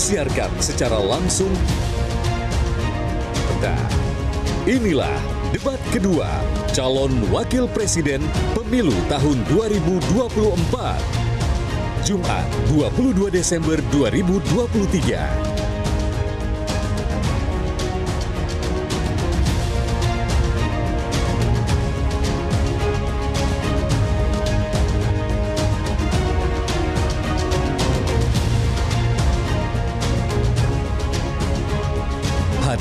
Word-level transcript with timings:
disiarkan 0.00 0.48
secara 0.64 0.96
langsung. 0.96 1.52
Dan 3.60 3.84
inilah 4.64 5.20
debat 5.52 5.76
kedua 5.92 6.40
calon 6.72 7.12
wakil 7.28 7.68
presiden 7.68 8.24
pemilu 8.56 8.96
tahun 9.12 9.44
2024. 9.52 10.96
Jumat 12.00 12.48
22 12.72 13.28
Desember 13.28 13.76
2023. 13.92 15.49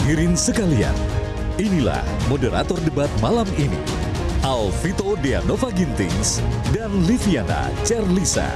Hadirin 0.10 0.34
sekalian, 0.34 0.98
inilah 1.62 2.02
moderator 2.34 2.82
debat 2.82 3.06
malam 3.22 3.46
ini. 3.62 3.78
Alvito 4.42 5.14
Deanova 5.22 5.70
Gintings 5.70 6.42
dan 6.74 6.90
Liviana 7.06 7.70
Cerlisa. 7.86 8.50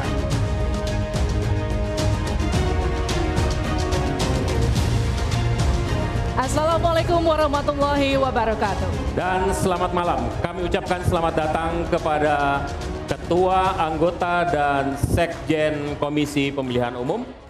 Assalamualaikum 6.42 7.22
warahmatullahi 7.22 8.18
wabarakatuh. 8.18 9.14
Dan 9.14 9.54
selamat 9.54 9.94
malam. 9.94 10.26
Kami 10.42 10.66
ucapkan 10.66 11.06
selamat 11.06 11.34
datang 11.38 11.86
kepada 11.86 12.66
Ketua, 13.06 13.78
Anggota, 13.78 14.42
dan 14.50 14.98
Sekjen 14.98 16.02
Komisi 16.02 16.50
Pemilihan 16.50 16.98
Umum. 16.98 17.43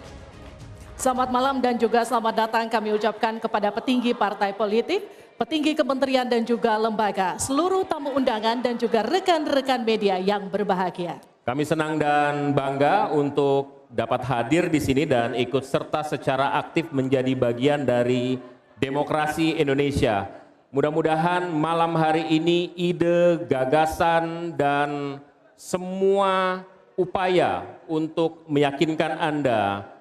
Selamat 1.04 1.28
malam 1.28 1.60
dan 1.60 1.76
juga 1.76 2.00
selamat 2.00 2.48
datang 2.48 2.64
kami 2.64 2.96
ucapkan 2.96 3.36
kepada 3.36 3.68
petinggi 3.68 4.16
partai 4.16 4.56
politik, 4.56 5.04
petinggi 5.36 5.76
kementerian 5.76 6.24
dan 6.24 6.48
juga 6.48 6.80
lembaga, 6.80 7.36
seluruh 7.36 7.84
tamu 7.84 8.16
undangan 8.16 8.64
dan 8.64 8.80
juga 8.80 9.04
rekan-rekan 9.04 9.84
media 9.84 10.16
yang 10.16 10.48
berbahagia. 10.48 11.20
Kami 11.44 11.60
senang 11.68 12.00
dan 12.00 12.56
bangga 12.56 13.12
untuk 13.12 13.84
dapat 13.92 14.24
hadir 14.24 14.72
di 14.72 14.80
sini 14.80 15.04
dan 15.04 15.36
ikut 15.36 15.60
serta 15.60 16.08
secara 16.08 16.56
aktif 16.56 16.88
menjadi 16.88 17.36
bagian 17.36 17.84
dari 17.84 18.40
demokrasi 18.80 19.60
Indonesia. 19.60 20.24
Mudah-mudahan 20.72 21.52
malam 21.52 22.00
hari 22.00 22.32
ini 22.32 22.72
ide, 22.80 23.44
gagasan, 23.44 24.56
dan 24.56 25.20
semua 25.52 26.64
upaya 26.96 27.60
untuk 27.84 28.48
meyakinkan 28.48 29.20
Anda 29.20 29.92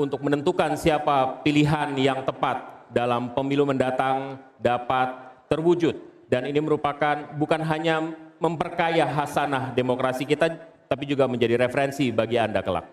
untuk 0.00 0.24
menentukan 0.24 0.74
siapa 0.80 1.44
pilihan 1.44 1.92
yang 2.00 2.24
tepat 2.24 2.88
dalam 2.88 3.36
pemilu 3.36 3.68
mendatang 3.68 4.40
dapat 4.56 5.12
terwujud. 5.46 5.94
Dan 6.30 6.46
ini 6.48 6.58
merupakan 6.62 7.36
bukan 7.36 7.60
hanya 7.60 8.16
memperkaya 8.40 9.04
hasanah 9.04 9.76
demokrasi 9.76 10.24
kita, 10.24 10.48
tapi 10.88 11.04
juga 11.04 11.28
menjadi 11.28 11.60
referensi 11.60 12.08
bagi 12.08 12.40
Anda 12.40 12.64
kelak. 12.64 12.86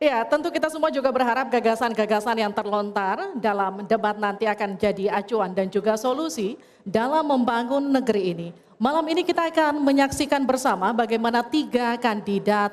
Ya, 0.00 0.24
tentu 0.24 0.48
kita 0.48 0.72
semua 0.72 0.88
juga 0.88 1.12
berharap 1.12 1.52
gagasan-gagasan 1.52 2.32
yang 2.40 2.56
terlontar 2.56 3.36
dalam 3.36 3.84
debat 3.84 4.16
nanti 4.16 4.48
akan 4.48 4.80
jadi 4.80 5.12
acuan 5.12 5.52
dan 5.52 5.68
juga 5.68 6.00
solusi 6.00 6.56
dalam 6.88 7.28
membangun 7.28 7.84
negeri 7.84 8.32
ini. 8.32 8.48
Malam 8.80 9.04
ini 9.12 9.20
kita 9.20 9.52
akan 9.52 9.76
menyaksikan 9.84 10.40
bersama 10.48 10.96
bagaimana 10.96 11.44
tiga 11.44 12.00
kandidat 12.00 12.72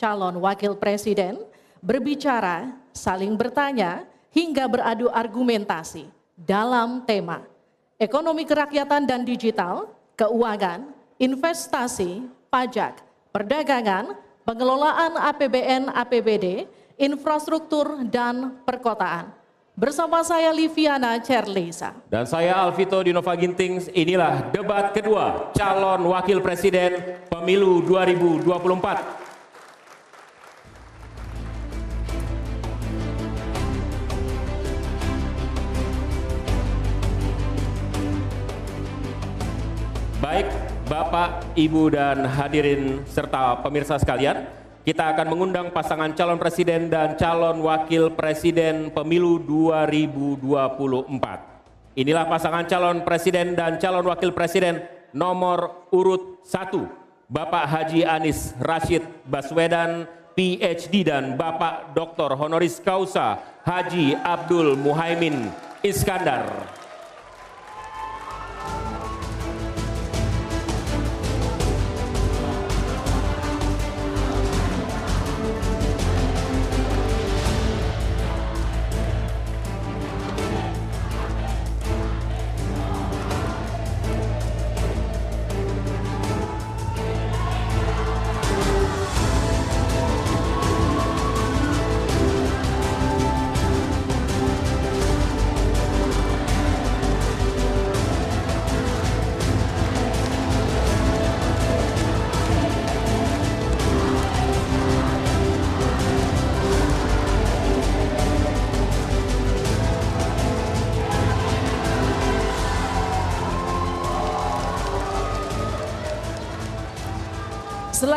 calon 0.00 0.40
wakil 0.40 0.72
presiden 0.80 1.44
berbicara, 1.84 2.72
saling 2.96 3.36
bertanya, 3.36 4.08
hingga 4.32 4.64
beradu 4.64 5.12
argumentasi 5.12 6.08
dalam 6.34 7.04
tema 7.04 7.44
ekonomi 8.00 8.42
kerakyatan 8.42 9.06
dan 9.06 9.22
digital, 9.22 9.92
keuangan, 10.18 10.90
investasi, 11.20 12.26
pajak, 12.50 13.04
perdagangan, 13.30 14.18
pengelolaan 14.42 15.14
APBN 15.14 15.92
APBD, 15.94 16.66
infrastruktur, 16.98 18.02
dan 18.08 18.58
perkotaan. 18.66 19.30
Bersama 19.74 20.22
saya 20.22 20.54
Liviana 20.54 21.18
Cerlisa. 21.18 21.98
Dan 22.06 22.30
saya 22.30 22.62
Alvito 22.62 22.94
Dinova 23.02 23.34
Gintings, 23.34 23.90
inilah 23.90 24.54
debat 24.54 24.94
kedua 24.94 25.50
calon 25.50 26.14
wakil 26.14 26.38
presiden 26.38 27.18
pemilu 27.26 27.82
2024. 27.82 29.23
Baik, 40.24 40.48
Bapak, 40.88 41.52
Ibu, 41.52 41.92
dan 41.92 42.24
hadirin 42.24 43.04
serta 43.04 43.60
pemirsa 43.60 44.00
sekalian, 44.00 44.48
kita 44.80 45.12
akan 45.12 45.28
mengundang 45.28 45.68
pasangan 45.68 46.16
calon 46.16 46.40
presiden 46.40 46.88
dan 46.88 47.12
calon 47.20 47.60
wakil 47.60 48.08
presiden 48.08 48.88
pemilu 48.88 49.36
2024. 49.44 52.00
Inilah 52.00 52.24
pasangan 52.24 52.64
calon 52.64 53.04
presiden 53.04 53.52
dan 53.52 53.76
calon 53.76 54.08
wakil 54.08 54.32
presiden 54.32 54.88
nomor 55.12 55.92
urut 55.92 56.40
1, 56.48 56.72
Bapak 57.28 57.68
Haji 57.68 58.08
Anis 58.08 58.56
Rashid 58.64 59.04
Baswedan, 59.28 60.08
PhD 60.32 61.04
dan 61.04 61.36
Bapak 61.36 61.92
Dr. 61.92 62.32
Honoris 62.32 62.80
Causa 62.80 63.44
Haji 63.60 64.16
Abdul 64.16 64.72
Muhaimin 64.80 65.52
Iskandar. 65.84 66.80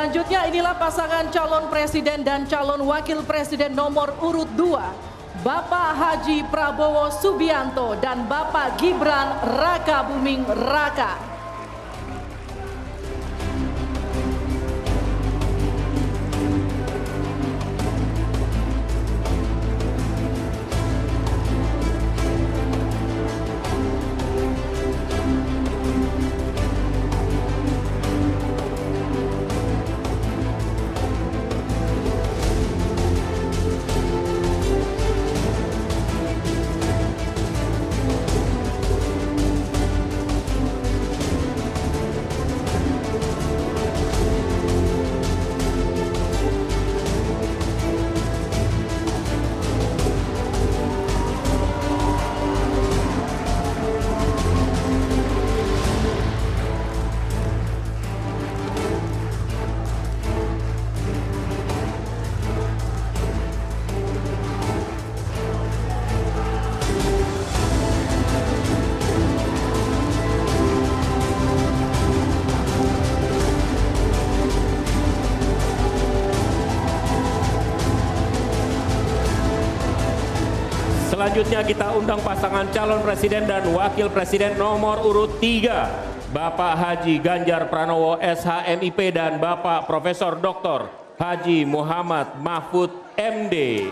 Selanjutnya 0.08 0.48
inilah 0.48 0.80
pasangan 0.80 1.28
calon 1.36 1.68
presiden 1.68 2.24
dan 2.24 2.48
calon 2.48 2.80
wakil 2.88 3.28
presiden 3.28 3.76
nomor 3.76 4.16
urut 4.24 4.48
2. 4.56 5.44
Bapak 5.44 6.00
Haji 6.00 6.48
Prabowo 6.48 7.12
Subianto 7.12 7.92
dan 8.00 8.24
Bapak 8.24 8.80
Gibran 8.80 9.36
Raka 9.60 10.08
Buming 10.08 10.48
Raka. 10.48 11.37
Selanjutnya 81.38 81.70
kita 81.70 81.88
undang 81.94 82.18
pasangan 82.26 82.66
calon 82.74 82.98
presiden 83.06 83.46
dan 83.46 83.62
wakil 83.70 84.10
presiden 84.10 84.58
nomor 84.58 85.06
urut 85.06 85.38
3. 85.38 86.34
Bapak 86.34 86.74
Haji 86.74 87.22
Ganjar 87.22 87.70
Pranowo 87.70 88.18
SHMIP 88.18 89.14
dan 89.14 89.38
Bapak 89.38 89.86
Profesor 89.86 90.34
Dr. 90.42 90.90
Haji 91.22 91.62
Muhammad 91.62 92.42
Mahfud 92.42 92.90
MD. 93.14 93.86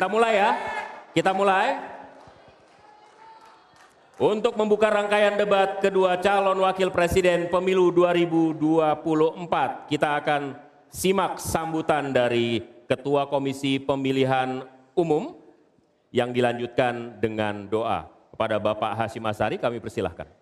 Kita 0.00 0.08
mulai 0.08 0.32
ya. 0.32 0.50
Kita 1.12 1.36
mulai. 1.36 1.76
Untuk 4.16 4.56
membuka 4.56 4.88
rangkaian 4.88 5.36
debat 5.36 5.76
kedua 5.76 6.16
calon 6.16 6.56
wakil 6.64 6.88
presiden 6.88 7.52
pemilu 7.52 7.92
2024, 7.92 9.92
kita 9.92 10.16
akan 10.24 10.56
simak 10.88 11.36
sambutan 11.36 12.16
dari 12.16 12.64
Ketua 12.88 13.28
Komisi 13.28 13.76
Pemilihan 13.76 14.64
Umum 14.96 15.36
yang 16.08 16.32
dilanjutkan 16.32 17.20
dengan 17.20 17.68
doa. 17.68 18.08
Kepada 18.32 18.56
Bapak 18.56 18.96
Hashim 18.96 19.28
Asari 19.28 19.60
kami 19.60 19.84
persilahkan. 19.84 20.39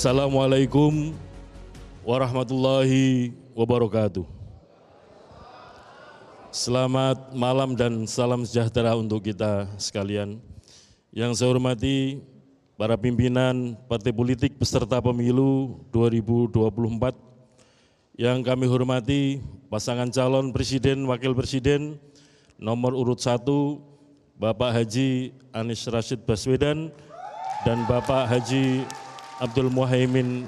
Assalamualaikum 0.00 1.12
warahmatullahi 2.00 3.36
wabarakatuh. 3.52 4.24
Selamat 6.48 7.36
malam 7.36 7.76
dan 7.76 8.08
salam 8.08 8.40
sejahtera 8.48 8.96
untuk 8.96 9.28
kita 9.28 9.68
sekalian. 9.76 10.40
Yang 11.12 11.36
saya 11.36 11.52
hormati 11.52 12.24
para 12.80 12.96
pimpinan 12.96 13.76
partai 13.92 14.08
politik 14.08 14.56
peserta 14.56 15.04
pemilu 15.04 15.84
2024. 15.92 18.16
Yang 18.16 18.38
kami 18.40 18.72
hormati 18.72 19.44
pasangan 19.68 20.08
calon 20.08 20.48
presiden 20.48 21.04
wakil 21.12 21.36
presiden 21.36 22.00
nomor 22.56 22.96
urut 22.96 23.20
1 23.20 23.36
Bapak 24.40 24.80
Haji 24.80 25.36
Anies 25.52 25.84
Rashid 25.92 26.24
Baswedan 26.24 26.88
dan 27.68 27.84
Bapak 27.84 28.32
Haji 28.32 28.88
Abdul 29.40 29.72
Muhaimin 29.72 30.44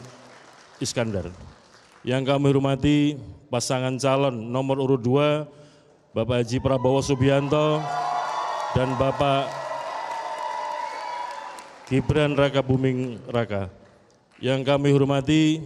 Iskandar. 0.77 1.33
Yang 2.05 2.29
kami 2.29 2.47
hormati 2.53 3.17
pasangan 3.49 3.97
calon 3.97 4.53
nomor 4.53 4.77
urut 4.85 5.01
2 5.01 6.13
Bapak 6.13 6.45
Haji 6.45 6.61
Prabowo 6.61 7.01
Subianto 7.01 7.81
dan 8.77 8.93
Bapak 9.01 9.49
Gibran 11.89 12.37
Raka 12.37 12.61
Buming 12.61 13.17
Raka. 13.33 13.73
Yang 14.37 14.61
kami 14.69 14.93
hormati 14.93 15.65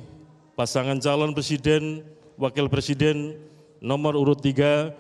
pasangan 0.55 1.03
calon 1.03 1.35
presiden, 1.35 2.07
wakil 2.39 2.71
presiden 2.71 3.35
nomor 3.83 4.15
urut 4.15 4.39
3 4.39 4.95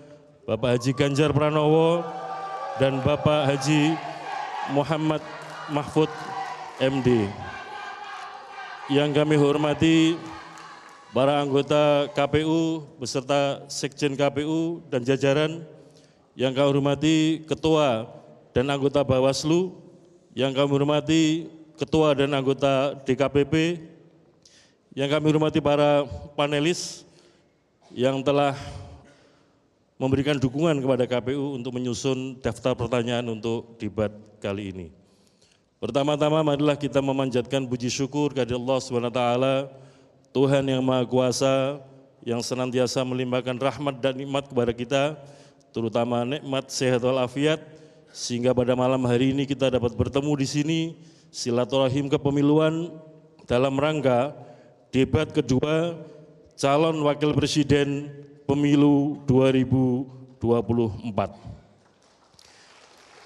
Bapak 0.50 0.74
Haji 0.74 0.90
Ganjar 0.98 1.30
Pranowo 1.30 2.02
dan 2.82 2.98
Bapak 3.06 3.54
Haji 3.54 3.94
Muhammad 4.74 5.22
Mahfud 5.70 6.10
MD 6.82 7.45
yang 8.86 9.10
kami 9.10 9.34
hormati 9.34 10.14
para 11.10 11.42
anggota 11.42 12.06
KPU 12.14 12.86
beserta 13.02 13.66
Sekjen 13.66 14.14
KPU 14.14 14.78
dan 14.86 15.02
jajaran, 15.02 15.66
yang 16.38 16.54
kami 16.54 16.68
hormati 16.70 17.42
Ketua 17.50 18.06
dan 18.54 18.70
anggota 18.70 19.02
Bawaslu, 19.02 19.74
yang 20.38 20.54
kami 20.54 20.70
hormati 20.70 21.50
Ketua 21.74 22.14
dan 22.14 22.30
anggota 22.30 22.94
DKPP, 23.02 23.82
yang 24.94 25.10
kami 25.10 25.34
hormati 25.34 25.58
para 25.58 26.06
panelis 26.38 27.02
yang 27.90 28.22
telah 28.22 28.54
memberikan 29.98 30.38
dukungan 30.38 30.78
kepada 30.78 31.04
KPU 31.10 31.58
untuk 31.58 31.74
menyusun 31.74 32.38
daftar 32.38 32.78
pertanyaan 32.78 33.26
untuk 33.34 33.74
debat 33.82 34.14
kali 34.38 34.70
ini. 34.70 35.05
Pertama-tama 35.76 36.40
marilah 36.40 36.72
kita 36.72 37.04
memanjatkan 37.04 37.68
puji 37.68 37.92
syukur 37.92 38.32
kepada 38.32 38.56
Allah 38.56 38.78
SWT, 38.80 39.20
Tuhan 40.32 40.64
yang 40.64 40.80
Maha 40.80 41.04
Kuasa, 41.04 41.84
yang 42.24 42.40
senantiasa 42.40 43.04
melimpahkan 43.04 43.60
rahmat 43.60 44.00
dan 44.00 44.16
nikmat 44.16 44.48
kepada 44.48 44.72
kita, 44.72 45.02
terutama 45.76 46.24
nikmat 46.24 46.72
sehat 46.72 47.04
walafiat, 47.04 47.60
sehingga 48.08 48.56
pada 48.56 48.72
malam 48.72 49.04
hari 49.04 49.36
ini 49.36 49.44
kita 49.44 49.68
dapat 49.68 49.92
bertemu 49.92 50.32
di 50.40 50.46
sini, 50.48 50.80
silaturahim 51.28 52.08
kepemiluan 52.08 52.96
dalam 53.44 53.76
rangka 53.76 54.32
debat 54.88 55.28
kedua 55.28 55.92
calon 56.56 57.04
wakil 57.04 57.36
presiden 57.36 58.08
pemilu 58.48 59.20
2024. 59.28 60.40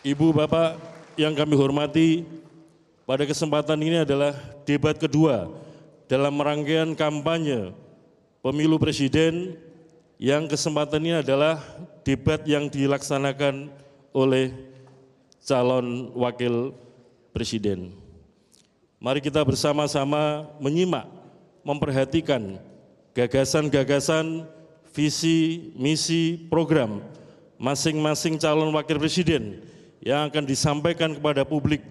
Ibu 0.02 0.26
Bapak 0.35 0.71
yang 1.14 1.37
kami 1.38 1.54
hormati, 1.54 2.39
pada 3.10 3.26
kesempatan 3.26 3.74
ini 3.82 4.06
adalah 4.06 4.38
debat 4.62 4.94
kedua 4.94 5.50
dalam 6.06 6.30
rangkaian 6.38 6.94
kampanye 6.94 7.74
pemilu 8.38 8.78
presiden 8.78 9.58
yang 10.14 10.46
kesempatan 10.46 11.02
ini 11.02 11.18
adalah 11.18 11.58
debat 12.06 12.38
yang 12.46 12.70
dilaksanakan 12.70 13.66
oleh 14.14 14.54
calon 15.42 16.14
wakil 16.14 16.70
presiden. 17.34 17.98
Mari 19.02 19.18
kita 19.18 19.42
bersama-sama 19.42 20.46
menyimak, 20.62 21.10
memperhatikan 21.66 22.62
gagasan-gagasan, 23.10 24.46
visi, 24.94 25.74
misi, 25.74 26.46
program 26.46 27.02
masing-masing 27.58 28.38
calon 28.38 28.70
wakil 28.70 29.02
presiden 29.02 29.66
yang 29.98 30.30
akan 30.30 30.46
disampaikan 30.46 31.10
kepada 31.10 31.42
publik, 31.42 31.82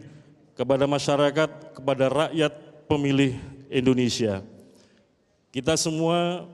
kepada 0.60 0.84
masyarakat, 0.84 1.80
kepada 1.80 2.12
rakyat 2.12 2.52
pemilih 2.84 3.40
Indonesia. 3.72 4.44
Kita 5.56 5.80
semua 5.80 6.52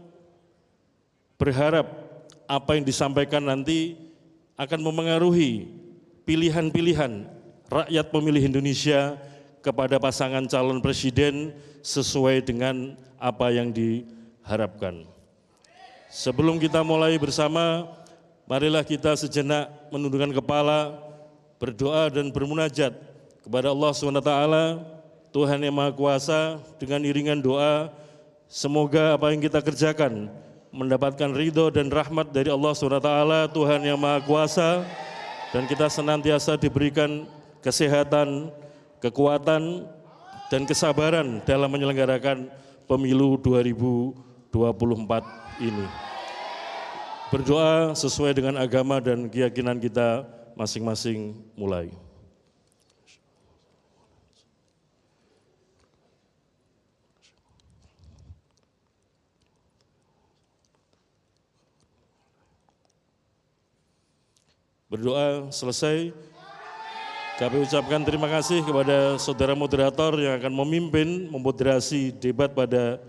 berharap 1.42 1.90
apa 2.46 2.78
yang 2.78 2.86
disampaikan 2.86 3.42
nanti 3.42 3.98
akan 4.54 4.78
memengaruhi 4.86 5.74
pilihan-pilihan 6.22 7.26
rakyat 7.66 8.06
pemilih 8.14 8.46
Indonesia 8.46 9.18
kepada 9.66 9.98
pasangan 9.98 10.46
calon 10.46 10.86
presiden 10.86 11.58
sesuai 11.82 12.46
dengan 12.46 12.94
apa 13.18 13.50
yang 13.50 13.74
diharapkan. 13.74 15.02
Sebelum 16.14 16.62
kita 16.62 16.86
mulai 16.86 17.18
bersama, 17.18 17.90
marilah 18.46 18.86
kita 18.86 19.18
sejenak 19.18 19.66
menundukkan 19.90 20.30
kepala, 20.38 20.94
berdoa 21.58 22.14
dan 22.14 22.30
bermunajat 22.30 23.14
kepada 23.46 23.70
Allah 23.70 23.94
SWT, 23.94 24.34
Tuhan 25.30 25.62
yang 25.62 25.78
Maha 25.78 25.94
Kuasa, 25.94 26.58
dengan 26.82 27.06
iringan 27.06 27.38
doa, 27.38 27.94
semoga 28.50 29.14
apa 29.14 29.30
yang 29.30 29.38
kita 29.38 29.62
kerjakan 29.62 30.34
mendapatkan 30.74 31.30
ridho 31.30 31.70
dan 31.70 31.94
rahmat 31.94 32.34
dari 32.34 32.50
Allah 32.50 32.74
SWT, 32.74 33.06
Tuhan 33.54 33.86
yang 33.86 34.02
Maha 34.02 34.25
Kuasa, 34.25 34.82
dan 35.54 35.70
kita 35.70 35.86
senantiasa 35.94 36.58
diberikan 36.58 37.30
kesehatan, 37.62 38.50
kekuatan, 38.98 39.86
dan 40.50 40.66
kesabaran 40.66 41.38
dalam 41.46 41.70
menyelenggarakan 41.70 42.50
pemilu 42.90 43.38
2024 43.46 45.62
ini. 45.62 45.86
Berdoa 47.30 47.94
sesuai 47.94 48.34
dengan 48.34 48.58
agama 48.58 48.98
dan 48.98 49.30
keyakinan 49.30 49.78
kita 49.78 50.25
masing-masing 50.58 51.38
mulai. 51.54 52.05
Berdoa 64.86 65.50
selesai. 65.50 66.13
Kami 67.36 67.68
ucapkan 67.68 68.00
terima 68.06 68.32
kasih 68.32 68.63
kepada 68.63 69.20
saudara 69.20 69.51
moderator 69.51 70.15
yang 70.15 70.39
akan 70.39 70.54
memimpin 70.56 71.27
memoderasi 71.27 72.15
debat 72.15 72.48
pada 72.56 73.01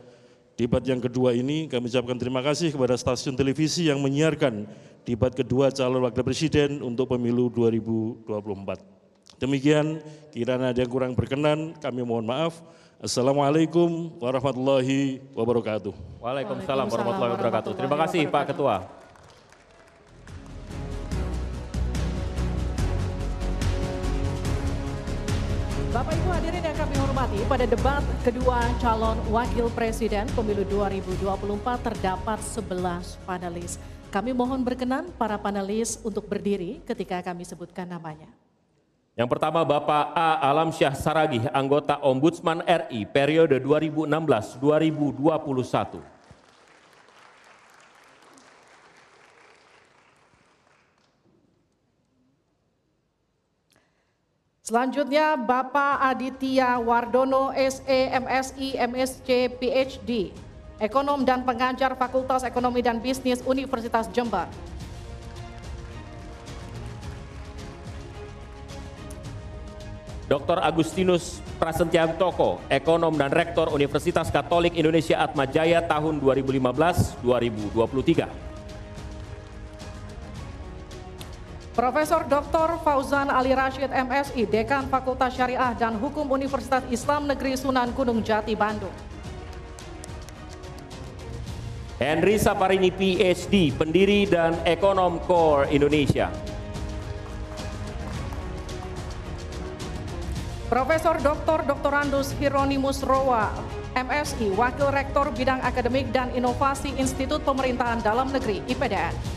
Debat 0.56 0.80
yang 0.80 1.04
kedua 1.04 1.36
ini 1.36 1.68
kami 1.68 1.92
ucapkan 1.92 2.16
terima 2.16 2.40
kasih 2.40 2.72
kepada 2.72 2.96
stasiun 2.96 3.36
televisi 3.36 3.92
yang 3.92 4.00
menyiarkan 4.00 4.64
debat 5.04 5.28
kedua 5.36 5.68
calon 5.68 6.00
wakil 6.08 6.24
presiden 6.24 6.80
untuk 6.80 7.12
pemilu 7.12 7.52
2024. 7.52 8.24
Demikian, 9.36 10.00
kiranya 10.32 10.72
ada 10.72 10.80
yang 10.80 10.88
kurang 10.88 11.12
berkenan, 11.12 11.76
kami 11.76 12.00
mohon 12.00 12.24
maaf. 12.24 12.64
Assalamualaikum 12.96 14.16
warahmatullahi 14.16 15.20
wabarakatuh. 15.36 15.92
Waalaikumsalam 16.24 16.88
warahmatullahi 16.88 17.32
wabarakatuh. 17.36 17.72
Terima 17.76 17.96
kasih 18.08 18.24
Pak 18.32 18.56
Ketua. 18.56 19.05
Bapak 25.96 26.12
Ibu 26.12 26.28
hadirin 26.28 26.60
yang 26.60 26.76
kami 26.76 26.92
hormati, 27.00 27.40
pada 27.48 27.64
debat 27.64 28.04
kedua 28.20 28.68
calon 28.84 29.16
wakil 29.32 29.72
presiden 29.72 30.28
pemilu 30.36 30.60
2024 30.68 31.88
terdapat 31.88 32.36
11 32.36 33.16
panelis. 33.24 33.80
Kami 34.12 34.36
mohon 34.36 34.60
berkenan 34.60 35.08
para 35.16 35.40
panelis 35.40 35.96
untuk 36.04 36.28
berdiri 36.28 36.84
ketika 36.84 37.24
kami 37.24 37.48
sebutkan 37.48 37.88
namanya. 37.88 38.28
Yang 39.16 39.40
pertama 39.40 39.64
Bapak 39.64 40.12
A. 40.12 40.36
Alam 40.44 40.68
Syah 40.68 40.92
Saragih, 40.92 41.48
anggota 41.48 41.96
Ombudsman 42.04 42.60
RI 42.68 43.08
periode 43.08 43.56
2016-2021. 43.64 46.15
Selanjutnya 54.66 55.38
Bapak 55.38 56.02
Aditya 56.02 56.82
Wardono 56.82 57.54
SE 57.54 58.00
MSI 58.18 58.74
MSc 58.74 59.28
PhD, 59.62 60.34
Ekonom 60.82 61.22
dan 61.22 61.46
Pengajar 61.46 61.94
Fakultas 61.94 62.42
Ekonomi 62.42 62.82
dan 62.82 62.98
Bisnis 62.98 63.46
Universitas 63.46 64.10
Jember. 64.10 64.50
Dr. 70.26 70.58
Agustinus 70.58 71.38
Prasetyanto, 71.62 72.58
Ekonom 72.66 73.14
dan 73.14 73.30
Rektor 73.30 73.70
Universitas 73.70 74.34
Katolik 74.34 74.74
Indonesia 74.74 75.22
Atmajaya 75.22 75.78
tahun 75.86 76.18
2015-2023. 76.18 78.55
Profesor 81.76 82.24
Dr. 82.24 82.80
Fauzan 82.80 83.28
Ali 83.28 83.52
Rashid 83.52 83.92
MSI, 83.92 84.48
Dekan 84.48 84.88
Fakultas 84.88 85.36
Syariah 85.36 85.76
dan 85.76 86.00
Hukum 86.00 86.24
Universitas 86.32 86.80
Islam 86.88 87.28
Negeri 87.28 87.52
Sunan 87.52 87.92
Gunung 87.92 88.24
Jati, 88.24 88.56
Bandung. 88.56 88.96
Henry 92.00 92.40
Saparini 92.40 92.88
PhD, 92.88 93.76
pendiri 93.76 94.24
dan 94.24 94.56
ekonom 94.64 95.20
Core 95.28 95.68
Indonesia. 95.68 96.32
Profesor 100.72 101.20
Dr. 101.20 101.60
Dr. 101.68 101.92
Hieronymus 102.40 103.04
Rowa, 103.04 103.52
MSI, 103.92 104.48
Wakil 104.56 104.88
Rektor 104.88 105.28
Bidang 105.36 105.60
Akademik 105.60 106.08
dan 106.08 106.32
Inovasi 106.32 106.96
Institut 106.96 107.44
Pemerintahan 107.44 108.00
Dalam 108.00 108.32
Negeri, 108.32 108.64
IPDN. 108.64 109.35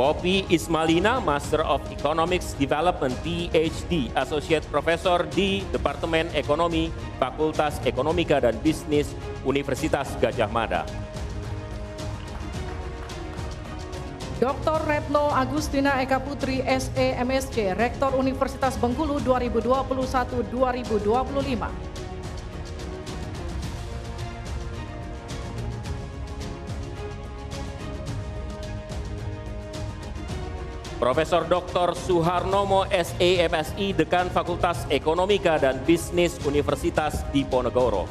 Poppy 0.00 0.48
Ismalina, 0.48 1.20
Master 1.20 1.60
of 1.60 1.84
Economics 1.92 2.56
Development, 2.56 3.12
PhD, 3.20 4.08
Associate 4.16 4.64
Professor 4.72 5.28
di 5.28 5.60
Departemen 5.68 6.32
Ekonomi, 6.32 6.88
Fakultas 7.20 7.76
Ekonomika 7.84 8.40
dan 8.40 8.56
Bisnis, 8.64 9.12
Universitas 9.44 10.16
Gajah 10.16 10.48
Mada. 10.48 10.88
Dr. 14.40 14.80
Retno 14.88 15.36
Agustina 15.36 16.00
Eka 16.00 16.24
Putri, 16.24 16.64
SE 16.64 17.06
MSc, 17.20 17.76
Rektor 17.76 18.16
Universitas 18.16 18.80
Bengkulu 18.80 19.20
2021-2025. 19.20 22.00
Profesor 31.00 31.48
Dr. 31.48 31.96
Suharnomo 31.96 32.84
SEMSI, 32.92 33.96
Dekan 33.96 34.28
Fakultas 34.28 34.84
Ekonomika 34.92 35.56
dan 35.56 35.80
Bisnis 35.88 36.36
Universitas 36.44 37.24
Diponegoro. 37.32 38.04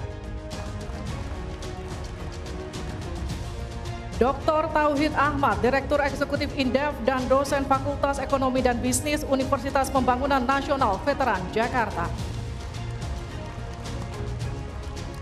Dr. 4.17 4.73
Tauhid 4.73 5.13
Ahmad, 5.13 5.61
Direktur 5.61 6.01
Eksekutif 6.01 6.49
Indef 6.57 6.97
dan 7.05 7.29
dosen 7.29 7.61
Fakultas 7.69 8.17
Ekonomi 8.17 8.65
dan 8.65 8.81
Bisnis 8.81 9.21
Universitas 9.21 9.93
Pembangunan 9.93 10.41
Nasional 10.41 10.97
Veteran 11.05 11.45
Jakarta. 11.53 12.09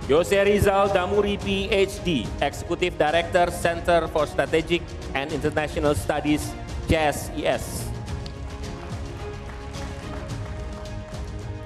Jose 0.08 0.40
Rizal 0.40 0.88
Damuri 0.96 1.36
PhD, 1.36 2.24
Executive 2.40 2.96
Director 2.96 3.52
Center 3.52 4.08
for 4.08 4.24
Strategic 4.24 4.80
and 5.12 5.36
International 5.36 5.92
Studies 5.92 6.56
Yes, 6.88 7.28
yes. 7.36 7.84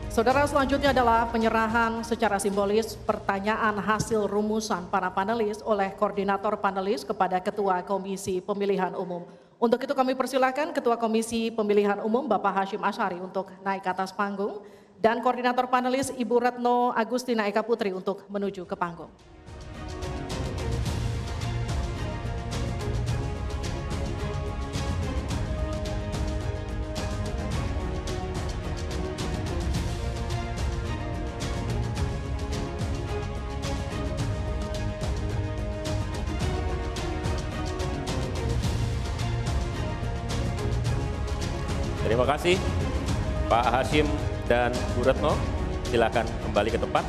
Saudara 0.10 0.50
selanjutnya 0.50 0.98
adalah 0.98 1.30
penyerahan 1.30 2.02
secara 2.02 2.42
simbolis 2.42 2.98
pertanyaan 3.06 3.78
hasil 3.78 4.26
rumusan 4.26 4.90
para 4.90 5.14
panelis 5.14 5.62
oleh 5.62 5.94
koordinator 5.94 6.58
panelis 6.58 7.06
kepada 7.06 7.38
Ketua 7.38 7.86
Komisi 7.86 8.42
Pemilihan 8.42 8.98
Umum. 8.98 9.30
Untuk 9.62 9.86
itu 9.86 9.94
kami 9.94 10.18
persilakan 10.18 10.74
Ketua 10.74 10.98
Komisi 10.98 11.54
Pemilihan 11.54 12.02
Umum 12.02 12.26
Bapak 12.26 12.66
Hashim 12.66 12.82
Asyari 12.82 13.22
untuk 13.22 13.54
naik 13.62 13.86
ke 13.86 13.94
atas 13.94 14.10
panggung 14.10 14.66
dan 14.98 15.22
koordinator 15.22 15.70
panelis 15.70 16.10
Ibu 16.18 16.50
Retno 16.50 16.98
Agustina 16.98 17.46
Eka 17.46 17.62
Putri 17.62 17.94
untuk 17.94 18.26
menuju 18.26 18.66
ke 18.66 18.74
panggung. 18.74 19.14
Pak 43.52 43.68
Hashim 43.68 44.08
dan 44.48 44.72
Bu 44.96 45.04
Retno. 45.04 45.36
Silakan 45.92 46.24
kembali 46.48 46.72
ke 46.72 46.80
tempat. 46.80 47.04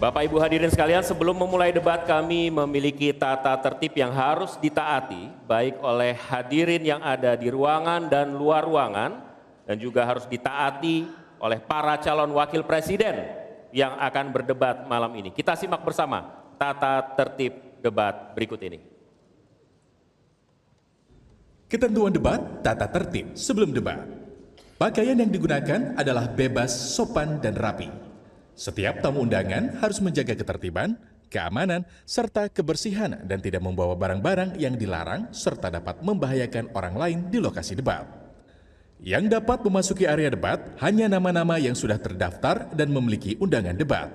Bapak 0.00 0.24
Ibu 0.24 0.40
hadirin 0.40 0.72
sekalian, 0.72 1.04
sebelum 1.04 1.36
memulai 1.36 1.68
debat 1.68 2.08
kami 2.08 2.48
memiliki 2.48 3.12
tata 3.12 3.52
tertib 3.60 3.92
yang 4.00 4.16
harus 4.16 4.56
ditaati 4.56 5.44
baik 5.44 5.76
oleh 5.84 6.16
hadirin 6.16 6.80
yang 6.80 7.04
ada 7.04 7.36
di 7.36 7.52
ruangan 7.52 8.08
dan 8.08 8.32
luar 8.32 8.64
ruangan 8.64 9.20
dan 9.68 9.76
juga 9.76 10.08
harus 10.08 10.24
ditaati 10.24 11.04
oleh 11.36 11.60
para 11.60 12.00
calon 12.00 12.32
wakil 12.32 12.64
presiden 12.64 13.28
yang 13.76 13.92
akan 14.00 14.32
berdebat 14.32 14.88
malam 14.88 15.12
ini. 15.20 15.36
Kita 15.36 15.52
simak 15.52 15.84
bersama 15.84 16.32
tata 16.56 17.12
tertib 17.12 17.76
debat 17.84 18.32
berikut 18.32 18.56
ini. 18.64 18.89
Ketentuan 21.70 22.10
debat 22.10 22.66
tata 22.66 22.90
tertib 22.90 23.38
sebelum 23.38 23.70
debat. 23.70 24.02
Pakaian 24.74 25.14
yang 25.14 25.30
digunakan 25.30 25.94
adalah 25.94 26.26
bebas, 26.26 26.74
sopan, 26.74 27.38
dan 27.38 27.54
rapi. 27.54 27.86
Setiap 28.58 28.98
tamu 28.98 29.22
undangan 29.22 29.78
harus 29.78 30.02
menjaga 30.02 30.34
ketertiban, 30.34 30.98
keamanan, 31.30 31.86
serta 32.02 32.50
kebersihan 32.50 33.22
dan 33.22 33.38
tidak 33.38 33.62
membawa 33.62 33.94
barang-barang 33.94 34.58
yang 34.58 34.74
dilarang 34.74 35.30
serta 35.30 35.70
dapat 35.70 36.02
membahayakan 36.02 36.74
orang 36.74 36.94
lain 36.98 37.18
di 37.30 37.38
lokasi 37.38 37.78
debat. 37.78 38.02
Yang 38.98 39.38
dapat 39.38 39.62
memasuki 39.62 40.10
area 40.10 40.34
debat 40.34 40.74
hanya 40.82 41.06
nama-nama 41.06 41.54
yang 41.62 41.78
sudah 41.78 42.02
terdaftar 42.02 42.66
dan 42.74 42.90
memiliki 42.90 43.38
undangan 43.38 43.78
debat. 43.78 44.10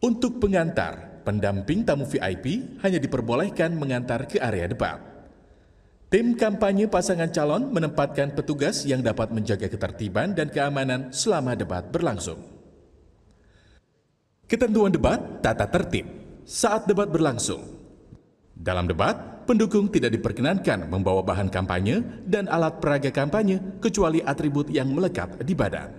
Untuk 0.00 0.40
pengantar, 0.40 1.20
pendamping 1.28 1.84
tamu 1.84 2.08
VIP 2.08 2.80
hanya 2.80 2.96
diperbolehkan 2.96 3.76
mengantar 3.76 4.24
ke 4.24 4.40
area 4.40 4.64
debat. 4.64 5.09
Tim 6.10 6.34
kampanye 6.34 6.90
pasangan 6.90 7.30
calon 7.30 7.70
menempatkan 7.70 8.34
petugas 8.34 8.82
yang 8.82 8.98
dapat 8.98 9.30
menjaga 9.30 9.70
ketertiban 9.70 10.34
dan 10.34 10.50
keamanan 10.50 11.14
selama 11.14 11.54
debat 11.54 11.86
berlangsung. 11.86 12.42
Ketentuan 14.50 14.90
debat 14.90 15.22
tata 15.38 15.70
tertib 15.70 16.10
saat 16.42 16.90
debat 16.90 17.06
berlangsung. 17.06 17.62
Dalam 18.58 18.90
debat, 18.90 19.46
pendukung 19.46 19.86
tidak 19.86 20.10
diperkenankan 20.18 20.90
membawa 20.90 21.22
bahan 21.22 21.46
kampanye 21.46 22.02
dan 22.26 22.50
alat 22.50 22.82
peraga 22.82 23.14
kampanye 23.14 23.62
kecuali 23.78 24.18
atribut 24.18 24.66
yang 24.66 24.90
melekat 24.90 25.38
di 25.46 25.54
badan. 25.54 25.94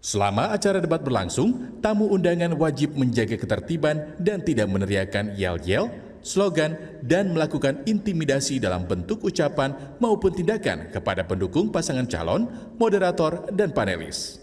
Selama 0.00 0.56
acara 0.56 0.80
debat 0.80 1.04
berlangsung, 1.04 1.84
tamu 1.84 2.08
undangan 2.08 2.56
wajib 2.56 2.96
menjaga 2.96 3.36
ketertiban 3.36 4.16
dan 4.16 4.40
tidak 4.40 4.72
meneriakan 4.72 5.36
yel-yel 5.36 5.92
slogan, 6.20 7.00
dan 7.04 7.32
melakukan 7.34 7.84
intimidasi 7.84 8.60
dalam 8.60 8.88
bentuk 8.88 9.24
ucapan 9.24 9.96
maupun 10.00 10.32
tindakan 10.32 10.92
kepada 10.92 11.24
pendukung 11.24 11.68
pasangan 11.68 12.08
calon, 12.08 12.48
moderator, 12.80 13.48
dan 13.52 13.72
panelis. 13.72 14.40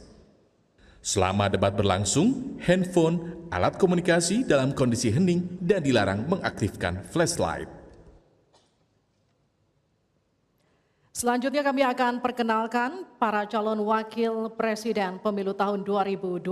Selama 1.01 1.47
debat 1.47 1.71
berlangsung, 1.71 2.59
handphone, 2.59 3.47
alat 3.47 3.79
komunikasi 3.79 4.43
dalam 4.43 4.75
kondisi 4.75 5.07
hening 5.07 5.59
dan 5.63 5.79
dilarang 5.79 6.27
mengaktifkan 6.27 6.99
flashlight. 7.07 7.71
Selanjutnya 11.17 11.65
kami 11.65 11.81
akan 11.81 12.21
perkenalkan 12.21 13.01
para 13.17 13.49
calon 13.49 13.81
wakil 13.81 14.53
presiden 14.53 15.17
pemilu 15.17 15.49
tahun 15.57 15.81
2024. 15.81 16.45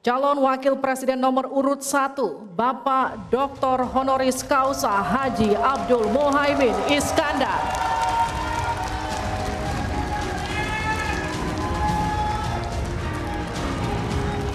Calon 0.00 0.40
Wakil 0.40 0.80
Presiden 0.80 1.20
nomor 1.20 1.44
urut 1.52 1.84
1, 1.84 2.56
Bapak 2.56 3.28
Dr. 3.28 3.84
Honoris 3.84 4.40
Causa 4.40 4.88
Haji 4.88 5.52
Abdul 5.52 6.08
Muhaimin 6.08 6.72
Iskandar. 6.88 7.60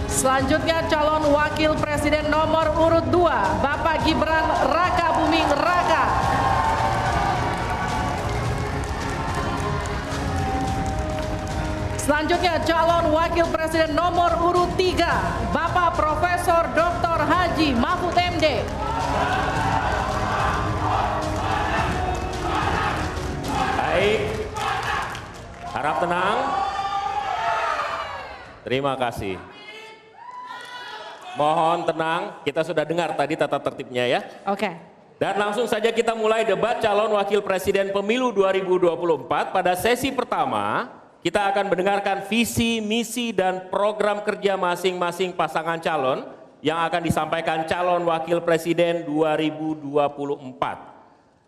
Selanjutnya 0.09 0.81
calon 0.89 1.29
Wakil 1.29 1.77
Presiden 1.77 2.25
nomor 2.33 2.65
urut 2.81 3.05
2, 3.13 3.61
Bapak 3.61 4.01
Gibran 4.01 4.49
Raka 4.49 5.13
Buming 5.13 5.49
Raka. 5.53 5.84
Selanjutnya 12.05 12.61
calon 12.61 13.17
wakil 13.17 13.49
presiden 13.49 13.97
nomor 13.97 14.29
urut 14.37 14.69
3 14.77 15.49
Bapak 15.49 15.97
Profesor 15.97 16.69
Dr. 16.77 17.17
Haji 17.25 17.73
Mahfud 17.73 18.13
MD. 18.13 18.61
Baik. 23.73 24.19
Harap 25.73 25.95
tenang. 25.97 26.37
Terima 28.61 28.93
kasih. 29.01 29.41
Mohon 31.41 31.89
tenang, 31.89 32.21
kita 32.45 32.61
sudah 32.61 32.85
dengar 32.85 33.17
tadi 33.17 33.33
tata 33.33 33.57
tertibnya 33.57 34.05
ya. 34.05 34.21
Oke. 34.45 34.69
Dan 35.17 35.41
langsung 35.41 35.65
saja 35.65 35.89
kita 35.89 36.13
mulai 36.13 36.45
debat 36.45 36.77
calon 36.85 37.17
wakil 37.17 37.41
presiden 37.41 37.89
pemilu 37.89 38.29
2024 38.29 39.25
pada 39.57 39.73
sesi 39.73 40.13
pertama 40.13 41.01
kita 41.25 41.49
akan 41.49 41.73
mendengarkan 41.73 42.29
visi, 42.29 42.77
misi, 42.77 43.33
dan 43.33 43.65
program 43.73 44.21
kerja 44.21 44.53
masing-masing 44.53 45.33
pasangan 45.33 45.81
calon 45.81 46.21
yang 46.61 46.77
akan 46.85 47.01
disampaikan 47.01 47.65
calon 47.65 48.05
wakil 48.05 48.45
presiden 48.45 49.09
2024. 49.09 50.05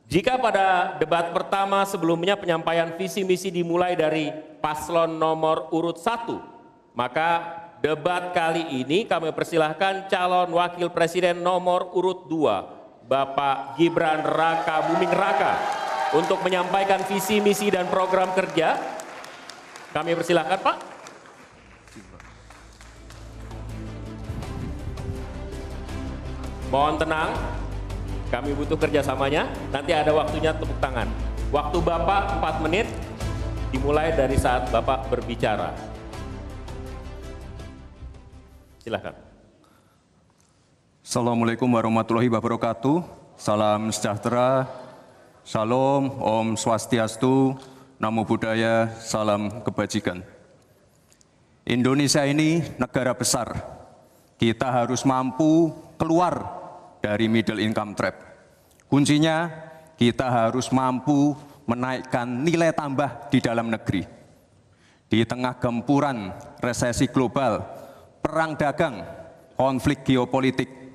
Jika 0.09 0.41
pada 0.41 0.97
debat 0.97 1.29
pertama 1.29 1.85
sebelumnya 1.85 2.33
penyampaian 2.33 2.89
visi 2.97 3.21
misi 3.21 3.53
dimulai 3.53 3.93
dari 3.93 4.33
paslon 4.57 5.13
nomor 5.13 5.69
urut 5.69 6.01
1, 6.01 6.97
maka 6.97 7.45
debat 7.77 8.33
kali 8.33 8.81
ini 8.81 9.05
kami 9.05 9.29
persilahkan 9.29 10.09
calon 10.09 10.57
wakil 10.57 10.89
presiden 10.89 11.45
nomor 11.45 11.93
urut 11.93 12.25
2, 12.25 13.05
Bapak 13.05 13.77
Gibran 13.77 14.25
Raka 14.25 14.89
Buming 14.89 15.13
Raka, 15.13 15.53
untuk 16.17 16.41
menyampaikan 16.41 17.05
visi 17.05 17.37
misi 17.37 17.69
dan 17.69 17.85
program 17.93 18.33
kerja 18.33 18.96
kami 19.95 20.15
persilahkan 20.15 20.59
Pak. 20.59 20.77
Mohon 26.67 26.95
tenang, 26.99 27.31
kami 28.27 28.51
butuh 28.51 28.75
kerjasamanya. 28.75 29.47
Nanti 29.71 29.95
ada 29.95 30.11
waktunya 30.11 30.51
tepuk 30.51 30.75
tangan. 30.83 31.07
Waktu 31.47 31.79
Bapak 31.79 32.43
4 32.43 32.65
menit, 32.67 32.91
dimulai 33.71 34.11
dari 34.11 34.35
saat 34.35 34.67
Bapak 34.67 35.07
berbicara. 35.07 35.71
Silahkan. 38.83 39.15
Assalamualaikum 40.99 41.71
warahmatullahi 41.71 42.27
wabarakatuh. 42.27 42.99
Salam 43.39 43.95
sejahtera, 43.95 44.67
Salam, 45.47 46.19
Om 46.19 46.59
Swastiastu, 46.59 47.55
Namo 47.97 48.29
Buddhaya, 48.29 48.93
salam 49.01 49.65
kebajikan. 49.65 50.21
Indonesia 51.65 52.21
ini 52.29 52.61
negara 52.77 53.17
besar. 53.17 53.57
Kita 54.37 54.69
harus 54.69 55.01
mampu 55.01 55.73
keluar 55.97 56.45
dari 57.01 57.25
middle 57.25 57.57
income 57.57 57.97
trap. 57.97 58.21
Kuncinya 58.85 59.49
kita 59.97 60.29
harus 60.29 60.69
mampu 60.69 61.33
menaikkan 61.65 62.29
nilai 62.45 62.69
tambah 62.69 63.33
di 63.33 63.41
dalam 63.41 63.73
negeri. 63.73 64.05
Di 65.09 65.25
tengah 65.25 65.57
gempuran 65.57 66.37
resesi 66.61 67.09
global, 67.09 67.65
perang 68.21 68.53
dagang, 68.53 69.01
konflik 69.57 70.05
geopolitik, 70.05 70.86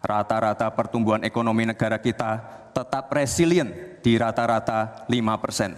rata-rata 0.00 0.72
pertumbuhan 0.72 1.22
ekonomi 1.24 1.68
negara 1.68 2.00
kita 2.00 2.40
tetap 2.72 3.12
resilient 3.12 4.00
di 4.00 4.16
rata-rata 4.16 5.04
5 5.06 5.42
persen. 5.42 5.76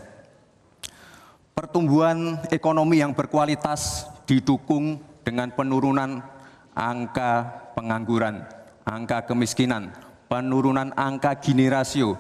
Pertumbuhan 1.53 2.41
ekonomi 2.49 3.03
yang 3.03 3.13
berkualitas 3.13 4.09
didukung 4.25 5.03
dengan 5.21 5.53
penurunan 5.53 6.25
angka 6.73 7.61
pengangguran, 7.77 8.47
angka 8.89 9.29
kemiskinan, 9.29 9.93
penurunan 10.33 10.95
angka 10.97 11.37
gini 11.37 11.69
rasio, 11.69 12.17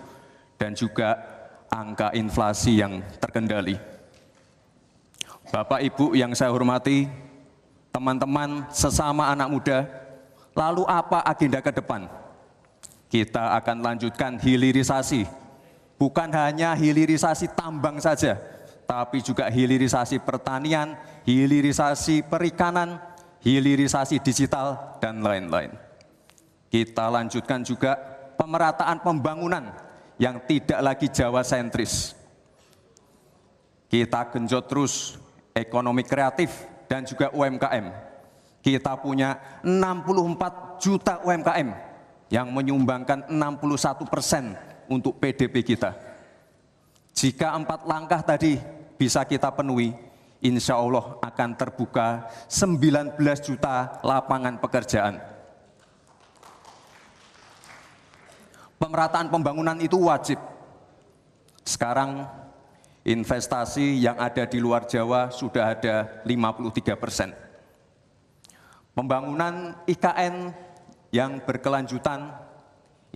dan 0.60 0.76
juga 0.76 1.16
angka 1.72 2.12
inflasi 2.12 2.84
yang 2.84 3.00
terkendali. 3.16 3.80
Bapak 5.48 5.80
Ibu 5.80 6.16
yang 6.16 6.36
saya 6.36 6.52
hormati, 6.52 7.08
teman-teman 7.92 8.68
sesama 8.72 9.32
anak 9.32 9.48
muda, 9.48 9.78
lalu 10.52 10.84
apa 10.88 11.24
agenda 11.24 11.60
ke 11.60 11.72
depan? 11.72 12.08
Kita 13.12 13.56
akan 13.60 13.84
lanjutkan 13.84 14.40
hilirisasi, 14.40 15.28
bukan 16.00 16.32
hanya 16.32 16.72
hilirisasi 16.72 17.52
tambang 17.52 18.00
saja, 18.00 18.40
tapi 18.88 19.20
juga 19.20 19.52
hilirisasi 19.52 20.20
pertanian, 20.24 20.96
hilirisasi 21.28 22.24
perikanan, 22.24 22.96
hilirisasi 23.44 24.16
digital, 24.24 24.96
dan 24.96 25.20
lain-lain. 25.20 25.76
Kita 26.72 27.12
lanjutkan 27.12 27.60
juga 27.60 28.00
pemerataan 28.40 29.04
pembangunan 29.04 29.76
yang 30.16 30.40
tidak 30.48 30.80
lagi 30.80 31.06
Jawa 31.12 31.44
sentris. 31.44 32.16
Kita 33.92 34.32
genjot 34.32 34.64
terus 34.72 35.20
ekonomi 35.52 36.00
kreatif 36.00 36.48
dan 36.88 37.04
juga 37.04 37.28
UMKM. 37.28 38.12
Kita 38.62 38.94
punya 38.94 39.61
64 39.66 40.79
juta 40.79 41.18
UMKM 41.27 41.68
yang 42.31 42.48
menyumbangkan 42.55 43.27
61 43.27 44.07
persen 44.07 44.55
untuk 44.87 45.18
PDB 45.18 45.66
kita. 45.66 45.92
Jika 47.12 47.53
empat 47.59 47.85
langkah 47.85 48.22
tadi 48.22 48.57
bisa 48.94 49.27
kita 49.27 49.51
penuhi, 49.53 49.92
insya 50.40 50.79
Allah 50.79 51.18
akan 51.20 51.51
terbuka 51.59 52.31
19 52.46 53.18
juta 53.42 54.01
lapangan 54.01 54.57
pekerjaan. 54.62 55.18
Pemerataan 58.79 59.31
pembangunan 59.31 59.79
itu 59.79 60.07
wajib. 60.07 60.38
Sekarang 61.62 62.27
investasi 63.07 64.03
yang 64.03 64.18
ada 64.18 64.46
di 64.46 64.59
luar 64.59 64.87
Jawa 64.87 65.31
sudah 65.31 65.75
ada 65.75 66.22
53 66.27 66.94
persen. 66.98 67.41
Pembangunan 68.92 69.72
IKN 69.88 70.52
yang 71.12 71.40
berkelanjutan 71.44 72.28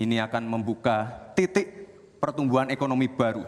ini 0.01 0.17
akan 0.21 0.49
membuka 0.49 1.29
titik 1.37 1.69
pertumbuhan 2.17 2.73
ekonomi 2.73 3.09
baru, 3.12 3.45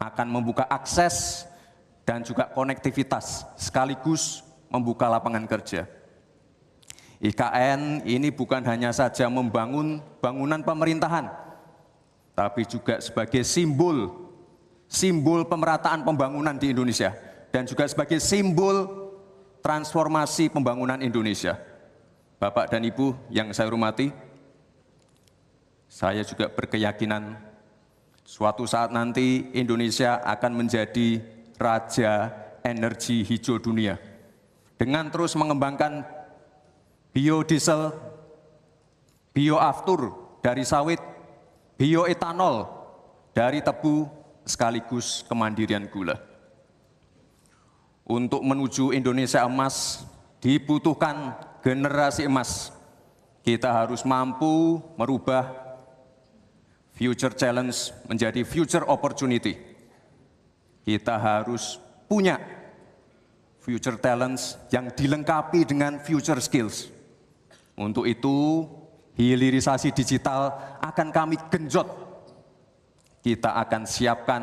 akan 0.00 0.26
membuka 0.32 0.64
akses 0.64 1.44
dan 2.08 2.24
juga 2.24 2.48
konektivitas 2.48 3.44
sekaligus 3.60 4.40
membuka 4.72 5.08
lapangan 5.12 5.44
kerja. 5.44 5.84
IKN 7.20 8.08
ini 8.08 8.32
bukan 8.32 8.64
hanya 8.64 8.88
saja 8.94 9.28
membangun 9.28 10.00
bangunan 10.24 10.64
pemerintahan, 10.64 11.28
tapi 12.32 12.64
juga 12.64 12.96
sebagai 13.04 13.44
simbol 13.44 14.28
simbol 14.88 15.44
pemerataan 15.44 16.00
pembangunan 16.00 16.56
di 16.56 16.72
Indonesia 16.72 17.12
dan 17.52 17.68
juga 17.68 17.84
sebagai 17.84 18.18
simbol 18.24 18.97
transformasi 19.68 20.48
pembangunan 20.48 20.96
Indonesia. 21.04 21.60
Bapak 22.40 22.72
dan 22.72 22.88
Ibu 22.88 23.28
yang 23.28 23.52
saya 23.52 23.68
hormati, 23.68 24.08
saya 25.84 26.24
juga 26.24 26.48
berkeyakinan 26.48 27.36
suatu 28.24 28.64
saat 28.64 28.88
nanti 28.88 29.52
Indonesia 29.52 30.24
akan 30.24 30.64
menjadi 30.64 31.20
raja 31.60 32.32
energi 32.64 33.20
hijau 33.20 33.60
dunia. 33.60 34.00
Dengan 34.80 35.12
terus 35.12 35.36
mengembangkan 35.36 36.00
biodiesel, 37.12 37.92
bioaftur 39.36 40.16
dari 40.40 40.64
sawit, 40.64 41.02
bioetanol 41.76 42.72
dari 43.36 43.60
tebu, 43.60 44.08
sekaligus 44.48 45.28
kemandirian 45.28 45.84
gula. 45.92 46.27
Untuk 48.08 48.40
menuju 48.40 48.96
Indonesia 48.96 49.44
emas 49.44 50.02
dibutuhkan 50.40 51.36
generasi 51.60 52.24
emas. 52.24 52.72
Kita 53.44 53.68
harus 53.68 54.00
mampu 54.04 54.80
merubah 54.96 55.52
future 56.96 57.36
challenge 57.36 57.92
menjadi 58.08 58.42
future 58.48 58.88
opportunity. 58.88 59.56
Kita 60.88 61.20
harus 61.20 61.76
punya 62.08 62.40
future 63.60 64.00
talents 64.00 64.56
yang 64.72 64.88
dilengkapi 64.88 65.68
dengan 65.68 66.00
future 66.00 66.40
skills. 66.40 66.88
Untuk 67.76 68.08
itu, 68.08 68.64
hilirisasi 69.20 69.92
digital 69.92 70.56
akan 70.80 71.12
kami 71.12 71.36
genjot 71.52 72.08
kita 73.28 73.60
akan 73.60 73.82
siapkan 73.84 74.42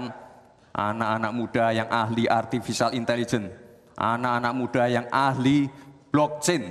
anak-anak 0.75 1.31
muda 1.31 1.71
yang 1.71 1.87
ahli 1.87 2.27
artificial 2.27 2.91
intelligence, 2.91 3.47
anak-anak 3.95 4.53
muda 4.53 4.83
yang 4.91 5.07
ahli 5.07 5.71
blockchain, 6.11 6.67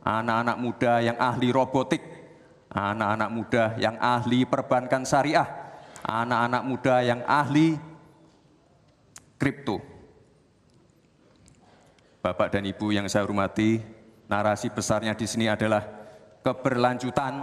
anak-anak 0.00 0.56
muda 0.56 1.04
yang 1.04 1.16
ahli 1.20 1.48
robotik, 1.52 2.00
anak-anak 2.72 3.28
muda 3.28 3.64
yang 3.76 4.00
ahli 4.00 4.48
perbankan 4.48 5.04
syariah, 5.04 5.44
anak-anak 6.00 6.62
muda 6.64 6.96
yang 7.04 7.20
ahli 7.28 7.76
kripto. 9.36 9.84
Bapak 12.24 12.54
dan 12.54 12.64
Ibu 12.64 12.94
yang 12.94 13.04
saya 13.10 13.26
hormati, 13.26 13.82
narasi 14.30 14.72
besarnya 14.72 15.12
di 15.12 15.26
sini 15.26 15.50
adalah 15.50 15.82
keberlanjutan, 16.40 17.34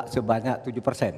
sebanyak 0.08 0.64
7 0.64 0.80
persen. 0.80 1.12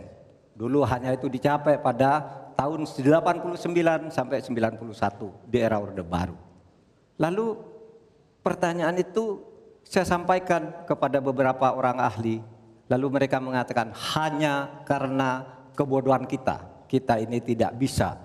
Dulu 0.59 0.83
hanya 0.90 1.14
itu 1.14 1.31
dicapai 1.31 1.79
pada 1.79 2.18
tahun 2.59 2.83
89 2.83 4.11
sampai 4.11 4.38
91 4.42 5.51
di 5.51 5.59
era 5.59 5.79
Orde 5.79 6.03
Baru. 6.03 6.35
Lalu 7.18 7.46
pertanyaan 8.42 8.98
itu 8.98 9.52
saya 9.85 10.07
sampaikan 10.07 10.87
kepada 10.88 11.21
beberapa 11.21 11.75
orang 11.75 12.01
ahli, 12.01 12.40
lalu 12.88 13.07
mereka 13.21 13.38
mengatakan 13.42 13.92
hanya 14.16 14.83
karena 14.88 15.45
kebodohan 15.77 16.25
kita, 16.25 16.87
kita 16.88 17.21
ini 17.21 17.40
tidak 17.40 17.77
bisa 17.77 18.16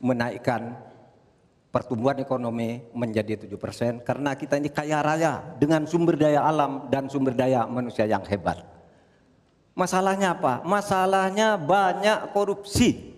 menaikkan 0.00 0.76
pertumbuhan 1.70 2.18
ekonomi 2.18 2.82
menjadi 2.90 3.46
7 3.46 3.54
persen 3.54 3.92
karena 4.02 4.34
kita 4.34 4.58
ini 4.58 4.68
kaya 4.74 4.98
raya 5.00 5.54
dengan 5.56 5.86
sumber 5.86 6.18
daya 6.18 6.42
alam 6.42 6.90
dan 6.90 7.06
sumber 7.06 7.30
daya 7.32 7.62
manusia 7.70 8.10
yang 8.10 8.26
hebat. 8.26 8.66
Masalahnya 9.78 10.34
apa? 10.34 10.66
Masalahnya 10.66 11.54
banyak 11.56 12.34
korupsi 12.34 13.14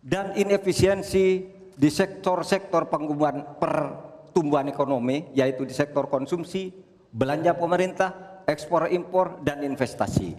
dan 0.00 0.32
inefisiensi 0.34 1.52
di 1.76 1.88
sektor-sektor 1.92 2.88
pertumbuhan 2.88 4.66
ekonomi 4.72 5.28
yaitu 5.36 5.68
di 5.68 5.76
sektor 5.76 6.08
konsumsi, 6.08 6.72
belanja 7.16 7.56
pemerintah 7.56 8.44
ekspor 8.44 8.92
impor 8.92 9.40
dan 9.40 9.64
investasi. 9.64 10.36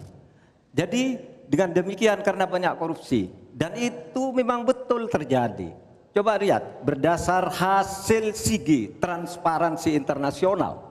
Jadi 0.70 1.18
dengan 1.50 1.74
demikian 1.74 2.22
karena 2.22 2.46
banyak 2.46 2.78
korupsi 2.78 3.26
dan 3.50 3.74
itu 3.74 4.30
memang 4.30 4.62
betul 4.62 5.10
terjadi. 5.10 5.74
Coba 6.14 6.38
lihat 6.38 6.86
berdasar 6.86 7.50
hasil 7.50 8.30
SIGI 8.32 9.02
Transparansi 9.02 9.92
Internasional. 9.98 10.86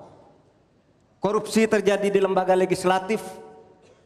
Korupsi 1.18 1.66
terjadi 1.66 2.14
di 2.14 2.20
lembaga 2.22 2.54
legislatif, 2.54 3.24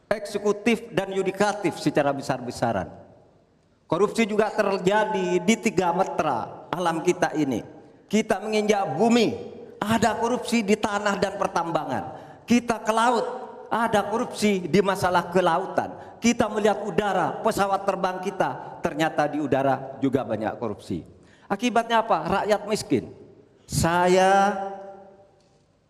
eksekutif 0.07 0.87
dan 0.95 1.11
yudikatif 1.11 1.75
secara 1.77 2.15
besar-besaran. 2.15 2.87
Korupsi 3.91 4.23
juga 4.23 4.47
terjadi 4.55 5.43
di 5.43 5.55
tiga 5.59 5.91
metra 5.91 6.67
alam 6.71 7.03
kita 7.03 7.35
ini. 7.35 7.59
Kita 8.07 8.39
menginjak 8.39 8.95
bumi, 8.95 9.50
ada 9.81 10.13
korupsi 10.13 10.61
di 10.61 10.77
tanah 10.77 11.17
dan 11.17 11.41
pertambangan. 11.41 12.03
Kita 12.45 12.85
ke 12.85 12.93
laut, 12.93 13.25
ada 13.73 14.05
korupsi 14.05 14.69
di 14.69 14.77
masalah 14.85 15.33
kelautan. 15.33 15.97
Kita 16.21 16.45
melihat 16.53 16.85
udara, 16.85 17.41
pesawat 17.41 17.81
terbang 17.81 18.21
kita, 18.21 18.77
ternyata 18.85 19.25
di 19.25 19.41
udara 19.41 19.97
juga 19.97 20.21
banyak 20.21 20.53
korupsi. 20.61 21.01
Akibatnya 21.49 22.05
apa? 22.05 22.45
Rakyat 22.45 22.61
miskin. 22.69 23.09
Saya 23.65 24.53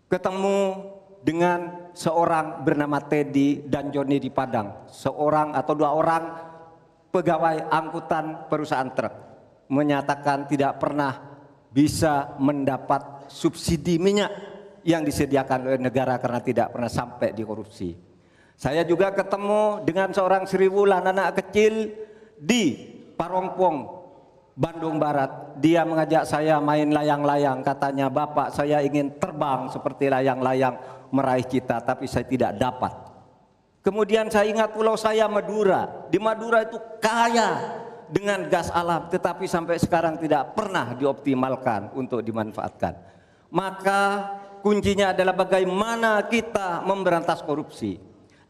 ketemu 0.07 0.87
dengan 1.19 1.91
seorang 1.91 2.63
bernama 2.63 3.03
Teddy 3.03 3.67
dan 3.67 3.91
Joni 3.91 4.23
di 4.23 4.31
Padang. 4.31 4.87
Seorang 4.87 5.51
atau 5.51 5.73
dua 5.75 5.91
orang 5.91 6.23
pegawai 7.11 7.67
angkutan 7.67 8.47
perusahaan 8.47 8.87
truk 8.95 9.13
menyatakan 9.67 10.47
tidak 10.47 10.79
pernah 10.79 11.30
bisa 11.71 12.35
mendapat 12.37 13.31
subsidi 13.31 13.95
minyak 13.95 14.29
yang 14.83 15.07
disediakan 15.07 15.71
oleh 15.71 15.79
negara 15.79 16.19
karena 16.19 16.43
tidak 16.43 16.67
pernah 16.75 16.91
sampai 16.91 17.31
di 17.31 17.43
korupsi. 17.47 17.95
Saya 18.61 18.85
juga 18.85 19.09
ketemu 19.09 19.81
dengan 19.81 20.13
seorang 20.13 20.45
Sri 20.45 20.69
Wulan 20.69 21.01
anak 21.01 21.41
kecil 21.41 21.89
di 22.37 22.77
Parongpong, 23.17 23.77
Bandung 24.53 25.01
Barat. 25.01 25.57
Dia 25.57 25.81
mengajak 25.81 26.29
saya 26.29 26.61
main 26.61 26.93
layang-layang. 26.93 27.65
Katanya, 27.65 28.13
Bapak 28.13 28.53
saya 28.53 28.85
ingin 28.85 29.17
terbang 29.17 29.65
seperti 29.73 30.13
layang-layang 30.13 30.77
meraih 31.09 31.45
cita, 31.45 31.81
tapi 31.81 32.05
saya 32.05 32.25
tidak 32.29 32.53
dapat. 32.61 32.93
Kemudian 33.81 34.29
saya 34.29 34.45
ingat 34.45 34.77
pulau 34.77 34.93
saya 34.93 35.25
Madura. 35.25 36.05
Di 36.13 36.21
Madura 36.21 36.61
itu 36.61 36.77
kaya 37.01 37.81
dengan 38.11 38.45
gas 38.51 38.67
alam, 38.75 39.07
tetapi 39.07 39.47
sampai 39.47 39.79
sekarang 39.79 40.19
tidak 40.19 40.51
pernah 40.51 40.91
dioptimalkan 40.91 41.95
untuk 41.95 42.19
dimanfaatkan. 42.19 42.93
Maka 43.47 44.01
kuncinya 44.59 45.15
adalah 45.15 45.31
bagaimana 45.31 46.19
kita 46.27 46.83
memberantas 46.83 47.39
korupsi. 47.39 47.97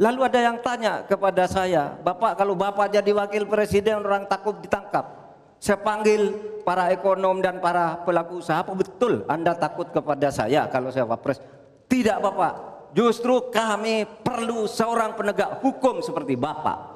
Lalu 0.02 0.20
ada 0.26 0.40
yang 0.42 0.58
tanya 0.66 1.06
kepada 1.06 1.46
saya, 1.46 1.94
Bapak 2.02 2.34
kalau 2.34 2.58
Bapak 2.58 2.90
jadi 2.90 3.14
wakil 3.14 3.46
presiden 3.46 4.02
orang 4.02 4.26
takut 4.26 4.58
ditangkap. 4.58 5.22
Saya 5.62 5.78
panggil 5.78 6.34
para 6.66 6.90
ekonom 6.90 7.38
dan 7.38 7.62
para 7.62 8.02
pelaku 8.02 8.42
usaha, 8.42 8.66
apa 8.66 8.74
betul 8.74 9.22
Anda 9.30 9.54
takut 9.54 9.94
kepada 9.94 10.34
saya 10.34 10.66
kalau 10.74 10.90
saya 10.90 11.06
wapres? 11.06 11.38
Tidak 11.86 12.18
Bapak, 12.18 12.54
justru 12.98 13.54
kami 13.54 14.10
perlu 14.26 14.66
seorang 14.66 15.14
penegak 15.14 15.62
hukum 15.62 16.02
seperti 16.02 16.34
Bapak. 16.34 16.91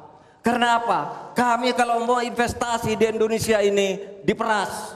Karena 0.45 0.77
apa? 0.77 0.99
Kami 1.33 1.73
kalau 1.73 2.05
mau 2.05 2.21
investasi 2.21 2.93
di 2.93 3.05
Indonesia 3.09 3.57
ini 3.65 4.21
diperas. 4.21 4.93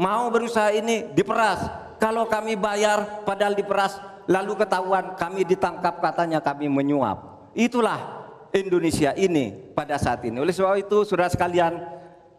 Mau 0.00 0.32
berusaha 0.32 0.72
ini 0.72 1.12
diperas 1.12 1.60
kalau 2.00 2.24
kami 2.24 2.56
bayar 2.56 3.20
padahal 3.28 3.52
diperas 3.52 4.00
lalu 4.24 4.56
ketahuan 4.56 5.12
kami 5.12 5.44
ditangkap 5.44 6.00
katanya 6.00 6.40
kami 6.40 6.72
menyuap. 6.72 7.52
Itulah 7.52 8.00
Indonesia 8.48 9.12
ini 9.12 9.52
pada 9.76 10.00
saat 10.00 10.24
ini. 10.24 10.40
Oleh 10.40 10.56
sebab 10.56 10.80
itu 10.80 11.04
saudara 11.04 11.28
sekalian, 11.28 11.84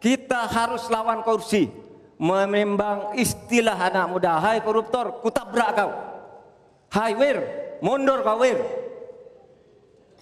kita 0.02 0.50
harus 0.50 0.90
lawan 0.90 1.22
korupsi. 1.22 1.70
Memembang 2.20 3.14
istilah 3.14 3.78
anak 3.78 4.10
muda, 4.10 4.42
hai 4.42 4.58
koruptor, 4.60 5.22
kutabrak 5.22 5.70
kau. 5.72 5.90
Hai 6.90 7.14
wir, 7.14 7.38
mundur 7.78 8.26
kau 8.26 8.42
wir. 8.42 8.58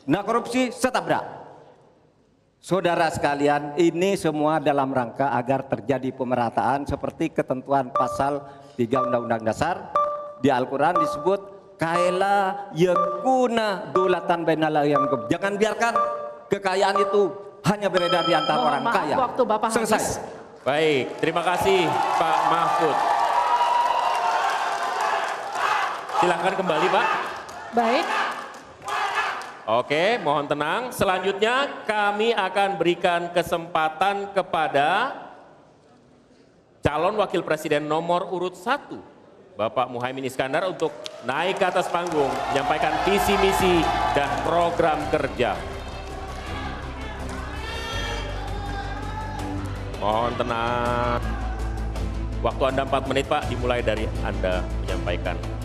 Nah 0.05 0.23
korupsi, 0.23 0.71
setabrak. 0.71 1.38
Saudara 2.68 3.09
sekalian, 3.09 3.81
ini 3.81 4.12
semua 4.12 4.61
dalam 4.61 4.92
rangka 4.92 5.33
agar 5.33 5.64
terjadi 5.72 6.12
pemerataan 6.12 6.85
seperti 6.85 7.33
ketentuan 7.33 7.88
pasal 7.88 8.44
3 8.76 9.09
Undang-Undang 9.09 9.40
Dasar. 9.40 9.88
Di 10.44 10.52
Al-Quran 10.52 11.00
disebut 11.00 11.40
kaila 11.81 12.68
yakuna 12.76 13.88
dulatan 13.88 14.44
bainal 14.44 14.85
yang 14.85 15.00
Jangan 15.33 15.57
biarkan 15.57 15.94
kekayaan 16.52 17.09
itu 17.09 17.33
hanya 17.72 17.88
beredar 17.88 18.28
di 18.28 18.37
antara 18.37 18.61
Mohon 18.61 18.68
orang 18.68 18.83
maaf, 18.85 18.92
ya. 18.92 19.00
kaya. 19.00 19.16
waktu 19.16 19.42
Bapak 19.48 19.68
Selesai. 19.72 19.96
habis. 19.96 20.09
Baik, 20.61 21.04
terima 21.24 21.42
kasih 21.48 21.88
Pak 22.20 22.38
Mahfud. 22.52 22.96
Silahkan 26.20 26.52
kembali 26.52 26.87
Pak. 26.92 27.07
Baik, 27.72 28.04
Oke, 29.68 30.16
mohon 30.24 30.48
tenang. 30.48 30.88
Selanjutnya 30.96 31.85
kami 31.85 32.33
akan 32.33 32.81
berikan 32.81 33.28
kesempatan 33.37 34.33
kepada 34.33 35.12
calon 36.81 37.20
wakil 37.20 37.44
presiden 37.44 37.85
nomor 37.85 38.33
urut 38.33 38.57
satu, 38.57 38.96
Bapak 39.61 39.92
Muhaimin 39.92 40.24
Iskandar 40.24 40.64
untuk 40.72 40.88
naik 41.28 41.61
ke 41.61 41.68
atas 41.68 41.85
panggung, 41.92 42.33
menyampaikan 42.48 42.96
visi 43.04 43.37
misi 43.44 43.85
dan 44.16 44.33
program 44.40 45.04
kerja. 45.12 45.52
Mohon 50.00 50.33
tenang. 50.40 51.20
Waktu 52.40 52.62
Anda 52.72 52.83
4 52.88 53.11
menit 53.12 53.28
Pak, 53.28 53.52
dimulai 53.52 53.85
dari 53.85 54.09
Anda 54.24 54.64
menyampaikan 54.81 55.58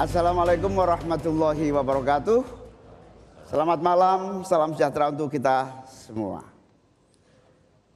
Assalamualaikum 0.00 0.72
warahmatullahi 0.80 1.76
wabarakatuh. 1.76 2.40
Selamat 3.44 3.84
malam, 3.84 4.40
salam 4.48 4.72
sejahtera 4.72 5.12
untuk 5.12 5.28
kita 5.28 5.84
semua. 5.84 6.40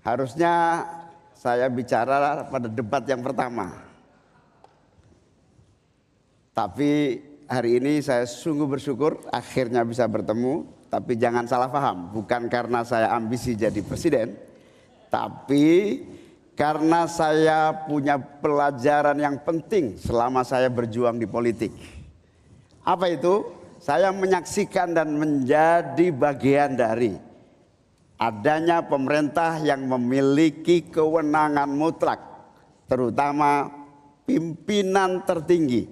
Harusnya 0.05 0.85
saya 1.33 1.64
bicara 1.73 2.45
pada 2.45 2.69
debat 2.69 3.01
yang 3.09 3.25
pertama. 3.25 3.88
Tapi 6.53 7.25
hari 7.49 7.81
ini 7.81 8.05
saya 8.05 8.29
sungguh 8.29 8.69
bersyukur 8.69 9.25
akhirnya 9.33 9.81
bisa 9.81 10.05
bertemu. 10.05 10.69
Tapi 10.93 11.17
jangan 11.17 11.49
salah 11.49 11.73
paham, 11.73 12.12
bukan 12.12 12.53
karena 12.53 12.85
saya 12.85 13.17
ambisi 13.17 13.57
jadi 13.57 13.81
presiden. 13.81 14.37
Tapi 15.09 16.05
karena 16.55 17.11
saya 17.11 17.75
punya 17.75 18.14
pelajaran 18.14 19.19
yang 19.19 19.43
penting 19.43 19.99
selama 19.99 20.47
saya 20.47 20.71
berjuang 20.71 21.19
di 21.19 21.27
politik. 21.27 21.75
Apa 22.85 23.09
itu? 23.09 23.49
Saya 23.81 24.12
menyaksikan 24.12 24.97
dan 24.97 25.12
menjadi 25.16 26.09
bagian 26.09 26.73
dari 26.73 27.16
adanya 28.16 28.81
pemerintah 28.81 29.61
yang 29.61 29.85
memiliki 29.85 30.88
kewenangan 30.88 31.68
mutlak, 31.68 32.20
terutama 32.88 33.68
pimpinan 34.25 35.20
tertinggi 35.29 35.85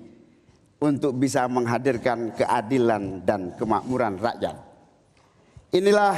untuk 0.81 1.21
bisa 1.21 1.45
menghadirkan 1.53 2.33
keadilan 2.33 3.21
dan 3.29 3.53
kemakmuran 3.61 4.17
rakyat. 4.17 4.57
Inilah 5.73 6.17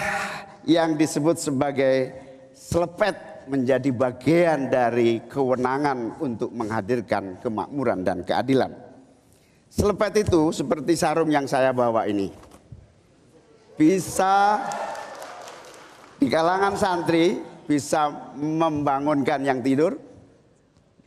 yang 0.66 0.94
disebut 0.94 1.42
sebagai 1.42 2.14
selepet 2.54 3.46
menjadi 3.50 3.90
bagian 3.90 4.70
dari 4.70 5.26
kewenangan 5.26 6.22
untuk 6.22 6.54
menghadirkan 6.54 7.42
kemakmuran 7.42 8.06
dan 8.06 8.22
keadilan. 8.22 8.83
Selepet 9.74 10.22
itu 10.22 10.54
seperti 10.54 10.94
sarung 10.94 11.34
yang 11.34 11.50
saya 11.50 11.74
bawa 11.74 12.06
ini. 12.06 12.30
Bisa 13.74 14.62
di 16.22 16.30
kalangan 16.30 16.78
santri 16.78 17.42
bisa 17.66 18.30
membangunkan 18.38 19.42
yang 19.42 19.66
tidur, 19.66 19.98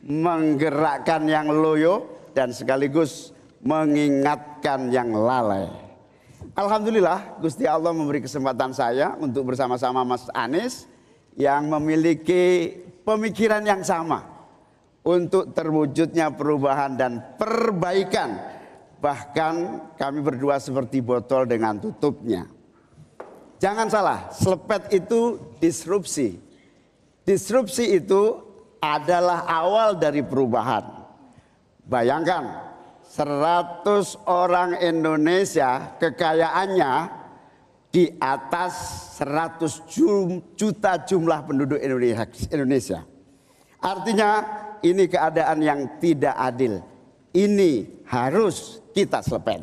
menggerakkan 0.04 1.24
yang 1.24 1.48
loyo 1.48 2.28
dan 2.36 2.52
sekaligus 2.52 3.32
mengingatkan 3.64 4.92
yang 4.92 5.16
lalai. 5.16 5.72
Alhamdulillah 6.52 7.40
Gusti 7.40 7.64
Allah 7.64 7.96
memberi 7.96 8.20
kesempatan 8.20 8.76
saya 8.76 9.16
untuk 9.16 9.48
bersama-sama 9.48 10.04
Mas 10.04 10.28
Anies 10.36 10.84
yang 11.40 11.72
memiliki 11.72 12.76
pemikiran 13.00 13.64
yang 13.64 13.80
sama 13.80 14.28
untuk 15.08 15.56
terwujudnya 15.56 16.36
perubahan 16.36 17.00
dan 17.00 17.24
perbaikan. 17.40 18.57
Bahkan 18.98 19.54
kami 19.94 20.18
berdua 20.18 20.58
seperti 20.58 20.98
botol 20.98 21.46
dengan 21.46 21.78
tutupnya. 21.78 22.50
Jangan 23.58 23.86
salah, 23.90 24.30
selepet 24.30 24.90
itu 24.94 25.38
disrupsi. 25.58 26.38
Disrupsi 27.26 27.98
itu 27.98 28.38
adalah 28.78 29.46
awal 29.46 29.98
dari 29.98 30.22
perubahan. 30.22 30.86
Bayangkan 31.82 32.68
100 33.02 34.28
orang 34.28 34.78
Indonesia 34.78 35.98
kekayaannya 35.98 36.92
di 37.88 38.14
atas 38.20 38.72
100 39.18 40.54
juta 40.54 40.92
jumlah 41.02 41.40
penduduk 41.48 41.80
Indonesia. 41.80 43.02
Artinya 43.80 44.30
ini 44.84 45.08
keadaan 45.08 45.58
yang 45.64 45.80
tidak 45.98 46.36
adil. 46.36 46.84
Ini 47.38 48.02
harus 48.10 48.82
kita 48.90 49.22
selepen. 49.22 49.62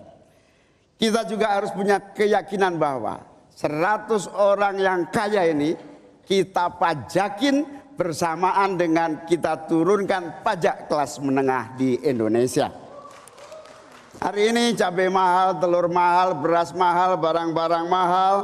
Kita 0.96 1.28
juga 1.28 1.60
harus 1.60 1.76
punya 1.76 2.00
keyakinan 2.00 2.80
bahwa 2.80 3.20
100 3.52 4.32
orang 4.32 4.80
yang 4.80 5.00
kaya 5.12 5.52
ini 5.52 5.76
kita 6.24 6.72
pajakin 6.80 7.68
bersamaan 8.00 8.80
dengan 8.80 9.28
kita 9.28 9.68
turunkan 9.68 10.40
pajak 10.40 10.88
kelas 10.88 11.20
menengah 11.20 11.76
di 11.76 12.00
Indonesia. 12.00 12.72
Hari 14.24 14.56
ini 14.56 14.72
cabai 14.72 15.12
mahal, 15.12 15.60
telur 15.60 15.92
mahal, 15.92 16.40
beras 16.40 16.72
mahal, 16.72 17.20
barang-barang 17.20 17.86
mahal, 17.92 18.36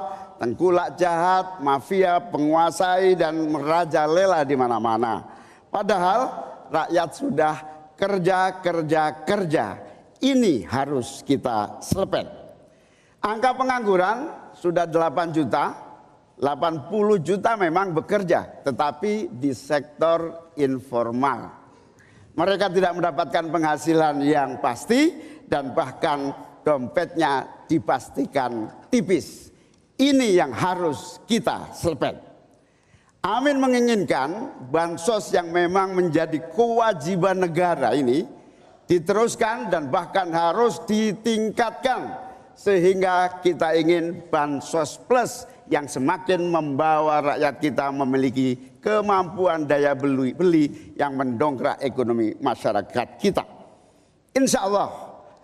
tengkulak 0.44 1.00
jahat, 1.00 1.64
mafia 1.64 2.20
penguasai 2.20 3.16
dan 3.16 3.40
merajalela 3.48 4.44
di 4.44 4.60
mana-mana. 4.60 5.24
Padahal 5.72 6.28
rakyat 6.68 7.10
sudah 7.16 7.56
kerja, 8.02 8.58
kerja, 8.66 9.04
kerja. 9.22 9.66
Ini 10.18 10.66
harus 10.66 11.22
kita 11.22 11.78
selepet. 11.86 12.26
Angka 13.22 13.54
pengangguran 13.54 14.50
sudah 14.58 14.90
8 14.90 15.30
juta, 15.30 15.78
80 16.42 17.22
juta 17.22 17.54
memang 17.54 17.94
bekerja, 17.94 18.66
tetapi 18.66 19.30
di 19.30 19.54
sektor 19.54 20.50
informal. 20.58 21.54
Mereka 22.34 22.74
tidak 22.74 22.98
mendapatkan 22.98 23.46
penghasilan 23.54 24.26
yang 24.26 24.58
pasti 24.58 25.14
dan 25.46 25.78
bahkan 25.78 26.34
dompetnya 26.66 27.46
dipastikan 27.70 28.82
tipis. 28.90 29.54
Ini 30.02 30.42
yang 30.42 30.50
harus 30.50 31.22
kita 31.30 31.70
selepet. 31.78 32.31
Amin 33.22 33.62
menginginkan 33.62 34.50
bansos 34.74 35.30
yang 35.30 35.54
memang 35.54 35.94
menjadi 35.94 36.42
kewajiban 36.58 37.38
negara 37.38 37.94
ini 37.94 38.26
diteruskan 38.90 39.70
dan 39.70 39.94
bahkan 39.94 40.34
harus 40.34 40.82
ditingkatkan 40.90 42.18
sehingga 42.58 43.38
kita 43.46 43.78
ingin 43.78 44.26
bansos 44.26 44.98
plus 45.06 45.46
yang 45.70 45.86
semakin 45.86 46.50
membawa 46.50 47.38
rakyat 47.38 47.62
kita 47.62 47.94
memiliki 47.94 48.58
kemampuan 48.82 49.70
daya 49.70 49.94
beli, 49.94 50.94
yang 50.98 51.14
mendongkrak 51.14 51.78
ekonomi 51.86 52.34
masyarakat 52.42 53.22
kita. 53.22 53.46
Insya 54.34 54.66
Allah, 54.66 54.90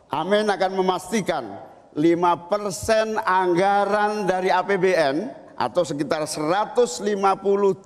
Amin 0.09 0.49
akan 0.49 0.81
memastikan 0.81 1.45
5% 1.93 3.21
anggaran 3.21 4.25
dari 4.25 4.49
APBN 4.49 5.45
atau 5.57 5.81
sekitar 5.81 6.23
150 6.29 7.01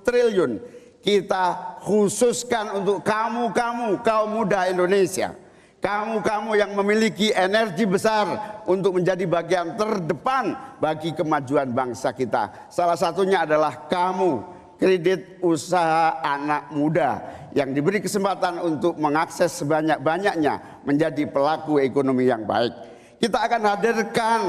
triliun 0.04 0.60
kita 1.02 1.44
khususkan 1.82 2.78
untuk 2.78 3.02
kamu-kamu 3.02 4.06
kaum 4.06 4.30
muda 4.38 4.70
Indonesia. 4.70 5.34
Kamu-kamu 5.82 6.54
yang 6.54 6.78
memiliki 6.78 7.34
energi 7.34 7.82
besar 7.82 8.62
untuk 8.70 9.02
menjadi 9.02 9.26
bagian 9.26 9.74
terdepan 9.74 10.54
bagi 10.78 11.10
kemajuan 11.10 11.74
bangsa 11.74 12.14
kita. 12.14 12.70
Salah 12.70 12.94
satunya 12.94 13.42
adalah 13.42 13.90
kamu, 13.90 14.46
kredit 14.78 15.42
usaha 15.42 16.22
anak 16.22 16.70
muda 16.70 17.18
yang 17.50 17.74
diberi 17.74 17.98
kesempatan 17.98 18.62
untuk 18.62 18.94
mengakses 18.94 19.50
sebanyak-banyaknya 19.58 20.86
menjadi 20.86 21.26
pelaku 21.26 21.82
ekonomi 21.82 22.30
yang 22.30 22.46
baik. 22.46 22.70
Kita 23.18 23.42
akan 23.42 23.62
hadirkan 23.74 24.40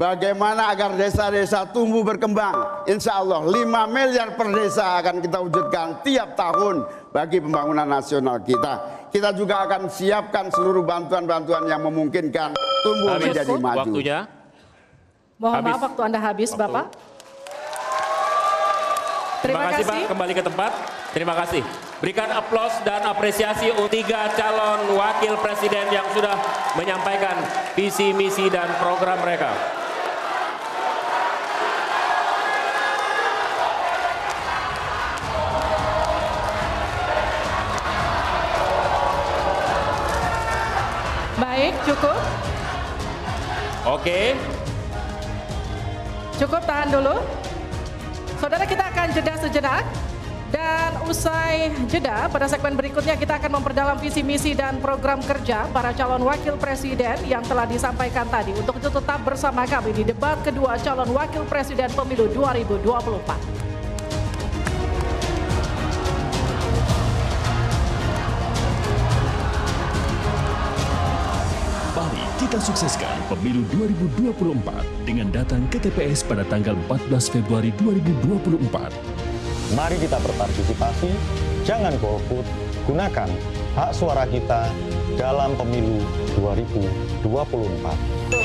Bagaimana 0.00 0.72
agar 0.72 0.96
desa-desa 0.96 1.68
tumbuh 1.68 2.00
berkembang? 2.00 2.88
Insya 2.88 3.20
Allah 3.20 3.44
5 3.44 3.52
miliar 3.92 4.32
per 4.32 4.48
desa 4.48 4.96
akan 4.96 5.20
kita 5.20 5.44
wujudkan 5.44 6.00
tiap 6.00 6.32
tahun 6.40 6.88
bagi 7.12 7.36
pembangunan 7.36 7.84
nasional 7.84 8.40
kita. 8.40 9.04
Kita 9.12 9.36
juga 9.36 9.68
akan 9.68 9.92
siapkan 9.92 10.48
seluruh 10.48 10.88
bantuan-bantuan 10.88 11.68
yang 11.68 11.84
memungkinkan 11.84 12.56
tumbuh 12.80 13.12
habis 13.12 13.28
menjadi 13.28 13.52
maju. 13.60 13.76
Waktunya. 13.92 14.18
Mohon 15.36 15.52
habis. 15.60 15.68
maaf 15.68 15.82
waktu 15.84 16.00
Anda 16.00 16.18
habis 16.24 16.48
waktu. 16.48 16.62
Bapak. 16.64 16.86
Terima, 19.40 19.60
Terima 19.60 19.64
kasih 19.68 19.84
Pak, 19.84 20.00
kembali 20.16 20.32
ke 20.32 20.42
tempat. 20.48 20.72
Terima 21.12 21.34
kasih. 21.44 21.62
Berikan 22.00 22.28
aplaus 22.32 22.72
dan 22.88 23.04
apresiasi 23.04 23.68
untuk 23.76 23.92
tiga 23.92 24.32
calon 24.32 24.96
wakil 24.96 25.36
presiden 25.44 25.92
yang 25.92 26.08
sudah 26.16 26.40
menyampaikan 26.72 27.36
visi, 27.76 28.16
misi, 28.16 28.48
dan 28.48 28.72
program 28.80 29.20
mereka. 29.20 29.79
Cukup. 41.90 42.20
Oke. 43.82 44.38
Cukup 46.38 46.62
tahan 46.62 46.88
dulu. 46.94 47.16
Saudara 48.38 48.64
kita 48.64 48.84
akan 48.86 49.06
jeda 49.12 49.34
sejenak. 49.36 49.84
Dan 50.50 50.98
usai 51.06 51.70
jeda, 51.86 52.26
pada 52.26 52.50
segmen 52.50 52.74
berikutnya 52.74 53.14
kita 53.14 53.38
akan 53.38 53.62
memperdalam 53.62 53.94
visi 54.02 54.18
misi 54.26 54.50
dan 54.50 54.82
program 54.82 55.22
kerja 55.22 55.70
para 55.70 55.94
calon 55.94 56.26
wakil 56.26 56.58
presiden 56.58 57.22
yang 57.22 57.38
telah 57.46 57.70
disampaikan 57.70 58.26
tadi. 58.26 58.50
Untuk 58.58 58.82
itu 58.82 58.90
tetap 58.90 59.22
bersama 59.22 59.62
kami 59.62 59.94
di 59.94 60.02
debat 60.02 60.42
kedua 60.42 60.74
calon 60.82 61.14
wakil 61.14 61.46
presiden 61.46 61.94
pemilu 61.94 62.26
2024. 62.34 63.69
Kita 72.50 72.66
sukseskan 72.66 73.30
pemilu 73.30 73.62
2024 73.78 75.06
dengan 75.06 75.30
datang 75.30 75.70
ke 75.70 75.78
TPS 75.78 76.26
pada 76.26 76.42
tanggal 76.42 76.74
14 76.90 77.30
Februari 77.30 77.70
2024. 77.78 78.90
Mari 79.78 79.94
kita 80.02 80.18
berpartisipasi, 80.18 81.14
jangan 81.62 81.94
golput, 82.02 82.42
gunakan 82.90 83.30
hak 83.78 83.94
suara 83.94 84.26
kita 84.26 84.66
dalam 85.14 85.54
pemilu 85.54 86.02
2024. 87.22 87.22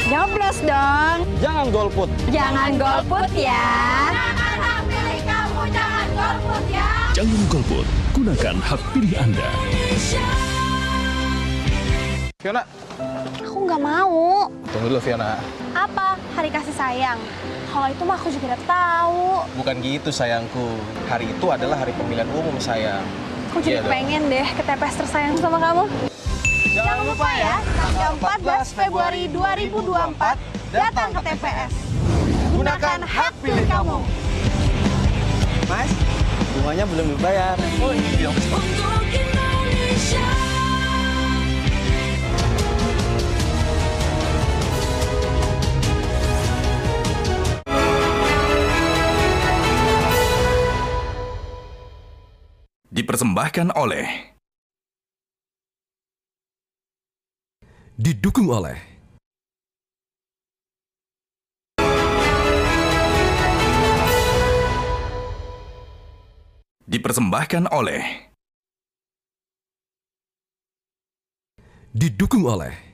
Nyoblos 0.05 0.57
dong. 0.61 1.25
Jangan 1.41 1.73
golput. 1.73 2.09
Jangan 2.29 2.77
golput 2.77 3.29
ya. 3.33 3.65
Gunakan 4.13 4.53
hak 4.61 4.81
pilih 4.85 5.21
kamu, 5.25 5.61
jangan 5.73 6.07
golput 6.13 6.63
ya. 6.69 6.89
Jangan 7.17 7.41
golput, 7.49 7.85
gunakan 8.13 8.55
hak 8.69 8.81
pilih 8.93 9.17
Anda. 9.17 9.49
Fiona, 12.45 12.61
Aku 13.41 13.65
nggak 13.65 13.81
mau. 13.81 14.45
Tunggu 14.69 14.93
dulu 14.93 15.01
Fiona. 15.01 15.41
Apa? 15.73 16.13
Hari 16.37 16.53
kasih 16.53 16.77
sayang. 16.77 17.17
Kalau 17.73 17.89
itu 17.89 18.05
mah 18.05 18.21
aku 18.21 18.29
juga 18.29 18.53
udah 18.53 18.61
tahu. 18.69 19.49
Bukan 19.57 19.75
gitu 19.81 20.13
sayangku. 20.13 20.77
Hari 21.09 21.33
itu 21.33 21.45
adalah 21.49 21.81
hari 21.81 21.97
pemilihan 21.97 22.29
umum 22.29 22.53
sayang. 22.61 23.01
Aku 23.49 23.65
jadi 23.65 23.81
iya 23.81 23.89
pengen 23.89 24.29
deh 24.29 24.45
ke 24.45 24.61
TPS 24.61 24.93
tersayang 25.01 25.33
sama 25.41 25.57
kamu. 25.57 25.89
Jangan, 25.89 26.85
Jangan 26.85 26.97
lupa 27.09 27.29
ya, 27.33 27.55
tanggal 27.65 28.11
14 28.13 28.77
Februari 28.77 29.23
2024 29.25 30.37
datang 30.69 31.09
ke 31.17 31.21
TPS. 31.25 31.73
Gunakan 32.53 32.99
hak 33.09 33.33
pilih 33.41 33.65
kamu. 33.65 33.97
Mas, 35.65 35.89
bunganya 36.53 36.85
belum 36.93 37.05
dibayar. 37.09 37.57
Oh 37.81 37.89
iya. 37.89 38.29
Dipersembahkan 53.15 53.71
oleh 53.79 54.35
didukung 57.95 58.51
oleh 58.51 58.75
dipersembahkan 66.83 67.71
oleh 67.71 68.03
didukung 71.95 72.43
oleh 72.43 72.84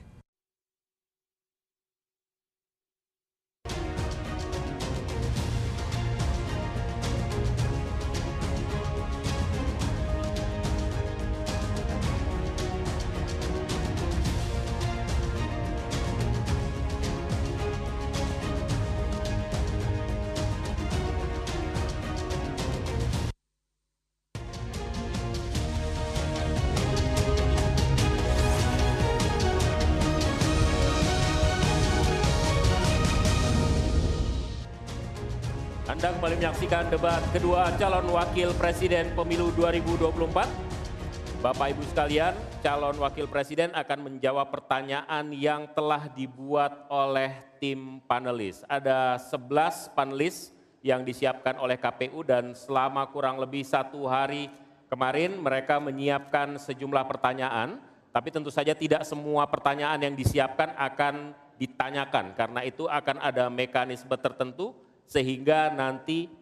menyaksikan 36.72 36.88
debat 36.88 37.20
kedua 37.36 37.68
calon 37.76 38.08
wakil 38.16 38.48
presiden 38.56 39.12
pemilu 39.12 39.52
2024. 39.60 41.44
Bapak 41.44 41.68
Ibu 41.68 41.84
sekalian, 41.84 42.32
calon 42.64 42.96
wakil 42.96 43.28
presiden 43.28 43.76
akan 43.76 44.08
menjawab 44.08 44.48
pertanyaan 44.48 45.36
yang 45.36 45.68
telah 45.76 46.08
dibuat 46.08 46.88
oleh 46.88 47.44
tim 47.60 48.00
panelis. 48.08 48.64
Ada 48.72 49.20
11 49.20 49.92
panelis 49.92 50.48
yang 50.80 51.04
disiapkan 51.04 51.60
oleh 51.60 51.76
KPU 51.76 52.24
dan 52.24 52.56
selama 52.56 53.04
kurang 53.12 53.36
lebih 53.36 53.68
satu 53.68 54.08
hari 54.08 54.48
kemarin 54.88 55.44
mereka 55.44 55.76
menyiapkan 55.76 56.56
sejumlah 56.56 57.04
pertanyaan. 57.04 57.84
Tapi 58.16 58.32
tentu 58.32 58.48
saja 58.48 58.72
tidak 58.72 59.04
semua 59.04 59.44
pertanyaan 59.44 60.00
yang 60.00 60.16
disiapkan 60.16 60.72
akan 60.72 61.36
ditanyakan 61.60 62.32
karena 62.32 62.64
itu 62.64 62.88
akan 62.88 63.20
ada 63.20 63.52
mekanisme 63.52 64.16
tertentu 64.16 64.72
sehingga 65.04 65.68
nanti 65.68 66.40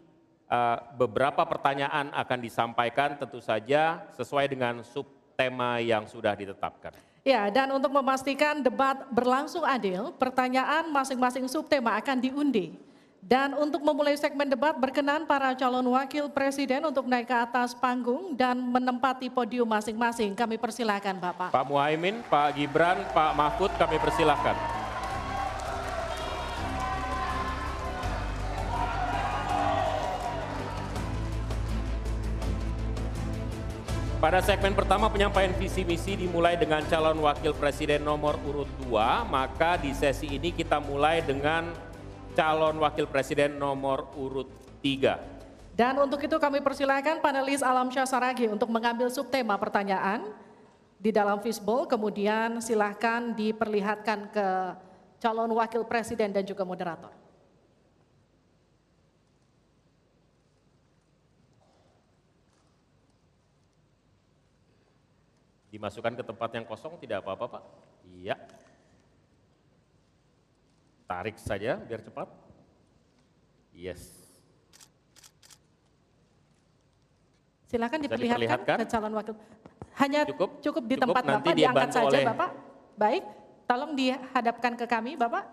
beberapa 0.99 1.47
pertanyaan 1.47 2.11
akan 2.11 2.39
disampaikan 2.43 3.15
tentu 3.15 3.39
saja 3.39 4.03
sesuai 4.19 4.51
dengan 4.51 4.83
subtema 4.83 5.79
yang 5.79 6.11
sudah 6.11 6.35
ditetapkan. 6.35 6.91
Ya, 7.21 7.53
dan 7.53 7.69
untuk 7.71 7.93
memastikan 7.93 8.65
debat 8.65 9.05
berlangsung 9.13 9.63
adil, 9.63 10.11
pertanyaan 10.17 10.89
masing-masing 10.89 11.45
subtema 11.47 11.95
akan 12.01 12.17
diundi. 12.17 12.75
Dan 13.21 13.53
untuk 13.53 13.85
memulai 13.85 14.17
segmen 14.17 14.49
debat 14.49 14.73
berkenan 14.73 15.29
para 15.29 15.53
calon 15.53 15.85
wakil 15.93 16.33
presiden 16.33 16.81
untuk 16.89 17.05
naik 17.05 17.29
ke 17.29 17.37
atas 17.37 17.77
panggung 17.77 18.33
dan 18.33 18.57
menempati 18.57 19.29
podium 19.29 19.69
masing-masing. 19.69 20.33
Kami 20.33 20.57
persilahkan 20.57 21.21
Bapak. 21.21 21.53
Pak 21.53 21.65
Muhaimin, 21.69 22.25
Pak 22.33 22.57
Gibran, 22.57 23.05
Pak 23.13 23.37
Mahfud 23.37 23.69
kami 23.77 24.01
persilahkan. 24.01 24.57
Pada 34.21 34.45
segmen 34.45 34.77
pertama 34.77 35.09
penyampaian 35.09 35.49
visi 35.57 35.81
misi 35.81 36.13
dimulai 36.13 36.53
dengan 36.53 36.85
calon 36.93 37.25
wakil 37.25 37.57
presiden 37.57 38.05
nomor 38.05 38.37
urut 38.45 38.69
2, 38.85 39.25
maka 39.25 39.81
di 39.81 39.97
sesi 39.97 40.37
ini 40.37 40.53
kita 40.53 40.77
mulai 40.77 41.25
dengan 41.25 41.73
calon 42.37 42.77
wakil 42.85 43.09
presiden 43.09 43.57
nomor 43.57 44.13
urut 44.21 44.45
3. 44.85 45.73
Dan 45.73 45.97
untuk 46.05 46.21
itu 46.21 46.37
kami 46.37 46.61
persilahkan 46.61 47.25
panelis 47.25 47.65
Alam 47.65 47.89
Syah 47.89 48.05
Saragi 48.05 48.45
untuk 48.45 48.69
mengambil 48.69 49.09
subtema 49.09 49.57
pertanyaan 49.57 50.29
di 51.01 51.09
dalam 51.17 51.41
fishbowl, 51.41 51.89
kemudian 51.89 52.61
silahkan 52.61 53.33
diperlihatkan 53.33 54.37
ke 54.37 54.47
calon 55.17 55.49
wakil 55.57 55.81
presiden 55.89 56.29
dan 56.29 56.45
juga 56.45 56.69
moderator. 56.69 57.20
Dimasukkan 65.71 66.19
ke 66.19 66.23
tempat 66.27 66.51
yang 66.51 66.67
kosong 66.67 66.99
tidak 66.99 67.23
apa-apa 67.23 67.59
Pak? 67.59 67.63
Iya. 68.11 68.35
Tarik 71.07 71.39
saja 71.39 71.79
biar 71.79 72.03
cepat. 72.03 72.27
Yes. 73.71 74.19
Silakan 77.71 78.03
diperlihatkan, 78.03 78.35
diperlihatkan. 78.35 78.77
ke 78.83 78.87
calon 78.91 79.15
wakil. 79.15 79.35
Hanya 79.95 80.27
cukup, 80.27 80.59
cukup 80.59 80.85
di 80.91 80.95
Cukup, 80.99 81.05
tempat 81.07 81.23
nanti 81.23 81.49
Bapak 81.55 81.59
diangkat 81.59 81.89
saja 81.95 82.07
oleh- 82.11 82.27
Bapak. 82.27 82.51
Baik, 82.99 83.25
tolong 83.71 83.93
dihadapkan 83.95 84.73
ke 84.75 84.87
kami 84.91 85.15
Bapak. 85.15 85.45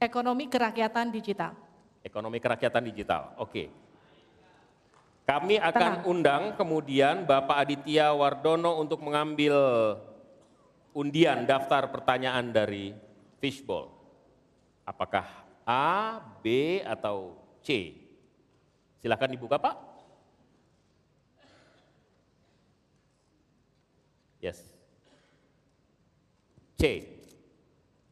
Ekonomi 0.00 0.48
kerakyatan 0.48 1.12
digital. 1.12 1.52
Ekonomi 2.00 2.40
kerakyatan 2.40 2.80
digital. 2.80 3.36
Oke. 3.36 3.68
Kami 5.30 5.62
akan 5.62 6.10
undang 6.10 6.58
kemudian 6.58 7.22
Bapak 7.22 7.62
Aditya 7.62 8.10
Wardono 8.10 8.82
untuk 8.82 8.98
mengambil 8.98 9.54
undian 10.90 11.46
daftar 11.46 11.86
pertanyaan 11.86 12.50
dari 12.50 12.90
Fishbowl. 13.38 13.94
Apakah 14.82 15.22
A, 15.62 16.18
B, 16.42 16.82
atau 16.82 17.38
C? 17.62 17.94
Silakan 18.98 19.30
dibuka 19.30 19.54
Pak. 19.62 19.78
Yes. 24.42 24.66
C. 26.74 27.06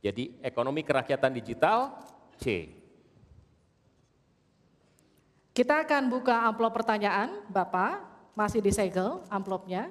Jadi 0.07 0.39
ekonomi 0.39 0.87
kerakyatan 0.87 1.35
digital 1.35 1.99
C. 2.39 2.78
Kita 5.59 5.83
akan 5.83 6.07
buka 6.07 6.47
amplop 6.47 6.71
pertanyaan, 6.71 7.43
Bapak, 7.51 7.99
masih 8.39 8.63
disegel 8.63 9.19
amplopnya. 9.27 9.91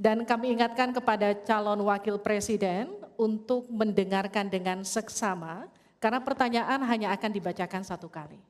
Dan 0.00 0.24
kami 0.24 0.56
ingatkan 0.56 0.96
kepada 0.96 1.36
calon 1.44 1.84
wakil 1.84 2.16
presiden 2.16 2.88
untuk 3.20 3.68
mendengarkan 3.68 4.48
dengan 4.48 4.80
seksama, 4.80 5.68
karena 6.00 6.24
pertanyaan 6.24 6.80
hanya 6.88 7.12
akan 7.12 7.28
dibacakan 7.36 7.84
satu 7.84 8.08
kali. 8.08 8.40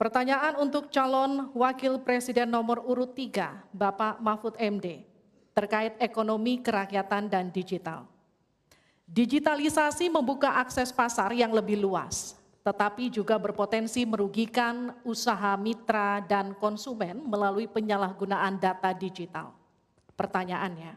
Pertanyaan 0.00 0.56
untuk 0.64 0.88
calon 0.88 1.52
wakil 1.52 2.00
presiden 2.00 2.48
nomor 2.48 2.80
urut 2.88 3.12
3, 3.12 3.68
Bapak 3.68 4.16
Mahfud 4.24 4.56
MD, 4.56 5.04
terkait 5.56 5.96
ekonomi 5.96 6.60
kerakyatan 6.60 7.32
dan 7.32 7.48
digital. 7.48 8.04
Digitalisasi 9.08 10.12
membuka 10.12 10.52
akses 10.60 10.92
pasar 10.92 11.32
yang 11.32 11.48
lebih 11.56 11.80
luas, 11.80 12.36
tetapi 12.60 13.08
juga 13.08 13.40
berpotensi 13.40 14.04
merugikan 14.04 14.92
usaha 15.00 15.56
mitra 15.56 16.20
dan 16.20 16.52
konsumen 16.60 17.24
melalui 17.24 17.64
penyalahgunaan 17.64 18.60
data 18.60 18.92
digital. 18.92 19.56
Pertanyaannya, 20.12 20.92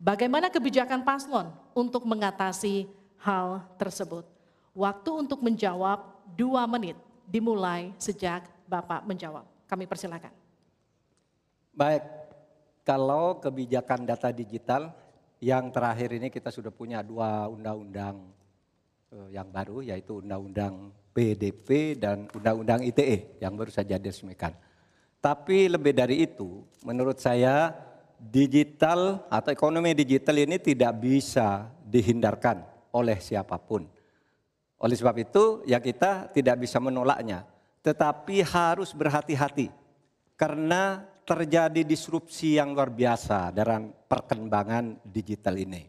bagaimana 0.00 0.48
kebijakan 0.48 1.04
paslon 1.04 1.52
untuk 1.76 2.08
mengatasi 2.08 2.88
hal 3.20 3.60
tersebut? 3.76 4.24
Waktu 4.72 5.10
untuk 5.28 5.44
menjawab 5.44 6.00
dua 6.32 6.64
menit 6.64 6.96
dimulai 7.28 7.92
sejak 8.00 8.48
Bapak 8.64 9.04
menjawab. 9.04 9.44
Kami 9.64 9.88
persilakan. 9.88 10.32
Baik, 11.72 12.04
kalau 12.88 13.36
kebijakan 13.36 14.08
data 14.08 14.32
digital 14.32 14.96
yang 15.44 15.68
terakhir 15.68 16.16
ini 16.16 16.32
kita 16.32 16.48
sudah 16.48 16.72
punya 16.72 17.04
dua 17.04 17.44
undang-undang 17.44 18.32
eh, 19.12 19.36
yang 19.36 19.52
baru 19.52 19.84
yaitu 19.84 20.24
undang-undang 20.24 20.88
PDP 21.12 22.00
dan 22.00 22.24
undang-undang 22.32 22.80
ITE 22.80 23.36
yang 23.44 23.52
baru 23.60 23.68
saja 23.68 24.00
diresmikan. 24.00 24.56
Tapi 25.20 25.68
lebih 25.68 25.92
dari 25.92 26.24
itu, 26.24 26.64
menurut 26.80 27.20
saya 27.20 27.76
digital 28.16 29.20
atau 29.28 29.52
ekonomi 29.52 29.92
digital 29.92 30.40
ini 30.40 30.56
tidak 30.56 30.96
bisa 30.96 31.68
dihindarkan 31.84 32.64
oleh 32.96 33.20
siapa 33.20 33.60
pun. 33.60 33.84
Oleh 34.80 34.96
sebab 34.96 35.18
itu, 35.20 35.60
ya 35.68 35.76
kita 35.82 36.32
tidak 36.32 36.56
bisa 36.64 36.80
menolaknya, 36.80 37.44
tetapi 37.84 38.46
harus 38.46 38.94
berhati-hati 38.96 39.74
karena 40.38 41.02
terjadi 41.28 41.84
disrupsi 41.84 42.56
yang 42.56 42.72
luar 42.72 42.88
biasa 42.88 43.52
dalam 43.52 43.92
perkembangan 43.92 45.04
digital 45.04 45.60
ini. 45.60 45.84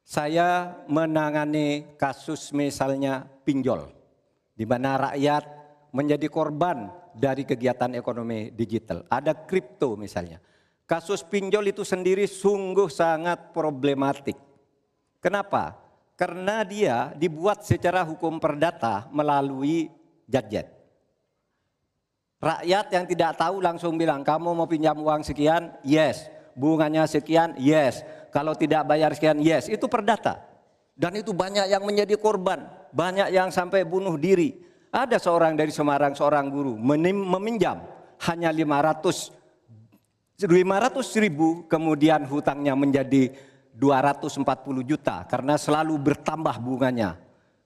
Saya 0.00 0.80
menangani 0.88 1.94
kasus 2.00 2.56
misalnya 2.56 3.28
pinjol, 3.44 3.92
di 4.56 4.64
mana 4.64 5.12
rakyat 5.12 5.44
menjadi 5.92 6.26
korban 6.32 6.88
dari 7.12 7.44
kegiatan 7.44 7.92
ekonomi 7.92 8.48
digital. 8.48 9.04
Ada 9.12 9.36
kripto 9.36 9.94
misalnya. 10.00 10.40
Kasus 10.88 11.20
pinjol 11.22 11.70
itu 11.70 11.84
sendiri 11.84 12.24
sungguh 12.24 12.88
sangat 12.88 13.52
problematik. 13.52 14.36
Kenapa? 15.20 15.78
Karena 16.18 16.66
dia 16.66 17.14
dibuat 17.14 17.62
secara 17.62 18.02
hukum 18.02 18.40
perdata 18.42 19.06
melalui 19.12 19.88
gadget. 20.26 20.81
Rakyat 22.42 22.90
yang 22.90 23.06
tidak 23.06 23.38
tahu 23.38 23.62
langsung 23.62 23.94
bilang, 23.94 24.26
kamu 24.26 24.50
mau 24.50 24.66
pinjam 24.66 24.98
uang 24.98 25.22
sekian? 25.22 25.70
Yes. 25.86 26.26
Bunganya 26.58 27.06
sekian? 27.06 27.54
Yes. 27.54 28.02
Kalau 28.34 28.58
tidak 28.58 28.82
bayar 28.82 29.14
sekian? 29.14 29.38
Yes. 29.38 29.70
Itu 29.70 29.86
perdata. 29.86 30.42
Dan 30.98 31.22
itu 31.22 31.30
banyak 31.30 31.70
yang 31.70 31.86
menjadi 31.86 32.18
korban. 32.18 32.66
Banyak 32.90 33.30
yang 33.30 33.54
sampai 33.54 33.86
bunuh 33.86 34.18
diri. 34.18 34.58
Ada 34.90 35.22
seorang 35.22 35.54
dari 35.54 35.70
Semarang, 35.70 36.18
seorang 36.18 36.50
guru, 36.50 36.74
meminjam 36.76 37.80
hanya 38.28 38.52
500 38.52 39.40
500 40.42 41.22
ribu, 41.22 41.64
kemudian 41.70 42.26
hutangnya 42.26 42.74
menjadi 42.74 43.30
240 43.78 44.44
juta 44.82 45.22
karena 45.30 45.54
selalu 45.54 45.94
bertambah 45.96 46.58
bunganya. 46.58 47.16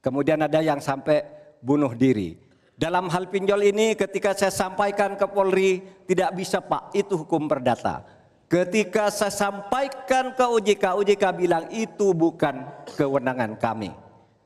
Kemudian 0.05 0.45
ada 0.45 0.61
yang 0.61 0.79
sampai 0.79 1.25
bunuh 1.59 1.91
diri. 1.97 2.46
Dalam 2.77 3.09
hal 3.09 3.33
pinjol 3.33 3.73
ini 3.73 3.97
ketika 3.97 4.37
saya 4.37 4.53
sampaikan 4.53 5.17
ke 5.17 5.25
Polri, 5.25 5.81
tidak 6.05 6.37
bisa 6.37 6.61
Pak, 6.61 6.93
itu 6.93 7.17
hukum 7.17 7.49
perdata. 7.49 8.05
Ketika 8.53 9.09
saya 9.09 9.33
sampaikan 9.33 10.37
ke 10.37 10.45
OJK, 10.45 10.85
OJK 10.93 11.25
bilang 11.33 11.65
itu 11.73 12.13
bukan 12.13 12.69
kewenangan 12.93 13.57
kami. 13.57 13.97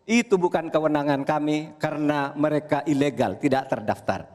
Itu 0.06 0.38
bukan 0.38 0.70
kewenangan 0.70 1.26
kami 1.26 1.74
karena 1.82 2.30
mereka 2.38 2.86
ilegal, 2.86 3.34
tidak 3.42 3.66
terdaftar. 3.66 4.30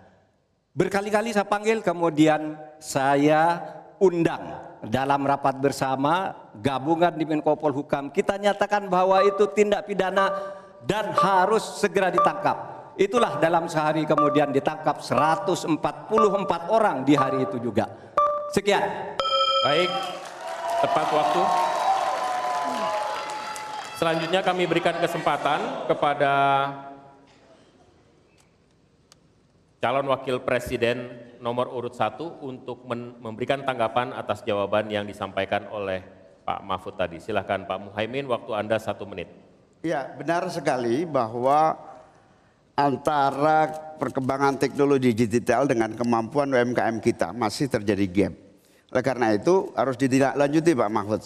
Berkali-kali 0.75 1.31
saya 1.31 1.47
panggil, 1.47 1.79
kemudian 1.79 2.59
saya 2.83 3.63
undang 4.03 4.59
dalam 4.83 5.23
rapat 5.23 5.55
bersama 5.63 6.35
gabungan 6.59 7.15
di 7.15 7.23
Menko 7.23 7.55
Polhukam. 7.55 8.11
Kita 8.11 8.35
nyatakan 8.35 8.91
bahwa 8.91 9.23
itu 9.23 9.47
tindak 9.55 9.87
pidana 9.87 10.35
dan 10.83 11.15
harus 11.15 11.79
segera 11.79 12.11
ditangkap. 12.11 12.74
Itulah 12.95 13.43
dalam 13.43 13.67
sehari 13.67 14.07
kemudian 14.07 14.55
ditangkap 14.55 15.03
144 15.03 15.67
orang 16.71 17.03
di 17.03 17.11
hari 17.11 17.43
itu 17.43 17.59
juga. 17.59 17.91
Sekian. 18.55 18.83
Baik, 19.67 19.91
tepat 20.79 21.07
waktu. 21.11 21.41
Selanjutnya 23.99 24.39
kami 24.39 24.63
berikan 24.63 24.95
kesempatan 24.95 25.87
kepada 25.91 26.33
calon 29.83 30.07
wakil 30.07 30.39
presiden 30.43 31.19
nomor 31.43 31.67
urut 31.75 31.99
satu 31.99 32.39
untuk 32.47 32.87
memberikan 33.19 33.67
tanggapan 33.67 34.15
atas 34.15 34.39
jawaban 34.47 34.87
yang 34.87 35.03
disampaikan 35.03 35.67
oleh 35.67 35.99
Pak 36.47 36.63
Mahfud 36.63 36.95
tadi. 36.95 37.19
Silahkan 37.19 37.67
Pak 37.67 37.91
Muhaimin, 37.91 38.23
waktu 38.31 38.55
Anda 38.55 38.79
satu 38.79 39.03
menit. 39.03 39.27
Ya, 39.83 40.15
benar 40.15 40.47
sekali 40.47 41.03
bahwa 41.03 41.77
antara 42.76 43.71
perkembangan 43.95 44.59
teknologi 44.59 45.15
digital 45.15 45.63
dengan 45.63 45.95
kemampuan 45.95 46.51
UMKM 46.51 46.99
kita 46.99 47.32
masih 47.32 47.71
terjadi 47.71 48.05
gap. 48.11 48.34
Oleh 48.91 49.03
karena 49.03 49.32
itu 49.36 49.71
harus 49.76 49.95
ditindaklanjuti 49.95 50.71
Pak 50.76 50.89
Mahfud. 50.91 51.21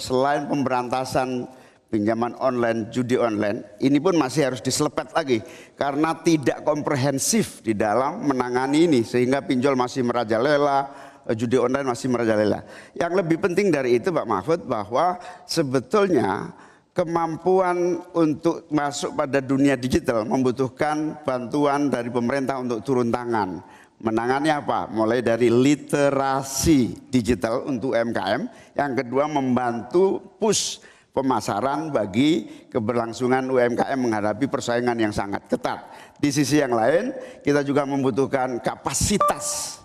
Selain 0.00 0.48
pemberantasan 0.48 1.48
pinjaman 1.88 2.36
online, 2.40 2.88
judi 2.92 3.16
online, 3.16 3.64
ini 3.80 4.00
pun 4.00 4.16
masih 4.16 4.52
harus 4.52 4.60
diselepet 4.60 5.12
lagi 5.12 5.40
karena 5.76 6.16
tidak 6.20 6.64
komprehensif 6.64 7.64
di 7.64 7.72
dalam 7.72 8.24
menangani 8.24 8.88
ini 8.88 9.00
sehingga 9.04 9.44
pinjol 9.44 9.76
masih 9.76 10.04
merajalela, 10.04 10.88
judi 11.36 11.56
online 11.58 11.88
masih 11.88 12.08
merajalela. 12.12 12.64
Yang 12.94 13.12
lebih 13.24 13.38
penting 13.44 13.68
dari 13.72 13.98
itu 13.98 14.12
Pak 14.12 14.28
Mahfud 14.28 14.60
bahwa 14.64 15.20
sebetulnya 15.44 16.52
kemampuan 16.96 18.00
untuk 18.16 18.64
masuk 18.72 19.12
pada 19.12 19.44
dunia 19.44 19.76
digital 19.76 20.24
membutuhkan 20.24 21.20
bantuan 21.20 21.92
dari 21.92 22.08
pemerintah 22.08 22.56
untuk 22.56 22.80
turun 22.80 23.12
tangan 23.12 23.60
Menangani 23.96 24.52
apa? 24.52 24.92
Mulai 24.92 25.24
dari 25.24 25.48
literasi 25.48 27.08
digital 27.08 27.64
untuk 27.64 27.96
UMKM, 27.96 28.44
yang 28.76 28.92
kedua 28.92 29.24
membantu 29.24 30.20
push 30.36 30.84
pemasaran 31.16 31.88
bagi 31.88 32.44
keberlangsungan 32.68 33.48
UMKM 33.48 33.96
menghadapi 33.96 34.52
persaingan 34.52 35.00
yang 35.00 35.16
sangat 35.16 35.48
ketat. 35.48 35.88
Di 36.20 36.28
sisi 36.28 36.60
yang 36.60 36.76
lain, 36.76 37.16
kita 37.40 37.64
juga 37.64 37.88
membutuhkan 37.88 38.60
kapasitas 38.60 39.80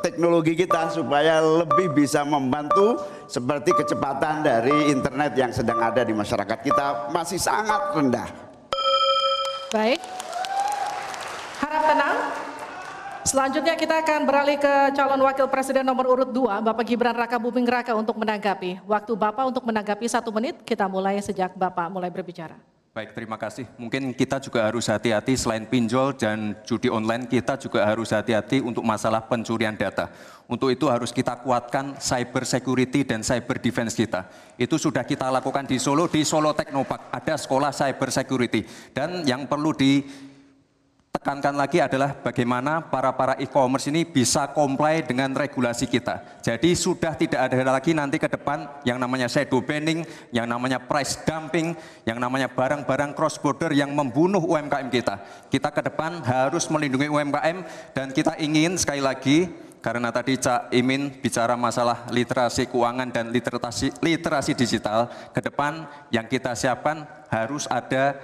teknologi 0.00 0.56
kita 0.56 0.88
supaya 0.88 1.40
lebih 1.40 1.92
bisa 1.92 2.24
membantu 2.24 2.96
seperti 3.28 3.76
kecepatan 3.76 4.40
dari 4.40 4.88
internet 4.88 5.36
yang 5.36 5.52
sedang 5.52 5.76
ada 5.82 6.00
di 6.00 6.16
masyarakat 6.16 6.58
kita 6.64 7.12
masih 7.12 7.36
sangat 7.36 7.92
rendah. 7.92 8.28
Baik. 9.74 10.00
Harap 11.60 11.82
tenang. 11.90 12.16
Selanjutnya 13.26 13.74
kita 13.74 14.06
akan 14.06 14.22
beralih 14.22 14.54
ke 14.54 14.94
calon 14.94 15.18
wakil 15.26 15.50
presiden 15.50 15.82
nomor 15.82 16.06
urut 16.06 16.30
2, 16.30 16.62
Bapak 16.62 16.86
Gibran 16.86 17.10
Raka 17.10 17.42
Buming 17.42 17.66
Raka 17.66 17.90
untuk 17.98 18.14
menanggapi. 18.22 18.86
Waktu 18.86 19.12
Bapak 19.18 19.50
untuk 19.50 19.66
menanggapi 19.66 20.06
satu 20.06 20.30
menit, 20.30 20.62
kita 20.62 20.86
mulai 20.86 21.18
sejak 21.18 21.50
Bapak 21.58 21.90
mulai 21.90 22.06
berbicara. 22.06 22.54
Baik, 22.96 23.12
terima 23.12 23.36
kasih. 23.36 23.68
Mungkin 23.76 24.16
kita 24.16 24.40
juga 24.40 24.64
harus 24.64 24.88
hati-hati 24.88 25.36
selain 25.36 25.68
pinjol 25.68 26.16
dan 26.16 26.56
judi 26.64 26.88
online, 26.88 27.28
kita 27.28 27.60
juga 27.60 27.84
harus 27.84 28.08
hati-hati 28.08 28.64
untuk 28.64 28.80
masalah 28.88 29.20
pencurian 29.20 29.76
data. 29.76 30.08
Untuk 30.48 30.72
itu 30.72 30.88
harus 30.88 31.12
kita 31.12 31.44
kuatkan 31.44 32.00
cyber 32.00 32.48
security 32.48 33.04
dan 33.04 33.20
cyber 33.20 33.60
defense 33.60 33.92
kita. 33.92 34.24
Itu 34.56 34.80
sudah 34.80 35.04
kita 35.04 35.28
lakukan 35.28 35.68
di 35.68 35.76
Solo, 35.76 36.08
di 36.08 36.24
Solo 36.24 36.56
Teknopark. 36.56 37.12
Ada 37.12 37.36
sekolah 37.36 37.68
cyber 37.68 38.08
security. 38.08 38.64
Dan 38.96 39.28
yang 39.28 39.44
perlu 39.44 39.76
di 39.76 40.00
tekankan 41.16 41.56
lagi 41.56 41.80
adalah 41.80 42.12
bagaimana 42.12 42.84
para-para 42.84 43.40
e-commerce 43.40 43.88
ini 43.88 44.04
bisa 44.04 44.52
comply 44.52 45.00
dengan 45.00 45.32
regulasi 45.32 45.88
kita. 45.88 46.20
Jadi 46.44 46.76
sudah 46.76 47.16
tidak 47.16 47.48
ada 47.48 47.72
lagi 47.72 47.96
nanti 47.96 48.20
ke 48.20 48.28
depan 48.28 48.68
yang 48.84 49.00
namanya 49.00 49.24
shadow 49.24 49.64
banning, 49.64 50.04
yang 50.28 50.44
namanya 50.44 50.76
price 50.76 51.16
dumping, 51.24 51.72
yang 52.04 52.20
namanya 52.20 52.52
barang-barang 52.52 53.16
cross 53.16 53.40
border 53.40 53.72
yang 53.72 53.96
membunuh 53.96 54.44
UMKM 54.44 54.92
kita. 54.92 55.24
Kita 55.48 55.72
ke 55.72 55.80
depan 55.88 56.20
harus 56.20 56.68
melindungi 56.68 57.08
UMKM 57.08 57.64
dan 57.96 58.12
kita 58.12 58.36
ingin 58.36 58.76
sekali 58.76 59.00
lagi 59.00 59.48
karena 59.80 60.10
tadi 60.10 60.34
Cak 60.36 60.74
Imin 60.74 61.14
bicara 61.22 61.54
masalah 61.54 62.10
literasi 62.10 62.66
keuangan 62.68 63.08
dan 63.08 63.30
literasi 63.30 63.94
literasi 64.02 64.52
digital, 64.52 65.08
ke 65.30 65.40
depan 65.40 65.86
yang 66.10 66.26
kita 66.26 66.58
siapkan 66.58 67.06
harus 67.30 67.70
ada 67.70 68.18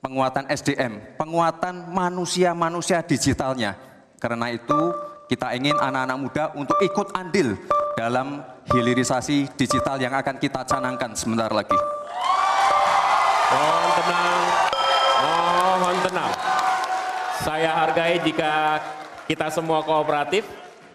penguatan 0.00 0.48
SDM, 0.48 1.16
penguatan 1.20 1.92
manusia-manusia 1.92 3.04
digitalnya. 3.04 3.76
Karena 4.20 4.52
itu 4.52 4.92
kita 5.28 5.54
ingin 5.56 5.76
anak-anak 5.76 6.18
muda 6.18 6.44
untuk 6.56 6.76
ikut 6.82 7.12
andil 7.14 7.56
dalam 7.94 8.42
hilirisasi 8.72 9.54
digital 9.54 10.00
yang 10.00 10.16
akan 10.16 10.36
kita 10.40 10.64
canangkan 10.64 11.12
sebentar 11.12 11.52
lagi. 11.52 11.76
Mohon 13.50 13.90
tenang, 13.96 14.40
mohon 15.20 15.96
tenang. 16.04 16.32
Saya 17.40 17.70
hargai 17.72 18.20
jika 18.24 18.80
kita 19.24 19.48
semua 19.48 19.80
kooperatif. 19.84 20.44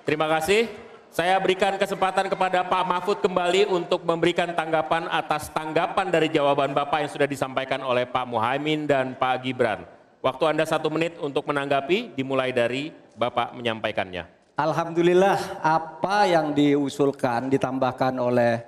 Terima 0.06 0.30
kasih. 0.30 0.85
Saya 1.16 1.40
berikan 1.40 1.80
kesempatan 1.80 2.28
kepada 2.28 2.68
Pak 2.68 2.84
Mahfud 2.84 3.24
kembali 3.24 3.72
untuk 3.72 4.04
memberikan 4.04 4.52
tanggapan 4.52 5.08
atas 5.08 5.48
tanggapan 5.48 6.12
dari 6.12 6.28
jawaban 6.28 6.76
Bapak 6.76 7.08
yang 7.08 7.12
sudah 7.16 7.24
disampaikan 7.24 7.80
oleh 7.88 8.04
Pak 8.04 8.28
Muhaimin 8.28 8.84
dan 8.84 9.16
Pak 9.16 9.48
Gibran. 9.48 9.88
Waktu 10.20 10.44
Anda 10.44 10.68
satu 10.68 10.92
menit 10.92 11.16
untuk 11.24 11.48
menanggapi, 11.48 12.20
dimulai 12.20 12.52
dari 12.52 12.92
Bapak 13.16 13.56
menyampaikannya. 13.56 14.28
Alhamdulillah 14.60 15.64
apa 15.64 16.28
yang 16.28 16.52
diusulkan, 16.52 17.48
ditambahkan 17.48 18.20
oleh 18.20 18.68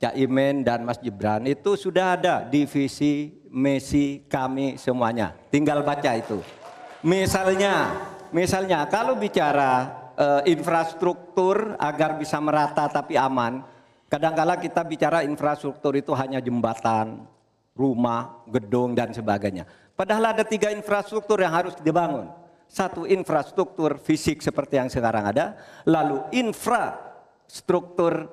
Cak 0.00 0.16
Imin 0.16 0.64
dan 0.64 0.88
Mas 0.88 0.96
Gibran 1.04 1.44
itu 1.44 1.76
sudah 1.76 2.16
ada 2.16 2.48
divisi 2.48 3.44
misi 3.52 4.24
kami 4.24 4.80
semuanya. 4.80 5.36
Tinggal 5.52 5.84
baca 5.84 6.16
itu. 6.16 6.40
Misalnya, 7.04 7.92
misalnya 8.32 8.88
kalau 8.88 9.20
bicara 9.20 10.03
uh, 10.18 10.42
infrastruktur 10.46 11.78
agar 11.78 12.18
bisa 12.18 12.38
merata 12.42 12.86
tapi 12.90 13.14
aman. 13.18 13.62
Kadangkala 14.10 14.60
kita 14.60 14.84
bicara 14.86 15.26
infrastruktur 15.26 15.96
itu 15.98 16.14
hanya 16.14 16.38
jembatan, 16.38 17.26
rumah, 17.74 18.44
gedung 18.46 18.94
dan 18.94 19.10
sebagainya. 19.10 19.66
Padahal 19.94 20.34
ada 20.34 20.44
tiga 20.46 20.70
infrastruktur 20.70 21.42
yang 21.42 21.54
harus 21.54 21.74
dibangun. 21.82 22.30
Satu 22.70 23.06
infrastruktur 23.06 23.98
fisik 24.02 24.42
seperti 24.42 24.78
yang 24.78 24.90
sekarang 24.90 25.30
ada, 25.30 25.54
lalu 25.86 26.22
infrastruktur 26.34 28.26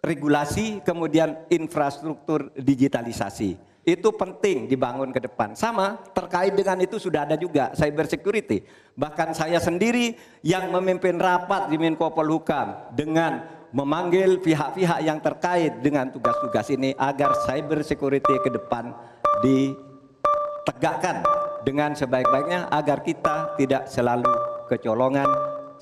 regulasi, 0.00 0.80
kemudian 0.80 1.36
infrastruktur 1.52 2.48
digitalisasi. 2.56 3.69
Itu 3.90 4.14
penting 4.14 4.70
dibangun 4.70 5.10
ke 5.10 5.18
depan. 5.18 5.58
Sama 5.58 5.98
terkait 6.14 6.54
dengan 6.54 6.78
itu 6.78 7.02
sudah 7.02 7.26
ada 7.26 7.34
juga 7.34 7.74
cyber 7.74 8.06
security. 8.06 8.62
Bahkan 8.94 9.34
saya 9.34 9.58
sendiri 9.58 10.14
yang 10.46 10.70
memimpin 10.70 11.18
rapat 11.18 11.66
di 11.66 11.74
Menko 11.74 12.14
Polhukam 12.14 12.94
dengan 12.94 13.42
memanggil 13.74 14.38
pihak-pihak 14.38 15.02
yang 15.02 15.18
terkait 15.18 15.82
dengan 15.82 16.06
tugas-tugas 16.10 16.70
ini 16.70 16.94
agar 16.94 17.34
cyber 17.46 17.82
security 17.82 18.34
ke 18.42 18.50
depan 18.50 18.94
ditegakkan 19.42 21.22
dengan 21.66 21.94
sebaik-baiknya 21.94 22.70
agar 22.70 23.02
kita 23.02 23.54
tidak 23.58 23.90
selalu 23.90 24.30
kecolongan 24.70 25.26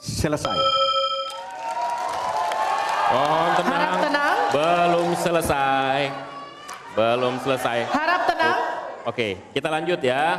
selesai. 0.01 0.59
Mohon 3.09 3.51
tenang. 3.57 3.99
tenang. 4.05 4.37
Belum 4.53 5.09
selesai. 5.17 6.28
Belum 6.99 7.39
selesai. 7.39 7.87
Harap 7.95 8.27
tenang. 8.27 8.59
Oke, 9.07 9.39
kita 9.55 9.71
lanjut 9.71 10.03
ya. 10.03 10.35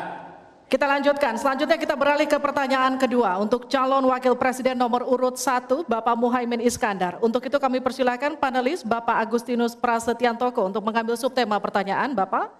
Kita 0.68 0.84
lanjutkan. 0.86 1.40
Selanjutnya 1.40 1.80
kita 1.80 1.96
beralih 1.96 2.28
ke 2.28 2.36
pertanyaan 2.36 3.00
kedua 3.00 3.40
untuk 3.40 3.72
calon 3.72 4.04
wakil 4.12 4.36
presiden 4.36 4.76
nomor 4.76 5.08
urut 5.08 5.40
1 5.40 5.88
Bapak 5.88 6.20
Muhaimin 6.20 6.60
Iskandar. 6.60 7.16
Untuk 7.24 7.48
itu 7.48 7.56
kami 7.56 7.80
persilahkan 7.80 8.36
panelis 8.36 8.84
Bapak 8.84 9.24
Agustinus 9.24 9.72
Prasetyantoko 9.72 10.68
untuk 10.68 10.84
mengambil 10.84 11.16
subtema 11.16 11.58
pertanyaan 11.64 12.12
Bapak. 12.12 12.52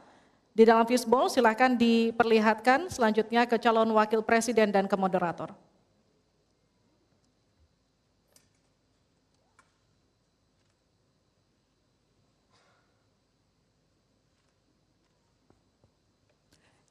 Di 0.56 0.64
dalam 0.64 0.88
fishbowl 0.88 1.28
silahkan 1.28 1.76
diperlihatkan 1.76 2.88
selanjutnya 2.88 3.46
ke 3.46 3.60
calon 3.60 3.92
wakil 3.94 4.24
presiden 4.24 4.72
dan 4.72 4.88
ke 4.88 4.96
moderator. 4.96 5.52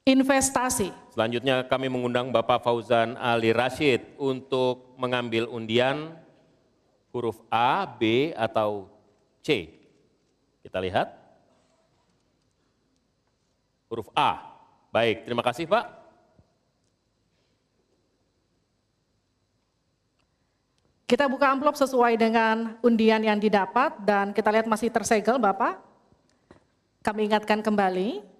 Investasi. 0.09 0.89
Selanjutnya 1.13 1.69
kami 1.69 1.93
mengundang 1.93 2.33
Bapak 2.33 2.65
Fauzan 2.65 3.13
Ali 3.21 3.53
Rashid 3.53 4.01
untuk 4.17 4.97
mengambil 4.97 5.45
undian 5.53 6.17
huruf 7.13 7.37
A, 7.53 7.85
B, 7.85 8.33
atau 8.33 8.89
C. 9.45 9.69
Kita 10.65 10.81
lihat. 10.81 11.13
Huruf 13.93 14.09
A. 14.17 14.57
Baik, 14.89 15.29
terima 15.29 15.45
kasih 15.45 15.69
Pak. 15.69 15.85
Kita 21.09 21.25
buka 21.25 21.49
amplop 21.49 21.73
sesuai 21.73 22.21
dengan 22.21 22.77
undian 22.85 23.25
yang 23.25 23.41
didapat 23.41 23.97
dan 24.05 24.37
kita 24.37 24.53
lihat 24.53 24.69
masih 24.69 24.93
tersegel 24.93 25.41
Bapak. 25.41 25.81
Kami 27.01 27.33
ingatkan 27.33 27.65
kembali 27.65 28.38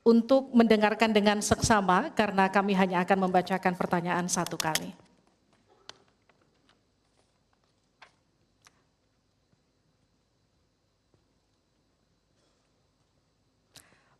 untuk 0.00 0.48
mendengarkan 0.56 1.12
dengan 1.12 1.44
seksama 1.44 2.08
karena 2.16 2.48
kami 2.48 2.72
hanya 2.72 3.04
akan 3.04 3.28
membacakan 3.28 3.76
pertanyaan 3.76 4.26
satu 4.26 4.56
kali. 4.56 4.96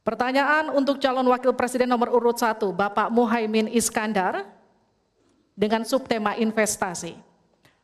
Pertanyaan 0.01 0.72
untuk 0.72 0.99
calon 0.99 1.28
wakil 1.28 1.53
presiden 1.55 1.87
nomor 1.87 2.11
urut 2.11 2.35
1, 2.35 2.57
Bapak 2.72 3.12
Muhaimin 3.12 3.68
Iskandar, 3.70 4.49
dengan 5.55 5.85
subtema 5.85 6.35
investasi. 6.35 7.30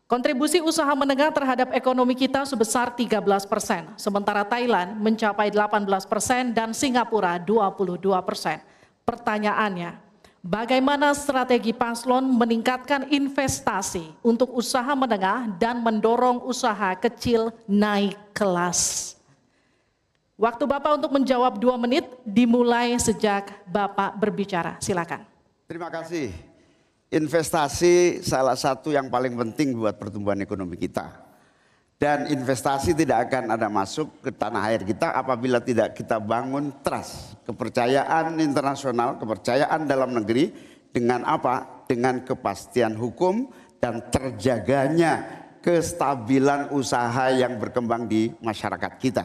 Kontribusi 0.06 0.62
usaha 0.62 0.94
menengah 0.94 1.34
terhadap 1.34 1.74
ekonomi 1.74 2.14
kita 2.14 2.46
sebesar 2.46 2.94
13 2.94 3.26
persen, 3.50 3.90
sementara 3.98 4.46
Thailand 4.46 4.94
mencapai 5.02 5.50
18 5.50 5.82
persen 6.06 6.54
dan 6.54 6.70
Singapura 6.70 7.42
22 7.42 7.98
persen. 8.22 8.62
Pertanyaannya, 9.02 9.98
bagaimana 10.46 11.10
strategi 11.10 11.74
paslon 11.74 12.22
meningkatkan 12.22 13.10
investasi 13.10 14.14
untuk 14.22 14.54
usaha 14.54 14.94
menengah 14.94 15.50
dan 15.58 15.82
mendorong 15.82 16.38
usaha 16.46 16.94
kecil 16.94 17.50
naik 17.66 18.14
kelas? 18.30 19.18
Waktu 20.38 20.70
Bapak 20.70 21.02
untuk 21.02 21.10
menjawab 21.18 21.58
dua 21.58 21.74
menit 21.74 22.06
dimulai 22.22 22.94
sejak 23.02 23.50
Bapak 23.66 24.14
berbicara. 24.22 24.78
Silakan. 24.78 25.26
Terima 25.66 25.90
kasih. 25.90 26.55
Investasi 27.06 28.18
salah 28.26 28.58
satu 28.58 28.90
yang 28.90 29.06
paling 29.06 29.38
penting 29.38 29.78
buat 29.78 29.94
pertumbuhan 29.94 30.42
ekonomi 30.42 30.74
kita. 30.74 31.22
Dan 31.96 32.28
investasi 32.28 32.92
tidak 32.92 33.30
akan 33.30 33.56
ada 33.56 33.72
masuk 33.72 34.20
ke 34.20 34.28
tanah 34.28 34.68
air 34.68 34.84
kita 34.84 35.16
apabila 35.16 35.64
tidak 35.64 35.96
kita 35.96 36.20
bangun 36.20 36.68
trust, 36.84 37.40
kepercayaan 37.48 38.36
internasional, 38.42 39.16
kepercayaan 39.16 39.88
dalam 39.88 40.12
negeri 40.12 40.52
dengan 40.92 41.24
apa? 41.24 41.86
Dengan 41.88 42.20
kepastian 42.26 42.98
hukum 42.98 43.48
dan 43.80 44.02
terjaganya 44.12 45.46
kestabilan 45.62 46.74
usaha 46.74 47.30
yang 47.32 47.56
berkembang 47.56 48.10
di 48.10 48.34
masyarakat 48.42 48.92
kita. 49.00 49.24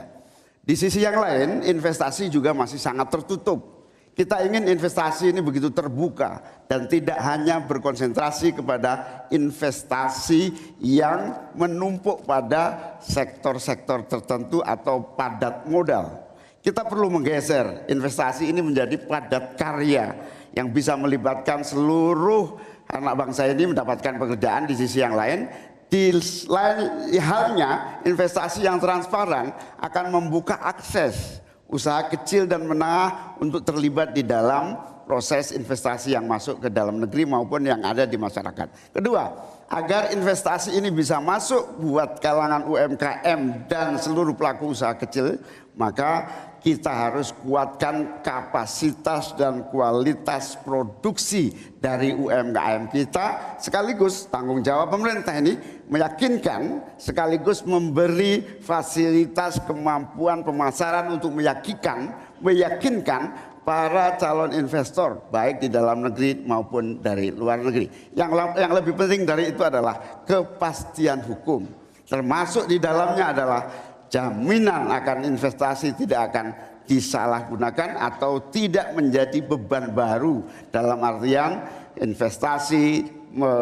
Di 0.62 0.78
sisi 0.78 1.02
yang 1.02 1.18
lain, 1.18 1.66
investasi 1.66 2.30
juga 2.30 2.54
masih 2.54 2.78
sangat 2.78 3.10
tertutup. 3.10 3.81
Kita 4.12 4.44
ingin 4.44 4.68
investasi 4.68 5.32
ini 5.32 5.40
begitu 5.40 5.72
terbuka 5.72 6.44
dan 6.68 6.84
tidak 6.92 7.16
hanya 7.24 7.64
berkonsentrasi 7.64 8.52
kepada 8.52 9.24
investasi 9.32 10.52
yang 10.84 11.52
menumpuk 11.56 12.28
pada 12.28 12.96
sektor-sektor 13.00 14.04
tertentu 14.04 14.60
atau 14.60 15.16
padat 15.16 15.64
modal. 15.64 16.28
Kita 16.60 16.84
perlu 16.84 17.08
menggeser 17.08 17.88
investasi 17.88 18.52
ini 18.52 18.60
menjadi 18.60 19.00
padat 19.00 19.56
karya 19.56 20.14
yang 20.52 20.68
bisa 20.70 21.00
melibatkan 21.00 21.64
seluruh 21.64 22.60
anak 22.92 23.16
bangsa 23.16 23.48
ini 23.48 23.72
mendapatkan 23.72 24.20
pekerjaan 24.20 24.68
di 24.68 24.76
sisi 24.76 25.00
yang 25.00 25.16
lain 25.16 25.48
di 25.92 26.12
lain 26.48 27.12
halnya 27.20 28.00
investasi 28.08 28.64
yang 28.64 28.80
transparan 28.80 29.52
akan 29.80 30.06
membuka 30.12 30.56
akses 30.60 31.44
usaha 31.72 32.04
kecil 32.12 32.46
dan 32.46 32.68
menengah 32.68 33.40
untuk 33.40 33.64
terlibat 33.64 34.12
di 34.12 34.22
dalam 34.22 34.76
proses 35.08 35.52
investasi 35.52 36.14
yang 36.14 36.28
masuk 36.28 36.62
ke 36.64 36.70
dalam 36.72 37.00
negeri 37.02 37.28
maupun 37.28 37.66
yang 37.66 37.82
ada 37.84 38.08
di 38.08 38.16
masyarakat. 38.16 38.96
Kedua, 38.96 39.24
agar 39.72 40.12
investasi 40.12 40.76
ini 40.76 40.92
bisa 40.92 41.20
masuk 41.24 41.80
buat 41.80 42.20
kalangan 42.20 42.68
UMKM 42.68 43.72
dan 43.72 43.96
seluruh 44.00 44.36
pelaku 44.36 44.72
usaha 44.72 44.96
kecil, 44.96 45.40
maka 45.76 46.28
kita 46.62 46.94
harus 46.94 47.34
kuatkan 47.42 48.22
kapasitas 48.22 49.34
dan 49.34 49.66
kualitas 49.74 50.54
produksi 50.62 51.50
dari 51.82 52.14
UMKM 52.14 52.86
kita 52.94 53.58
sekaligus 53.58 54.30
tanggung 54.30 54.62
jawab 54.62 54.94
pemerintah 54.94 55.34
ini 55.42 55.58
meyakinkan 55.92 56.96
sekaligus 56.96 57.68
memberi 57.68 58.64
fasilitas 58.64 59.60
kemampuan 59.68 60.40
pemasaran 60.40 61.12
untuk 61.12 61.36
meyakinkan 61.36 62.16
meyakinkan 62.40 63.36
para 63.62 64.16
calon 64.18 64.56
investor 64.56 65.22
baik 65.30 65.62
di 65.62 65.70
dalam 65.70 66.02
negeri 66.02 66.42
maupun 66.48 67.04
dari 67.04 67.30
luar 67.30 67.62
negeri. 67.62 68.16
Yang 68.16 68.32
yang 68.58 68.72
lebih 68.74 68.94
penting 68.98 69.22
dari 69.28 69.52
itu 69.54 69.62
adalah 69.62 70.24
kepastian 70.26 71.22
hukum. 71.28 71.68
Termasuk 72.08 72.72
di 72.72 72.82
dalamnya 72.82 73.36
adalah 73.36 73.62
jaminan 74.08 74.90
akan 74.90 75.28
investasi 75.28 75.94
tidak 75.96 76.32
akan 76.32 76.48
disalahgunakan 76.90 77.96
atau 78.00 78.52
tidak 78.52 78.92
menjadi 78.98 79.40
beban 79.46 79.94
baru 79.96 80.44
dalam 80.74 81.00
artian 81.00 81.64
investasi 81.96 83.21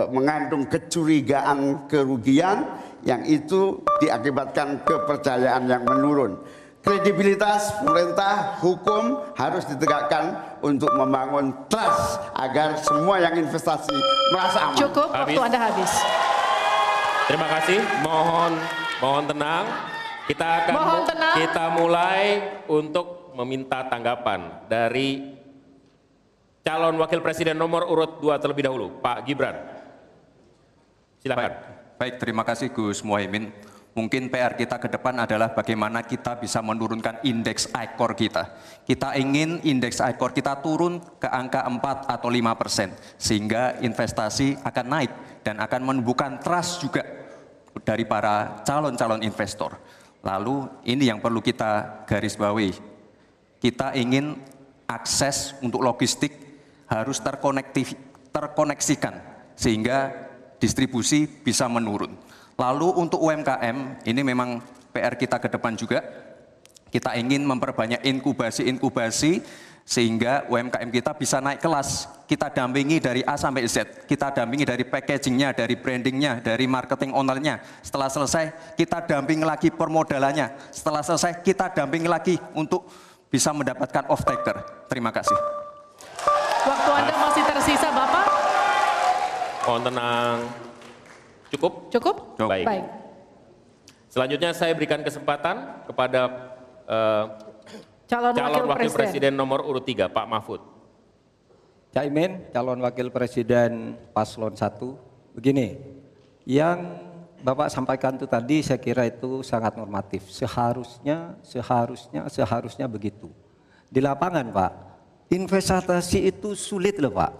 mengandung 0.10 0.66
kecurigaan 0.66 1.86
kerugian 1.86 2.66
yang 3.06 3.24
itu 3.24 3.80
diakibatkan 4.02 4.84
kepercayaan 4.84 5.70
yang 5.70 5.84
menurun. 5.86 6.42
Kredibilitas 6.80 7.76
pemerintah 7.84 8.56
hukum 8.64 9.20
harus 9.36 9.68
ditegakkan 9.68 10.32
untuk 10.64 10.88
membangun 10.96 11.52
trust 11.68 12.24
agar 12.40 12.80
semua 12.80 13.20
yang 13.20 13.36
investasi 13.36 13.94
merasa 14.32 14.72
aman. 14.72 14.80
Cukup, 14.80 15.12
waktu 15.12 15.42
Anda 15.44 15.60
habis. 15.60 15.92
Terima 17.28 17.48
kasih. 17.52 17.80
Mohon 18.02 18.52
mohon 19.04 19.24
tenang. 19.28 19.66
Kita 20.26 20.46
akan 20.66 20.74
Mohon 20.74 21.04
tenang. 21.10 21.36
kita 21.42 21.64
mulai 21.74 22.22
untuk 22.70 23.34
meminta 23.36 23.86
tanggapan 23.86 24.66
dari 24.72 25.39
calon 26.64 26.96
wakil 27.00 27.20
presiden 27.24 27.58
nomor 27.58 27.88
urut 27.88 28.20
2 28.22 28.42
terlebih 28.42 28.68
dahulu, 28.68 29.00
Pak 29.00 29.26
Gibran. 29.26 29.56
Silakan. 31.20 31.42
Baik, 31.44 31.56
baik 32.00 32.16
terima 32.20 32.44
kasih 32.48 32.72
Gus 32.72 33.04
Muhaimin. 33.04 33.52
Mungkin 33.98 34.32
PR 34.32 34.56
kita 34.56 34.80
ke 34.80 34.88
depan 34.88 35.18
adalah 35.18 35.52
bagaimana 35.52 36.06
kita 36.06 36.40
bisa 36.40 36.64
menurunkan 36.64 37.20
indeks 37.26 37.68
ICOR 37.74 38.16
kita. 38.16 38.56
Kita 38.88 39.18
ingin 39.20 39.60
indeks 39.66 40.00
ICOR 40.00 40.32
kita 40.32 40.64
turun 40.64 41.04
ke 41.20 41.28
angka 41.28 41.68
4 41.68 42.08
atau 42.08 42.30
5 42.32 42.54
persen. 42.56 42.96
Sehingga 43.20 43.82
investasi 43.84 44.62
akan 44.64 44.86
naik 44.88 45.12
dan 45.44 45.60
akan 45.60 45.82
menumbuhkan 45.84 46.40
trust 46.40 46.86
juga 46.86 47.04
dari 47.84 48.08
para 48.08 48.64
calon-calon 48.64 49.20
investor. 49.26 49.76
Lalu 50.24 50.70
ini 50.88 51.12
yang 51.12 51.20
perlu 51.20 51.44
kita 51.44 52.06
garis 52.08 52.40
bawahi. 52.40 52.72
Kita 53.60 53.98
ingin 54.00 54.40
akses 54.88 55.60
untuk 55.60 55.84
logistik 55.84 56.49
harus 56.90 57.22
terkonektif, 57.22 57.94
terkoneksikan 58.34 59.22
sehingga 59.54 60.12
distribusi 60.58 61.30
bisa 61.30 61.70
menurun. 61.70 62.18
Lalu 62.60 62.92
untuk 63.00 63.24
UMKM 63.24 64.04
ini 64.04 64.22
memang 64.26 64.60
PR 64.92 65.16
kita 65.16 65.40
ke 65.40 65.48
depan 65.48 65.78
juga. 65.78 66.04
Kita 66.90 67.14
ingin 67.14 67.46
memperbanyak 67.46 68.02
inkubasi-inkubasi 68.02 69.46
sehingga 69.86 70.46
UMKM 70.50 70.90
kita 70.90 71.14
bisa 71.14 71.38
naik 71.38 71.62
kelas. 71.62 72.10
Kita 72.26 72.50
dampingi 72.50 72.98
dari 72.98 73.22
A 73.26 73.38
sampai 73.38 73.66
Z. 73.70 74.06
Kita 74.10 74.34
dampingi 74.34 74.66
dari 74.66 74.86
packagingnya, 74.86 75.54
dari 75.54 75.78
brandingnya, 75.78 76.42
dari 76.42 76.66
marketing 76.66 77.14
ownernya. 77.14 77.62
Setelah 77.86 78.10
selesai, 78.10 78.76
kita 78.78 79.06
dampingi 79.06 79.46
lagi 79.46 79.70
permodalannya. 79.74 80.74
Setelah 80.74 81.06
selesai, 81.06 81.46
kita 81.46 81.74
dampingi 81.74 82.10
lagi 82.10 82.36
untuk 82.54 82.86
bisa 83.30 83.54
mendapatkan 83.54 84.10
off-taker. 84.10 84.86
Terima 84.90 85.10
kasih. 85.10 85.59
Waktu 86.60 86.92
Anda 86.92 87.14
masih 87.16 87.44
tersisa, 87.48 87.88
Bapak. 87.92 88.26
Mohon 89.64 89.82
tenang. 89.88 90.38
Cukup? 91.50 91.74
Cukup? 91.94 92.16
Baik. 92.38 92.66
Baik. 92.66 92.86
Selanjutnya 94.10 94.52
saya 94.58 94.74
berikan 94.74 95.06
kesempatan 95.06 95.86
kepada 95.86 96.22
uh, 96.90 97.26
Calon, 98.10 98.34
calon 98.34 98.66
wakil, 98.66 98.90
wakil 98.90 98.92
presiden. 98.98 99.38
nomor 99.38 99.62
urut 99.62 99.86
3, 99.86 100.10
Pak 100.10 100.26
Mahfud. 100.26 100.62
Caimin, 101.94 102.50
calon 102.50 102.82
wakil 102.82 103.14
presiden 103.14 103.94
paslon 104.18 104.58
1. 104.58 105.38
Begini, 105.38 105.78
yang 106.42 106.98
Bapak 107.40 107.72
sampaikan 107.72 108.18
itu 108.20 108.26
tadi 108.28 108.66
saya 108.66 108.82
kira 108.82 109.06
itu 109.06 109.46
sangat 109.46 109.78
normatif. 109.78 110.26
Seharusnya, 110.28 111.38
seharusnya, 111.46 112.26
seharusnya 112.28 112.90
begitu. 112.90 113.30
Di 113.88 114.02
lapangan 114.02 114.50
Pak, 114.50 114.74
investasi 115.30 116.26
itu 116.30 116.58
sulit 116.58 116.98
loh 116.98 117.14
Pak. 117.14 117.34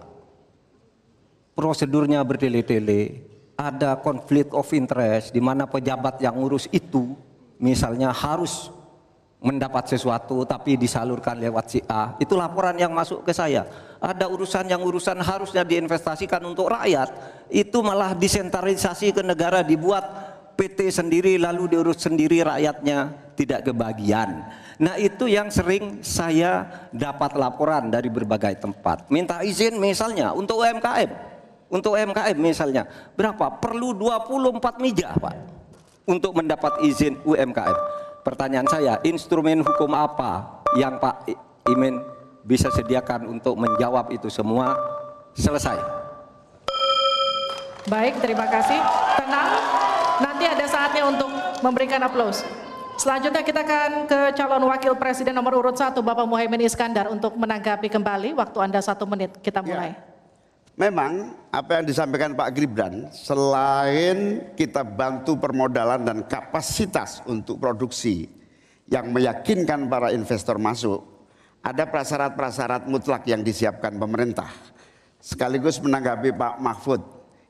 Prosedurnya 1.58 2.22
bertele-tele, 2.22 3.26
ada 3.58 3.98
konflik 4.00 4.54
of 4.56 4.70
interest 4.72 5.34
di 5.34 5.42
mana 5.42 5.68
pejabat 5.68 6.22
yang 6.24 6.38
ngurus 6.38 6.70
itu 6.72 7.12
misalnya 7.60 8.08
harus 8.08 8.72
mendapat 9.40 9.88
sesuatu 9.88 10.44
tapi 10.44 10.76
disalurkan 10.76 11.36
lewat 11.36 11.64
si 11.68 11.80
A. 11.88 12.16
Itu 12.16 12.36
laporan 12.36 12.76
yang 12.76 12.92
masuk 12.92 13.24
ke 13.24 13.32
saya. 13.32 13.68
Ada 14.00 14.28
urusan 14.28 14.68
yang 14.68 14.80
urusan 14.80 15.20
harusnya 15.20 15.64
diinvestasikan 15.64 16.40
untuk 16.44 16.72
rakyat, 16.72 17.08
itu 17.52 17.80
malah 17.84 18.16
disentralisasi 18.16 19.12
ke 19.12 19.20
negara 19.20 19.60
dibuat 19.60 20.04
PT 20.56 20.92
sendiri 20.92 21.40
lalu 21.40 21.72
diurus 21.72 22.00
sendiri 22.04 22.44
rakyatnya 22.44 23.32
tidak 23.36 23.72
kebagian. 23.72 24.44
Nah 24.80 24.96
itu 24.96 25.28
yang 25.28 25.52
sering 25.52 26.00
saya 26.00 26.64
dapat 26.88 27.36
laporan 27.36 27.92
dari 27.92 28.08
berbagai 28.08 28.56
tempat. 28.64 29.12
Minta 29.12 29.44
izin 29.44 29.76
misalnya 29.76 30.32
untuk 30.32 30.64
UMKM. 30.64 31.28
Untuk 31.68 32.00
UMKM 32.00 32.34
misalnya 32.40 32.88
berapa? 33.12 33.60
Perlu 33.60 33.92
24 33.92 34.80
meja 34.80 35.12
Pak 35.20 35.36
untuk 36.08 36.32
mendapat 36.32 36.80
izin 36.80 37.20
UMKM. 37.28 37.76
Pertanyaan 38.24 38.66
saya, 38.66 38.96
instrumen 39.04 39.60
hukum 39.60 39.92
apa 39.92 40.64
yang 40.74 40.96
Pak 40.96 41.28
Imin 41.68 42.00
bisa 42.42 42.72
sediakan 42.72 43.28
untuk 43.28 43.60
menjawab 43.60 44.08
itu 44.16 44.32
semua? 44.32 44.74
Selesai. 45.36 45.76
Baik, 47.86 48.18
terima 48.18 48.48
kasih. 48.48 48.80
Tenang, 49.20 49.50
nanti 50.24 50.44
ada 50.48 50.66
saatnya 50.66 51.04
untuk 51.04 51.30
memberikan 51.60 52.00
aplaus. 52.02 52.42
Selanjutnya 53.00 53.40
kita 53.40 53.64
akan 53.64 54.04
ke 54.04 54.36
calon 54.36 54.68
wakil 54.68 54.92
presiden 54.92 55.32
nomor 55.32 55.56
urut 55.56 55.72
satu 55.72 56.04
Bapak 56.04 56.28
Muhaimin 56.28 56.68
Iskandar 56.68 57.08
untuk 57.08 57.32
menanggapi 57.32 57.88
kembali. 57.88 58.36
Waktu 58.36 58.60
Anda 58.60 58.76
satu 58.84 59.08
menit, 59.08 59.40
kita 59.40 59.64
mulai. 59.64 59.96
Ya. 59.96 60.04
Memang 60.76 61.32
apa 61.48 61.80
yang 61.80 61.88
disampaikan 61.88 62.36
Pak 62.36 62.52
Gibran, 62.52 63.08
selain 63.08 64.52
kita 64.52 64.84
bantu 64.84 65.32
permodalan 65.40 66.04
dan 66.04 66.28
kapasitas 66.28 67.24
untuk 67.24 67.56
produksi 67.56 68.28
yang 68.92 69.08
meyakinkan 69.08 69.88
para 69.88 70.12
investor 70.12 70.60
masuk, 70.60 71.00
ada 71.64 71.88
prasyarat-prasyarat 71.88 72.84
mutlak 72.84 73.24
yang 73.24 73.40
disiapkan 73.40 73.96
pemerintah. 73.96 74.52
Sekaligus 75.24 75.80
menanggapi 75.80 76.36
Pak 76.36 76.60
Mahfud, 76.60 77.00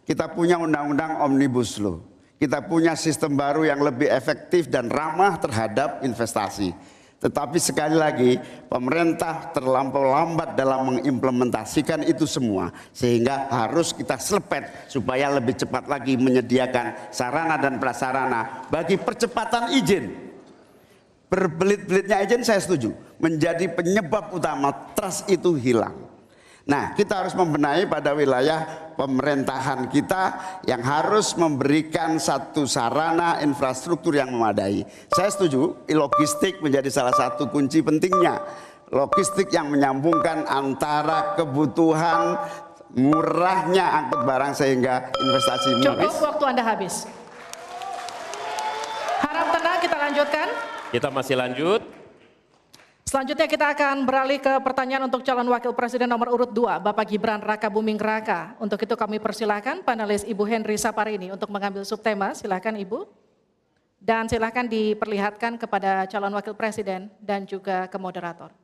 kita 0.06 0.30
punya 0.30 0.62
undang-undang 0.62 1.18
Omnibus 1.26 1.74
Law 1.82 2.09
kita 2.40 2.64
punya 2.64 2.96
sistem 2.96 3.36
baru 3.36 3.68
yang 3.68 3.84
lebih 3.84 4.08
efektif 4.08 4.72
dan 4.72 4.88
ramah 4.88 5.36
terhadap 5.36 6.00
investasi. 6.00 6.72
Tetapi 7.20 7.60
sekali 7.60 8.00
lagi 8.00 8.40
pemerintah 8.64 9.52
terlampau 9.52 10.08
lambat 10.08 10.56
dalam 10.56 10.88
mengimplementasikan 10.88 12.00
itu 12.08 12.24
semua 12.24 12.72
sehingga 12.96 13.44
harus 13.52 13.92
kita 13.92 14.16
selepet 14.16 14.88
supaya 14.88 15.28
lebih 15.28 15.52
cepat 15.52 15.84
lagi 15.84 16.16
menyediakan 16.16 17.12
sarana 17.12 17.60
dan 17.60 17.76
prasarana 17.76 18.64
bagi 18.72 18.96
percepatan 18.96 19.68
izin. 19.76 20.32
Berbelit-belitnya 21.28 22.24
izin 22.24 22.40
saya 22.40 22.58
setuju 22.64 22.96
menjadi 23.20 23.68
penyebab 23.68 24.32
utama 24.32 24.72
trust 24.96 25.28
itu 25.28 25.60
hilang. 25.60 26.09
Nah, 26.70 26.94
kita 26.94 27.26
harus 27.26 27.34
membenahi 27.34 27.90
pada 27.90 28.14
wilayah 28.14 28.94
pemerintahan 28.94 29.90
kita 29.90 30.38
yang 30.70 30.78
harus 30.86 31.34
memberikan 31.34 32.14
satu 32.22 32.62
sarana 32.62 33.42
infrastruktur 33.42 34.14
yang 34.14 34.30
memadai. 34.30 34.86
Saya 35.10 35.34
setuju, 35.34 35.82
logistik 35.90 36.62
menjadi 36.62 36.86
salah 36.86 37.10
satu 37.10 37.50
kunci 37.50 37.82
pentingnya. 37.82 38.38
Logistik 38.94 39.50
yang 39.50 39.66
menyambungkan 39.74 40.46
antara 40.46 41.34
kebutuhan 41.34 42.38
murahnya 42.94 44.06
angkut 44.06 44.22
barang 44.22 44.54
sehingga 44.54 45.10
investasi 45.10 45.82
Cukup 45.82 46.14
waktu 46.22 46.44
Anda 46.54 46.62
habis. 46.62 47.10
Harap 49.26 49.46
tenang 49.58 49.78
kita 49.82 49.96
lanjutkan. 49.98 50.46
Kita 50.94 51.08
masih 51.10 51.34
lanjut. 51.34 51.99
Selanjutnya 53.10 53.50
kita 53.50 53.74
akan 53.74 54.06
beralih 54.06 54.38
ke 54.38 54.62
pertanyaan 54.62 55.10
untuk 55.10 55.26
calon 55.26 55.50
wakil 55.50 55.74
presiden 55.74 56.06
nomor 56.06 56.30
urut 56.30 56.54
2, 56.54 56.78
Bapak 56.78 57.10
Gibran 57.10 57.42
Raka 57.42 57.66
Buming 57.66 57.98
Raka. 57.98 58.54
Untuk 58.62 58.78
itu 58.86 58.94
kami 58.94 59.18
persilahkan 59.18 59.82
panelis 59.82 60.22
Ibu 60.22 60.46
Henry 60.46 60.78
Saparini 60.78 61.34
untuk 61.34 61.50
mengambil 61.50 61.82
subtema. 61.82 62.38
Silakan 62.38 62.78
Ibu. 62.78 63.10
Dan 63.98 64.30
silakan 64.30 64.70
diperlihatkan 64.70 65.58
kepada 65.58 66.06
calon 66.06 66.38
wakil 66.38 66.54
presiden 66.54 67.10
dan 67.18 67.42
juga 67.50 67.90
ke 67.90 67.98
moderator. 67.98 68.54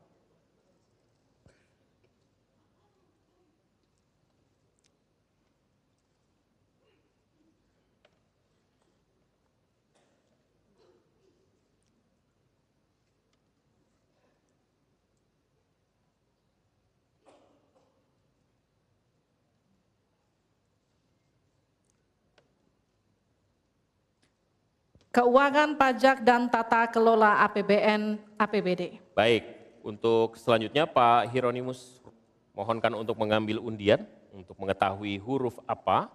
Keuangan, 25.16 25.80
pajak, 25.80 26.20
dan 26.20 26.44
tata 26.44 26.84
kelola 26.92 27.40
APBN 27.48 28.20
APBD. 28.36 29.00
Baik, 29.16 29.48
untuk 29.80 30.36
selanjutnya 30.36 30.84
Pak 30.84 31.32
Hieronymus 31.32 32.04
mohonkan 32.52 32.92
untuk 32.92 33.16
mengambil 33.16 33.64
undian 33.64 34.04
untuk 34.28 34.52
mengetahui 34.60 35.16
huruf 35.16 35.56
apa 35.64 36.12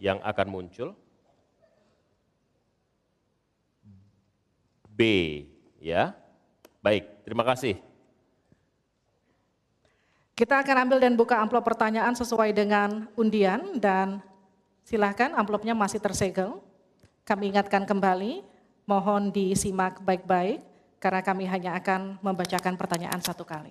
yang 0.00 0.16
akan 0.24 0.48
muncul. 0.48 0.96
B, 4.88 5.00
ya. 5.84 6.16
Baik, 6.80 7.12
terima 7.28 7.44
kasih. 7.44 7.76
Kita 10.32 10.64
akan 10.64 10.88
ambil 10.88 11.04
dan 11.04 11.12
buka 11.12 11.36
amplop 11.36 11.68
pertanyaan 11.68 12.16
sesuai 12.16 12.56
dengan 12.56 13.04
undian 13.20 13.76
dan 13.76 14.24
silahkan 14.88 15.36
amplopnya 15.36 15.76
masih 15.76 16.00
tersegel. 16.00 16.69
Kami 17.30 17.54
ingatkan 17.54 17.86
kembali, 17.86 18.42
mohon 18.90 19.30
disimak 19.30 20.02
baik-baik 20.02 20.66
karena 20.98 21.22
kami 21.22 21.46
hanya 21.46 21.78
akan 21.78 22.18
membacakan 22.18 22.74
pertanyaan 22.74 23.22
satu 23.22 23.46
kali. 23.46 23.70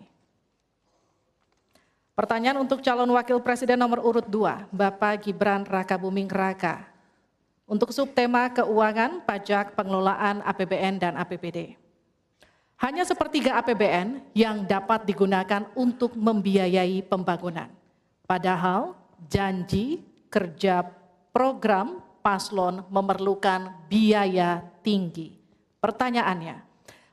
Pertanyaan 2.16 2.64
untuk 2.64 2.80
calon 2.80 3.12
wakil 3.12 3.43
presiden 3.43 3.76
nomor 3.76 3.99
urut 3.99 4.24
2, 4.32 4.72
Bapak 4.72 5.28
Gibran 5.28 5.68
Raka 5.68 5.99
Buming 5.99 6.32
Raka. 6.32 6.88
Untuk 7.68 7.91
subtema 7.91 8.47
keuangan, 8.47 9.28
pajak, 9.28 9.76
pengelolaan 9.76 10.39
APBN 10.39 10.95
dan 10.95 11.20
APBD. 11.20 11.76
Hanya 12.80 13.03
sepertiga 13.03 13.60
APBN 13.60 14.24
yang 14.32 14.64
dapat 14.64 15.03
digunakan 15.03 15.68
untuk 15.76 16.16
membiayai 16.16 17.03
pembangunan. 17.03 17.68
Padahal 18.24 18.95
janji 19.28 19.99
kerja 20.32 20.88
program 21.36 22.07
paslon 22.30 22.86
memerlukan 22.93 23.89
biaya 23.89 24.61
tinggi. 24.86 25.34
Pertanyaannya, 25.82 26.61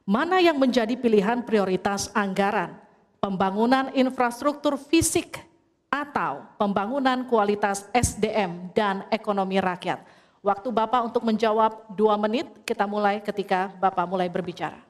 mana 0.05 0.45
yang 0.45 0.61
menjadi 0.61 0.93
pilihan 0.93 1.41
prioritas 1.41 2.13
anggaran? 2.13 2.77
Pembangunan 3.17 3.89
infrastruktur 3.97 4.77
fisik 4.77 5.41
atau 5.89 6.45
pembangunan 6.61 7.25
kualitas 7.25 7.89
SDM 7.97 8.69
dan 8.77 9.09
ekonomi 9.09 9.57
rakyat? 9.57 10.05
Waktu 10.45 10.69
Bapak 10.69 11.09
untuk 11.09 11.25
menjawab 11.25 11.97
dua 11.97 12.21
menit, 12.21 12.53
kita 12.69 12.85
mulai 12.85 13.25
ketika 13.25 13.73
Bapak 13.81 14.05
mulai 14.05 14.29
berbicara. 14.29 14.85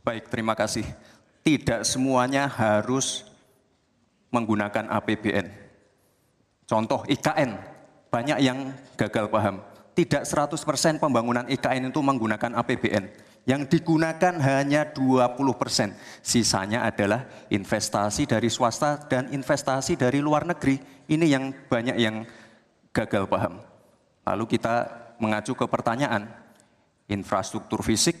Baik, 0.00 0.32
terima 0.32 0.56
kasih. 0.56 0.88
Tidak 1.44 1.84
semuanya 1.84 2.48
harus 2.48 3.28
menggunakan 4.32 4.88
APBN. 4.88 5.46
Contoh 6.64 7.04
IKN, 7.04 7.77
banyak 8.08 8.38
yang 8.40 8.72
gagal 8.96 9.28
paham. 9.28 9.60
Tidak 9.96 10.22
100% 10.22 11.02
pembangunan 11.02 11.44
IKN 11.50 11.90
itu 11.90 12.00
menggunakan 12.00 12.54
APBN. 12.62 13.04
Yang 13.48 13.80
digunakan 13.80 14.34
hanya 14.38 14.86
20%. 14.92 15.96
Sisanya 16.22 16.84
adalah 16.84 17.26
investasi 17.48 18.28
dari 18.28 18.52
swasta 18.52 19.00
dan 19.08 19.32
investasi 19.32 19.96
dari 19.96 20.20
luar 20.20 20.44
negeri. 20.44 20.78
Ini 21.08 21.26
yang 21.26 21.50
banyak 21.66 21.96
yang 21.96 22.22
gagal 22.92 23.24
paham. 23.26 23.58
Lalu 24.28 24.44
kita 24.54 24.86
mengacu 25.18 25.56
ke 25.56 25.66
pertanyaan, 25.66 26.28
infrastruktur 27.08 27.80
fisik 27.80 28.14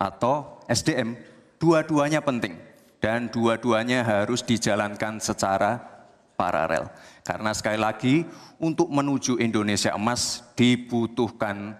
atau 0.00 0.58
SDM, 0.66 1.14
dua-duanya 1.60 2.24
penting. 2.24 2.56
Dan 2.96 3.28
dua-duanya 3.28 4.02
harus 4.02 4.40
dijalankan 4.42 5.20
secara 5.20 5.95
paralel. 6.36 6.92
Karena 7.24 7.50
sekali 7.56 7.80
lagi 7.80 8.22
untuk 8.60 8.86
menuju 8.92 9.40
Indonesia 9.40 9.96
emas 9.96 10.44
dibutuhkan 10.54 11.74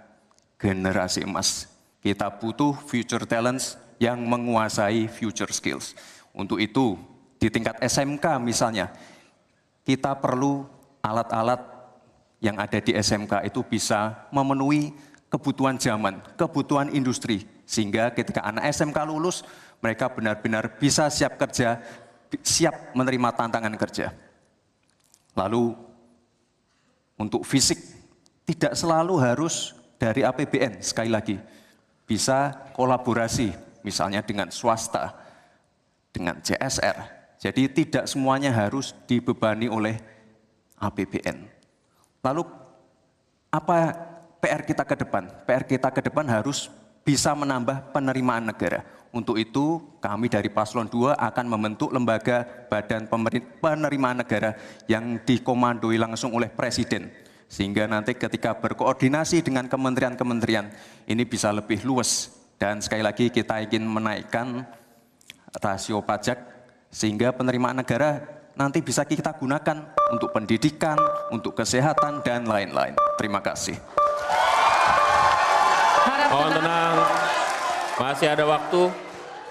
generasi 0.56 1.22
emas. 1.22 1.68
Kita 2.00 2.32
butuh 2.32 2.74
future 2.88 3.28
talents 3.28 3.76
yang 4.00 4.20
menguasai 4.24 5.06
future 5.12 5.52
skills. 5.52 5.94
Untuk 6.32 6.60
itu, 6.60 6.96
di 7.36 7.48
tingkat 7.52 7.76
SMK 7.80 8.40
misalnya, 8.40 8.92
kita 9.84 10.16
perlu 10.16 10.64
alat-alat 11.00 11.60
yang 12.40 12.56
ada 12.60 12.78
di 12.82 12.92
SMK 12.92 13.48
itu 13.48 13.64
bisa 13.64 14.28
memenuhi 14.28 14.92
kebutuhan 15.32 15.80
zaman, 15.80 16.20
kebutuhan 16.36 16.92
industri. 16.92 17.48
Sehingga 17.66 18.12
ketika 18.14 18.44
anak 18.44 18.70
SMK 18.70 18.98
lulus, 19.08 19.42
mereka 19.80 20.12
benar-benar 20.12 20.78
bisa 20.78 21.08
siap 21.10 21.40
kerja, 21.40 21.80
siap 22.44 22.94
menerima 22.94 23.28
tantangan 23.34 23.74
kerja. 23.74 24.25
Lalu 25.36 25.76
untuk 27.20 27.44
fisik 27.44 27.76
tidak 28.48 28.72
selalu 28.72 29.20
harus 29.20 29.76
dari 30.00 30.24
APBN 30.24 30.80
sekali 30.80 31.12
lagi. 31.12 31.36
Bisa 32.06 32.54
kolaborasi 32.72 33.52
misalnya 33.84 34.22
dengan 34.24 34.48
swasta, 34.48 35.12
dengan 36.14 36.40
CSR. 36.40 37.16
Jadi 37.36 37.68
tidak 37.68 38.04
semuanya 38.08 38.48
harus 38.48 38.96
dibebani 39.04 39.68
oleh 39.68 40.00
APBN. 40.80 41.44
Lalu 42.24 42.42
apa 43.52 43.92
PR 44.40 44.62
kita 44.64 44.82
ke 44.88 44.96
depan? 44.96 45.28
PR 45.44 45.64
kita 45.64 45.88
ke 45.92 46.00
depan 46.00 46.24
harus 46.28 46.72
bisa 47.04 47.30
menambah 47.36 47.92
penerimaan 47.92 48.48
negara. 48.48 48.82
Untuk 49.16 49.40
itu 49.40 49.80
kami 49.96 50.28
dari 50.28 50.52
Paslon 50.52 50.92
2 50.92 51.16
akan 51.16 51.46
membentuk 51.48 51.88
lembaga 51.88 52.44
badan 52.68 53.08
penerimaan 53.64 54.20
negara 54.20 54.52
yang 54.84 55.16
dikomandoi 55.24 55.96
langsung 55.96 56.36
oleh 56.36 56.52
Presiden. 56.52 57.08
Sehingga 57.48 57.88
nanti 57.88 58.12
ketika 58.12 58.52
berkoordinasi 58.60 59.40
dengan 59.40 59.72
kementerian-kementerian 59.72 60.68
ini 61.08 61.24
bisa 61.24 61.48
lebih 61.48 61.80
luas. 61.88 62.28
Dan 62.60 62.84
sekali 62.84 63.00
lagi 63.00 63.32
kita 63.32 63.64
ingin 63.64 63.88
menaikkan 63.88 64.68
rasio 65.64 66.04
pajak 66.04 66.36
sehingga 66.92 67.32
penerimaan 67.32 67.80
negara 67.80 68.20
nanti 68.52 68.84
bisa 68.84 69.04
kita 69.08 69.32
gunakan 69.36 69.96
untuk 70.12 70.32
pendidikan, 70.32 70.96
untuk 71.32 71.56
kesehatan, 71.56 72.20
dan 72.20 72.44
lain-lain. 72.44 72.92
Terima 73.16 73.40
kasih. 73.40 73.76
Mohon 76.32 76.50
tenang, 76.52 76.94
masih 77.96 78.26
ada 78.28 78.44
waktu. 78.44 79.05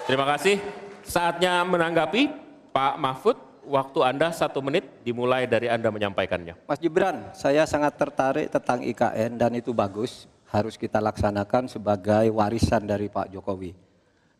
Terima 0.05 0.21
kasih. 0.21 0.61
Saatnya 1.01 1.65
menanggapi 1.65 2.29
Pak 2.69 2.95
Mahfud. 3.01 3.37
Waktu 3.65 4.05
Anda 4.05 4.29
satu 4.29 4.61
menit 4.61 4.85
dimulai 5.01 5.49
dari 5.49 5.65
Anda 5.65 5.89
menyampaikannya. 5.89 6.69
Mas 6.69 6.77
Gibran, 6.77 7.33
saya 7.33 7.65
sangat 7.65 7.97
tertarik 7.97 8.53
tentang 8.53 8.85
IKN 8.85 9.41
dan 9.41 9.57
itu 9.57 9.73
bagus. 9.73 10.29
Harus 10.53 10.77
kita 10.77 11.01
laksanakan 11.01 11.65
sebagai 11.65 12.29
warisan 12.29 12.85
dari 12.85 13.09
Pak 13.09 13.33
Jokowi. 13.33 13.73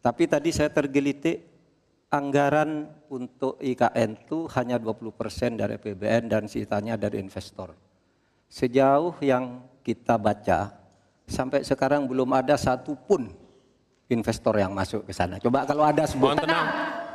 Tapi 0.05 0.29
tadi 0.29 0.53
saya 0.53 0.69
tergelitik 0.69 1.41
anggaran 2.13 2.85
untuk 3.09 3.57
IKN 3.57 4.13
itu 4.13 4.45
hanya 4.53 4.77
20% 4.77 5.57
dari 5.57 5.81
PBN 5.81 6.29
dan 6.29 6.45
sisanya 6.45 6.93
dari 6.93 7.17
investor. 7.17 7.73
Sejauh 8.45 9.17
yang 9.25 9.65
kita 9.81 10.21
baca, 10.21 10.69
sampai 11.25 11.65
sekarang 11.65 12.05
belum 12.05 12.29
ada 12.37 12.53
satupun 12.53 13.44
investor 14.09 14.53
yang 14.61 14.71
masuk 14.73 15.05
ke 15.05 15.13
sana. 15.13 15.41
Coba 15.41 15.65
kalau 15.65 15.81
ada 15.85 16.05
sebutkan, 16.05 16.45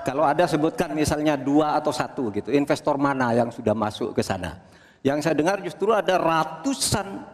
kalau 0.03 0.25
ada 0.27 0.45
sebutkan 0.51 0.91
misalnya 0.91 1.39
dua 1.39 1.79
atau 1.79 1.95
satu 1.95 2.35
gitu, 2.35 2.51
investor 2.51 2.99
mana 2.99 3.31
yang 3.35 3.51
sudah 3.55 3.75
masuk 3.75 4.15
ke 4.15 4.23
sana. 4.25 4.59
Yang 5.01 5.25
saya 5.31 5.35
dengar 5.39 5.63
justru 5.65 5.95
ada 5.95 6.21
ratusan 6.21 7.25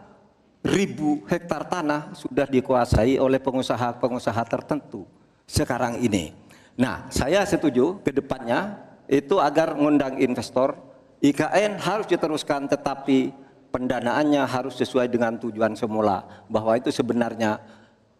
ribu 0.63 1.25
hektar 1.27 1.67
tanah 1.67 2.15
sudah 2.15 2.47
dikuasai 2.47 3.19
oleh 3.19 3.39
pengusaha-pengusaha 3.41 4.43
tertentu 4.47 5.03
sekarang 5.47 5.99
ini. 5.99 6.35
Nah, 6.77 7.09
saya 7.09 7.41
setuju 7.43 7.97
ke 8.05 8.13
depannya 8.13 8.77
itu 9.09 9.41
agar 9.41 9.73
mengundang 9.73 10.21
investor, 10.21 10.77
IKN 11.23 11.81
harus 11.81 12.05
diteruskan 12.05 12.69
tetapi 12.69 13.33
pendanaannya 13.73 14.43
harus 14.45 14.77
sesuai 14.77 15.09
dengan 15.11 15.35
tujuan 15.41 15.73
semula 15.73 16.45
bahwa 16.47 16.77
itu 16.77 16.93
sebenarnya 16.93 17.59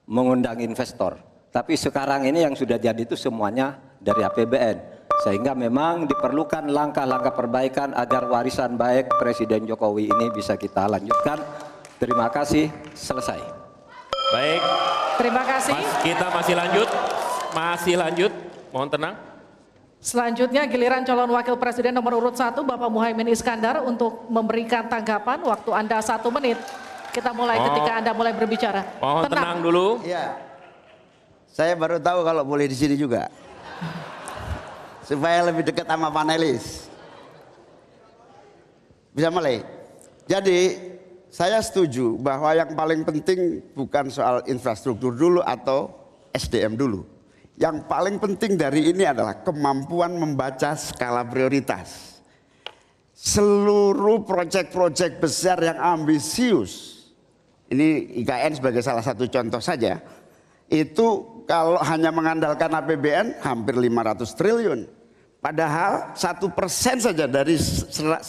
mengundang 0.08 0.64
investor. 0.64 1.20
Tapi 1.52 1.76
sekarang 1.76 2.24
ini 2.26 2.48
yang 2.48 2.56
sudah 2.56 2.80
jadi 2.80 2.98
itu 2.98 3.20
semuanya 3.20 3.76
dari 4.00 4.24
APBN. 4.24 4.98
Sehingga 5.26 5.58
memang 5.58 6.06
diperlukan 6.06 6.70
langkah-langkah 6.70 7.34
perbaikan 7.34 7.90
agar 7.98 8.30
warisan 8.30 8.78
baik 8.78 9.10
Presiden 9.18 9.66
Jokowi 9.66 10.08
ini 10.08 10.30
bisa 10.32 10.56
kita 10.56 10.86
lanjutkan. 10.86 11.42
Terima 11.98 12.30
kasih, 12.30 12.70
selesai. 12.94 13.42
Baik. 14.30 14.62
Terima 15.18 15.42
kasih. 15.42 15.74
Mas, 15.74 15.92
kita 16.06 16.28
masih 16.30 16.54
lanjut. 16.54 16.90
Masih 17.58 17.96
lanjut. 17.98 18.32
Mohon 18.70 18.90
tenang. 18.94 19.16
Selanjutnya 19.98 20.70
giliran 20.70 21.02
calon 21.02 21.34
wakil 21.34 21.58
presiden 21.58 21.98
nomor 21.98 22.22
urut 22.22 22.38
1 22.38 22.54
Bapak 22.54 22.90
Muhaimin 22.94 23.34
Iskandar 23.34 23.82
untuk 23.82 24.30
memberikan 24.30 24.86
tanggapan 24.86 25.42
waktu 25.42 25.74
Anda 25.74 25.98
satu 26.06 26.30
menit. 26.30 26.62
Kita 27.18 27.34
mulai 27.34 27.58
Oh. 27.58 27.66
ketika 27.74 27.92
Anda 27.98 28.12
mulai 28.14 28.34
berbicara. 28.38 28.82
Mohon 29.02 29.24
tenang, 29.26 29.58
dulu. 29.66 29.88
Iya. 30.06 30.38
Saya 31.50 31.74
baru 31.74 31.98
tahu 31.98 32.22
kalau 32.22 32.46
boleh 32.46 32.70
di 32.70 32.78
sini 32.78 32.94
juga. 32.94 33.26
Supaya 35.02 35.50
lebih 35.50 35.66
dekat 35.66 35.90
sama 35.90 36.14
panelis. 36.14 36.86
Bisa 39.18 39.34
mulai. 39.34 39.66
Jadi 40.30 40.78
saya 41.34 41.58
setuju 41.58 42.22
bahwa 42.22 42.54
yang 42.54 42.78
paling 42.78 43.02
penting 43.02 43.66
bukan 43.74 44.14
soal 44.14 44.46
infrastruktur 44.46 45.10
dulu 45.10 45.42
atau 45.42 45.90
SDM 46.38 46.78
dulu. 46.78 47.02
Yang 47.58 47.82
paling 47.90 48.22
penting 48.22 48.62
dari 48.62 48.94
ini 48.94 49.10
adalah 49.10 49.42
kemampuan 49.42 50.14
membaca 50.14 50.78
skala 50.78 51.26
prioritas. 51.26 52.22
Seluruh 53.18 54.22
proyek-proyek 54.22 55.18
besar 55.18 55.58
yang 55.66 55.82
ambisius, 55.82 56.97
ini 57.68 58.20
IKN 58.24 58.60
sebagai 58.60 58.82
salah 58.84 59.04
satu 59.04 59.28
contoh 59.28 59.60
saja, 59.60 60.00
itu 60.68 61.08
kalau 61.48 61.80
hanya 61.80 62.12
mengandalkan 62.12 62.72
APBN 62.72 63.40
hampir 63.44 63.76
500 63.76 64.36
triliun. 64.36 64.80
Padahal 65.38 66.12
satu 66.18 66.52
persen 66.52 67.00
saja 67.00 67.24
dari 67.30 67.56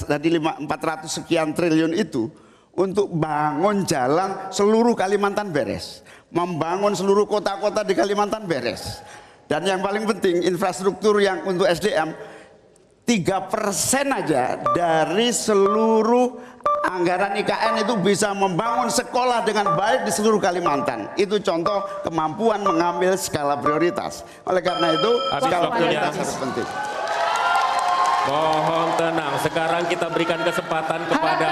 dari 0.07 0.29
lima- 0.29 0.61
400 0.61 1.09
sekian 1.09 1.51
triliun 1.51 1.97
itu 1.97 2.31
untuk 2.79 3.11
bangun 3.11 3.83
jalan 3.83 4.53
seluruh 4.55 4.95
Kalimantan 4.95 5.51
beres, 5.51 6.07
membangun 6.31 6.95
seluruh 6.95 7.27
kota-kota 7.27 7.83
di 7.83 7.99
Kalimantan 7.99 8.47
beres. 8.47 9.03
Dan 9.51 9.65
yang 9.65 9.81
paling 9.81 10.05
penting 10.05 10.45
infrastruktur 10.45 11.19
yang 11.19 11.43
untuk 11.49 11.65
SDM 11.67 12.13
tiga 13.09 13.49
persen 13.49 14.13
aja 14.13 14.61
dari 14.77 15.33
seluruh 15.33 16.58
anggaran 16.89 17.37
IKN 17.39 17.85
itu 17.85 17.95
bisa 18.01 18.33
membangun 18.33 18.89
sekolah 18.89 19.45
dengan 19.45 19.77
baik 19.77 20.09
di 20.09 20.13
seluruh 20.13 20.41
Kalimantan. 20.41 21.13
Itu 21.15 21.39
contoh 21.39 21.85
kemampuan 22.03 22.65
mengambil 22.65 23.15
skala 23.21 23.61
prioritas. 23.61 24.25
Oleh 24.49 24.65
karena 24.65 24.97
itu 24.97 25.11
Habis 25.31 25.45
skala 25.47 25.69
prioritas 25.75 26.13
harus 26.17 26.37
penting. 26.41 26.69
Mohon 28.29 28.89
tenang. 29.01 29.35
Sekarang 29.41 29.83
kita 29.89 30.07
berikan 30.13 30.41
kesempatan 30.45 31.01
kepada 31.09 31.51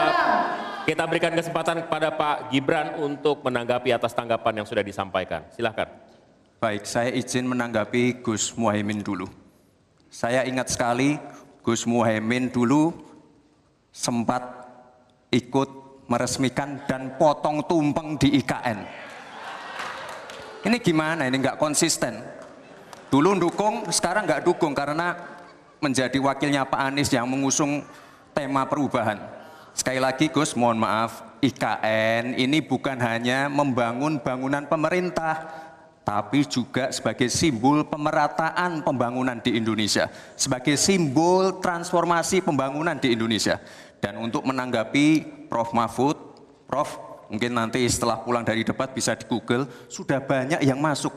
kita 0.87 1.03
berikan 1.03 1.35
kesempatan 1.35 1.83
kepada 1.83 2.15
Pak 2.15 2.55
Gibran 2.55 2.95
untuk 3.03 3.43
menanggapi 3.43 3.91
atas 3.91 4.15
tanggapan 4.15 4.63
yang 4.63 4.67
sudah 4.69 4.87
disampaikan. 4.87 5.43
Silahkan. 5.51 5.91
Baik, 6.63 6.87
saya 6.89 7.11
izin 7.13 7.45
menanggapi 7.51 8.23
Gus 8.23 8.55
Muhaimin 8.55 9.03
dulu. 9.03 9.27
Saya 10.09 10.47
ingat 10.47 10.73
sekali 10.73 11.19
Gus 11.67 11.85
Muhaimin 11.85 12.49
dulu 12.49 12.95
sempat 13.91 14.56
ikut 15.37 15.68
meresmikan 16.09 16.80
dan 16.89 17.20
potong 17.20 17.61
tumpeng 17.68 18.16
di 18.16 18.41
IKN. 18.41 18.78
Ini 20.66 20.76
gimana? 20.82 21.28
Ini 21.28 21.37
nggak 21.37 21.61
konsisten. 21.61 22.18
Dulu 23.07 23.39
dukung, 23.39 23.87
sekarang 23.93 24.26
nggak 24.26 24.43
dukung 24.43 24.74
karena 24.74 25.14
menjadi 25.78 26.18
wakilnya 26.18 26.66
Pak 26.66 26.80
Anies 26.91 27.12
yang 27.12 27.28
mengusung 27.28 27.87
tema 28.34 28.66
perubahan. 28.66 29.20
Sekali 29.76 30.01
lagi 30.01 30.32
Gus, 30.32 30.57
mohon 30.57 30.80
maaf, 30.80 31.22
IKN 31.45 32.34
ini 32.34 32.64
bukan 32.64 32.97
hanya 32.99 33.47
membangun 33.47 34.18
bangunan 34.18 34.64
pemerintah, 34.66 35.47
tapi 36.07 36.43
juga 36.49 36.91
sebagai 36.91 37.28
simbol 37.28 37.84
pemerataan 37.84 38.80
pembangunan 38.82 39.37
di 39.39 39.55
Indonesia, 39.55 40.09
sebagai 40.34 40.74
simbol 40.80 41.61
transformasi 41.61 42.43
pembangunan 42.43 42.97
di 42.97 43.12
Indonesia. 43.12 43.61
Dan 44.07 44.23
untuk 44.23 44.47
menanggapi 44.47 45.27
Prof. 45.51 45.75
Mahfud, 45.75 46.15
Prof, 46.71 46.95
mungkin 47.27 47.59
nanti 47.59 47.83
setelah 47.91 48.23
pulang 48.23 48.47
dari 48.47 48.63
debat 48.63 48.87
bisa 48.95 49.19
di 49.19 49.27
Google, 49.27 49.67
sudah 49.91 50.23
banyak 50.23 50.63
yang 50.63 50.79
masuk 50.79 51.11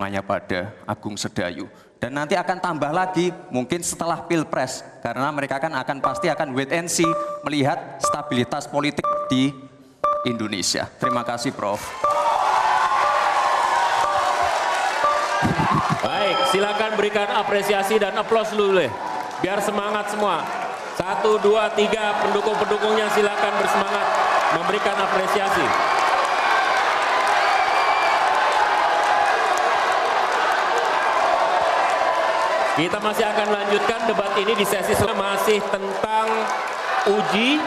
hanya 0.00 0.24
pada 0.24 0.72
Agung 0.88 1.20
Sedayu. 1.20 1.68
Dan 2.00 2.16
nanti 2.16 2.32
akan 2.32 2.64
tambah 2.64 2.88
lagi 2.88 3.28
mungkin 3.52 3.84
setelah 3.84 4.24
Pilpres 4.24 4.80
karena 5.04 5.28
mereka 5.36 5.60
kan 5.60 5.68
akan 5.68 6.00
pasti 6.00 6.32
akan 6.32 6.56
wait 6.56 6.72
and 6.72 6.88
see 6.88 7.04
melihat 7.44 8.00
stabilitas 8.00 8.64
politik 8.64 9.04
di 9.28 9.52
Indonesia. 10.24 10.88
Terima 10.96 11.20
kasih 11.28 11.52
Prof. 11.52 11.92
Baik. 16.00 16.36
Silakan 16.56 16.96
berikan 16.96 17.28
apresiasi 17.36 18.00
dan 18.00 18.16
aplaus 18.16 18.48
dulu 18.48 18.80
deh. 18.80 18.88
Biar 19.44 19.60
semangat 19.60 20.08
semua. 20.08 20.61
Satu, 20.92 21.40
dua, 21.40 21.72
tiga, 21.72 22.20
pendukung-pendukungnya 22.20 23.08
silakan 23.16 23.52
bersemangat 23.56 24.06
memberikan 24.52 24.96
apresiasi. 25.00 25.66
Kita 32.72 32.98
masih 33.04 33.24
akan 33.28 33.48
lanjutkan 33.52 34.00
debat 34.08 34.32
ini 34.40 34.52
di 34.56 34.64
sesi 34.64 34.96
selanjutnya 34.96 35.20
masih 35.36 35.58
tentang 35.68 36.26
uji 37.04 37.60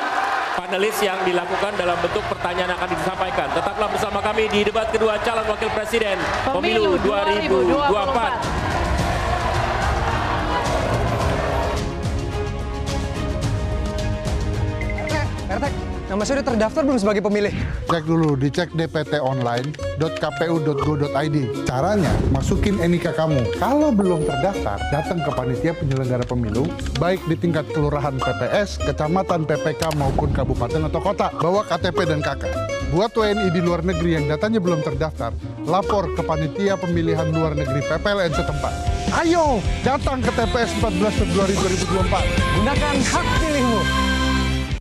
panelis 0.58 0.98
yang 1.04 1.20
dilakukan 1.22 1.78
dalam 1.78 1.94
bentuk 2.02 2.26
pertanyaan 2.26 2.74
akan 2.74 2.90
disampaikan. 2.90 3.48
Tetaplah 3.54 3.90
bersama 3.92 4.20
kami 4.24 4.50
di 4.50 4.66
debat 4.66 4.90
kedua 4.90 5.22
calon 5.22 5.46
wakil 5.46 5.70
presiden 5.78 6.18
pemilu 6.50 6.98
2024. 7.06 8.75
RT, 15.46 15.70
nama 16.10 16.26
saya 16.26 16.42
udah 16.42 16.50
terdaftar 16.50 16.82
belum 16.82 16.98
sebagai 16.98 17.22
pemilih? 17.22 17.54
Cek 17.86 18.10
dulu, 18.10 18.34
dicek 18.34 18.74
dptonline.kpu.go.id. 18.74 21.38
Caranya, 21.70 22.10
masukin 22.34 22.82
NIK 22.82 23.14
kamu. 23.14 23.46
Kalau 23.62 23.94
belum 23.94 24.26
terdaftar, 24.26 24.82
datang 24.90 25.22
ke 25.22 25.30
panitia 25.30 25.78
penyelenggara 25.78 26.26
pemilu, 26.26 26.66
baik 26.98 27.22
di 27.30 27.38
tingkat 27.38 27.62
kelurahan 27.78 28.18
PPS, 28.18 28.82
kecamatan, 28.90 29.46
PPK, 29.46 29.94
maupun 30.02 30.34
kabupaten 30.34 30.90
atau 30.90 30.98
kota. 30.98 31.30
Bawa 31.38 31.62
KTP 31.70 32.10
dan 32.10 32.26
KK. 32.26 32.50
Buat 32.90 33.14
WNI 33.14 33.54
di 33.54 33.62
luar 33.62 33.86
negeri 33.86 34.18
yang 34.18 34.26
datanya 34.26 34.58
belum 34.58 34.82
terdaftar, 34.82 35.30
lapor 35.70 36.10
ke 36.18 36.26
panitia 36.26 36.74
pemilihan 36.74 37.30
luar 37.30 37.54
negeri 37.54 37.86
PPLN 37.86 38.34
setempat. 38.34 38.74
Ayo, 39.14 39.62
datang 39.86 40.26
ke 40.26 40.34
TPS 40.34 40.74
14 40.82 41.22
Februari 41.22 41.54
2024. 41.86 42.34
Gunakan 42.58 42.98
hak 43.14 43.28
pilihmu. 43.38 44.05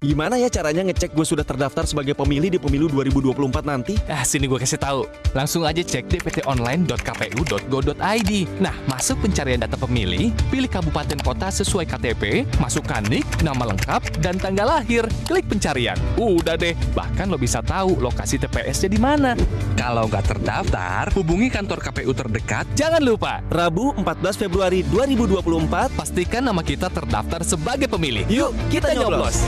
Gimana 0.05 0.37
ya 0.37 0.53
caranya 0.53 0.85
ngecek 0.85 1.17
gue 1.17 1.25
sudah 1.25 1.49
terdaftar 1.49 1.89
sebagai 1.89 2.13
pemilih 2.13 2.53
di 2.53 2.61
pemilu 2.61 2.93
2024 2.93 3.65
nanti? 3.65 3.97
Ah, 4.05 4.21
sini 4.21 4.45
gue 4.45 4.61
kasih 4.61 4.77
tahu. 4.77 5.09
Langsung 5.33 5.65
aja 5.65 5.81
cek 5.81 6.13
dptonline.kpu.go.id. 6.13 8.33
Nah, 8.61 8.77
masuk 8.85 9.25
pencarian 9.25 9.65
data 9.65 9.81
pemilih, 9.81 10.29
pilih 10.53 10.69
kabupaten 10.69 11.17
kota 11.25 11.49
sesuai 11.49 11.89
KTP, 11.89 12.45
masukkan 12.61 13.01
nik, 13.09 13.25
nama 13.41 13.65
lengkap, 13.65 14.21
dan 14.21 14.37
tanggal 14.37 14.77
lahir. 14.77 15.09
Klik 15.25 15.49
pencarian. 15.49 15.97
Udah 16.21 16.61
deh, 16.61 16.77
bahkan 16.93 17.33
lo 17.33 17.41
bisa 17.41 17.65
tahu 17.65 17.97
lokasi 17.97 18.37
TPS-nya 18.37 18.93
di 18.93 19.01
mana. 19.01 19.33
Kalau 19.73 20.05
nggak 20.05 20.37
terdaftar, 20.37 21.09
hubungi 21.17 21.49
kantor 21.49 21.81
KPU 21.81 22.13
terdekat. 22.13 22.69
Jangan 22.77 23.01
lupa, 23.01 23.41
Rabu 23.49 23.97
14 23.97 24.37
Februari 24.37 24.85
2024, 24.85 25.97
pastikan 25.97 26.45
nama 26.45 26.61
kita 26.61 26.93
terdaftar 26.93 27.41
sebagai 27.41 27.89
pemilih. 27.89 28.29
Yuk, 28.29 28.53
kita, 28.69 28.93
nyoblos. 28.93 29.41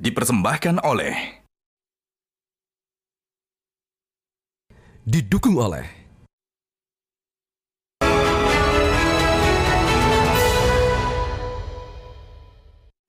Dipersembahkan 0.00 0.80
oleh 0.80 1.44
Didukung 5.04 5.60
oleh 5.60 5.84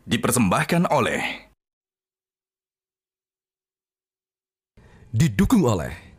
Dipersembahkan 0.04 0.92
oleh 0.92 1.48
Didukung 5.16 5.64
oleh 5.64 6.11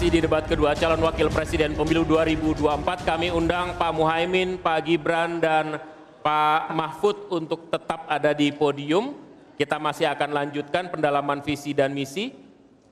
Masih 0.00 0.16
di 0.16 0.24
debat 0.24 0.40
kedua 0.48 0.72
calon 0.72 1.04
wakil 1.04 1.28
presiden 1.28 1.76
pemilu 1.76 2.08
2024 2.08 3.04
kami 3.04 3.28
undang 3.36 3.76
Pak 3.76 3.92
Muhaimin, 3.92 4.56
Pak 4.56 4.88
Gibran 4.88 5.44
dan 5.44 5.76
Pak 6.24 6.72
Mahfud 6.72 7.28
untuk 7.28 7.68
tetap 7.68 8.08
ada 8.08 8.32
di 8.32 8.48
podium. 8.48 9.12
Kita 9.60 9.76
masih 9.76 10.08
akan 10.08 10.32
lanjutkan 10.32 10.88
pendalaman 10.88 11.44
visi 11.44 11.76
dan 11.76 11.92
misi. 11.92 12.32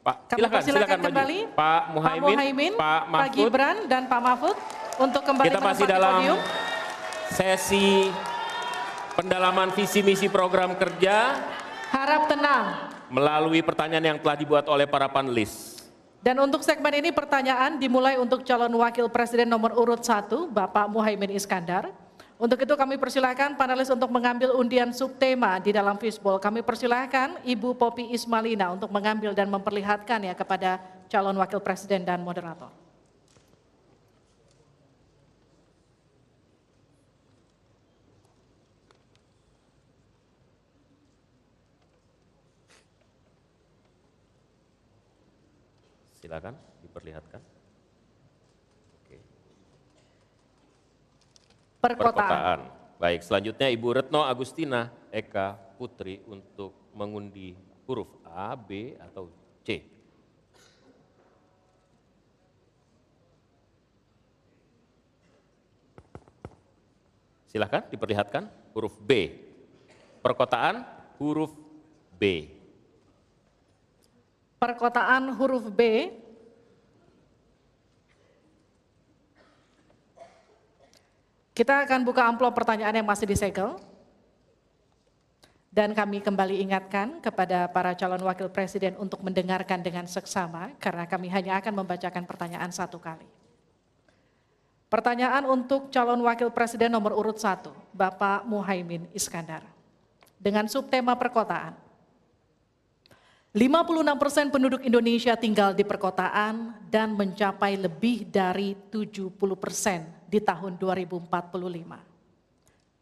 Pak, 0.04 0.36
Kami 0.36 0.36
silakan, 0.36 0.60
silakan 0.60 0.98
maju. 1.00 1.06
kembali 1.08 1.38
Pak 1.56 1.82
Muhaimin, 1.96 2.28
Muhaimin, 2.36 2.72
Pak 2.76 2.84
Pak 2.84 3.04
Mahfud. 3.08 3.36
Gibran 3.40 3.76
dan 3.88 4.02
Pak 4.04 4.20
Mahfud 4.20 4.56
untuk 5.00 5.22
kembali 5.24 5.46
Kita 5.48 5.60
masih 5.64 5.86
dalam 5.88 6.12
podium. 6.12 6.38
sesi 7.32 7.88
pendalaman 9.16 9.72
visi 9.72 10.04
misi 10.04 10.28
program 10.28 10.76
kerja 10.76 11.40
Harap 11.88 12.28
tenang. 12.28 12.92
melalui 13.08 13.64
pertanyaan 13.64 14.12
yang 14.12 14.18
telah 14.20 14.36
dibuat 14.36 14.68
oleh 14.68 14.84
para 14.84 15.08
panelis. 15.08 15.77
Dan 16.18 16.34
untuk 16.42 16.66
segmen 16.66 16.90
ini 16.98 17.14
pertanyaan 17.14 17.78
dimulai 17.78 18.18
untuk 18.18 18.42
calon 18.42 18.74
wakil 18.74 19.06
presiden 19.06 19.46
nomor 19.46 19.70
urut 19.78 20.02
1, 20.02 20.50
Bapak 20.50 20.90
Muhaimin 20.90 21.30
Iskandar. 21.30 21.94
Untuk 22.38 22.58
itu 22.58 22.74
kami 22.74 22.98
persilahkan 22.98 23.54
panelis 23.54 23.90
untuk 23.90 24.10
mengambil 24.10 24.54
undian 24.54 24.90
subtema 24.94 25.58
di 25.62 25.74
dalam 25.74 25.94
fishbowl. 25.94 26.38
Kami 26.38 26.62
persilahkan 26.62 27.38
Ibu 27.42 27.74
Popi 27.74 28.10
Ismalina 28.14 28.70
untuk 28.74 28.90
mengambil 28.90 29.34
dan 29.34 29.50
memperlihatkan 29.50 30.22
ya 30.26 30.34
kepada 30.34 30.82
calon 31.06 31.38
wakil 31.38 31.58
presiden 31.62 32.02
dan 32.06 32.22
moderator. 32.22 32.87
Silakan 46.28 46.60
diperlihatkan. 46.84 47.40
Oke. 49.00 49.16
Perkotaan. 51.80 52.68
Baik, 53.00 53.24
selanjutnya 53.24 53.72
Ibu 53.72 53.96
Retno 53.96 54.28
Agustina 54.28 54.92
Eka 55.08 55.56
Putri 55.80 56.20
untuk 56.28 56.92
mengundi 56.92 57.56
huruf 57.88 58.12
A, 58.28 58.52
B, 58.60 58.92
atau 59.00 59.32
C. 59.64 59.80
Silahkan 67.48 67.88
diperlihatkan 67.88 68.52
huruf 68.76 69.00
B. 69.00 69.32
Perkotaan 70.20 70.84
huruf 71.16 71.56
B. 72.20 72.57
Perkotaan 74.58 75.30
huruf 75.38 75.70
B. 75.70 76.10
Kita 81.54 81.86
akan 81.86 82.02
buka 82.02 82.26
amplop 82.26 82.54
pertanyaan 82.58 82.98
yang 82.98 83.06
masih 83.06 83.26
disegel. 83.26 83.78
Dan 85.70 85.94
kami 85.94 86.18
kembali 86.18 86.58
ingatkan 86.58 87.22
kepada 87.22 87.70
para 87.70 87.94
calon 87.94 88.18
wakil 88.26 88.50
presiden 88.50 88.98
untuk 88.98 89.22
mendengarkan 89.22 89.78
dengan 89.78 90.10
seksama 90.10 90.74
karena 90.82 91.06
kami 91.06 91.30
hanya 91.30 91.62
akan 91.62 91.86
membacakan 91.86 92.26
pertanyaan 92.26 92.74
satu 92.74 92.98
kali. 92.98 93.26
Pertanyaan 94.90 95.46
untuk 95.46 95.92
calon 95.94 96.18
wakil 96.26 96.50
presiden 96.50 96.90
nomor 96.90 97.14
urut 97.14 97.38
satu, 97.38 97.70
Bapak 97.94 98.42
Muhaimin 98.42 99.06
Iskandar. 99.14 99.62
Dengan 100.34 100.66
subtema 100.66 101.14
perkotaan. 101.14 101.87
56% 103.58 104.54
penduduk 104.54 104.86
Indonesia 104.86 105.34
tinggal 105.34 105.74
di 105.74 105.82
perkotaan 105.82 106.78
dan 106.86 107.18
mencapai 107.18 107.74
lebih 107.74 108.22
dari 108.30 108.78
70% 108.86 110.30
di 110.30 110.38
tahun 110.38 110.78
2045. 110.78 111.26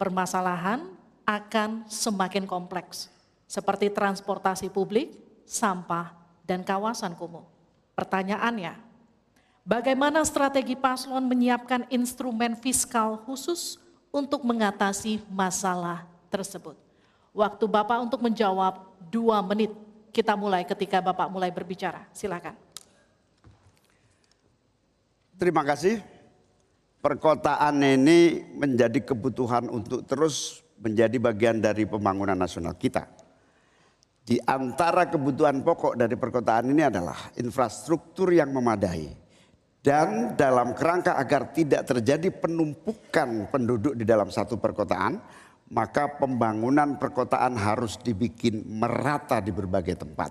Permasalahan 0.01 0.89
akan 1.29 1.85
semakin 1.85 2.49
kompleks, 2.49 3.13
seperti 3.45 3.93
transportasi 3.93 4.73
publik, 4.73 5.13
sampah, 5.45 6.17
dan 6.41 6.65
kawasan 6.65 7.13
kumuh. 7.13 7.45
Pertanyaannya, 7.93 8.89
Bagaimana 9.67 10.23
strategi 10.23 10.79
paslon 10.79 11.27
menyiapkan 11.27 11.91
instrumen 11.91 12.55
fiskal 12.55 13.19
khusus 13.27 13.83
untuk 14.15 14.47
mengatasi 14.47 15.19
masalah 15.27 16.07
tersebut? 16.31 16.79
Waktu 17.35 17.67
Bapak 17.67 17.99
untuk 17.99 18.23
menjawab 18.23 18.87
dua 19.11 19.43
menit. 19.43 19.86
Kita 20.17 20.33
mulai 20.33 20.65
ketika 20.65 21.05
Bapak 21.05 21.29
mulai 21.29 21.53
berbicara. 21.53 22.09
Silakan. 22.17 22.57
Terima 25.37 25.61
kasih. 25.61 26.01
Perkotaan 27.05 27.85
ini 27.85 28.41
menjadi 28.57 28.97
kebutuhan 29.05 29.69
untuk 29.69 30.09
terus 30.09 30.65
menjadi 30.81 31.21
bagian 31.21 31.61
dari 31.61 31.85
pembangunan 31.85 32.33
nasional 32.33 32.73
kita. 32.81 33.05
Di 34.25 34.41
antara 34.49 35.05
kebutuhan 35.05 35.61
pokok 35.61 36.01
dari 36.01 36.17
perkotaan 36.17 36.73
ini 36.73 36.89
adalah 36.89 37.31
infrastruktur 37.37 38.33
yang 38.33 38.51
memadai, 38.51 39.13
dan 39.87 40.35
dalam 40.35 40.75
kerangka 40.75 41.15
agar 41.15 41.55
tidak 41.55 41.87
terjadi 41.87 42.35
penumpukan 42.35 43.53
penduduk 43.55 43.95
di 43.95 44.03
dalam 44.03 44.33
satu 44.35 44.59
perkotaan, 44.59 45.21
maka 45.71 46.07
pembangunan 46.19 46.95
perkotaan 46.99 47.59
harus 47.59 47.99
dibikin 47.99 48.63
merata 48.67 49.43
di 49.43 49.51
berbagai 49.51 49.99
tempat. 49.99 50.31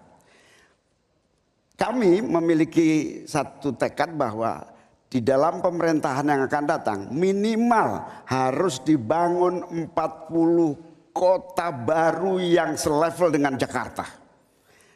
Kami 1.76 2.24
memiliki 2.24 3.22
satu 3.28 3.76
tekad 3.76 4.16
bahwa 4.16 4.64
di 5.12 5.20
dalam 5.20 5.60
pemerintahan 5.60 6.24
yang 6.24 6.42
akan 6.48 6.66
datang 6.66 7.00
minimal 7.12 8.04
harus 8.28 8.80
dibangun 8.80 9.64
40 9.92 11.12
kota 11.12 11.72
baru 11.72 12.40
yang 12.40 12.80
selevel 12.80 13.32
dengan 13.32 13.60
Jakarta. 13.60 14.08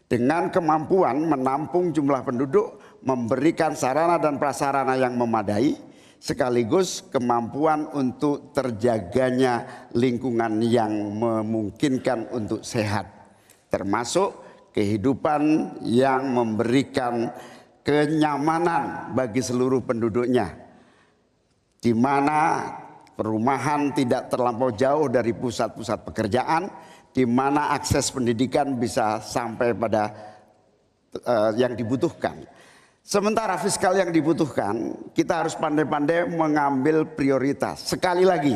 Dengan 0.10 0.50
kemampuan 0.50 1.22
menampung 1.22 1.94
jumlah 1.94 2.26
penduduk 2.26 2.80
memberikan 3.06 3.78
sarana 3.78 4.18
dan 4.18 4.42
prasarana 4.42 4.98
yang 4.98 5.14
memadai 5.14 5.89
sekaligus 6.20 7.00
kemampuan 7.08 7.88
untuk 7.96 8.52
terjaganya 8.52 9.88
lingkungan 9.96 10.60
yang 10.60 10.92
memungkinkan 11.16 12.28
untuk 12.36 12.60
sehat 12.62 13.08
termasuk 13.72 14.36
kehidupan 14.76 15.74
yang 15.88 16.36
memberikan 16.36 17.32
kenyamanan 17.88 19.16
bagi 19.16 19.40
seluruh 19.40 19.80
penduduknya 19.80 20.52
di 21.80 21.96
mana 21.96 22.68
perumahan 23.16 23.96
tidak 23.96 24.28
terlampau 24.28 24.76
jauh 24.76 25.08
dari 25.08 25.32
pusat-pusat 25.32 26.04
pekerjaan 26.04 26.68
di 27.16 27.24
mana 27.24 27.72
akses 27.72 28.12
pendidikan 28.12 28.76
bisa 28.76 29.24
sampai 29.24 29.72
pada 29.72 30.12
uh, 31.24 31.52
yang 31.56 31.74
dibutuhkan 31.74 32.44
Sementara 33.10 33.58
fiskal 33.58 33.98
yang 33.98 34.14
dibutuhkan, 34.14 34.94
kita 35.18 35.42
harus 35.42 35.58
pandai-pandai 35.58 36.30
mengambil 36.30 37.10
prioritas. 37.10 37.82
Sekali 37.82 38.22
lagi, 38.22 38.54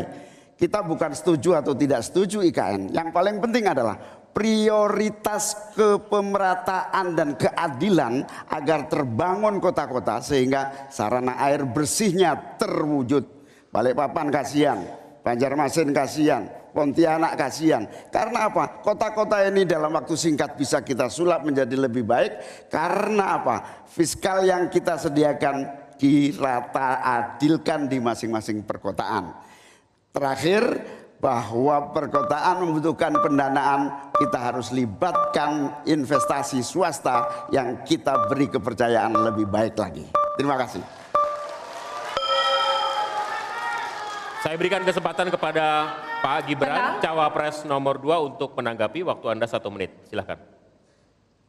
kita 0.61 0.85
bukan 0.85 1.09
setuju 1.09 1.57
atau 1.57 1.73
tidak 1.73 2.05
setuju 2.05 2.45
IKN. 2.45 2.93
Yang 2.93 3.09
paling 3.17 3.41
penting 3.41 3.65
adalah 3.65 3.97
prioritas 4.29 5.57
kepemerataan 5.73 7.17
dan 7.17 7.33
keadilan 7.33 8.29
agar 8.53 8.85
terbangun 8.93 9.57
kota-kota 9.57 10.21
sehingga 10.21 10.85
sarana 10.93 11.33
air 11.41 11.65
bersihnya 11.65 12.37
terwujud. 12.61 13.25
Balikpapan 13.73 14.29
kasihan, 14.29 14.85
Banjarmasin 15.25 15.89
kasihan, 15.97 16.45
Pontianak 16.73 17.37
kasihan. 17.37 17.85
Karena 18.09 18.49
apa? 18.49 18.81
Kota-kota 18.81 19.45
ini 19.45 19.61
dalam 19.61 19.93
waktu 19.93 20.17
singkat 20.17 20.57
bisa 20.57 20.81
kita 20.81 21.05
sulap 21.05 21.45
menjadi 21.45 21.77
lebih 21.77 22.01
baik. 22.01 22.65
Karena 22.73 23.37
apa? 23.37 23.82
Fiskal 23.93 24.49
yang 24.49 24.73
kita 24.73 24.97
sediakan 24.97 25.69
dirata 26.01 27.05
adilkan 27.05 27.85
di 27.85 28.01
masing-masing 28.01 28.65
perkotaan. 28.65 29.37
Terakhir, 30.09 30.81
bahwa 31.21 31.93
perkotaan 31.93 32.65
membutuhkan 32.65 33.13
pendanaan, 33.21 34.11
kita 34.17 34.49
harus 34.49 34.73
libatkan 34.73 35.85
investasi 35.85 36.65
swasta 36.65 37.47
yang 37.53 37.85
kita 37.85 38.27
beri 38.27 38.49
kepercayaan 38.49 39.13
lebih 39.13 39.45
baik 39.45 39.77
lagi. 39.77 40.03
Terima 40.41 40.57
kasih. 40.57 40.81
Saya 44.43 44.59
berikan 44.59 44.83
kesempatan 44.83 45.31
kepada 45.31 45.95
Pak 46.19 46.49
Gibran, 46.49 46.99
Cawapres 46.99 47.63
nomor 47.63 48.01
2 48.01 48.35
untuk 48.35 48.57
menanggapi 48.57 49.07
waktu 49.07 49.37
Anda 49.37 49.47
satu 49.47 49.71
menit. 49.71 49.95
Silahkan. 50.09 50.41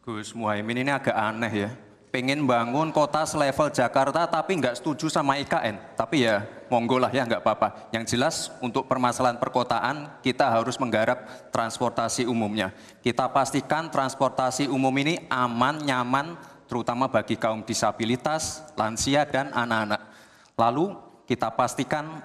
Gus 0.05 0.31
Muhaimin 0.37 0.87
ini 0.87 0.93
agak 0.95 1.17
aneh 1.17 1.67
ya. 1.67 1.71
Pengen 2.15 2.47
bangun 2.47 2.95
kota 2.95 3.27
selevel 3.27 3.75
Jakarta 3.75 4.23
tapi 4.31 4.63
nggak 4.63 4.79
setuju 4.79 5.11
sama 5.11 5.35
IKN. 5.43 5.99
Tapi 5.99 6.23
ya 6.23 6.47
monggo 6.71 7.03
lah 7.03 7.11
ya 7.11 7.27
nggak 7.27 7.43
apa-apa. 7.43 7.91
Yang 7.91 8.15
jelas 8.15 8.55
untuk 8.63 8.87
permasalahan 8.87 9.35
perkotaan 9.35 10.23
kita 10.23 10.47
harus 10.47 10.79
menggarap 10.79 11.51
transportasi 11.51 12.31
umumnya. 12.31 12.71
Kita 13.03 13.27
pastikan 13.35 13.91
transportasi 13.91 14.71
umum 14.71 14.95
ini 14.95 15.27
aman, 15.27 15.83
nyaman, 15.83 16.39
terutama 16.71 17.11
bagi 17.11 17.35
kaum 17.35 17.67
disabilitas, 17.67 18.63
lansia, 18.79 19.27
dan 19.27 19.51
anak-anak. 19.51 20.07
Lalu 20.55 20.95
kita 21.27 21.51
pastikan 21.51 22.23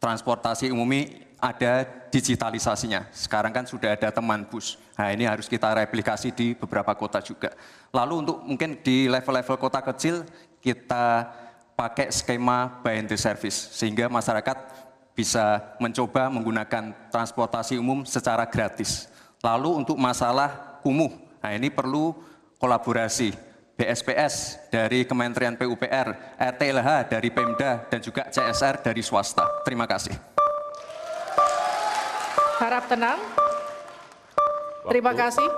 transportasi 0.00 0.72
umum 0.72 0.88
ini 0.96 1.28
ada 1.40 1.88
digitalisasinya. 2.12 3.08
Sekarang 3.10 3.50
kan 3.50 3.64
sudah 3.64 3.96
ada 3.96 4.12
teman 4.12 4.44
bus. 4.44 4.76
Nah 4.94 5.08
ini 5.10 5.24
harus 5.24 5.48
kita 5.48 5.72
replikasi 5.72 6.30
di 6.30 6.52
beberapa 6.52 6.92
kota 6.92 7.18
juga. 7.24 7.56
Lalu 7.90 8.14
untuk 8.28 8.44
mungkin 8.44 8.78
di 8.84 9.08
level-level 9.08 9.56
kota 9.56 9.80
kecil 9.80 10.22
kita 10.60 11.32
pakai 11.72 12.12
skema 12.12 12.84
buy 12.84 13.00
and 13.00 13.10
service. 13.16 13.72
Sehingga 13.72 14.12
masyarakat 14.12 14.56
bisa 15.16 15.76
mencoba 15.80 16.28
menggunakan 16.28 16.92
transportasi 17.08 17.80
umum 17.80 18.04
secara 18.04 18.44
gratis. 18.44 19.08
Lalu 19.40 19.84
untuk 19.84 19.96
masalah 19.96 20.80
kumuh, 20.84 21.12
nah 21.40 21.56
ini 21.56 21.72
perlu 21.72 22.12
kolaborasi 22.60 23.32
BSPS 23.80 24.68
dari 24.68 25.08
Kementerian 25.08 25.56
PUPR, 25.56 26.36
RTLH 26.36 27.08
dari 27.08 27.32
Pemda, 27.32 27.88
dan 27.88 28.04
juga 28.04 28.28
CSR 28.28 28.84
dari 28.84 29.00
swasta. 29.00 29.48
Terima 29.64 29.88
kasih. 29.88 30.39
Harap 32.60 32.92
tenang. 32.92 33.16
Waktu. 34.84 34.92
Terima 34.92 35.16
kasih. 35.16 35.48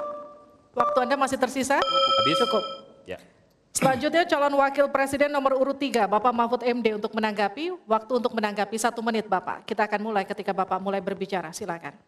Waktu 0.71 0.99
Anda 1.03 1.19
masih 1.19 1.35
tersisa? 1.35 1.83
Habis. 1.83 2.39
Cukup. 2.47 2.65
Ya. 3.11 3.19
Selanjutnya 3.75 4.23
calon 4.23 4.55
wakil 4.63 4.87
presiden 4.87 5.35
nomor 5.35 5.59
urut 5.59 5.75
3, 5.75 6.07
Bapak 6.07 6.31
Mahfud 6.31 6.63
MD 6.63 6.95
untuk 6.95 7.11
menanggapi. 7.11 7.75
Waktu 7.91 8.13
untuk 8.23 8.31
menanggapi 8.39 8.77
satu 8.79 9.03
menit 9.03 9.27
Bapak. 9.27 9.67
Kita 9.67 9.91
akan 9.91 9.99
mulai 9.99 10.23
ketika 10.23 10.55
Bapak 10.55 10.79
mulai 10.79 11.03
berbicara. 11.03 11.51
Silakan. 11.51 11.99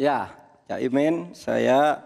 Ya, 0.00 0.32
Cak 0.64 0.80
Imin, 0.80 1.36
saya 1.36 2.00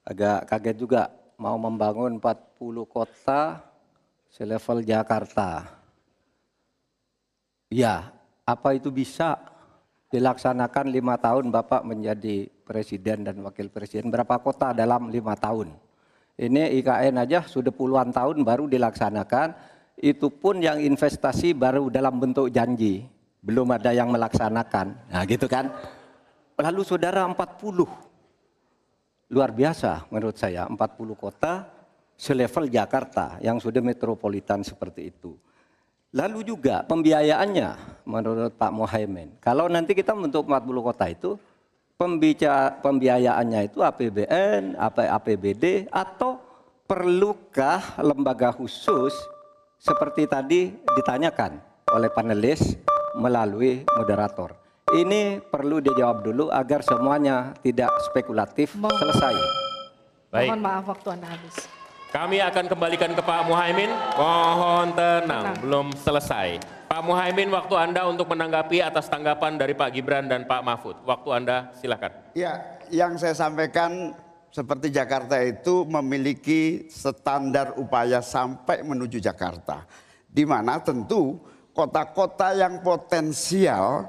agak 0.00 0.48
kaget 0.48 0.76
juga 0.80 1.12
mau 1.36 1.60
membangun 1.60 2.16
40 2.16 2.88
kota 2.88 3.60
selevel 4.32 4.80
Jakarta. 4.80 5.68
Ya, 7.68 8.08
apa 8.48 8.72
itu 8.72 8.88
bisa 8.88 9.36
dilaksanakan 10.14 10.94
lima 10.94 11.18
tahun 11.18 11.50
Bapak 11.50 11.82
menjadi 11.82 12.46
presiden 12.62 13.26
dan 13.26 13.42
wakil 13.42 13.66
presiden? 13.66 14.14
Berapa 14.14 14.38
kota 14.38 14.70
dalam 14.70 15.10
lima 15.10 15.34
tahun? 15.34 15.74
Ini 16.38 16.70
IKN 16.82 17.18
aja 17.18 17.42
sudah 17.42 17.74
puluhan 17.74 18.14
tahun 18.14 18.46
baru 18.46 18.70
dilaksanakan. 18.70 19.74
Itu 19.98 20.30
pun 20.30 20.62
yang 20.62 20.78
investasi 20.78 21.54
baru 21.54 21.90
dalam 21.90 22.18
bentuk 22.22 22.50
janji. 22.50 23.06
Belum 23.42 23.66
ada 23.74 23.90
yang 23.90 24.10
melaksanakan. 24.14 25.10
Nah 25.10 25.22
gitu 25.26 25.50
kan. 25.50 25.70
Lalu 26.54 26.82
saudara 26.86 27.26
40 27.26 27.34
luar 29.34 29.50
biasa 29.50 30.06
menurut 30.14 30.38
saya 30.38 30.70
40 30.70 30.78
kota 31.18 31.66
selevel 32.14 32.70
Jakarta 32.70 33.42
yang 33.42 33.58
sudah 33.58 33.82
metropolitan 33.82 34.62
seperti 34.62 35.10
itu. 35.10 35.34
Lalu 36.14 36.46
juga 36.46 36.86
pembiayaannya 36.86 37.98
menurut 38.06 38.54
Pak 38.54 38.70
Mohaimin. 38.70 39.34
Kalau 39.42 39.66
nanti 39.66 39.98
kita 39.98 40.14
membentuk 40.14 40.46
40 40.46 40.62
kota 40.86 41.10
itu 41.10 41.34
pembica, 41.98 42.70
pembiayaannya 42.78 43.66
itu 43.66 43.82
APBN, 43.82 44.78
APBD 44.78 45.90
atau 45.90 46.38
perlukah 46.86 47.98
lembaga 47.98 48.54
khusus 48.54 49.10
seperti 49.74 50.30
tadi 50.30 50.70
ditanyakan 50.94 51.58
oleh 51.90 52.06
panelis 52.14 52.78
melalui 53.18 53.82
moderator. 53.98 54.54
Ini 54.94 55.42
perlu 55.42 55.82
dijawab 55.82 56.22
dulu 56.22 56.46
agar 56.54 56.86
semuanya 56.86 57.58
tidak 57.58 57.90
spekulatif 58.06 58.78
Mohon. 58.78 59.02
selesai. 59.02 59.34
Baik. 60.30 60.48
Mohon 60.54 60.62
maaf 60.62 60.84
waktu 60.94 61.08
Anda 61.10 61.26
habis. 61.26 61.83
Kami 62.14 62.38
akan 62.38 62.70
kembalikan 62.70 63.10
ke 63.10 63.18
Pak 63.26 63.42
Muhaimin. 63.50 63.90
Mohon 64.14 64.94
tenang, 64.94 65.26
tenang, 65.26 65.58
belum 65.58 65.86
selesai. 65.98 66.62
Pak 66.86 67.02
Muhaimin, 67.02 67.50
waktu 67.50 67.74
Anda 67.74 68.06
untuk 68.06 68.30
menanggapi 68.30 68.78
atas 68.86 69.10
tanggapan 69.10 69.58
dari 69.58 69.74
Pak 69.74 69.90
Gibran 69.90 70.30
dan 70.30 70.46
Pak 70.46 70.62
Mahfud. 70.62 71.02
Waktu 71.02 71.28
Anda 71.34 71.74
silakan. 71.74 72.14
Ya, 72.38 72.78
yang 72.86 73.18
saya 73.18 73.34
sampaikan 73.34 74.14
seperti 74.54 74.94
Jakarta 74.94 75.42
itu 75.42 75.82
memiliki 75.90 76.86
standar 76.86 77.74
upaya 77.82 78.22
sampai 78.22 78.86
menuju 78.86 79.18
Jakarta. 79.18 79.82
Di 80.30 80.46
mana 80.46 80.78
tentu 80.78 81.42
kota-kota 81.74 82.54
yang 82.54 82.78
potensial 82.78 84.06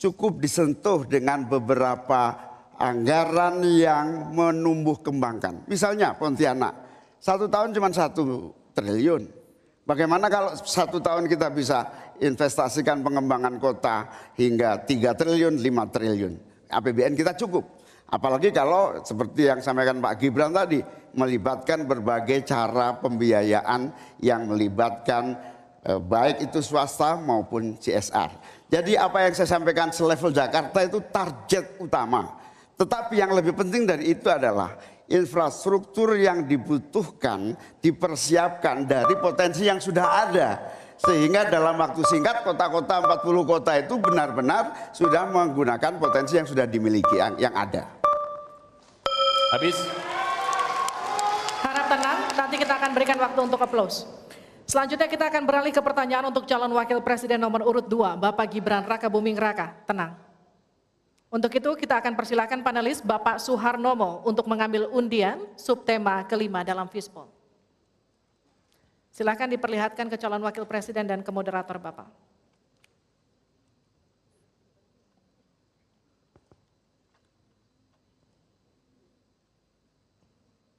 cukup 0.00 0.40
disentuh 0.40 1.04
dengan 1.04 1.44
beberapa 1.44 2.32
anggaran 2.80 3.60
yang 3.60 4.32
menumbuh 4.32 5.04
kembangkan. 5.04 5.68
Misalnya 5.68 6.16
Pontianak, 6.16 6.91
satu 7.22 7.46
tahun 7.46 7.70
cuma 7.70 7.86
satu 7.94 8.50
triliun. 8.74 9.30
Bagaimana 9.86 10.26
kalau 10.26 10.58
satu 10.58 10.98
tahun 10.98 11.30
kita 11.30 11.54
bisa 11.54 11.86
investasikan 12.18 12.98
pengembangan 12.98 13.62
kota 13.62 14.10
hingga 14.34 14.82
3 14.82 15.14
triliun, 15.14 15.54
5 15.54 15.94
triliun. 15.94 16.34
APBN 16.66 17.14
kita 17.14 17.38
cukup. 17.38 17.62
Apalagi 18.10 18.50
kalau 18.50 18.98
seperti 19.06 19.46
yang 19.46 19.62
sampaikan 19.62 20.02
Pak 20.02 20.18
Gibran 20.18 20.50
tadi, 20.50 20.82
melibatkan 21.14 21.86
berbagai 21.86 22.42
cara 22.42 22.98
pembiayaan 22.98 23.94
yang 24.18 24.50
melibatkan 24.50 25.38
eh, 25.86 26.02
baik 26.02 26.50
itu 26.50 26.58
swasta 26.58 27.14
maupun 27.22 27.78
CSR. 27.78 28.34
Jadi 28.66 28.98
apa 28.98 29.30
yang 29.30 29.32
saya 29.32 29.46
sampaikan 29.46 29.94
selevel 29.94 30.34
Jakarta 30.34 30.78
itu 30.82 30.98
target 31.14 31.78
utama. 31.78 32.34
Tetapi 32.76 33.14
yang 33.14 33.30
lebih 33.30 33.54
penting 33.54 33.86
dari 33.86 34.10
itu 34.10 34.26
adalah 34.26 34.74
infrastruktur 35.12 36.16
yang 36.16 36.48
dibutuhkan 36.48 37.52
dipersiapkan 37.84 38.88
dari 38.88 39.12
potensi 39.20 39.68
yang 39.68 39.76
sudah 39.76 40.06
ada. 40.26 40.48
Sehingga 41.02 41.50
dalam 41.50 41.76
waktu 41.76 42.00
singkat 42.08 42.46
kota-kota 42.46 43.02
40 43.02 43.44
kota 43.44 43.72
itu 43.76 43.98
benar-benar 44.00 44.94
sudah 44.96 45.28
menggunakan 45.28 45.98
potensi 46.00 46.38
yang 46.40 46.48
sudah 46.48 46.64
dimiliki 46.64 47.18
yang, 47.18 47.36
yang 47.36 47.52
ada. 47.52 47.90
Habis. 49.52 49.76
Harap 51.60 51.86
tenang, 51.90 52.18
nanti 52.38 52.56
kita 52.56 52.74
akan 52.78 52.90
berikan 52.96 53.18
waktu 53.20 53.40
untuk 53.42 53.60
aplaus. 53.60 54.08
Selanjutnya 54.64 55.10
kita 55.10 55.28
akan 55.28 55.42
beralih 55.44 55.74
ke 55.74 55.82
pertanyaan 55.82 56.30
untuk 56.30 56.46
calon 56.48 56.72
wakil 56.72 57.02
presiden 57.02 57.42
nomor 57.42 57.66
urut 57.66 57.84
2, 57.84 58.16
Bapak 58.16 58.46
Gibran 58.48 58.86
Raka 58.86 59.10
Buming 59.10 59.36
Raka. 59.36 59.74
Tenang. 59.84 60.31
Untuk 61.32 61.48
itu 61.56 61.70
kita 61.80 61.96
akan 61.96 62.12
persilakan 62.12 62.60
panelis 62.60 63.00
Bapak 63.00 63.40
Suharnomo 63.40 64.20
untuk 64.28 64.44
mengambil 64.44 64.84
undian 64.92 65.40
subtema 65.56 66.20
kelima 66.28 66.60
dalam 66.60 66.84
Fishball. 66.92 67.24
Silakan 69.08 69.48
diperlihatkan 69.56 70.12
ke 70.12 70.20
calon 70.20 70.44
wakil 70.44 70.68
presiden 70.68 71.08
dan 71.08 71.24
ke 71.24 71.32
moderator 71.32 71.80
Bapak. 71.80 72.12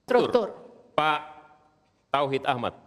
Struktur. 0.06 0.54
Pak 0.94 1.22
Tauhid 2.14 2.46
Ahmad, 2.46 2.78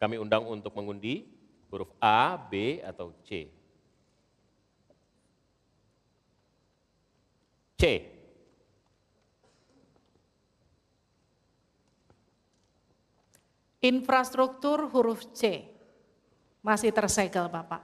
kami 0.00 0.16
undang 0.16 0.48
untuk 0.48 0.72
mengundi 0.72 1.28
huruf 1.68 1.92
A, 2.00 2.40
B, 2.40 2.80
atau 2.80 3.12
C. 3.28 3.59
C. 7.80 8.04
Infrastruktur 13.80 14.84
huruf 14.92 15.24
C. 15.32 15.64
Masih 16.60 16.92
tersegel 16.92 17.48
Bapak. 17.48 17.80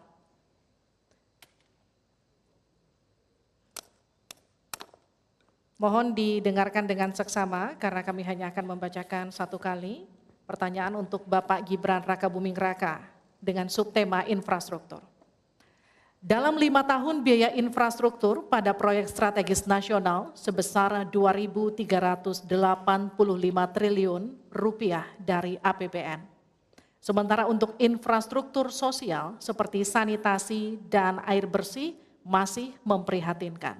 Mohon 5.80 6.12
didengarkan 6.12 6.84
dengan 6.84 7.16
seksama 7.16 7.76
karena 7.80 8.04
kami 8.04 8.20
hanya 8.28 8.52
akan 8.52 8.76
membacakan 8.76 9.32
satu 9.32 9.56
kali 9.56 10.04
pertanyaan 10.44 10.92
untuk 11.00 11.24
Bapak 11.24 11.64
Gibran 11.64 12.04
Raka 12.04 12.28
Buming 12.28 12.56
Raka 12.56 13.00
dengan 13.40 13.72
subtema 13.72 14.28
infrastruktur. 14.28 15.15
Dalam 16.26 16.58
lima 16.58 16.82
tahun 16.82 17.22
biaya 17.22 17.54
infrastruktur 17.54 18.50
pada 18.50 18.74
proyek 18.74 19.06
strategis 19.06 19.62
nasional 19.62 20.34
sebesar 20.34 21.06
2.385 21.06 21.86
triliun 23.70 24.34
rupiah 24.50 25.06
dari 25.22 25.54
APBN. 25.62 26.26
Sementara 26.98 27.46
untuk 27.46 27.78
infrastruktur 27.78 28.74
sosial 28.74 29.38
seperti 29.38 29.86
sanitasi 29.86 30.82
dan 30.90 31.22
air 31.30 31.46
bersih 31.46 31.94
masih 32.26 32.74
memprihatinkan. 32.82 33.78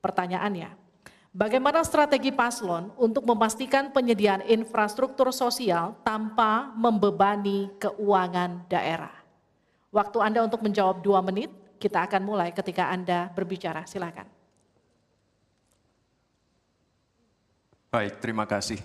Pertanyaannya, 0.00 0.72
bagaimana 1.36 1.84
strategi 1.84 2.32
paslon 2.32 2.96
untuk 2.96 3.28
memastikan 3.28 3.92
penyediaan 3.92 4.40
infrastruktur 4.48 5.36
sosial 5.36 6.00
tanpa 6.00 6.72
membebani 6.80 7.68
keuangan 7.76 8.64
daerah? 8.72 9.17
Waktu 9.88 10.18
Anda 10.20 10.44
untuk 10.44 10.60
menjawab 10.60 11.00
dua 11.00 11.24
menit, 11.24 11.48
kita 11.80 12.04
akan 12.04 12.20
mulai 12.20 12.52
ketika 12.52 12.92
Anda 12.92 13.32
berbicara. 13.32 13.88
Silakan. 13.88 14.28
Baik, 17.88 18.20
terima 18.20 18.44
kasih. 18.44 18.76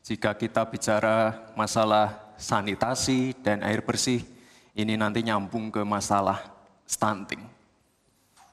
Jika 0.00 0.32
kita 0.32 0.64
bicara 0.64 1.44
masalah 1.52 2.32
sanitasi 2.40 3.36
dan 3.44 3.60
air 3.60 3.84
bersih, 3.84 4.24
ini 4.72 4.96
nanti 4.96 5.20
nyambung 5.20 5.68
ke 5.68 5.84
masalah 5.84 6.40
stunting. 6.88 7.44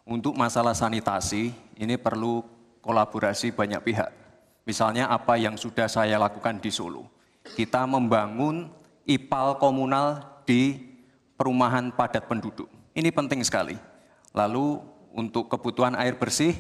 Untuk 0.04 0.36
masalah 0.36 0.76
sanitasi, 0.76 1.56
ini 1.80 1.96
perlu 1.96 2.44
kolaborasi 2.84 3.56
banyak 3.56 3.80
pihak. 3.80 4.12
Misalnya 4.68 5.08
apa 5.08 5.40
yang 5.40 5.56
sudah 5.56 5.88
saya 5.88 6.20
lakukan 6.20 6.60
di 6.60 6.68
Solo. 6.68 7.08
Kita 7.56 7.88
membangun 7.88 8.68
IPAL 9.08 9.56
komunal 9.56 10.20
di 10.44 10.87
perumahan 11.38 11.94
padat 11.94 12.26
penduduk. 12.26 12.68
Ini 12.98 13.14
penting 13.14 13.46
sekali. 13.46 13.78
Lalu 14.34 14.82
untuk 15.14 15.48
kebutuhan 15.48 15.94
air 15.94 16.18
bersih, 16.18 16.58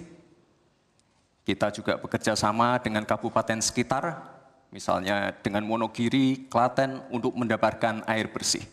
kita 1.43 1.73
juga 1.73 1.97
bekerja 1.97 2.37
sama 2.37 2.77
dengan 2.77 3.03
kabupaten 3.03 3.57
sekitar, 3.59 4.21
misalnya 4.69 5.33
dengan 5.41 5.65
Monogiri, 5.65 6.45
Klaten 6.47 7.01
untuk 7.09 7.33
mendapatkan 7.33 8.05
air 8.05 8.29
bersih. 8.29 8.63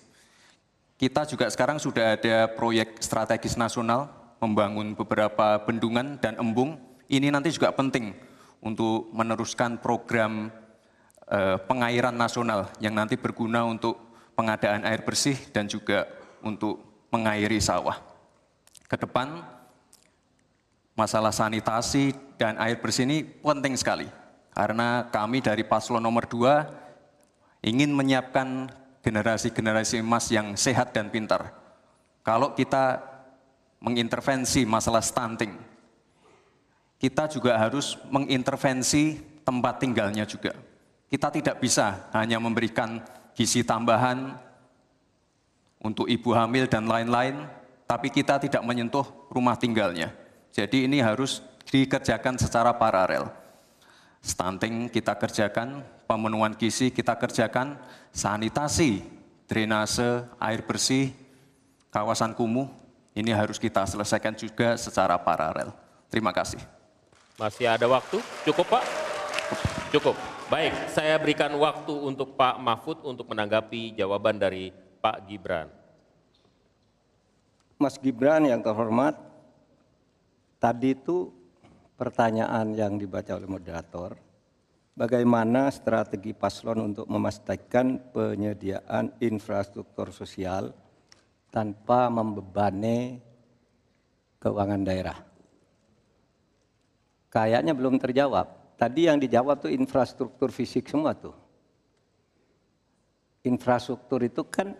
Kita 0.94 1.26
juga 1.26 1.50
sekarang 1.50 1.82
sudah 1.82 2.14
ada 2.14 2.46
proyek 2.52 3.02
strategis 3.02 3.58
nasional 3.58 4.12
membangun 4.38 4.92
beberapa 4.94 5.58
bendungan 5.64 6.20
dan 6.20 6.36
embung. 6.36 6.78
Ini 7.08 7.32
nanti 7.32 7.50
juga 7.50 7.72
penting 7.72 8.14
untuk 8.60 9.10
meneruskan 9.12 9.80
program 9.80 10.52
eh, 11.28 11.56
pengairan 11.64 12.16
nasional 12.16 12.72
yang 12.80 12.96
nanti 12.96 13.16
berguna 13.16 13.64
untuk 13.64 14.03
pengadaan 14.34 14.82
air 14.86 15.02
bersih 15.02 15.38
dan 15.54 15.70
juga 15.70 16.06
untuk 16.42 16.82
mengairi 17.10 17.58
sawah. 17.62 17.98
Ke 18.90 18.98
depan, 18.98 19.42
masalah 20.98 21.34
sanitasi 21.34 22.14
dan 22.38 22.58
air 22.58 22.78
bersih 22.78 23.06
ini 23.06 23.22
penting 23.22 23.74
sekali. 23.78 24.06
Karena 24.54 25.10
kami 25.10 25.42
dari 25.42 25.66
paslon 25.66 26.02
nomor 26.02 26.30
dua 26.30 26.70
ingin 27.62 27.90
menyiapkan 27.90 28.70
generasi-generasi 29.02 29.98
emas 29.98 30.30
yang 30.30 30.54
sehat 30.54 30.94
dan 30.94 31.10
pintar. 31.10 31.50
Kalau 32.22 32.54
kita 32.54 33.02
mengintervensi 33.82 34.64
masalah 34.64 35.02
stunting, 35.02 35.52
kita 36.96 37.28
juga 37.28 37.58
harus 37.60 38.00
mengintervensi 38.08 39.20
tempat 39.44 39.82
tinggalnya 39.82 40.24
juga. 40.24 40.56
Kita 41.10 41.28
tidak 41.28 41.60
bisa 41.60 42.08
hanya 42.16 42.40
memberikan 42.40 43.04
gizi 43.34 43.66
tambahan 43.66 44.38
untuk 45.82 46.08
ibu 46.08 46.32
hamil 46.32 46.64
dan 46.70 46.88
lain-lain, 46.88 47.44
tapi 47.84 48.08
kita 48.08 48.40
tidak 48.40 48.64
menyentuh 48.64 49.04
rumah 49.28 49.58
tinggalnya. 49.58 50.14
Jadi 50.54 50.88
ini 50.88 51.02
harus 51.02 51.44
dikerjakan 51.68 52.40
secara 52.40 52.72
paralel. 52.72 53.28
Stunting 54.24 54.88
kita 54.88 55.12
kerjakan, 55.18 55.84
pemenuhan 56.08 56.56
gizi 56.56 56.88
kita 56.88 57.12
kerjakan, 57.20 57.76
sanitasi, 58.14 59.04
drainase, 59.44 60.24
air 60.40 60.64
bersih, 60.64 61.12
kawasan 61.92 62.32
kumuh, 62.32 62.70
ini 63.12 63.30
harus 63.30 63.60
kita 63.60 63.84
selesaikan 63.84 64.32
juga 64.32 64.80
secara 64.80 65.20
paralel. 65.20 65.70
Terima 66.08 66.32
kasih. 66.32 66.62
Masih 67.36 67.66
ada 67.68 67.84
waktu? 67.90 68.22
Cukup 68.46 68.78
Pak? 68.78 68.84
Cukup. 69.92 70.33
Baik, 70.44 70.92
saya 70.92 71.16
berikan 71.16 71.56
waktu 71.56 71.88
untuk 71.88 72.36
Pak 72.36 72.60
Mahfud 72.60 73.00
untuk 73.00 73.32
menanggapi 73.32 73.96
jawaban 73.96 74.36
dari 74.36 74.76
Pak 75.00 75.24
Gibran. 75.24 75.72
Mas 77.80 77.96
Gibran 77.96 78.44
yang 78.44 78.60
terhormat, 78.60 79.16
tadi 80.60 80.92
itu 80.92 81.32
pertanyaan 81.96 82.76
yang 82.76 83.00
dibaca 83.00 83.40
oleh 83.40 83.48
moderator, 83.48 84.20
bagaimana 84.92 85.72
strategi 85.72 86.36
paslon 86.36 86.92
untuk 86.92 87.08
memastikan 87.08 87.96
penyediaan 88.12 89.16
infrastruktur 89.24 90.12
sosial 90.12 90.76
tanpa 91.48 92.12
membebani 92.12 93.16
keuangan 94.44 94.82
daerah. 94.84 95.18
Kayaknya 97.32 97.72
belum 97.72 97.96
terjawab. 97.96 98.63
Tadi 98.84 99.08
yang 99.08 99.16
dijawab 99.16 99.64
tuh 99.64 99.72
infrastruktur 99.72 100.52
fisik 100.52 100.92
semua 100.92 101.16
tuh. 101.16 101.32
Infrastruktur 103.40 104.20
itu 104.20 104.44
kan 104.44 104.76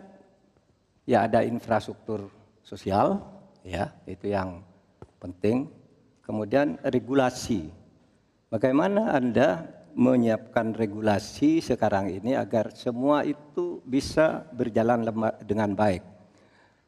ya 1.09 1.25
ada 1.25 1.41
infrastruktur 1.41 2.29
sosial, 2.61 3.17
ya 3.65 3.89
itu 4.05 4.29
yang 4.29 4.61
penting. 5.17 5.65
Kemudian 6.21 6.77
regulasi. 6.85 7.73
Bagaimana 8.53 9.17
Anda 9.17 9.65
menyiapkan 9.97 10.77
regulasi 10.77 11.65
sekarang 11.65 12.13
ini 12.13 12.37
agar 12.37 12.69
semua 12.77 13.25
itu 13.25 13.81
bisa 13.85 14.45
berjalan 14.53 15.01
dengan 15.41 15.73
baik. 15.73 16.05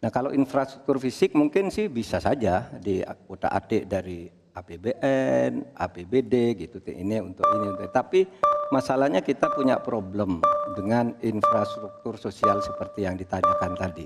Nah 0.05 0.13
kalau 0.13 0.29
infrastruktur 0.29 1.01
fisik 1.01 1.33
mungkin 1.33 1.73
sih 1.73 1.89
bisa 1.89 2.21
saja 2.21 2.69
di 2.77 3.01
kota 3.25 3.49
adik 3.49 3.89
dari 3.89 4.29
APBN, 4.57 5.77
APBD 5.77 6.33
gitu 6.57 6.81
ini 6.89 7.21
untuk 7.21 7.45
ini. 7.45 7.85
Tapi 7.93 8.25
masalahnya 8.73 9.21
kita 9.21 9.53
punya 9.53 9.77
problem 9.77 10.41
dengan 10.73 11.13
infrastruktur 11.21 12.17
sosial 12.17 12.65
seperti 12.65 13.05
yang 13.05 13.13
ditanyakan 13.13 13.77
tadi. 13.77 14.05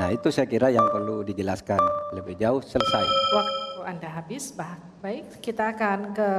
Nah 0.00 0.08
itu 0.08 0.32
saya 0.32 0.48
kira 0.48 0.72
yang 0.72 0.88
perlu 0.88 1.20
dijelaskan 1.20 1.80
lebih 2.16 2.40
jauh 2.40 2.64
selesai. 2.64 3.04
Waktu 3.04 3.80
Anda 3.84 4.08
habis, 4.08 4.56
baik 5.04 5.44
kita 5.44 5.76
akan 5.76 6.16
ke 6.16 6.30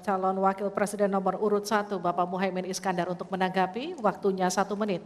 calon 0.00 0.40
wakil 0.40 0.72
presiden 0.72 1.12
nomor 1.12 1.36
urut 1.36 1.68
satu 1.68 2.00
Bapak 2.00 2.24
Muhaimin 2.24 2.64
Iskandar 2.64 3.12
untuk 3.12 3.28
menanggapi 3.28 4.00
waktunya 4.00 4.48
satu 4.48 4.72
menit. 4.80 5.04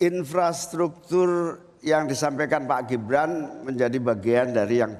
Infrastruktur 0.00 1.60
yang 1.84 2.08
disampaikan 2.08 2.64
Pak 2.64 2.88
Gibran 2.88 3.62
menjadi 3.64 3.96
bagian 4.00 4.52
dari 4.56 4.80
yang 4.80 4.92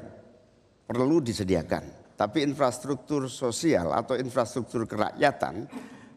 perlu 0.86 1.18
disediakan. 1.20 2.06
Tapi 2.16 2.46
infrastruktur 2.46 3.28
sosial 3.28 3.92
atau 3.92 4.16
infrastruktur 4.16 4.88
kerakyatan 4.88 5.68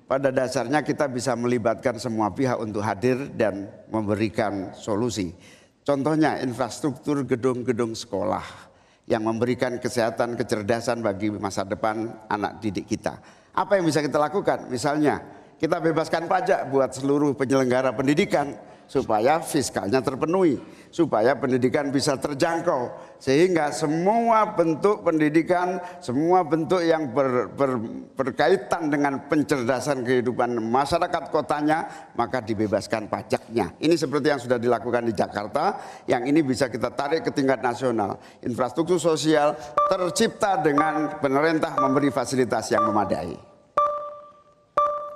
pada 0.07 0.31
dasarnya 0.31 0.79
kita 0.79 1.11
bisa 1.11 1.35
melibatkan 1.35 1.99
semua 1.99 2.31
pihak 2.31 2.55
untuk 2.55 2.79
hadir 2.79 3.27
dan 3.35 3.67
memberikan 3.91 4.71
solusi. 4.71 5.35
Contohnya 5.83 6.39
infrastruktur 6.39 7.27
gedung-gedung 7.27 7.97
sekolah 7.97 8.69
yang 9.09 9.25
memberikan 9.25 9.81
kesehatan, 9.81 10.37
kecerdasan 10.37 11.01
bagi 11.01 11.33
masa 11.33 11.65
depan 11.65 12.13
anak 12.29 12.61
didik 12.63 12.87
kita. 12.87 13.17
Apa 13.51 13.81
yang 13.81 13.89
bisa 13.89 13.99
kita 13.99 14.21
lakukan? 14.21 14.69
Misalnya 14.69 15.19
kita 15.59 15.81
bebaskan 15.83 16.29
pajak 16.29 16.69
buat 16.71 16.95
seluruh 16.95 17.35
penyelenggara 17.35 17.91
pendidikan 17.91 18.55
supaya 18.90 19.38
fiskalnya 19.38 20.02
terpenuhi, 20.02 20.57
supaya 20.90 21.38
pendidikan 21.38 21.94
bisa 21.94 22.18
terjangkau, 22.18 22.90
sehingga 23.22 23.70
semua 23.70 24.57
bentuk 24.57 25.06
pendidikan, 25.06 25.78
semua 26.02 26.41
bentuk 26.41 26.82
yang 26.82 27.14
ber, 27.14 27.53
ber, 27.53 27.78
berkaitan 28.18 28.90
dengan 28.90 29.30
pencerdasan 29.30 30.02
kehidupan 30.02 30.57
masyarakat 30.57 31.30
kotanya, 31.30 32.10
maka 32.18 32.41
dibebaskan 32.41 33.06
pajaknya. 33.06 33.78
Ini 33.78 33.94
seperti 33.94 34.34
yang 34.34 34.41
sudah 34.41 34.57
dilakukan 34.57 35.06
di 35.06 35.14
Jakarta, 35.14 35.78
yang 36.10 36.26
ini 36.26 36.41
bisa 36.41 36.66
kita 36.66 36.90
tarik 36.90 37.30
ke 37.30 37.32
tingkat 37.32 37.61
nasional. 37.61 38.18
Infrastruktur 38.41 38.98
sosial 38.98 39.53
tercipta 39.86 40.57
dengan 40.57 41.22
pemerintah 41.22 41.78
memberi 41.78 42.10
fasilitas 42.10 42.66
yang 42.74 42.90
memadai. 42.90 43.38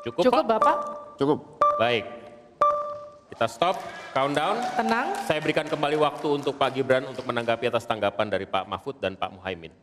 Cukup, 0.06 0.30
Cukup 0.30 0.46
Bapak? 0.46 0.78
Cukup. 1.18 1.40
Baik. 1.82 2.23
Kita 3.34 3.50
stop, 3.50 3.82
countdown. 4.14 4.62
Tenang. 4.78 5.26
Saya 5.26 5.42
berikan 5.42 5.66
kembali 5.66 5.98
waktu 5.98 6.38
untuk 6.38 6.54
Pak 6.54 6.70
Gibran 6.78 7.02
untuk 7.10 7.26
menanggapi 7.26 7.66
atas 7.66 7.82
tanggapan 7.82 8.30
dari 8.30 8.46
Pak 8.46 8.70
Mahfud 8.70 9.02
dan 9.02 9.18
Pak 9.18 9.34
Muhaimin. 9.34 9.74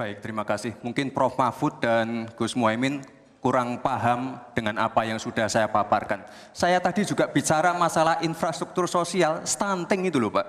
Baik, 0.00 0.24
terima 0.24 0.40
kasih. 0.40 0.72
Mungkin 0.80 1.12
Prof. 1.12 1.36
Mahfud 1.36 1.76
dan 1.84 2.32
Gus 2.32 2.56
Muhaimin 2.56 3.04
kurang 3.44 3.84
paham 3.84 4.40
dengan 4.56 4.80
apa 4.80 5.04
yang 5.04 5.20
sudah 5.20 5.44
saya 5.44 5.68
paparkan. 5.68 6.24
Saya 6.56 6.80
tadi 6.80 7.04
juga 7.04 7.28
bicara 7.28 7.76
masalah 7.76 8.24
infrastruktur 8.24 8.88
sosial, 8.88 9.44
stunting 9.44 10.08
itu 10.08 10.16
loh 10.16 10.32
Pak. 10.32 10.46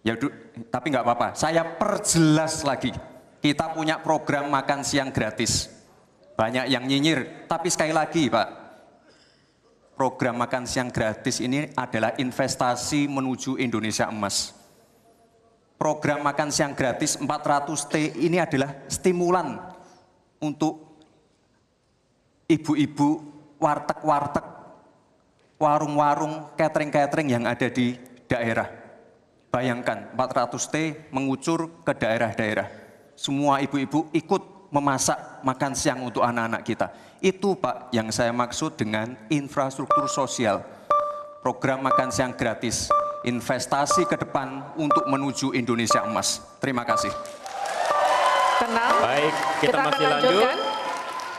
Ya, 0.00 0.16
tapi 0.72 0.96
nggak 0.96 1.04
apa-apa, 1.04 1.36
saya 1.36 1.60
perjelas 1.76 2.64
lagi. 2.64 2.96
Kita 3.44 3.68
punya 3.76 4.00
program 4.00 4.48
makan 4.48 4.80
siang 4.80 5.12
gratis. 5.12 5.68
Banyak 6.40 6.72
yang 6.72 6.88
nyinyir, 6.88 7.44
tapi 7.44 7.68
sekali 7.68 7.92
lagi 7.92 8.32
Pak, 8.32 8.65
program 9.96 10.36
makan 10.36 10.68
siang 10.68 10.92
gratis 10.92 11.40
ini 11.40 11.72
adalah 11.72 12.12
investasi 12.20 13.08
menuju 13.08 13.56
Indonesia 13.56 14.06
emas. 14.12 14.52
Program 15.80 16.20
makan 16.20 16.52
siang 16.52 16.76
gratis 16.76 17.16
400T 17.16 18.20
ini 18.20 18.36
adalah 18.36 18.76
stimulan 18.88 19.56
untuk 20.40 21.00
ibu-ibu 22.48 23.24
warteg-warteg, 23.56 24.44
warung-warung, 25.56 26.52
catering-catering 26.56 27.28
yang 27.32 27.44
ada 27.48 27.68
di 27.72 27.96
daerah. 28.28 28.68
Bayangkan 29.48 30.12
400T 30.12 31.08
mengucur 31.12 31.84
ke 31.84 31.92
daerah-daerah. 31.96 32.68
Semua 33.16 33.64
ibu-ibu 33.64 34.12
ikut 34.12 34.68
memasak 34.68 35.40
makan 35.40 35.72
siang 35.72 36.04
untuk 36.04 36.20
anak-anak 36.20 36.62
kita 36.68 36.92
itu 37.24 37.56
Pak 37.56 37.90
yang 37.94 38.12
saya 38.12 38.32
maksud 38.34 38.76
dengan 38.76 39.16
infrastruktur 39.32 40.04
sosial. 40.10 40.60
Program 41.40 41.86
makan 41.86 42.10
siang 42.10 42.34
gratis, 42.34 42.90
investasi 43.22 44.04
ke 44.04 44.18
depan 44.18 44.74
untuk 44.74 45.06
menuju 45.06 45.54
Indonesia 45.54 46.02
emas. 46.02 46.42
Terima 46.58 46.82
kasih. 46.82 47.12
Tenang. 48.60 48.92
Baik, 48.98 49.34
kita, 49.62 49.62
kita 49.62 49.78
masih 49.78 49.86
akan 49.86 50.10
lanjut. 50.10 50.26
lanjutkan. 50.26 50.56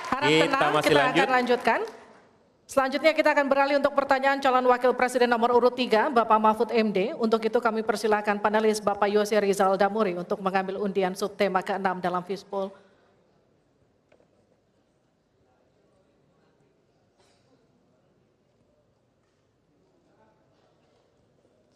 Harap 0.07 0.29
kita 0.29 0.45
tenang, 0.47 0.71
masih 0.71 0.87
kita 0.87 1.01
lanjut. 1.01 1.19
akan 1.19 1.31
lanjutkan. 1.35 1.79
Selanjutnya 2.67 3.11
kita 3.15 3.29
akan 3.31 3.45
beralih 3.47 3.75
untuk 3.79 3.95
pertanyaan 3.95 4.43
calon 4.43 4.67
wakil 4.67 4.91
presiden 4.91 5.31
nomor 5.31 5.55
urut 5.55 5.71
3, 5.71 6.11
Bapak 6.11 6.39
Mahfud 6.39 6.69
MD. 6.75 7.15
Untuk 7.15 7.39
itu 7.39 7.59
kami 7.63 7.79
persilakan 7.79 8.43
panelis 8.43 8.83
Bapak 8.83 9.07
Yose 9.07 9.39
Rizal 9.39 9.79
Damuri 9.79 10.19
untuk 10.19 10.43
mengambil 10.43 10.83
undian 10.83 11.15
subtema 11.15 11.63
ke-6 11.63 12.03
dalam 12.03 12.23
Fispol 12.27 12.75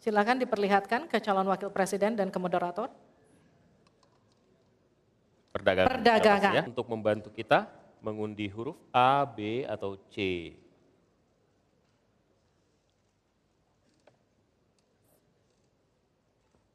Silakan 0.02 0.42
diperlihatkan 0.42 1.06
ke 1.06 1.22
calon 1.22 1.46
wakil 1.46 1.70
presiden 1.70 2.18
dan 2.18 2.34
ke 2.34 2.42
moderator. 2.42 2.90
Perdagangan. 5.54 5.90
Perdagangan. 5.94 6.54
Ya, 6.58 6.64
untuk 6.66 6.90
membantu 6.90 7.30
kita 7.30 7.70
mengundi 8.02 8.50
huruf 8.50 8.82
A, 8.90 9.22
B, 9.30 9.62
atau 9.70 10.02
C. 10.10 10.58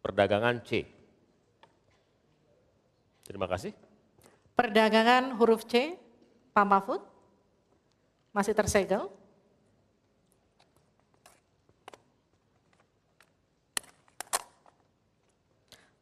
Perdagangan 0.06 0.62
C. 0.62 0.86
Terima 3.26 3.50
kasih. 3.50 3.74
Perdagangan 4.54 5.34
huruf 5.34 5.66
C, 5.66 5.98
Pak 6.54 6.62
Mahfud. 6.62 7.02
Masih 8.30 8.54
tersegel. 8.54 9.10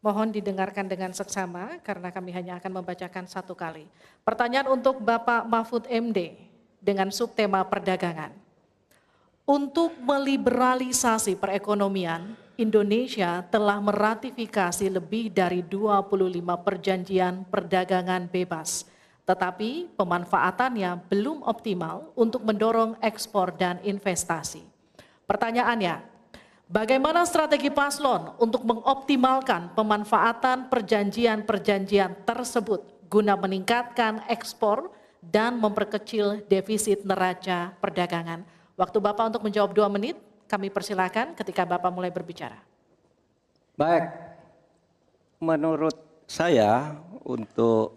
Mohon 0.05 0.36
didengarkan 0.36 0.85
dengan 0.85 1.16
seksama 1.16 1.81
karena 1.81 2.12
kami 2.12 2.28
hanya 2.36 2.60
akan 2.60 2.85
membacakan 2.85 3.24
satu 3.24 3.56
kali. 3.56 3.89
Pertanyaan 4.20 4.68
untuk 4.68 5.01
Bapak 5.01 5.48
Mahfud 5.48 5.89
MD 5.89 6.36
dengan 6.76 7.09
subtema 7.09 7.64
perdagangan. 7.64 8.28
Untuk 9.48 9.97
meliberalisasi 10.05 11.40
perekonomian, 11.40 12.36
Indonesia 12.60 13.48
telah 13.48 13.81
meratifikasi 13.81 14.93
lebih 14.93 15.32
dari 15.32 15.64
25 15.64 16.05
perjanjian 16.60 17.48
perdagangan 17.48 18.28
bebas. 18.28 18.85
Tetapi 19.24 19.97
pemanfaatannya 19.97 21.01
belum 21.09 21.48
optimal 21.48 22.12
untuk 22.12 22.44
mendorong 22.44 23.01
ekspor 23.01 23.56
dan 23.56 23.81
investasi. 23.81 24.60
Pertanyaannya, 25.24 26.14
Bagaimana 26.65 27.28
strategi 27.28 27.69
paslon 27.69 28.41
untuk 28.41 28.65
mengoptimalkan 28.65 29.77
pemanfaatan 29.77 30.73
perjanjian-perjanjian 30.73 32.24
tersebut 32.24 33.05
guna 33.12 33.36
meningkatkan 33.36 34.24
ekspor 34.32 34.89
dan 35.20 35.61
memperkecil 35.61 36.49
defisit 36.49 37.05
neraca 37.05 37.77
perdagangan? 37.85 38.49
Waktu 38.81 38.97
Bapak 38.97 39.36
untuk 39.36 39.45
menjawab 39.45 39.77
dua 39.77 39.93
menit, 39.93 40.16
kami 40.49 40.73
persilakan 40.73 41.36
ketika 41.36 41.69
Bapak 41.69 41.93
mulai 41.93 42.09
berbicara. 42.09 42.57
Baik, 43.77 44.09
menurut 45.45 46.01
saya 46.24 46.97
untuk 47.28 47.93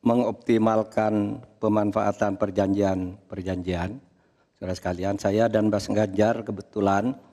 mengoptimalkan 0.00 1.44
pemanfaatan 1.60 2.40
perjanjian-perjanjian, 2.40 4.00
saudara 4.56 4.72
sekalian, 4.72 5.20
saya 5.20 5.44
dan 5.52 5.68
Bas 5.68 5.84
Ganjar 5.92 6.40
kebetulan 6.40 7.27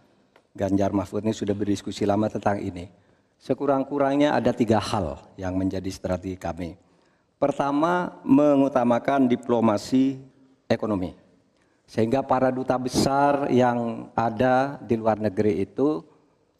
Ganjar 0.55 0.95
Mahfud 0.95 1.19
ini 1.27 1.35
sudah 1.35 1.51
berdiskusi 1.51 2.07
lama 2.07 2.31
tentang 2.31 2.63
ini. 2.63 2.87
Sekurang-kurangnya 3.35 4.31
ada 4.31 4.55
tiga 4.55 4.79
hal 4.79 5.19
yang 5.35 5.59
menjadi 5.59 5.91
strategi 5.91 6.39
kami. 6.39 6.79
Pertama, 7.35 8.15
mengutamakan 8.23 9.27
diplomasi 9.27 10.15
ekonomi. 10.71 11.11
Sehingga 11.83 12.23
para 12.23 12.49
duta 12.49 12.79
besar 12.79 13.51
yang 13.51 14.09
ada 14.15 14.79
di 14.79 14.95
luar 14.95 15.19
negeri 15.19 15.67
itu 15.67 16.01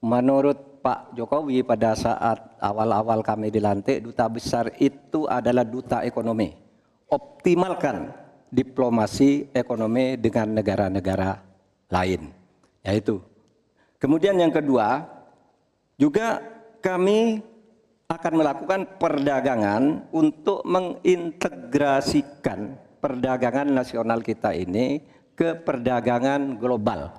menurut 0.04 0.84
Pak 0.86 1.18
Jokowi 1.18 1.66
pada 1.66 1.98
saat 1.98 2.62
awal-awal 2.62 3.26
kami 3.26 3.50
dilantik, 3.50 4.06
duta 4.06 4.30
besar 4.30 4.70
itu 4.78 5.26
adalah 5.26 5.66
duta 5.66 6.06
ekonomi. 6.06 6.54
Optimalkan 7.10 8.14
diplomasi 8.54 9.50
ekonomi 9.50 10.14
dengan 10.20 10.54
negara-negara 10.54 11.42
lain. 11.90 12.30
Yaitu. 12.86 13.35
Kemudian 14.00 14.40
yang 14.40 14.52
kedua, 14.52 15.08
juga 15.96 16.44
kami 16.84 17.40
akan 18.06 18.34
melakukan 18.38 18.86
perdagangan 19.02 20.06
untuk 20.14 20.62
mengintegrasikan 20.68 22.78
perdagangan 23.02 23.70
nasional 23.70 24.22
kita 24.22 24.54
ini 24.54 25.02
ke 25.34 25.58
perdagangan 25.62 26.58
global 26.58 27.12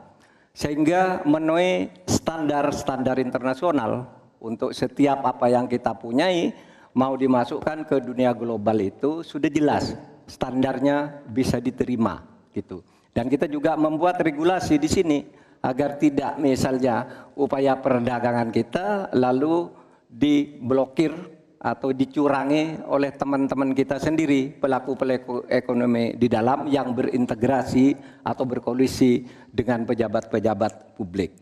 sehingga 0.57 1.21
memenuhi 1.27 1.91
standar-standar 2.09 3.19
internasional 3.19 4.09
untuk 4.41 4.73
setiap 4.73 5.27
apa 5.27 5.53
yang 5.53 5.69
kita 5.69 5.93
punyai 5.95 6.55
mau 6.97 7.13
dimasukkan 7.13 7.85
ke 7.85 8.01
dunia 8.01 8.33
global 8.33 8.81
itu 8.81 9.21
sudah 9.21 9.53
jelas 9.53 9.93
standarnya 10.25 11.21
bisa 11.29 11.61
diterima 11.61 12.25
gitu. 12.57 12.81
Dan 13.13 13.29
kita 13.29 13.45
juga 13.47 13.77
membuat 13.77 14.17
regulasi 14.21 14.81
di 14.81 14.89
sini 14.89 15.19
agar 15.63 16.01
tidak 16.01 16.37
misalnya 16.41 17.29
upaya 17.37 17.77
perdagangan 17.79 18.51
kita 18.51 19.13
lalu 19.17 19.71
diblokir 20.07 21.13
atau 21.57 21.91
dicurangi 21.91 22.85
oleh 22.87 23.11
teman-teman 23.17 23.75
kita 23.75 23.99
sendiri 23.99 24.55
pelaku-pelaku 24.55 25.49
ekonomi 25.51 26.15
di 26.15 26.29
dalam 26.31 26.69
yang 26.69 26.95
berintegrasi 26.95 27.97
atau 28.23 28.45
berkoalisi 28.47 29.27
dengan 29.51 29.83
pejabat-pejabat 29.83 30.95
publik. 30.95 31.35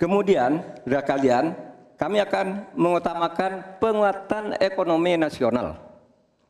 Kemudian, 0.00 0.62
saudara 0.84 1.04
kalian, 1.04 1.44
kami 1.96 2.20
akan 2.20 2.76
mengutamakan 2.76 3.80
penguatan 3.80 4.56
ekonomi 4.60 5.16
nasional 5.16 5.80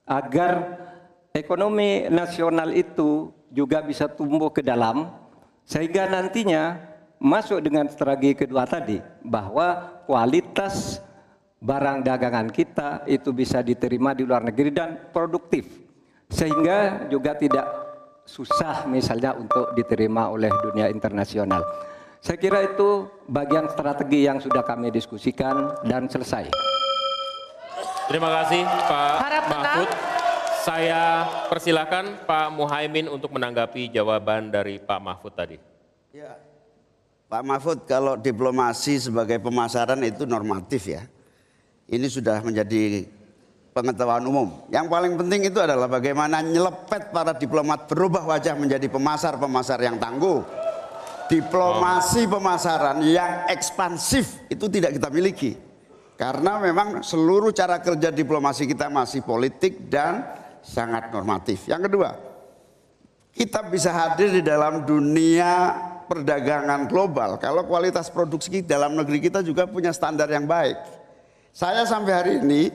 agar 0.07 0.79
ekonomi 1.35 2.07
nasional 2.11 2.71
itu 2.75 3.31
juga 3.51 3.83
bisa 3.83 4.11
tumbuh 4.11 4.51
ke 4.51 4.63
dalam 4.63 5.11
sehingga 5.67 6.07
nantinya 6.07 6.79
masuk 7.19 7.59
dengan 7.59 7.91
strategi 7.91 8.39
kedua 8.39 8.65
tadi 8.65 9.03
bahwa 9.27 9.99
kualitas 10.07 11.03
barang 11.59 12.07
dagangan 12.07 12.49
kita 12.55 13.03
itu 13.11 13.35
bisa 13.35 13.59
diterima 13.67 14.15
di 14.15 14.23
luar 14.23 14.47
negeri 14.47 14.71
dan 14.71 15.11
produktif 15.11 15.67
sehingga 16.31 17.11
juga 17.11 17.35
tidak 17.35 17.67
susah 18.27 18.87
misalnya 18.91 19.35
untuk 19.35 19.75
diterima 19.75 20.31
oleh 20.31 20.51
dunia 20.63 20.87
internasional. 20.91 21.63
Saya 22.23 22.39
kira 22.43 22.63
itu 22.67 23.07
bagian 23.31 23.71
strategi 23.71 24.27
yang 24.27 24.43
sudah 24.43 24.67
kami 24.67 24.91
diskusikan 24.91 25.79
dan 25.87 26.11
selesai. 26.11 26.51
Terima 28.07 28.31
kasih 28.43 28.63
Pak 28.67 29.15
Harap 29.19 29.45
tenang. 29.51 30.15
Saya 30.67 31.23
persilakan 31.47 32.27
Pak 32.27 32.51
Muhaimin 32.51 33.07
untuk 33.07 33.31
menanggapi 33.31 33.87
jawaban 33.87 34.51
dari 34.51 34.83
Pak 34.83 34.99
Mahfud 34.99 35.31
tadi. 35.31 35.63
Ya. 36.11 36.35
Pak 37.31 37.43
Mahfud, 37.47 37.79
kalau 37.87 38.19
diplomasi 38.19 38.99
sebagai 38.99 39.39
pemasaran 39.39 40.03
itu 40.03 40.27
normatif 40.27 40.91
ya. 40.91 41.07
Ini 41.87 42.11
sudah 42.11 42.43
menjadi 42.43 43.07
pengetahuan 43.71 44.27
umum. 44.27 44.67
Yang 44.67 44.91
paling 44.91 45.15
penting 45.15 45.47
itu 45.47 45.63
adalah 45.63 45.87
bagaimana 45.87 46.43
nyelepet 46.43 47.15
para 47.15 47.31
diplomat 47.31 47.87
berubah 47.87 48.27
wajah 48.27 48.59
menjadi 48.59 48.91
pemasar-pemasar 48.91 49.79
yang 49.87 50.03
tangguh. 50.03 50.43
Diplomasi 51.31 52.27
pemasaran 52.27 53.07
yang 53.07 53.47
ekspansif 53.55 54.43
itu 54.51 54.67
tidak 54.67 54.99
kita 54.99 55.15
miliki. 55.15 55.55
Karena 56.19 56.59
memang 56.59 57.07
seluruh 57.07 57.55
cara 57.55 57.79
kerja 57.79 58.11
diplomasi 58.11 58.67
kita 58.67 58.91
masih 58.91 59.23
politik 59.23 59.87
dan 59.87 60.46
sangat 60.67 61.15
normatif. 61.15 61.71
Yang 61.71 61.87
kedua, 61.87 62.11
kita 63.31 63.63
bisa 63.71 63.95
hadir 63.95 64.35
di 64.35 64.43
dalam 64.43 64.83
dunia 64.83 65.79
perdagangan 66.11 66.91
global 66.91 67.39
kalau 67.39 67.63
kualitas 67.67 68.11
produksi 68.11 68.63
dalam 68.63 68.99
negeri 68.99 69.31
kita 69.31 69.47
juga 69.47 69.71
punya 69.71 69.95
standar 69.95 70.27
yang 70.27 70.51
baik. 70.51 70.75
Saya 71.55 71.87
sampai 71.87 72.13
hari 72.13 72.33
ini 72.43 72.69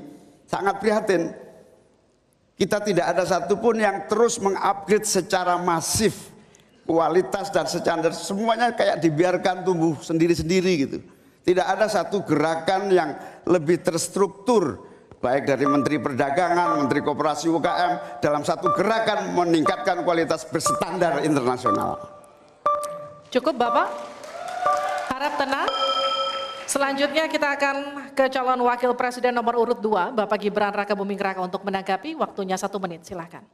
sangat 0.47 0.80
prihatin. 0.80 1.35
Kita 2.55 2.77
tidak 2.77 3.18
ada 3.18 3.23
satupun 3.26 3.81
yang 3.81 4.05
terus 4.05 4.38
mengupgrade 4.38 5.05
secara 5.05 5.57
masif 5.57 6.30
kualitas 6.85 7.49
dan 7.49 7.65
standar 7.65 8.13
semuanya 8.13 8.69
kayak 8.73 9.01
dibiarkan 9.01 9.65
tumbuh 9.65 9.97
sendiri-sendiri 9.97 10.72
gitu. 10.77 10.97
Tidak 11.41 11.65
ada 11.65 11.89
satu 11.89 12.22
gerakan 12.22 12.93
yang 12.93 13.18
lebih 13.49 13.81
terstruktur 13.81 14.90
baik 15.22 15.45
dari 15.45 15.69
Menteri 15.69 16.02
Perdagangan, 16.02 16.81
Menteri 16.81 17.06
Koperasi 17.06 17.45
UKM 17.48 18.19
dalam 18.19 18.41
satu 18.41 18.73
gerakan 18.73 19.38
meningkatkan 19.38 20.02
kualitas 20.02 20.43
berstandar 20.49 21.22
internasional. 21.22 22.02
Cukup 23.30 23.56
Bapak? 23.56 23.88
Harap 25.14 25.34
tenang. 25.38 25.69
Selanjutnya 26.65 27.30
kita 27.30 27.53
akan 27.53 27.76
ke 28.18 28.26
calon 28.34 28.65
wakil 28.65 28.98
presiden 28.98 29.38
nomor 29.38 29.56
urut 29.61 29.80
2, 29.80 30.18
Bapak 30.18 30.41
Gibran 30.41 30.73
Raka 30.73 30.98
Buming 30.98 31.19
Raka 31.22 31.39
untuk 31.45 31.61
menanggapi. 31.61 32.18
Waktunya 32.18 32.57
satu 32.57 32.81
menit, 32.81 33.06
silahkan. 33.06 33.45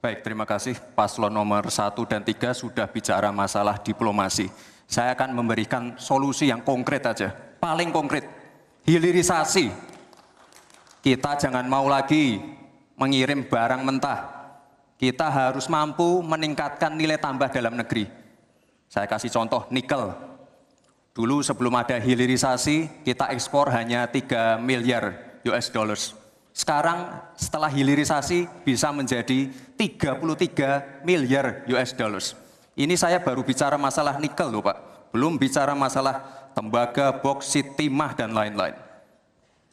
Baik, 0.00 0.24
terima 0.24 0.48
kasih. 0.48 0.80
Paslon 0.96 1.28
nomor 1.28 1.68
1 1.68 1.92
dan 2.08 2.24
3 2.24 2.56
sudah 2.56 2.88
bicara 2.88 3.28
masalah 3.28 3.76
diplomasi. 3.76 4.48
Saya 4.88 5.12
akan 5.12 5.36
memberikan 5.36 6.00
solusi 6.00 6.48
yang 6.48 6.64
konkret 6.64 7.04
aja. 7.04 7.34
Paling 7.60 7.92
konkret, 7.92 8.24
hilirisasi. 8.88 9.89
Kita 11.00 11.32
jangan 11.40 11.64
mau 11.64 11.88
lagi 11.88 12.36
mengirim 13.00 13.48
barang 13.48 13.80
mentah. 13.88 14.20
Kita 15.00 15.32
harus 15.32 15.64
mampu 15.72 16.20
meningkatkan 16.20 16.92
nilai 16.92 17.16
tambah 17.16 17.48
dalam 17.48 17.72
negeri. 17.72 18.04
Saya 18.84 19.08
kasih 19.08 19.32
contoh 19.32 19.64
nikel. 19.72 20.12
Dulu 21.16 21.40
sebelum 21.40 21.72
ada 21.80 21.96
hilirisasi, 21.96 23.00
kita 23.00 23.32
ekspor 23.32 23.72
hanya 23.72 24.12
3 24.12 24.60
miliar 24.60 25.40
US 25.48 25.72
dollars. 25.72 26.12
Sekarang 26.52 27.16
setelah 27.32 27.72
hilirisasi 27.72 28.44
bisa 28.60 28.92
menjadi 28.92 29.48
33 29.80 31.00
miliar 31.00 31.64
US 31.64 31.96
dollars. 31.96 32.36
Ini 32.76 32.92
saya 33.00 33.24
baru 33.24 33.40
bicara 33.40 33.80
masalah 33.80 34.20
nikel 34.20 34.52
loh 34.52 34.60
Pak. 34.60 35.08
Belum 35.16 35.40
bicara 35.40 35.72
masalah 35.72 36.20
tembaga, 36.52 37.08
boksit, 37.24 37.80
timah, 37.80 38.12
dan 38.12 38.36
lain-lain. 38.36 38.89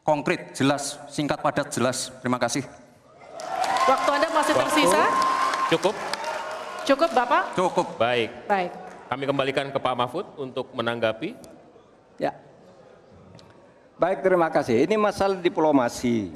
Konkret, 0.08 0.56
jelas, 0.56 0.96
singkat, 1.12 1.44
padat, 1.44 1.68
jelas. 1.68 2.08
Terima 2.24 2.40
kasih. 2.40 2.64
Waktu 3.84 4.10
Anda 4.16 4.28
masih 4.32 4.54
Waktu 4.56 4.64
tersisa? 4.72 5.02
Cukup? 5.68 5.96
Cukup 6.88 7.10
Bapak? 7.12 7.44
Cukup. 7.60 7.88
Baik. 8.00 8.32
Baik. 8.48 8.72
Kami 9.12 9.24
kembalikan 9.28 9.68
ke 9.68 9.76
Pak 9.76 9.96
Mahfud 10.00 10.24
untuk 10.40 10.72
menanggapi. 10.72 11.36
Ya. 12.16 12.32
Baik, 14.00 14.24
terima 14.24 14.48
kasih. 14.48 14.88
Ini 14.88 14.96
masalah 14.96 15.44
diplomasi. 15.44 16.32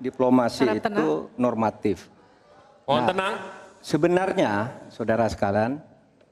Diplomasi 0.00 0.64
Harap 0.64 0.80
itu 0.80 0.84
tenang. 0.88 1.28
normatif. 1.36 2.08
Mohon 2.88 2.96
Nah, 2.96 3.08
tenang. 3.12 3.34
Sebenarnya, 3.84 4.52
saudara 4.88 5.28
sekalian, 5.28 5.84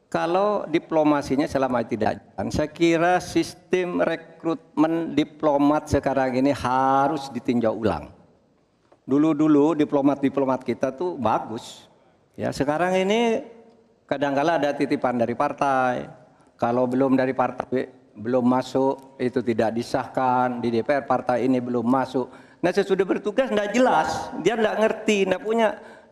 kalau 0.08 0.64
diplomasinya 0.64 1.44
selama 1.44 1.84
tidak 1.84 2.16
jalan, 2.16 2.48
saya 2.48 2.72
kira 2.72 3.20
sistem 3.20 4.00
rekrutmen 4.00 5.12
diplomat 5.12 5.92
sekarang 5.92 6.32
ini 6.40 6.48
harus 6.56 7.28
ditinjau 7.28 7.76
ulang. 7.76 8.08
Dulu-dulu 9.04 9.76
diplomat-diplomat 9.76 10.64
kita 10.64 10.96
tuh 10.96 11.20
bagus. 11.20 11.84
Ya, 12.40 12.48
sekarang 12.56 12.96
ini 12.96 13.44
kadang-kala 14.08 14.56
ada 14.56 14.72
titipan 14.72 15.20
dari 15.20 15.36
partai. 15.36 16.08
Kalau 16.56 16.88
belum 16.88 17.12
dari 17.12 17.36
partai 17.36 17.98
belum 18.18 18.42
masuk 18.48 19.20
itu 19.20 19.44
tidak 19.44 19.76
disahkan 19.78 20.58
di 20.58 20.74
DPR 20.74 21.04
partai 21.06 21.44
ini 21.44 21.60
belum 21.60 21.86
masuk. 21.86 22.26
Nah 22.58 22.72
sesudah 22.74 23.06
bertugas 23.06 23.52
tidak 23.52 23.70
jelas, 23.70 24.32
dia 24.42 24.58
tidak 24.58 24.76
ngerti, 24.82 25.18
tidak 25.22 25.42
punya 25.44 25.68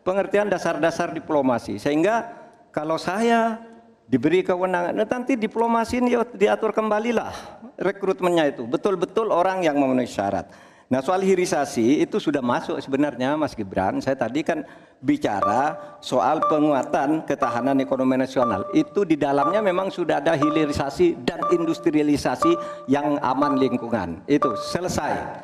pengertian 0.07 0.47
dasar-dasar 0.47 1.11
diplomasi. 1.11 1.75
Sehingga 1.75 2.23
kalau 2.71 2.95
saya 2.95 3.59
diberi 4.07 4.39
kewenangan, 4.39 4.95
nah, 4.95 5.03
nanti 5.03 5.35
diplomasi 5.35 5.99
ini 5.99 6.15
diatur 6.33 6.71
kembalilah 6.71 7.35
rekrutmennya 7.75 8.55
itu. 8.55 8.63
Betul-betul 8.63 9.29
orang 9.29 9.61
yang 9.67 9.75
memenuhi 9.75 10.07
syarat. 10.07 10.47
Nah 10.87 11.03
soal 11.03 11.19
hilirisasi 11.19 11.99
itu 11.99 12.15
sudah 12.15 12.39
masuk 12.39 12.79
sebenarnya 12.79 13.35
Mas 13.35 13.51
Gibran. 13.51 13.99
Saya 13.99 14.15
tadi 14.15 14.39
kan 14.39 14.63
bicara 15.03 15.75
soal 15.99 16.39
penguatan 16.47 17.27
ketahanan 17.27 17.75
ekonomi 17.83 18.15
nasional. 18.15 18.63
Itu 18.71 19.03
di 19.03 19.19
dalamnya 19.19 19.59
memang 19.59 19.91
sudah 19.91 20.23
ada 20.23 20.39
hilirisasi 20.39 21.27
dan 21.27 21.43
industrialisasi 21.51 22.55
yang 22.87 23.19
aman 23.19 23.59
lingkungan. 23.59 24.23
Itu 24.31 24.55
selesai. 24.55 25.43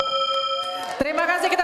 Terima 0.96 1.28
kasih 1.28 1.52
kita 1.52 1.63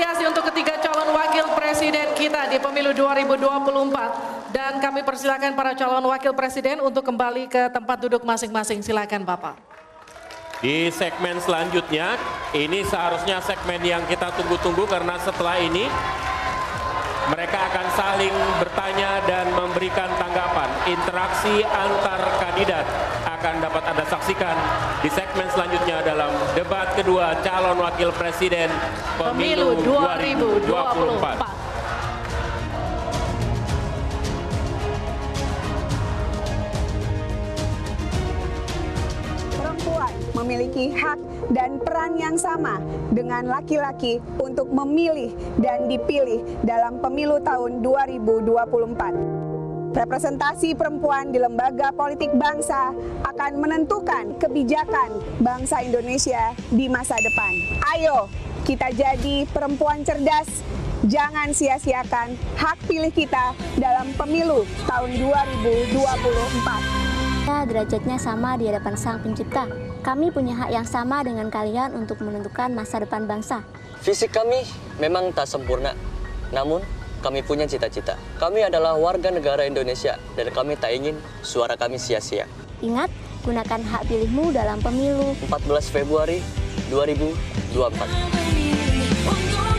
apresiasi. 0.00 0.24
untuk 0.24 0.44
ketiga 0.52 0.80
calon 0.80 1.12
wakil 1.12 1.44
presiden 1.52 2.08
kita 2.16 2.48
di 2.48 2.56
pemilu 2.56 2.96
2024. 2.96 4.48
Dan 4.50 4.80
kami 4.80 5.04
persilakan 5.04 5.52
para 5.52 5.76
calon 5.76 6.04
wakil 6.08 6.32
presiden 6.32 6.80
untuk 6.80 7.04
kembali 7.04 7.46
ke 7.46 7.68
tempat 7.68 8.00
duduk 8.00 8.24
masing-masing. 8.24 8.80
Silakan 8.80 9.28
Bapak. 9.28 9.60
Di 10.60 10.92
segmen 10.92 11.40
selanjutnya, 11.40 12.16
ini 12.52 12.84
seharusnya 12.84 13.40
segmen 13.40 13.80
yang 13.80 14.04
kita 14.08 14.28
tunggu-tunggu 14.36 14.84
karena 14.88 15.16
setelah 15.20 15.56
ini 15.56 15.88
mereka 17.32 17.64
akan 17.72 17.86
saling 17.96 18.34
bertanya 18.60 19.24
dan 19.24 19.52
memberikan 19.56 20.08
tanggapan. 20.20 20.68
Interaksi 20.88 21.64
antar 21.64 22.20
kandidat 22.40 22.84
akan 23.40 23.56
dapat 23.64 23.80
Anda 23.88 24.04
saksikan 24.04 24.52
di 25.00 25.08
segmen 25.08 25.48
selanjutnya 25.48 26.04
dalam 26.04 26.28
debat 26.52 26.92
kedua 26.92 27.40
calon 27.40 27.80
wakil 27.80 28.12
presiden 28.12 28.68
pemilu 29.16 29.80
2024. 29.80 31.40
perempuan 39.56 40.12
memiliki 40.36 40.92
hak 40.92 41.16
dan 41.56 41.80
peran 41.80 42.20
yang 42.20 42.36
sama 42.36 42.76
dengan 43.08 43.48
laki-laki 43.48 44.20
untuk 44.36 44.68
memilih 44.68 45.32
dan 45.56 45.88
dipilih 45.88 46.44
dalam 46.60 47.00
pemilu 47.00 47.40
tahun 47.40 47.80
2024. 47.80 49.49
Representasi 49.90 50.78
perempuan 50.78 51.34
di 51.34 51.42
lembaga 51.42 51.90
politik 51.90 52.30
bangsa 52.38 52.94
akan 53.26 53.52
menentukan 53.58 54.38
kebijakan 54.38 55.18
bangsa 55.42 55.82
Indonesia 55.82 56.54
di 56.70 56.86
masa 56.86 57.18
depan. 57.18 57.50
Ayo, 57.98 58.30
kita 58.62 58.94
jadi 58.94 59.50
perempuan 59.50 60.06
cerdas. 60.06 60.46
Jangan 61.10 61.50
sia-siakan 61.50 62.38
hak 62.54 62.86
pilih 62.86 63.10
kita 63.10 63.56
dalam 63.80 64.14
pemilu 64.14 64.62
tahun 64.86 65.10
2024 65.90 67.00
derajatnya 67.66 68.16
sama 68.16 68.54
di 68.56 68.70
hadapan 68.70 68.94
Sang 68.94 69.18
Pencipta. 69.20 69.66
Kami 70.00 70.30
punya 70.30 70.54
hak 70.54 70.70
yang 70.70 70.86
sama 70.86 71.20
dengan 71.26 71.50
kalian 71.50 71.92
untuk 71.98 72.22
menentukan 72.22 72.72
masa 72.72 73.02
depan 73.02 73.26
bangsa. 73.26 73.66
Fisik 74.00 74.32
kami 74.32 74.64
memang 74.96 75.34
tak 75.34 75.44
sempurna, 75.50 75.92
namun 76.54 76.80
kami 77.20 77.44
punya 77.44 77.68
cita-cita. 77.68 78.16
Kami 78.40 78.64
adalah 78.64 78.96
warga 78.96 79.28
negara 79.30 79.68
Indonesia 79.68 80.16
dan 80.34 80.50
kami 80.50 80.76
tak 80.80 80.96
ingin 80.96 81.20
suara 81.44 81.76
kami 81.76 82.00
sia-sia. 82.00 82.48
Ingat, 82.80 83.12
gunakan 83.44 83.80
hak 83.80 84.08
pilihmu 84.08 84.52
dalam 84.56 84.80
pemilu 84.80 85.36
14 85.48 85.92
Februari 85.92 86.40
2024. 86.88 89.69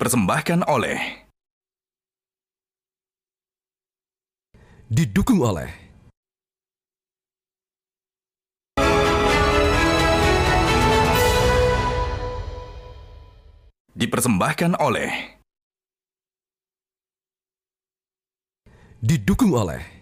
Dipersembahkan 0.00 0.64
oleh 0.64 1.28
Didukung 4.88 5.44
oleh 5.44 5.68
Dipersembahkan 13.92 14.80
oleh 14.80 15.36
Didukung 19.04 19.52
oleh 19.52 19.99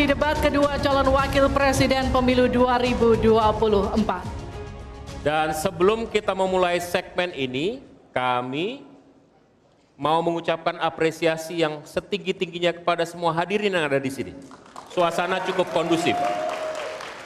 di 0.00 0.08
debat 0.08 0.32
kedua 0.40 0.80
calon 0.80 1.12
wakil 1.12 1.52
presiden 1.52 2.08
pemilu 2.08 2.48
2024. 2.48 4.00
Dan 5.20 5.52
sebelum 5.52 6.08
kita 6.08 6.32
memulai 6.32 6.80
segmen 6.80 7.28
ini, 7.36 7.84
kami 8.08 8.80
mau 10.00 10.24
mengucapkan 10.24 10.80
apresiasi 10.80 11.60
yang 11.60 11.84
setinggi-tingginya 11.84 12.80
kepada 12.80 13.04
semua 13.04 13.36
hadirin 13.36 13.76
yang 13.76 13.84
ada 13.84 14.00
di 14.00 14.08
sini. 14.08 14.32
Suasana 14.88 15.36
cukup 15.44 15.68
kondusif. 15.68 16.16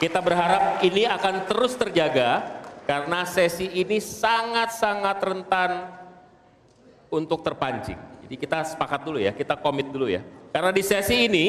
Kita 0.02 0.18
berharap 0.18 0.82
ini 0.82 1.06
akan 1.06 1.46
terus 1.46 1.78
terjaga 1.78 2.58
karena 2.90 3.22
sesi 3.22 3.70
ini 3.70 4.02
sangat-sangat 4.02 5.22
rentan 5.22 5.94
untuk 7.06 7.38
terpancing. 7.46 8.02
Jadi 8.26 8.34
kita 8.34 8.66
sepakat 8.66 9.06
dulu 9.06 9.22
ya, 9.22 9.30
kita 9.30 9.54
komit 9.62 9.94
dulu 9.94 10.10
ya. 10.10 10.26
Karena 10.50 10.74
di 10.74 10.82
sesi 10.82 11.30
ini, 11.30 11.46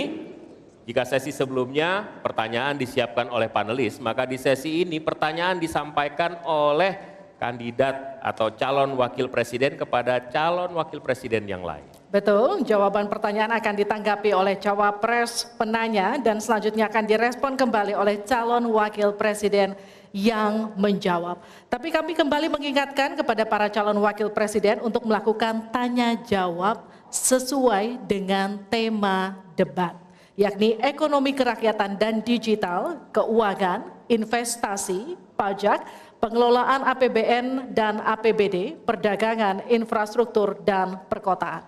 jika 0.85 1.01
sesi 1.01 1.33
sebelumnya 1.33 2.05
pertanyaan 2.21 2.77
disiapkan 2.77 3.25
oleh 3.33 3.49
panelis, 3.49 3.97
maka 3.97 4.29
di 4.29 4.37
sesi 4.37 4.85
ini 4.85 5.01
pertanyaan 5.01 5.57
disampaikan 5.57 6.45
oleh 6.45 7.15
kandidat 7.41 8.21
atau 8.23 8.53
calon 8.53 8.95
wakil 8.95 9.27
presiden 9.27 9.75
kepada 9.75 10.21
calon 10.31 10.71
wakil 10.77 11.01
presiden 11.03 11.49
yang 11.49 11.65
lain. 11.65 11.83
Betul, 12.13 12.63
jawaban 12.63 13.11
pertanyaan 13.11 13.51
akan 13.59 13.75
ditanggapi 13.75 14.31
oleh 14.31 14.55
cawapres 14.55 15.51
penanya 15.59 16.15
dan 16.21 16.39
selanjutnya 16.39 16.87
akan 16.87 17.03
direspon 17.03 17.53
kembali 17.59 17.91
oleh 17.97 18.23
calon 18.23 18.69
wakil 18.71 19.17
presiden 19.19 19.75
yang 20.15 20.71
menjawab. 20.79 21.43
Tapi 21.67 21.91
kami 21.91 22.15
kembali 22.15 22.47
mengingatkan 22.47 23.19
kepada 23.19 23.43
para 23.43 23.67
calon 23.67 23.99
wakil 23.99 24.31
presiden 24.31 24.79
untuk 24.79 25.03
melakukan 25.03 25.67
tanya 25.75 26.15
jawab 26.23 26.87
sesuai 27.11 27.99
dengan 28.07 28.63
tema 28.71 29.35
debat, 29.59 29.91
yakni 30.35 30.75
ekonomi 30.83 31.31
kerakyatan 31.31 31.95
dan 31.95 32.19
digital, 32.19 33.07
keuangan, 33.15 33.87
investasi, 34.11 35.15
pajak, 35.39 35.83
pengelolaan 36.19 36.83
APBN 36.83 37.71
dan 37.71 38.03
APBD, 38.03 38.75
perdagangan, 38.83 39.63
infrastruktur, 39.71 40.59
dan 40.63 40.99
perkotaan. 41.07 41.63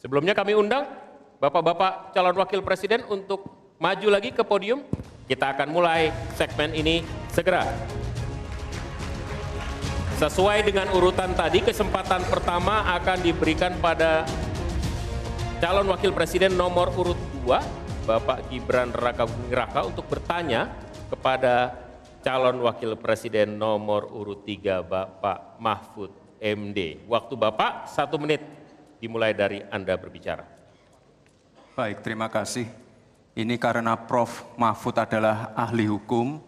Sebelumnya 0.00 0.32
kami 0.36 0.56
undang 0.56 0.88
Bapak-Bapak 1.40 2.12
calon 2.12 2.36
wakil 2.36 2.60
presiden 2.60 3.00
untuk 3.08 3.48
maju 3.80 4.08
lagi 4.12 4.32
ke 4.32 4.44
podium. 4.44 4.84
Kita 5.24 5.56
akan 5.56 5.72
mulai 5.72 6.12
segmen 6.36 6.76
ini 6.76 7.00
segera. 7.32 7.64
Sesuai 10.20 10.68
dengan 10.68 10.92
urutan 10.92 11.32
tadi, 11.32 11.64
kesempatan 11.64 12.20
pertama 12.28 12.84
akan 13.00 13.24
diberikan 13.24 13.72
pada 13.80 14.28
calon 15.64 15.88
wakil 15.88 16.12
presiden 16.12 16.52
nomor 16.60 16.92
urut 16.92 17.16
2, 17.48 17.80
Bapak 18.08 18.48
Gibran 18.48 18.90
Raka 18.90 19.28
Buming 19.28 19.52
Raka 19.52 19.80
untuk 19.84 20.08
bertanya 20.08 20.72
kepada 21.12 21.76
calon 22.24 22.60
wakil 22.64 22.96
presiden 22.96 23.60
nomor 23.60 24.08
urut 24.08 24.44
3, 24.44 24.84
Bapak 24.84 25.60
Mahfud 25.60 26.12
MD. 26.40 27.04
Waktu 27.04 27.34
Bapak 27.36 27.88
satu 27.88 28.16
menit 28.16 28.40
dimulai 29.00 29.36
dari 29.36 29.60
Anda 29.68 29.96
berbicara. 29.96 30.44
Baik, 31.76 32.04
terima 32.04 32.28
kasih. 32.28 32.68
Ini 33.36 33.56
karena 33.56 33.96
Prof. 33.96 34.44
Mahfud 34.58 34.96
adalah 35.00 35.56
ahli 35.56 35.88
hukum, 35.88 36.42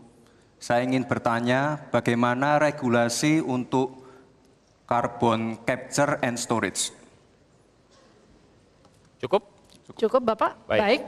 saya 0.62 0.84
ingin 0.86 1.02
bertanya 1.02 1.90
bagaimana 1.90 2.60
regulasi 2.60 3.42
untuk 3.42 4.02
carbon 4.86 5.56
capture 5.64 6.20
and 6.20 6.36
storage. 6.36 6.92
Cukup? 9.22 9.46
Cukup 9.94 10.22
Bapak? 10.22 10.58
Baik. 10.66 10.80
Baik. 10.82 11.02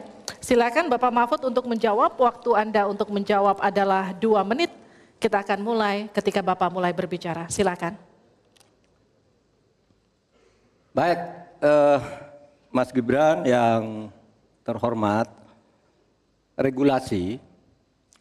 Silakan 0.45 0.93
Bapak 0.93 1.09
Mahfud 1.09 1.41
untuk 1.49 1.65
menjawab. 1.65 2.21
Waktu 2.21 2.53
Anda 2.53 2.85
untuk 2.85 3.09
menjawab 3.09 3.65
adalah 3.65 4.13
dua 4.13 4.45
menit. 4.45 4.69
Kita 5.17 5.41
akan 5.41 5.65
mulai 5.65 6.13
ketika 6.13 6.45
Bapak 6.45 6.69
mulai 6.69 6.93
berbicara. 6.93 7.49
Silakan. 7.49 7.97
Baik, 10.93 11.17
eh, 11.65 11.99
Mas 12.69 12.93
Gibran 12.93 13.41
yang 13.49 14.13
terhormat, 14.69 15.33
regulasi 16.61 17.41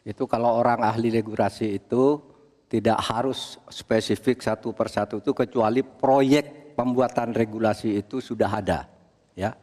itu 0.00 0.24
kalau 0.24 0.56
orang 0.56 0.80
ahli 0.80 1.12
regulasi 1.12 1.76
itu 1.76 2.24
tidak 2.72 3.04
harus 3.04 3.60
spesifik 3.68 4.40
satu 4.40 4.72
persatu 4.72 5.20
itu 5.20 5.36
kecuali 5.36 5.84
proyek 5.84 6.72
pembuatan 6.72 7.36
regulasi 7.36 8.00
itu 8.00 8.18
sudah 8.18 8.50
ada 8.50 8.90
ya 9.38 9.54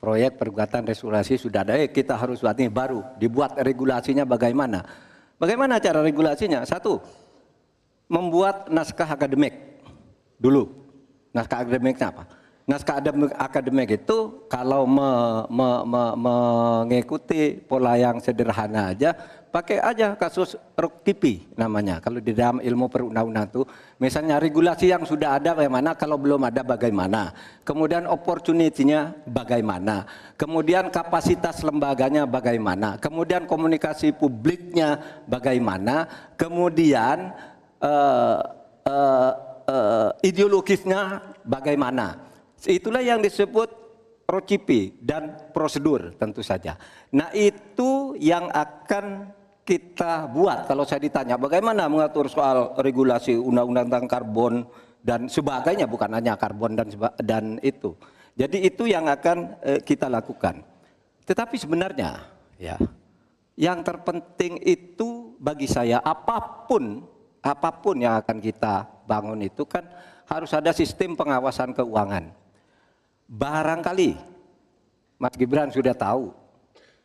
proyek 0.00 0.40
perbuatan 0.40 0.88
regulasi 0.88 1.36
sudah 1.36 1.60
ada 1.62 1.76
eh, 1.76 1.92
kita 1.92 2.16
harus 2.16 2.40
buat 2.40 2.56
ini 2.56 2.72
baru. 2.72 3.04
Dibuat 3.20 3.60
regulasinya 3.60 4.24
bagaimana? 4.24 4.82
Bagaimana 5.36 5.76
cara 5.76 6.00
regulasinya? 6.00 6.64
Satu 6.64 6.98
membuat 8.08 8.66
naskah 8.72 9.06
akademik 9.06 9.54
dulu. 10.40 10.72
Naskah 11.30 11.62
akademiknya 11.62 12.10
apa? 12.10 12.24
Naskah 12.66 13.02
akademik, 13.34 13.98
itu 13.98 14.46
kalau 14.46 14.86
me, 14.86 15.42
me, 15.50 15.68
me, 15.90 16.02
mengikuti 16.14 17.58
pola 17.58 17.98
yang 17.98 18.22
sederhana 18.22 18.94
aja 18.94 19.10
pakai 19.50 19.82
aja 19.82 20.14
kasus 20.14 20.54
Ruktipi 20.78 21.50
namanya. 21.58 22.00
Kalau 22.00 22.22
di 22.22 22.32
dalam 22.32 22.62
ilmu 22.62 22.88
perundang-undangan 22.88 23.50
itu 23.52 23.62
misalnya 24.00 24.40
regulasi 24.40 24.88
yang 24.88 25.04
sudah 25.04 25.36
ada 25.36 25.52
bagaimana 25.52 25.92
kalau 25.98 26.16
belum 26.16 26.48
ada 26.48 26.64
bagaimana. 26.64 27.34
Kemudian 27.66 28.08
opportunity-nya 28.08 29.26
bagaimana. 29.28 30.08
Kemudian 30.40 30.88
kapasitas 30.88 31.60
lembaganya 31.60 32.24
bagaimana. 32.24 32.96
Kemudian 32.96 33.44
komunikasi 33.44 34.16
publiknya 34.16 35.22
bagaimana. 35.28 36.08
Kemudian 36.38 37.36
uh, 37.82 38.38
uh, 38.88 39.32
uh, 39.68 40.08
ideologisnya 40.24 41.20
bagaimana. 41.44 42.30
Itulah 42.64 43.04
yang 43.04 43.20
disebut 43.20 43.68
procipi 44.30 44.94
dan 45.02 45.50
prosedur 45.50 46.14
tentu 46.14 46.38
saja. 46.38 46.78
Nah 47.10 47.34
itu 47.34 48.14
yang 48.22 48.46
akan 48.54 49.34
kita 49.70 50.26
buat 50.26 50.66
kalau 50.66 50.82
saya 50.82 50.98
ditanya 50.98 51.38
bagaimana 51.38 51.86
mengatur 51.86 52.26
soal 52.26 52.74
regulasi 52.82 53.38
undang-undang 53.38 53.86
tentang 53.86 54.10
karbon 54.10 54.54
dan 54.98 55.30
sebagainya 55.30 55.86
bukan 55.86 56.10
hanya 56.10 56.34
karbon 56.34 56.74
dan 56.74 56.90
dan 57.22 57.44
itu. 57.62 57.94
Jadi 58.34 58.66
itu 58.66 58.90
yang 58.90 59.06
akan 59.06 59.62
eh, 59.62 59.78
kita 59.78 60.10
lakukan. 60.10 60.66
Tetapi 61.22 61.54
sebenarnya 61.54 62.18
ya 62.58 62.74
yang 63.54 63.86
terpenting 63.86 64.58
itu 64.66 65.38
bagi 65.38 65.70
saya 65.70 66.02
apa 66.02 66.66
pun 66.66 67.06
apa 67.38 67.70
pun 67.78 68.02
yang 68.02 68.18
akan 68.18 68.42
kita 68.42 68.90
bangun 69.06 69.38
itu 69.46 69.62
kan 69.70 69.86
harus 70.26 70.50
ada 70.50 70.74
sistem 70.74 71.14
pengawasan 71.14 71.78
keuangan. 71.78 72.26
Barangkali 73.30 74.18
Mas 75.14 75.38
Gibran 75.38 75.70
sudah 75.70 75.94
tahu 75.94 76.34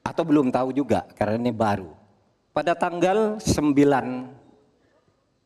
atau 0.01 0.23
belum 0.25 0.49
tahu 0.49 0.73
juga 0.73 1.05
karena 1.13 1.37
ini 1.37 1.53
baru. 1.53 2.04
Pada 2.55 2.71
tanggal 2.71 3.35
9 3.35 3.51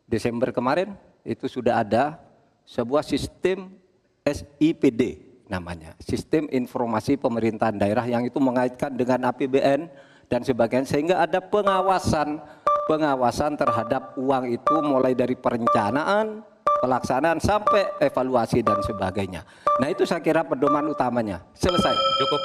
Desember 0.06 0.54
kemarin 0.54 0.94
itu 1.26 1.50
sudah 1.50 1.82
ada 1.82 2.22
sebuah 2.70 3.02
sistem 3.02 3.74
SIPD 4.22 5.18
namanya, 5.50 5.98
Sistem 5.98 6.46
Informasi 6.54 7.18
Pemerintahan 7.18 7.82
Daerah 7.82 8.06
yang 8.06 8.30
itu 8.30 8.38
mengaitkan 8.38 8.94
dengan 8.94 9.26
APBN 9.34 9.90
dan 10.30 10.46
sebagainya 10.46 10.86
sehingga 10.86 11.18
ada 11.18 11.42
pengawasan 11.42 12.46
pengawasan 12.86 13.58
terhadap 13.58 14.14
uang 14.14 14.54
itu 14.54 14.76
mulai 14.86 15.18
dari 15.18 15.34
perencanaan, 15.34 16.46
pelaksanaan 16.78 17.42
sampai 17.42 17.90
evaluasi 18.06 18.62
dan 18.62 18.86
sebagainya. 18.86 19.42
Nah 19.82 19.90
itu 19.90 20.06
saya 20.06 20.22
kira 20.22 20.46
pedoman 20.46 20.86
utamanya. 20.86 21.42
Selesai. 21.58 21.98
Cukup. 22.22 22.42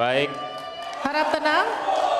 Baik. 0.00 0.32
Harap 1.04 1.28
tenang. 1.28 1.68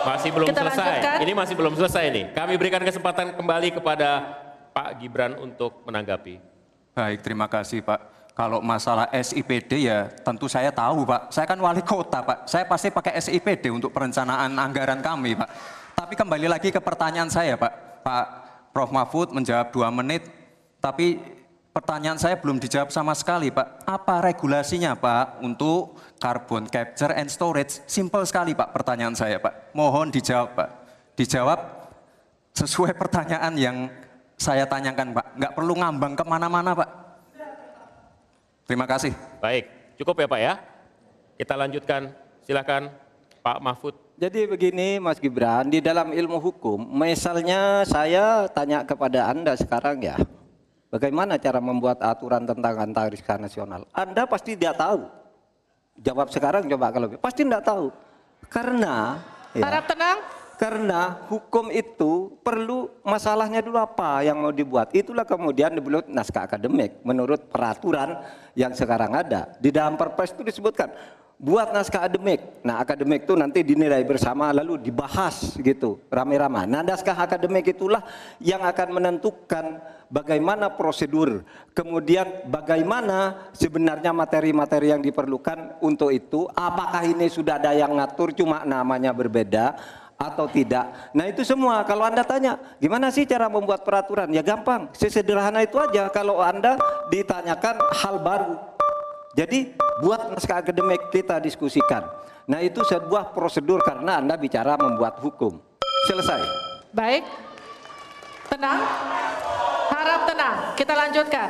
Masih 0.03 0.31
belum 0.35 0.47
Kita 0.51 0.61
selesai. 0.67 0.83
lanjutkan. 0.83 1.17
Ini 1.23 1.33
masih 1.33 1.55
belum 1.55 1.73
selesai 1.79 2.05
nih. 2.11 2.25
Kami 2.35 2.53
berikan 2.59 2.83
kesempatan 2.83 3.27
kembali 3.39 3.69
kepada 3.79 4.11
Pak 4.73 4.89
Gibran 4.99 5.39
untuk 5.39 5.85
menanggapi. 5.87 6.41
Baik, 6.93 7.19
terima 7.25 7.47
kasih 7.49 7.81
Pak. 7.81 8.13
Kalau 8.33 8.65
masalah 8.65 9.13
SIPD 9.13 9.93
ya 9.93 10.09
tentu 10.25 10.49
saya 10.49 10.73
tahu 10.73 11.05
Pak. 11.05 11.29
Saya 11.29 11.45
kan 11.45 11.61
wali 11.61 11.85
kota 11.85 12.25
Pak. 12.25 12.49
Saya 12.49 12.65
pasti 12.65 12.89
pakai 12.89 13.21
SIPD 13.21 13.69
untuk 13.69 13.93
perencanaan 13.93 14.57
anggaran 14.57 15.05
kami 15.05 15.37
Pak. 15.37 15.49
Tapi 15.93 16.15
kembali 16.17 16.49
lagi 16.49 16.73
ke 16.73 16.81
pertanyaan 16.81 17.29
saya 17.29 17.61
Pak. 17.61 17.73
Pak 18.01 18.27
Prof 18.73 18.89
Mahfud 18.89 19.37
menjawab 19.37 19.69
dua 19.69 19.93
menit. 19.93 20.25
Tapi 20.81 21.21
pertanyaan 21.73 22.21
saya 22.21 22.37
belum 22.37 22.61
dijawab 22.61 22.93
sama 22.93 23.17
sekali 23.17 23.49
Pak. 23.49 23.89
Apa 23.89 24.21
regulasinya 24.21 24.93
Pak 24.93 25.41
untuk 25.41 25.97
carbon 26.21 26.69
capture 26.69 27.17
and 27.17 27.33
storage? 27.33 27.81
Simple 27.89 28.23
sekali 28.29 28.53
Pak 28.53 28.71
pertanyaan 28.71 29.17
saya 29.17 29.41
Pak. 29.41 29.73
Mohon 29.73 30.13
dijawab 30.13 30.53
Pak. 30.53 30.69
Dijawab 31.17 31.59
sesuai 32.53 32.93
pertanyaan 33.03 33.57
yang 33.57 33.77
saya 34.37 34.69
tanyakan 34.69 35.17
Pak. 35.17 35.27
Nggak 35.41 35.53
perlu 35.57 35.73
ngambang 35.81 36.15
ke 36.15 36.25
mana-mana 36.29 36.77
Pak. 36.77 36.91
Terima 38.69 38.87
kasih. 38.87 39.13
Baik, 39.43 39.97
cukup 39.99 40.23
ya 40.23 40.27
Pak 40.31 40.41
ya. 40.41 40.55
Kita 41.41 41.55
lanjutkan. 41.59 42.15
Silakan 42.43 42.91
Pak 43.43 43.59
Mahfud. 43.63 43.95
Jadi 44.19 44.47
begini 44.47 45.03
Mas 45.03 45.19
Gibran, 45.19 45.67
di 45.67 45.83
dalam 45.83 46.15
ilmu 46.15 46.39
hukum, 46.39 46.79
misalnya 46.79 47.83
saya 47.83 48.47
tanya 48.51 48.87
kepada 48.87 49.31
Anda 49.31 49.59
sekarang 49.59 49.99
ya, 49.99 50.15
bagaimana 50.93 51.41
cara 51.41 51.59
membuat 51.59 52.05
aturan 52.05 52.45
tentang 52.45 52.77
antariksa 52.77 53.41
nasional? 53.41 53.89
Anda 53.97 54.29
pasti 54.29 54.53
tidak 54.55 54.77
tahu. 54.77 55.09
Jawab 55.99 56.29
sekarang 56.29 56.69
coba 56.69 56.93
kalau 56.93 57.09
pasti 57.17 57.43
tidak 57.43 57.65
tahu. 57.65 57.89
Karena 58.53 59.17
ya, 59.57 59.65
Harap 59.65 59.89
tenang. 59.89 60.19
karena 60.61 61.01
hukum 61.33 61.73
itu 61.73 62.37
perlu 62.45 62.87
masalahnya 63.03 63.65
dulu 63.65 63.81
apa 63.81 64.21
yang 64.21 64.37
mau 64.39 64.53
dibuat. 64.53 64.93
Itulah 64.93 65.25
kemudian 65.25 65.73
dibuat 65.73 66.07
naskah 66.07 66.45
akademik 66.47 67.01
menurut 67.03 67.49
peraturan 67.49 68.21
yang 68.53 68.77
sekarang 68.77 69.17
ada. 69.17 69.57
Di 69.59 69.73
dalam 69.73 69.97
perpres 69.97 70.37
itu 70.37 70.45
disebutkan 70.45 70.93
buat 71.43 71.75
naskah 71.75 72.07
akademik. 72.07 72.63
Nah, 72.63 72.79
akademik 72.79 73.27
itu 73.27 73.35
nanti 73.35 73.67
dinilai 73.67 74.07
bersama 74.07 74.55
lalu 74.55 74.79
dibahas 74.79 75.59
gitu, 75.59 75.99
rame-rame. 76.07 76.71
Nah, 76.71 76.87
naskah 76.87 77.19
akademik 77.19 77.75
itulah 77.75 78.07
yang 78.39 78.63
akan 78.63 78.89
menentukan 78.95 79.83
bagaimana 80.13 80.69
prosedur, 80.77 81.41
kemudian 81.73 82.45
bagaimana 82.53 83.49
sebenarnya 83.57 84.13
materi-materi 84.13 84.93
yang 84.93 85.01
diperlukan 85.01 85.81
untuk 85.81 86.13
itu. 86.13 86.45
Apakah 86.53 87.09
ini 87.09 87.33
sudah 87.33 87.57
ada 87.57 87.73
yang 87.73 87.97
ngatur 87.97 88.37
cuma 88.37 88.69
namanya 88.69 89.17
berbeda 89.17 89.75
atau 90.21 90.47
tidak. 90.47 91.11
Nah 91.17 91.27
itu 91.27 91.43
semua 91.43 91.83
kalau 91.83 92.07
Anda 92.07 92.23
tanya 92.23 92.61
gimana 92.79 93.09
sih 93.09 93.25
cara 93.25 93.49
membuat 93.49 93.83
peraturan? 93.83 94.31
Ya 94.31 94.45
gampang, 94.45 94.93
sesederhana 94.93 95.65
itu 95.65 95.81
aja 95.81 96.13
kalau 96.13 96.39
Anda 96.39 96.77
ditanyakan 97.09 97.81
hal 97.97 98.21
baru. 98.21 98.55
Jadi 99.33 99.73
buat 100.05 100.37
naskah 100.37 100.61
akademik 100.61 101.09
kita 101.09 101.41
diskusikan. 101.41 102.05
Nah 102.45 102.61
itu 102.61 102.85
sebuah 102.85 103.33
prosedur 103.33 103.81
karena 103.81 104.21
Anda 104.21 104.37
bicara 104.37 104.77
membuat 104.77 105.19
hukum. 105.25 105.57
Selesai. 106.05 106.43
Baik. 106.93 107.25
Tenang. 108.53 108.85
Kita 110.77 110.95
lanjutkan. 110.97 111.49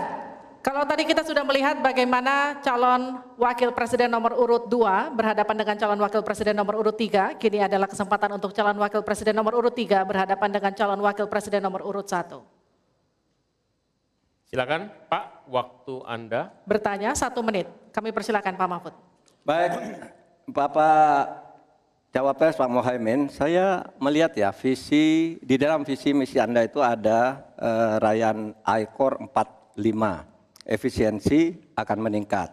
Kalau 0.63 0.87
tadi 0.87 1.03
kita 1.03 1.27
sudah 1.27 1.43
melihat 1.43 1.83
bagaimana 1.83 2.63
calon 2.63 3.19
wakil 3.35 3.75
presiden 3.75 4.07
nomor 4.07 4.39
urut 4.39 4.71
2 4.71 5.11
berhadapan 5.11 5.59
dengan 5.59 5.75
calon 5.75 5.99
wakil 5.99 6.23
presiden 6.23 6.55
nomor 6.55 6.79
urut 6.79 6.95
3, 6.95 7.35
kini 7.35 7.67
adalah 7.67 7.91
kesempatan 7.91 8.31
untuk 8.39 8.55
calon 8.55 8.79
wakil 8.79 9.03
presiden 9.03 9.35
nomor 9.35 9.59
urut 9.59 9.75
3 9.75 10.07
berhadapan 10.07 10.55
dengan 10.55 10.71
calon 10.71 11.03
wakil 11.03 11.27
presiden 11.27 11.67
nomor 11.67 11.83
urut 11.83 12.07
1. 12.07 12.39
Silakan 14.55 14.87
Pak, 15.11 15.51
waktu 15.51 15.95
Anda. 16.07 16.55
Bertanya 16.63 17.11
satu 17.19 17.43
menit. 17.43 17.67
Kami 17.91 18.15
persilakan 18.15 18.55
Pak 18.55 18.69
Mahfud. 18.71 18.95
Baik, 19.43 19.99
Bapak 20.47 21.42
Cawapres 22.13 22.61
Pak 22.61 22.69
Mohaimin, 22.69 23.33
saya 23.33 23.89
melihat 23.97 24.37
ya 24.37 24.53
visi 24.53 25.41
di 25.41 25.57
dalam 25.57 25.81
visi 25.81 26.13
misi 26.13 26.37
Anda 26.37 26.61
itu 26.61 26.85
ada 26.85 27.41
eh, 27.57 27.97
Rayan 28.05 28.53
ICOR 28.61 29.33
45 29.33 29.81
efisiensi 30.69 31.57
akan 31.73 31.99
meningkat. 32.05 32.53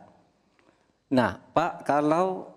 Nah, 1.12 1.44
Pak, 1.52 1.84
kalau 1.84 2.56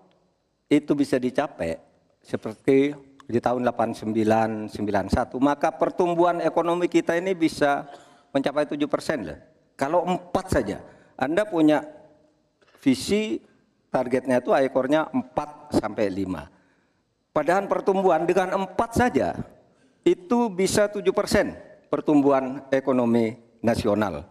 itu 0.71 0.95
bisa 0.95 1.19
dicapai 1.19 1.75
seperti 2.23 2.95
di 3.27 3.39
tahun 3.43 3.67
89 3.67 4.71
91, 4.71 5.43
maka 5.43 5.75
pertumbuhan 5.75 6.39
ekonomi 6.39 6.87
kita 6.87 7.19
ini 7.19 7.35
bisa 7.35 7.83
mencapai 8.31 8.63
7 8.63 8.79
persen 8.87 9.27
loh. 9.27 9.39
Kalau 9.75 10.07
empat 10.07 10.55
saja, 10.55 10.79
Anda 11.19 11.43
punya 11.43 11.83
visi 12.79 13.43
targetnya 13.91 14.39
itu 14.39 14.55
ekornya 14.55 15.11
4 15.11 15.83
sampai 15.83 16.07
5. 16.07 16.52
Padahal 17.33 17.65
pertumbuhan 17.65 18.29
dengan 18.29 18.53
empat 18.61 18.93
saja 18.93 19.33
itu 20.05 20.53
bisa 20.53 20.85
7 20.85 21.01
persen 21.09 21.57
pertumbuhan 21.89 22.61
ekonomi 22.69 23.41
nasional. 23.57 24.21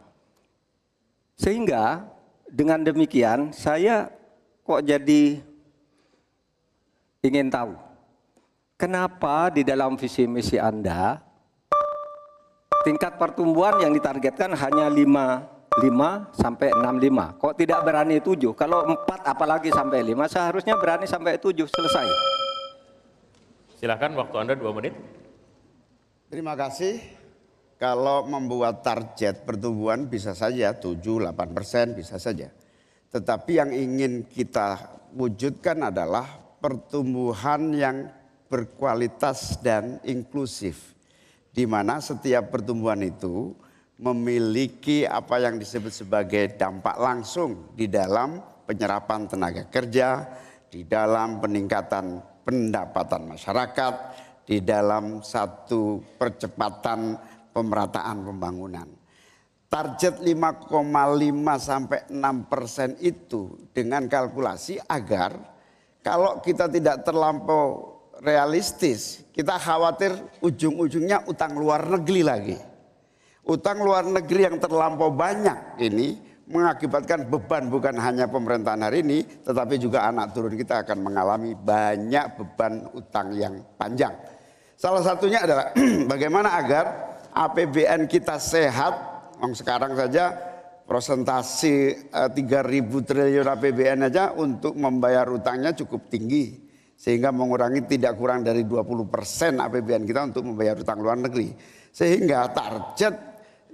Sehingga 1.34 2.06
dengan 2.46 2.78
demikian 2.78 3.50
saya 3.50 4.06
kok 4.62 4.86
jadi 4.86 5.42
ingin 7.26 7.50
tahu 7.50 7.74
kenapa 8.78 9.50
di 9.50 9.66
dalam 9.66 9.98
visi 9.98 10.30
misi 10.30 10.62
Anda 10.62 11.18
tingkat 12.86 13.18
pertumbuhan 13.18 13.82
yang 13.82 13.90
ditargetkan 13.98 14.54
hanya 14.54 14.86
5 14.86 15.50
5 15.72 16.36
sampai 16.36 16.68
65. 16.70 17.40
Kok 17.40 17.54
tidak 17.56 17.80
berani 17.80 18.20
7? 18.20 18.52
Kalau 18.52 18.84
4 18.84 19.24
apalagi 19.24 19.72
sampai 19.72 20.04
5 20.04 20.28
seharusnya 20.28 20.76
berani 20.76 21.08
sampai 21.08 21.40
7 21.40 21.64
selesai. 21.64 22.41
Silakan 23.82 24.14
waktu 24.14 24.36
Anda 24.38 24.54
dua 24.54 24.70
menit. 24.78 24.94
Terima 26.30 26.54
kasih. 26.54 27.02
Kalau 27.82 28.22
membuat 28.30 28.86
target 28.86 29.42
pertumbuhan 29.42 30.06
bisa 30.06 30.38
saja 30.38 30.70
7-8 30.70 31.34
persen 31.50 31.90
bisa 31.90 32.14
saja. 32.22 32.46
Tetapi 33.10 33.58
yang 33.58 33.74
ingin 33.74 34.30
kita 34.30 34.86
wujudkan 35.18 35.90
adalah 35.90 36.30
pertumbuhan 36.62 37.74
yang 37.74 38.06
berkualitas 38.46 39.58
dan 39.58 39.98
inklusif. 40.06 40.94
Di 41.50 41.66
mana 41.66 41.98
setiap 41.98 42.54
pertumbuhan 42.54 43.02
itu 43.02 43.50
memiliki 43.98 45.10
apa 45.10 45.42
yang 45.42 45.58
disebut 45.58 45.90
sebagai 45.90 46.54
dampak 46.54 46.94
langsung 47.02 47.74
di 47.74 47.90
dalam 47.90 48.38
penyerapan 48.62 49.26
tenaga 49.26 49.66
kerja, 49.66 50.30
di 50.70 50.86
dalam 50.86 51.42
peningkatan 51.42 52.30
pendapatan 52.44 53.34
masyarakat, 53.34 53.94
di 54.42 54.58
dalam 54.62 55.22
satu 55.22 56.02
percepatan 56.18 57.16
pemerataan 57.54 58.26
pembangunan. 58.26 58.88
Target 59.72 60.20
5,5 60.20 60.68
sampai 61.56 62.04
6 62.12 62.52
persen 62.52 62.92
itu 63.00 63.56
dengan 63.72 64.04
kalkulasi 64.04 64.76
agar 64.84 65.32
kalau 66.04 66.44
kita 66.44 66.68
tidak 66.68 67.08
terlampau 67.08 67.96
realistis, 68.20 69.24
kita 69.32 69.56
khawatir 69.56 70.12
ujung-ujungnya 70.44 71.24
utang 71.24 71.56
luar 71.56 71.88
negeri 71.88 72.20
lagi. 72.20 72.58
Utang 73.48 73.80
luar 73.80 74.04
negeri 74.04 74.52
yang 74.52 74.60
terlampau 74.60 75.08
banyak 75.08 75.80
ini 75.80 76.20
mengakibatkan 76.48 77.30
beban 77.30 77.70
bukan 77.70 77.94
hanya 77.98 78.26
pemerintahan 78.26 78.82
hari 78.82 79.06
ini, 79.06 79.22
tetapi 79.46 79.78
juga 79.78 80.06
anak 80.08 80.34
turun 80.34 80.54
kita 80.58 80.82
akan 80.82 80.98
mengalami 80.98 81.54
banyak 81.54 82.38
beban 82.38 82.90
utang 82.94 83.30
yang 83.36 83.62
panjang. 83.78 84.12
Salah 84.74 85.02
satunya 85.06 85.46
adalah 85.46 85.70
bagaimana 86.12 86.58
agar 86.58 86.84
APBN 87.30 88.10
kita 88.10 88.36
sehat, 88.42 88.94
yang 89.38 89.54
sekarang 89.54 89.94
saja 89.94 90.34
prosentasi 90.82 92.10
3.000 92.10 92.36
triliun 93.06 93.46
APBN 93.46 94.12
aja 94.12 94.34
untuk 94.34 94.74
membayar 94.74 95.24
utangnya 95.30 95.72
cukup 95.72 96.10
tinggi. 96.10 96.68
Sehingga 96.98 97.34
mengurangi 97.34 97.82
tidak 97.90 98.14
kurang 98.14 98.46
dari 98.46 98.62
20 98.62 99.10
persen 99.10 99.58
APBN 99.58 100.06
kita 100.06 100.30
untuk 100.30 100.46
membayar 100.46 100.78
utang 100.78 101.02
luar 101.02 101.18
negeri. 101.18 101.50
Sehingga 101.90 102.46
target 102.54 103.14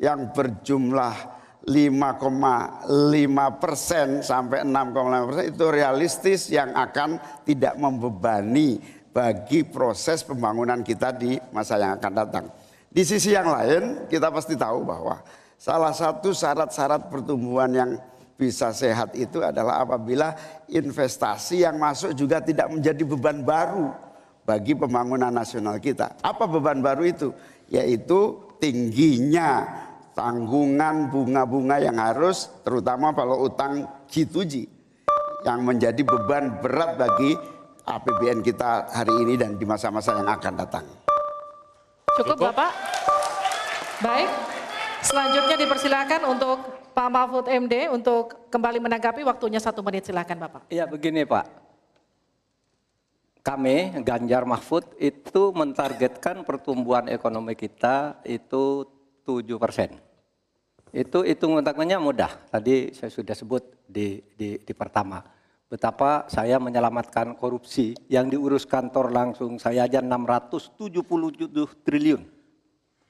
yang 0.01 0.33
berjumlah 0.33 1.38
5,5 1.69 2.89
persen 3.61 4.25
sampai 4.25 4.65
6,5 4.65 5.29
persen 5.29 5.45
itu 5.53 5.65
realistis 5.69 6.41
yang 6.49 6.73
akan 6.73 7.21
tidak 7.45 7.77
membebani 7.77 8.81
bagi 9.13 9.69
proses 9.69 10.25
pembangunan 10.25 10.81
kita 10.81 11.13
di 11.13 11.37
masa 11.53 11.77
yang 11.77 12.01
akan 12.01 12.13
datang. 12.17 12.45
Di 12.89 13.05
sisi 13.05 13.37
yang 13.37 13.53
lain 13.53 14.09
kita 14.09 14.33
pasti 14.33 14.57
tahu 14.57 14.89
bahwa 14.89 15.21
salah 15.61 15.93
satu 15.93 16.33
syarat-syarat 16.33 17.13
pertumbuhan 17.13 17.69
yang 17.69 17.91
bisa 18.39 18.73
sehat 18.73 19.13
itu 19.19 19.43
adalah 19.45 19.85
apabila 19.85 20.33
investasi 20.71 21.67
yang 21.67 21.77
masuk 21.77 22.15
juga 22.15 22.41
tidak 22.41 22.71
menjadi 22.71 23.03
beban 23.05 23.45
baru 23.45 23.93
bagi 24.47 24.73
pembangunan 24.73 25.29
nasional 25.29 25.77
kita. 25.77 26.17
Apa 26.25 26.49
beban 26.49 26.81
baru 26.81 27.05
itu? 27.05 27.29
Yaitu 27.69 28.41
tingginya 28.63 29.67
tanggungan 30.19 31.15
bunga-bunga 31.15 31.79
yang 31.79 31.95
harus 31.95 32.51
terutama 32.67 33.15
kalau 33.15 33.47
utang 33.47 33.87
G2G 34.11 34.67
yang 35.47 35.63
menjadi 35.63 36.03
beban 36.03 36.59
berat 36.59 36.99
bagi 36.99 37.39
APBN 37.87 38.43
kita 38.43 38.91
hari 38.91 39.15
ini 39.23 39.39
dan 39.39 39.55
di 39.55 39.63
masa-masa 39.63 40.19
yang 40.19 40.27
akan 40.27 40.55
datang. 40.59 40.83
Cukup 42.19 42.51
Bapak? 42.51 42.75
Baik, 44.03 44.27
selanjutnya 45.07 45.55
dipersilakan 45.55 46.27
untuk 46.27 46.67
Pak 46.91 47.09
Mahfud 47.15 47.47
MD 47.47 47.87
untuk 47.87 48.51
kembali 48.51 48.83
menanggapi 48.83 49.23
waktunya 49.23 49.63
satu 49.63 49.87
menit 49.87 50.11
silakan 50.11 50.43
Bapak. 50.43 50.67
Iya 50.67 50.91
begini 50.91 51.23
Pak, 51.23 51.47
kami 53.47 54.03
Ganjar 54.03 54.43
Mahfud 54.43 54.83
itu 54.99 55.55
mentargetkan 55.55 56.43
pertumbuhan 56.43 57.07
ekonomi 57.07 57.55
kita 57.55 58.19
itu 58.27 58.83
7 59.23 59.47
persen. 59.63 60.08
Itu 60.93 61.25
hitung 61.25 61.61
hitungannya 61.61 61.99
mudah. 62.01 62.33
Tadi 62.49 62.97
saya 62.97 63.13
sudah 63.13 63.35
sebut 63.37 63.63
di, 63.85 64.21
di, 64.37 64.57
di 64.61 64.73
pertama. 64.73 65.21
Betapa 65.69 66.25
saya 66.33 66.57
menyelamatkan 66.57 67.37
korupsi 67.37 67.93
yang 68.09 68.33
diurus 68.33 68.65
kantor 68.65 69.13
langsung 69.13 69.61
saya 69.61 69.85
aja 69.85 70.01
677 70.01 70.81
triliun. 71.85 72.25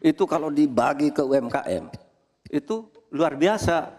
Itu 0.03 0.27
kalau 0.27 0.51
dibagi 0.51 1.15
ke 1.15 1.23
UMKM, 1.23 1.87
itu 2.51 2.91
luar 3.15 3.39
biasa. 3.39 3.95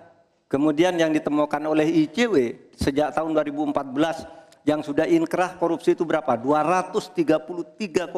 Kemudian 0.50 0.98
yang 0.98 1.14
ditemukan 1.14 1.62
oleh 1.72 1.88
ICW 2.04 2.36
sejak 2.74 3.14
tahun 3.16 3.32
2014 3.38 4.66
yang 4.68 4.84
sudah 4.84 5.06
inkrah 5.08 5.56
korupsi 5.56 5.94
itu 5.96 6.04
berapa? 6.04 6.36
233,7 6.36 8.12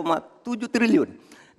triliun. 0.71 1.09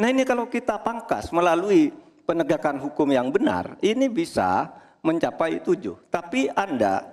Nah 0.01 0.09
ini 0.09 0.25
kalau 0.25 0.49
kita 0.49 0.81
pangkas 0.81 1.31
melalui 1.31 1.93
penegakan 2.33 2.81
hukum 2.81 3.13
yang 3.13 3.29
benar, 3.29 3.77
ini 3.85 4.09
bisa 4.09 4.73
mencapai 5.05 5.61
tujuh. 5.61 6.01
Tapi 6.09 6.49
Anda 6.49 7.05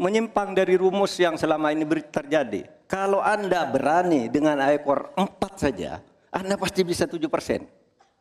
menyimpang 0.00 0.56
dari 0.56 0.80
rumus 0.80 1.20
yang 1.20 1.36
selama 1.36 1.68
ini 1.68 1.84
terjadi. 1.84 2.64
Kalau 2.88 3.20
Anda 3.20 3.68
berani 3.68 4.32
dengan 4.32 4.56
ekor 4.72 5.12
empat 5.12 5.68
saja, 5.68 6.00
Anda 6.32 6.56
pasti 6.56 6.80
bisa 6.80 7.04
tujuh 7.04 7.28
persen. 7.28 7.68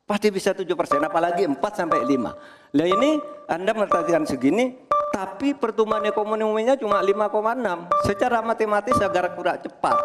Pasti 0.04 0.28
bisa 0.28 0.52
tujuh 0.52 0.76
persen, 0.76 1.00
apalagi 1.00 1.48
empat 1.48 1.80
sampai 1.80 2.04
lima. 2.04 2.36
Nah 2.76 2.88
ini 2.88 3.24
Anda 3.48 3.72
menetapkan 3.72 4.28
segini, 4.28 4.76
tapi 5.16 5.56
pertumbuhan 5.56 6.04
ekonominya 6.04 6.76
cuma 6.76 7.00
5,6. 7.00 7.88
Secara 8.04 8.44
matematis 8.44 9.00
agar 9.00 9.32
kurang 9.32 9.64
cepat. 9.64 9.96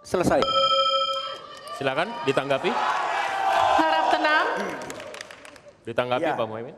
Selesai. 0.00 0.40
Silakan 1.76 2.08
ditanggapi. 2.24 2.72
Ditanggapi 5.86 6.26
Ya. 6.26 6.34
Pak 6.34 6.46
Muhammad. 6.50 6.74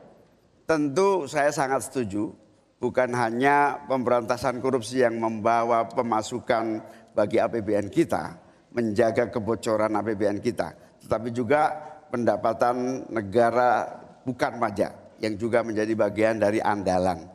Tentu 0.69 1.25
saya 1.25 1.49
sangat 1.49 1.89
setuju. 1.89 2.37
Bukan 2.79 3.11
hanya 3.11 3.83
pemberantasan 3.91 4.63
korupsi 4.63 5.03
yang 5.03 5.19
membawa 5.19 5.83
pemasukan 5.91 6.79
bagi 7.11 7.43
APBN 7.43 7.91
kita, 7.91 8.39
menjaga 8.71 9.27
kebocoran 9.35 9.99
APBN 9.99 10.39
kita, 10.39 10.79
tetapi 11.03 11.35
juga 11.35 11.75
pendapatan 12.07 13.03
negara 13.11 13.83
bukan 14.23 14.63
pajak 14.63 15.19
yang 15.19 15.35
juga 15.35 15.67
menjadi 15.67 15.91
bagian 15.99 16.39
dari 16.39 16.63
andalan. 16.63 17.27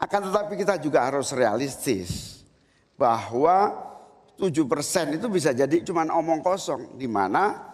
Akan 0.00 0.24
tetapi 0.24 0.56
kita 0.56 0.80
juga 0.80 1.04
harus 1.04 1.36
realistis 1.36 2.40
bahwa 2.96 3.76
7% 4.40 5.20
itu 5.20 5.26
bisa 5.28 5.52
jadi 5.52 5.84
cuma 5.84 6.08
omong 6.08 6.40
kosong 6.40 6.96
di 6.96 7.04
mana 7.04 7.67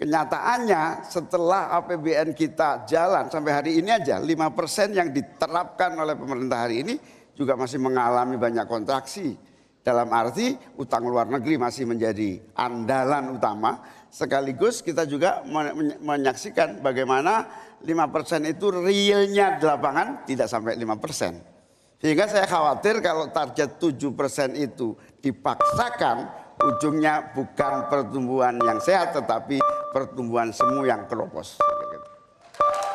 kenyataannya 0.00 1.04
setelah 1.04 1.76
APBN 1.76 2.32
kita 2.32 2.88
jalan 2.88 3.28
sampai 3.28 3.52
hari 3.52 3.72
ini 3.84 3.92
aja 3.92 4.16
5% 4.16 4.96
yang 4.96 5.12
diterapkan 5.12 5.92
oleh 5.92 6.16
pemerintah 6.16 6.64
hari 6.64 6.80
ini 6.80 6.94
juga 7.36 7.52
masih 7.52 7.76
mengalami 7.76 8.40
banyak 8.40 8.64
kontraksi. 8.64 9.36
Dalam 9.80 10.12
arti 10.12 10.56
utang 10.76 11.08
luar 11.08 11.24
negeri 11.28 11.56
masih 11.56 11.88
menjadi 11.88 12.40
andalan 12.52 13.36
utama 13.36 13.80
sekaligus 14.12 14.84
kita 14.84 15.08
juga 15.08 15.40
men- 15.48 15.96
menyaksikan 16.04 16.84
bagaimana 16.84 17.48
5% 17.80 18.44
itu 18.44 18.68
realnya 18.68 19.56
di 19.56 19.64
lapangan 19.64 20.28
tidak 20.28 20.48
sampai 20.52 20.76
5%. 20.76 22.00
Sehingga 22.00 22.24
saya 22.28 22.48
khawatir 22.48 23.04
kalau 23.04 23.28
target 23.28 23.76
7% 23.76 24.56
itu 24.56 24.96
dipaksakan 25.20 26.39
ujungnya 26.60 27.32
bukan 27.32 27.88
pertumbuhan 27.88 28.56
yang 28.60 28.78
sehat 28.80 29.16
tetapi 29.16 29.60
pertumbuhan 29.92 30.52
semu 30.52 30.84
yang 30.84 31.08
keropos. 31.08 31.56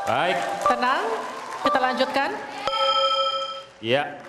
Baik, 0.06 0.38
Tenang, 0.70 1.06
kita 1.66 1.80
lanjutkan. 1.82 2.30
ya. 3.82 4.22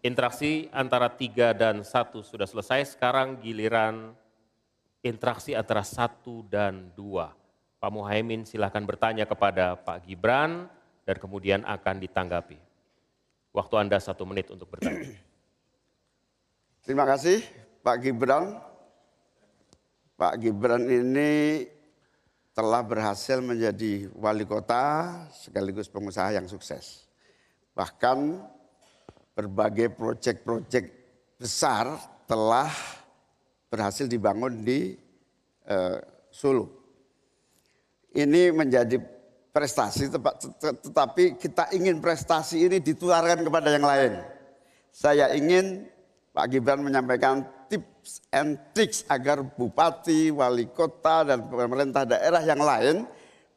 Interaksi 0.00 0.72
antara 0.72 1.12
tiga 1.12 1.52
dan 1.52 1.84
satu 1.84 2.24
sudah 2.24 2.48
selesai. 2.48 2.96
Sekarang 2.96 3.36
giliran 3.36 4.16
interaksi 5.04 5.52
antara 5.52 5.84
satu 5.84 6.40
dan 6.48 6.88
dua. 6.96 7.36
Pak 7.76 7.92
Muhaimin 7.92 8.48
silahkan 8.48 8.80
bertanya 8.80 9.28
kepada 9.28 9.76
Pak 9.76 10.08
Gibran 10.08 10.72
dan 11.04 11.16
kemudian 11.20 11.60
akan 11.68 12.00
ditanggapi. 12.00 12.56
Waktu 13.52 13.74
Anda 13.76 14.00
satu 14.00 14.24
menit 14.24 14.48
untuk 14.48 14.72
bertanya. 14.72 15.20
Terima 16.80 17.04
kasih 17.04 17.59
Pak 17.80 17.96
Gibran. 18.04 18.60
Pak 20.20 20.36
Gibran 20.36 20.84
ini 20.84 21.64
telah 22.52 22.84
berhasil 22.84 23.40
menjadi 23.40 24.12
wali 24.12 24.44
kota 24.44 25.16
sekaligus 25.32 25.88
pengusaha 25.88 26.36
yang 26.36 26.44
sukses. 26.44 27.08
Bahkan 27.72 28.36
berbagai 29.32 29.96
proyek-proyek 29.96 30.92
besar 31.40 31.96
telah 32.28 32.68
berhasil 33.72 34.04
dibangun 34.04 34.60
di 34.60 34.92
eh, 35.64 35.98
Solo. 36.28 36.68
Ini 38.10 38.52
menjadi 38.52 39.00
prestasi, 39.54 40.10
tetapi 40.10 41.38
kita 41.38 41.70
ingin 41.74 42.02
prestasi 42.02 42.66
ini 42.66 42.78
ditularkan 42.82 43.46
kepada 43.46 43.70
yang 43.70 43.86
lain. 43.86 44.18
Saya 44.90 45.30
ingin 45.32 45.86
Pak 46.34 46.50
Gibran 46.50 46.82
menyampaikan 46.82 47.46
tips 48.00 48.24
and 48.32 48.56
tricks 48.72 49.04
agar 49.12 49.44
bupati, 49.44 50.32
wali 50.32 50.72
kota, 50.72 51.20
dan 51.28 51.44
pemerintah 51.44 52.08
daerah 52.08 52.40
yang 52.40 52.64
lain 52.64 52.96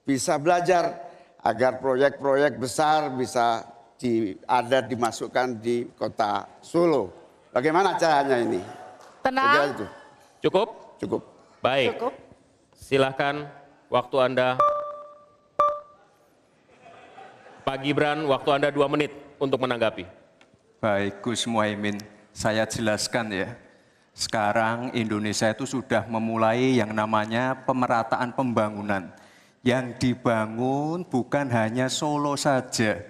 bisa 0.04 0.36
belajar 0.36 1.00
agar 1.40 1.80
proyek-proyek 1.80 2.60
besar 2.60 3.08
bisa 3.16 3.64
di, 3.96 4.36
ada 4.44 4.84
dimasukkan 4.84 5.64
di 5.64 5.88
kota 5.96 6.44
Solo. 6.60 7.16
Bagaimana 7.56 7.96
caranya 7.96 8.36
ini? 8.44 8.60
Tenang. 9.24 9.80
Itu. 9.80 9.88
Cukup? 10.44 11.00
Cukup. 11.00 11.22
Baik. 11.64 11.96
Cukup. 11.96 12.14
Silahkan 12.76 13.48
waktu 13.88 14.18
Anda. 14.20 14.60
Pak 17.64 17.80
Gibran, 17.80 18.28
waktu 18.28 18.50
Anda 18.60 18.76
dua 18.76 18.92
menit 18.92 19.16
untuk 19.40 19.64
menanggapi. 19.64 20.04
Baik, 20.84 21.24
Gus 21.24 21.48
Muhaimin, 21.48 21.96
saya 22.36 22.68
jelaskan 22.68 23.32
ya. 23.32 23.63
Sekarang 24.14 24.94
Indonesia 24.94 25.50
itu 25.50 25.66
sudah 25.66 26.06
memulai 26.06 26.78
yang 26.78 26.94
namanya 26.94 27.58
pemerataan 27.66 28.30
pembangunan. 28.38 29.10
Yang 29.66 29.98
dibangun 29.98 31.02
bukan 31.02 31.50
hanya 31.50 31.90
Solo 31.90 32.38
saja. 32.38 33.02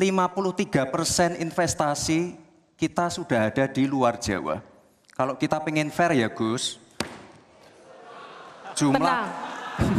53 0.00 0.88
persen 0.88 1.36
investasi 1.36 2.40
kita 2.80 3.12
sudah 3.12 3.52
ada 3.52 3.68
di 3.68 3.84
luar 3.84 4.16
Jawa. 4.16 4.64
Kalau 5.12 5.36
kita 5.36 5.60
pengen 5.60 5.92
fair 5.92 6.16
ya 6.16 6.32
Gus, 6.32 6.80
jumlah 8.72 8.96
Tenang. 8.96 9.28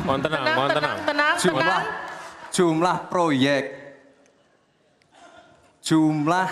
Mohon 0.02 0.20
tenang, 0.26 0.42
Tenang, 0.42 0.58
mohon 0.58 0.70
tenang, 0.70 0.82
tenang. 0.82 0.98
tenang, 1.06 1.36
jumlah 1.42 1.62
tenang. 1.62 1.86
jumlah 2.54 2.98
proyek, 3.10 3.64
jumlah 5.86 6.50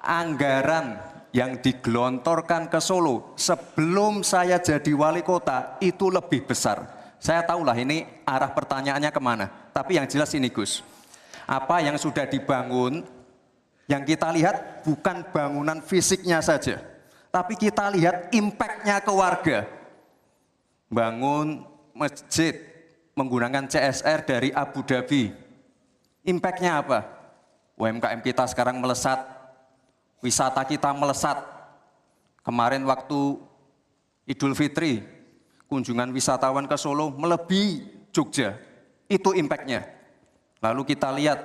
anggaran 0.00 1.13
yang 1.34 1.58
digelontorkan 1.58 2.70
ke 2.70 2.78
Solo 2.78 3.34
sebelum 3.34 4.22
saya 4.22 4.62
jadi 4.62 4.94
wali 4.94 5.26
kota 5.26 5.74
itu 5.82 6.06
lebih 6.06 6.46
besar. 6.46 6.86
Saya 7.18 7.42
tahulah 7.42 7.74
ini 7.74 8.06
arah 8.22 8.54
pertanyaannya 8.54 9.10
ke 9.10 9.18
mana. 9.18 9.50
Tapi 9.74 9.98
yang 9.98 10.06
jelas 10.06 10.30
ini 10.38 10.46
Gus, 10.46 10.86
apa 11.42 11.82
yang 11.82 11.98
sudah 11.98 12.30
dibangun, 12.30 13.02
yang 13.90 14.06
kita 14.06 14.30
lihat 14.30 14.86
bukan 14.86 15.26
bangunan 15.34 15.82
fisiknya 15.82 16.38
saja. 16.38 16.78
Tapi 17.34 17.58
kita 17.58 17.90
lihat 17.90 18.30
impactnya 18.30 19.02
ke 19.02 19.10
warga. 19.10 19.66
Bangun 20.86 21.66
masjid 21.90 22.54
menggunakan 23.18 23.66
CSR 23.66 24.22
dari 24.22 24.48
Abu 24.54 24.86
Dhabi. 24.86 25.34
Impactnya 26.22 26.78
apa? 26.78 27.10
UMKM 27.74 28.22
kita 28.22 28.46
sekarang 28.46 28.78
melesat, 28.78 29.18
wisata 30.24 30.64
kita 30.64 30.88
melesat. 30.96 31.36
Kemarin 32.40 32.80
waktu 32.88 33.36
Idul 34.24 34.56
Fitri, 34.56 35.04
kunjungan 35.68 36.08
wisatawan 36.16 36.64
ke 36.64 36.76
Solo 36.80 37.12
melebihi 37.12 38.08
Jogja. 38.08 38.56
Itu 39.04 39.36
impactnya. 39.36 39.84
Lalu 40.64 40.96
kita 40.96 41.12
lihat, 41.12 41.44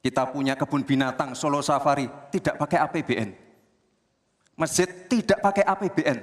kita 0.00 0.24
punya 0.32 0.56
kebun 0.56 0.88
binatang 0.88 1.36
Solo 1.36 1.60
Safari, 1.60 2.08
tidak 2.32 2.56
pakai 2.56 2.78
APBN. 2.80 3.30
Masjid 4.56 4.88
tidak 4.88 5.36
pakai 5.44 5.64
APBN. 5.68 6.18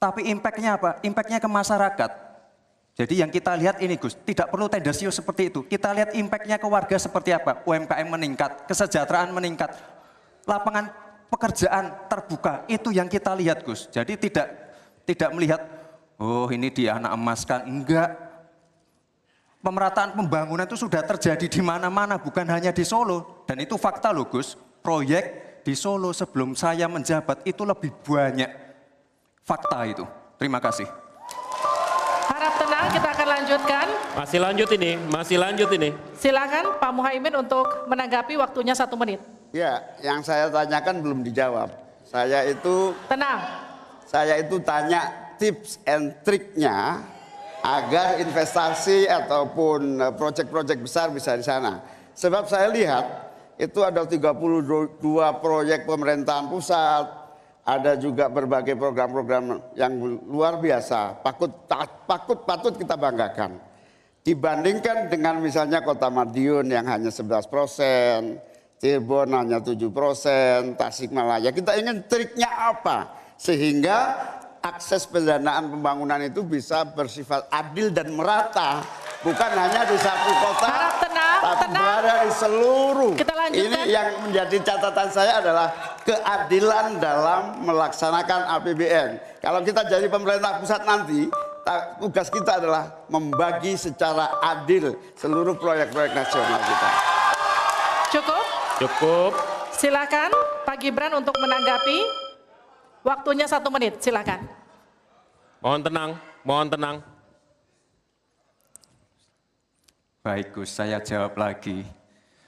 Tapi 0.00 0.28
impactnya 0.32 0.76
apa? 0.76 0.90
Impactnya 1.04 1.40
ke 1.40 1.48
masyarakat. 1.48 2.10
Jadi 2.94 3.18
yang 3.18 3.30
kita 3.30 3.58
lihat 3.58 3.82
ini 3.82 3.98
Gus, 3.98 4.14
tidak 4.22 4.54
perlu 4.54 4.70
tendensius 4.70 5.18
seperti 5.18 5.50
itu. 5.50 5.66
Kita 5.66 5.90
lihat 5.90 6.14
impactnya 6.14 6.62
ke 6.62 6.66
warga 6.70 6.94
seperti 6.94 7.34
apa. 7.34 7.66
UMKM 7.66 8.06
meningkat, 8.06 8.70
kesejahteraan 8.70 9.34
meningkat, 9.34 9.74
lapangan 10.46 10.94
pekerjaan 11.26 12.06
terbuka. 12.06 12.62
Itu 12.70 12.94
yang 12.94 13.10
kita 13.10 13.34
lihat 13.34 13.66
Gus. 13.66 13.90
Jadi 13.90 14.14
tidak 14.14 14.46
tidak 15.02 15.34
melihat, 15.34 15.60
oh 16.22 16.46
ini 16.54 16.70
dia 16.70 17.02
anak 17.02 17.18
emaskan. 17.18 17.66
Enggak. 17.66 18.14
Pemerataan 19.58 20.14
pembangunan 20.14 20.62
itu 20.62 20.78
sudah 20.78 21.02
terjadi 21.02 21.50
di 21.50 21.62
mana-mana, 21.64 22.14
bukan 22.14 22.46
hanya 22.46 22.70
di 22.70 22.86
Solo. 22.86 23.42
Dan 23.42 23.58
itu 23.58 23.74
fakta 23.74 24.14
loh 24.14 24.30
Gus. 24.30 24.54
Proyek 24.86 25.58
di 25.66 25.74
Solo 25.74 26.14
sebelum 26.14 26.54
saya 26.54 26.86
menjabat 26.86 27.42
itu 27.42 27.66
lebih 27.66 27.90
banyak. 28.06 28.54
Fakta 29.42 29.82
itu. 29.88 30.06
Terima 30.38 30.62
kasih. 30.62 31.03
Kita 32.92 33.08
akan 33.14 33.28
lanjutkan. 33.40 33.86
Masih 34.18 34.38
lanjut 34.42 34.68
ini, 34.76 34.90
masih 35.08 35.36
lanjut 35.40 35.68
ini. 35.72 35.90
Silakan 36.18 36.76
Pak 36.76 36.92
Muhaimin 36.92 37.34
untuk 37.40 37.88
menanggapi 37.88 38.36
waktunya 38.36 38.76
satu 38.76 38.98
menit. 38.98 39.22
Ya, 39.54 39.80
yang 40.02 40.20
saya 40.20 40.50
tanyakan 40.50 41.00
belum 41.00 41.22
dijawab. 41.24 41.70
Saya 42.04 42.44
itu 42.46 42.92
Tenang. 43.08 43.40
saya 44.04 44.38
itu 44.38 44.60
tanya 44.62 45.08
tips 45.40 45.82
and 45.88 46.14
triknya 46.22 47.02
agar 47.64 48.20
investasi 48.20 49.08
ataupun 49.08 49.98
eh, 49.98 50.12
proyek-proyek 50.14 50.84
besar 50.84 51.08
bisa 51.10 51.34
di 51.34 51.42
sana. 51.42 51.80
Sebab 52.14 52.46
saya 52.46 52.68
lihat 52.70 53.04
itu 53.56 53.80
ada 53.80 54.04
32 54.04 55.00
proyek 55.40 55.88
pemerintahan 55.88 56.46
pusat, 56.50 57.23
ada 57.64 57.96
juga 57.96 58.28
berbagai 58.28 58.76
program-program 58.76 59.72
yang 59.72 59.96
luar 60.28 60.60
biasa, 60.60 61.24
patut 61.24 61.48
patut 62.04 62.44
patut 62.44 62.76
kita 62.76 62.92
banggakan. 62.92 63.56
Dibandingkan 64.24 65.12
dengan 65.12 65.40
misalnya 65.40 65.84
Kota 65.84 66.08
Madiun 66.08 66.72
yang 66.72 66.88
hanya 66.88 67.12
11 67.12 67.44
persen, 67.48 68.40
Cirebon 68.80 69.32
hanya 69.36 69.60
7 69.60 69.76
persen, 69.92 70.76
Tasikmalaya. 70.76 71.52
Kita 71.52 71.76
ingin 71.76 72.04
triknya 72.08 72.48
apa? 72.72 73.20
Sehingga 73.36 74.16
akses 74.64 75.04
pendanaan 75.04 75.68
pembangunan 75.68 76.20
itu 76.24 76.40
bisa 76.40 76.88
bersifat 76.88 77.48
adil 77.52 77.92
dan 77.92 78.12
merata. 78.16 78.80
Bukan 79.24 79.50
hanya 79.56 79.88
di 79.88 79.96
satu 79.96 80.30
kota, 80.36 81.00
tenang, 81.00 81.40
tapi 81.40 81.64
tenang. 81.64 81.80
berada 81.80 82.12
di 82.28 82.30
seluruh. 82.36 83.12
Kita 83.16 83.32
lanjutkan. 83.32 83.72
Ini 83.72 83.80
yang 83.88 84.08
menjadi 84.20 84.56
catatan 84.60 85.08
saya 85.08 85.32
adalah 85.40 85.68
keadilan 86.04 87.00
dalam 87.00 87.64
melaksanakan 87.64 88.52
APBN. 88.60 89.40
Kalau 89.40 89.64
kita 89.64 89.88
jadi 89.88 90.12
pemerintah 90.12 90.60
pusat 90.60 90.84
nanti, 90.84 91.32
tugas 92.04 92.28
kita 92.28 92.60
adalah 92.60 93.08
membagi 93.08 93.80
secara 93.80 94.44
adil 94.44 94.92
seluruh 95.16 95.56
proyek-proyek 95.56 96.12
nasional 96.12 96.60
kita. 96.60 96.88
Cukup? 98.12 98.44
Cukup. 98.84 99.32
Silakan 99.72 100.36
Pak 100.68 100.76
Gibran 100.84 101.16
untuk 101.16 101.32
menanggapi. 101.40 101.98
Waktunya 103.00 103.48
satu 103.48 103.72
menit, 103.72 104.04
silakan. 104.04 104.44
Mohon 105.64 105.80
tenang, 105.80 106.10
mohon 106.44 106.68
tenang. 106.68 107.13
Baik 110.24 110.56
Gus, 110.56 110.72
saya 110.72 111.04
jawab 111.04 111.36
lagi. 111.36 111.84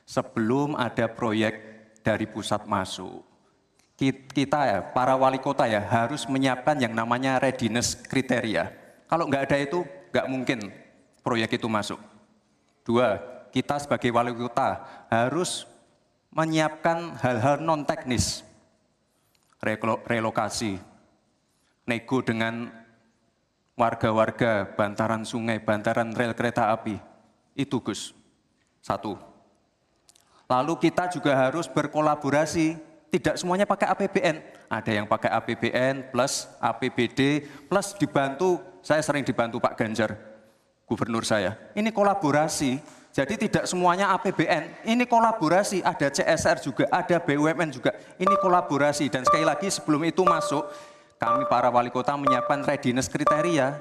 Sebelum 0.09 0.81
ada 0.81 1.12
proyek 1.12 1.61
dari 2.01 2.24
pusat 2.24 2.65
masuk, 2.65 3.20
ki- 4.01 4.32
kita 4.32 4.61
ya, 4.65 4.78
para 4.81 5.12
wali 5.12 5.36
kota 5.36 5.69
ya 5.69 5.85
harus 5.85 6.24
menyiapkan 6.24 6.81
yang 6.81 6.97
namanya 6.97 7.36
readiness 7.36 7.93
kriteria. 7.93 8.73
Kalau 9.05 9.28
nggak 9.28 9.53
ada 9.53 9.61
itu, 9.61 9.85
nggak 10.09 10.24
mungkin 10.24 10.59
proyek 11.20 11.61
itu 11.61 11.69
masuk. 11.69 12.01
Dua, 12.81 13.20
kita 13.53 13.77
sebagai 13.77 14.09
wali 14.09 14.32
kota 14.32 14.81
harus 15.12 15.69
menyiapkan 16.32 17.20
hal-hal 17.20 17.61
non 17.61 17.85
teknis, 17.85 18.40
Relo- 19.61 20.01
relokasi, 20.09 20.81
nego 21.85 22.24
dengan 22.24 22.73
warga-warga 23.77 24.65
bantaran 24.65 25.28
sungai, 25.28 25.61
bantaran 25.61 26.16
rel 26.16 26.32
kereta 26.32 26.73
api. 26.73 27.15
Itu 27.57 27.81
Gus. 27.81 28.12
Satu. 28.85 29.19
Lalu 30.47 30.78
kita 30.78 31.11
juga 31.11 31.35
harus 31.35 31.66
berkolaborasi. 31.66 32.78
Tidak 33.11 33.35
semuanya 33.41 33.66
pakai 33.66 33.91
APBN. 33.91 34.37
Ada 34.69 34.91
yang 34.93 35.07
pakai 35.09 35.31
APBN 35.33 36.12
plus 36.12 36.47
APBD 36.62 37.49
plus 37.66 37.97
dibantu. 37.99 38.61
Saya 38.85 39.03
sering 39.03 39.27
dibantu 39.27 39.59
Pak 39.59 39.74
Ganjar, 39.74 40.15
gubernur 40.87 41.27
saya. 41.27 41.59
Ini 41.74 41.91
kolaborasi. 41.91 42.78
Jadi 43.16 43.49
tidak 43.49 43.65
semuanya 43.65 44.12
APBN. 44.12 44.85
Ini 44.85 45.09
kolaborasi. 45.09 45.81
Ada 45.81 46.12
CSR 46.12 46.61
juga, 46.61 46.85
ada 46.93 47.16
BUMN 47.16 47.73
juga. 47.73 47.97
Ini 48.20 48.35
kolaborasi. 48.39 49.09
Dan 49.09 49.24
sekali 49.24 49.49
lagi 49.49 49.73
sebelum 49.73 50.05
itu 50.05 50.20
masuk, 50.20 50.69
kami 51.16 51.49
para 51.49 51.73
wali 51.73 51.89
kota 51.89 52.12
menyiapkan 52.12 52.61
readiness 52.69 53.09
kriteria. 53.09 53.81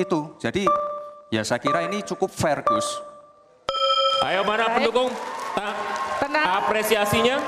Itu, 0.00 0.32
jadi 0.40 0.64
ya 1.30 1.42
saya 1.42 1.58
kira 1.58 1.82
ini 1.86 2.02
cukup 2.06 2.30
fair 2.30 2.62
Gus. 2.62 2.86
Ayo 4.24 4.42
mana 4.46 4.70
Baik. 4.70 4.74
pendukung? 4.80 5.10
Ta- 5.54 5.76
apresiasinya? 6.64 7.38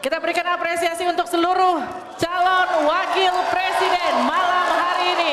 Kita 0.00 0.22
berikan 0.22 0.46
apresiasi 0.46 1.02
untuk 1.02 1.26
seluruh 1.26 1.82
calon 2.14 2.70
wakil 2.86 3.34
presiden 3.50 4.12
malam 4.22 4.66
hari 4.70 5.04
ini. 5.18 5.32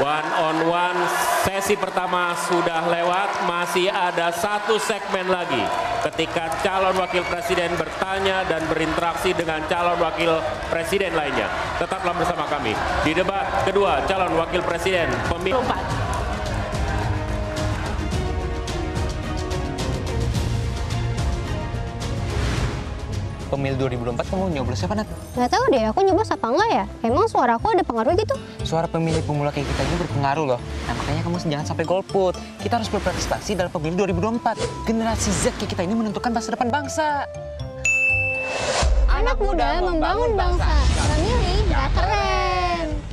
One 0.00 0.28
on 0.40 0.56
one 0.72 1.00
sesi 1.44 1.76
pertama 1.76 2.32
sudah 2.48 2.88
lewat, 2.88 3.44
masih 3.44 3.92
ada 3.92 4.32
satu 4.32 4.80
segmen 4.80 5.28
lagi. 5.28 5.60
Ketika 6.08 6.48
calon 6.64 6.96
wakil 6.96 7.20
presiden 7.28 7.76
bertanya 7.76 8.40
dan 8.48 8.64
berinteraksi 8.72 9.36
dengan 9.36 9.60
calon 9.68 10.00
wakil 10.00 10.40
presiden 10.72 11.12
lainnya. 11.12 11.44
Tetaplah 11.76 12.16
bersama 12.16 12.48
kami 12.48 12.72
di 13.04 13.12
debat 13.12 13.68
kedua 13.68 14.00
calon 14.08 14.32
wakil 14.40 14.64
presiden 14.64 15.12
pemilu. 15.28 15.60
Pemilu 23.52 23.76
2024 23.84 24.32
kamu 24.32 24.44
nyoblos 24.56 24.80
siapa 24.80 24.96
Nat? 24.96 25.04
Gak 25.36 25.52
tahu 25.52 25.64
deh, 25.68 25.84
aku 25.84 26.00
nyoblos 26.00 26.32
apa 26.32 26.48
enggak 26.48 26.68
ya? 26.72 26.84
Emang 27.04 27.28
suara 27.28 27.60
aku 27.60 27.68
ada 27.68 27.84
pengaruh 27.84 28.16
gitu? 28.16 28.32
Suara 28.64 28.88
pemilih 28.88 29.20
pemula 29.28 29.52
kayak 29.52 29.68
kita 29.68 29.84
ini 29.84 29.96
berpengaruh 30.00 30.56
loh. 30.56 30.60
Nah 30.88 30.96
makanya 30.96 31.20
kamu 31.20 31.36
jangan 31.44 31.66
sampai 31.68 31.84
golput. 31.84 32.32
Kita 32.64 32.80
harus 32.80 32.88
berprestasi 32.88 33.52
dalam 33.52 33.68
pemilu 33.68 34.08
2024. 34.08 34.88
Generasi 34.88 35.28
Z 35.28 35.52
kayak 35.60 35.68
kita 35.68 35.84
ini 35.84 35.92
menentukan 35.92 36.32
masa 36.32 36.56
depan 36.56 36.72
bangsa. 36.72 37.28
Anak 39.12 39.36
muda 39.36 39.84
membangun 39.84 40.32
bangsa. 40.32 40.72
Gak 40.72 41.18
milih, 41.20 41.60
gak 41.68 41.88
keren. 41.92 43.11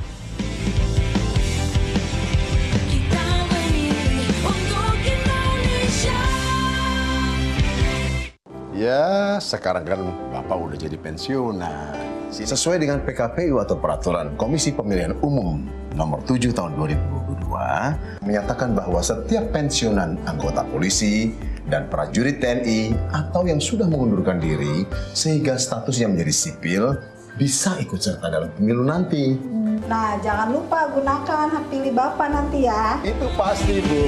Ya, 8.70 9.34
sekarang 9.42 9.82
kan 9.82 9.98
Bapak 10.30 10.54
udah 10.54 10.78
jadi 10.78 10.94
pensiunan. 10.94 11.98
Sesuai 12.30 12.78
dengan 12.78 13.02
PKPU 13.02 13.58
atau 13.58 13.74
Peraturan 13.74 14.38
Komisi 14.38 14.70
Pemilihan 14.70 15.18
Umum 15.18 15.66
Nomor 15.98 16.22
7 16.22 16.54
Tahun 16.54 16.78
2022 16.78 18.22
menyatakan 18.22 18.78
bahwa 18.78 19.02
setiap 19.02 19.50
pensiunan 19.50 20.14
anggota 20.22 20.62
polisi 20.62 21.34
dan 21.66 21.90
prajurit 21.90 22.38
TNI 22.38 22.94
atau 23.10 23.42
yang 23.42 23.58
sudah 23.58 23.90
mengundurkan 23.90 24.38
diri 24.38 24.86
sehingga 25.18 25.58
statusnya 25.58 26.06
menjadi 26.06 26.30
sipil 26.30 26.94
bisa 27.34 27.74
ikut 27.82 27.98
serta 27.98 28.30
dalam 28.30 28.54
pemilu 28.54 28.86
nanti. 28.86 29.34
Nah, 29.90 30.14
jangan 30.22 30.54
lupa 30.54 30.86
gunakan 30.94 31.50
hak 31.50 31.64
pilih 31.74 31.90
Bapak 31.90 32.28
nanti 32.30 32.70
ya. 32.70 33.02
Itu 33.02 33.26
pasti, 33.34 33.82
Bu. 33.82 34.06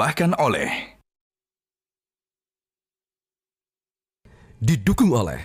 Dipersembahkan 0.00 0.32
oleh 0.40 0.96
Didukung 4.56 5.12
oleh 5.12 5.44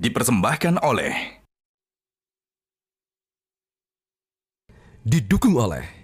Dipersembahkan 0.00 0.80
oleh 0.80 1.12
Didukung 5.04 5.60
oleh 5.60 6.03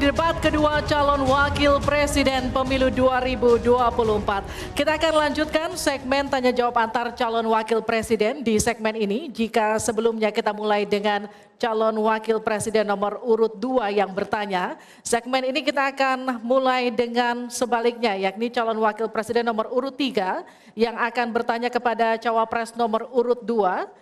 di 0.00 0.08
debat 0.08 0.32
kedua 0.40 0.80
calon 0.88 1.28
wakil 1.28 1.76
presiden 1.84 2.48
pemilu 2.48 2.88
2024. 2.88 4.72
Kita 4.72 4.96
akan 4.96 5.12
lanjutkan 5.28 5.76
segmen 5.76 6.24
tanya 6.24 6.56
jawab 6.56 6.80
antar 6.80 7.12
calon 7.12 7.44
wakil 7.52 7.84
presiden 7.84 8.40
di 8.40 8.56
segmen 8.56 8.96
ini. 8.96 9.28
Jika 9.28 9.76
sebelumnya 9.76 10.32
kita 10.32 10.56
mulai 10.56 10.88
dengan 10.88 11.28
calon 11.60 12.00
wakil 12.00 12.40
presiden 12.40 12.88
nomor 12.88 13.20
urut 13.20 13.60
2 13.60 13.92
yang 13.92 14.08
bertanya, 14.16 14.80
segmen 15.04 15.44
ini 15.44 15.60
kita 15.60 15.92
akan 15.92 16.40
mulai 16.40 16.88
dengan 16.88 17.52
sebaliknya 17.52 18.16
yakni 18.16 18.48
calon 18.48 18.80
wakil 18.80 19.12
presiden 19.12 19.44
nomor 19.44 19.68
urut 19.68 20.00
3 20.00 20.80
yang 20.80 20.96
akan 20.96 21.28
bertanya 21.28 21.68
kepada 21.68 22.16
cawapres 22.16 22.72
nomor 22.72 23.04
urut 23.12 23.44
2 23.44 23.99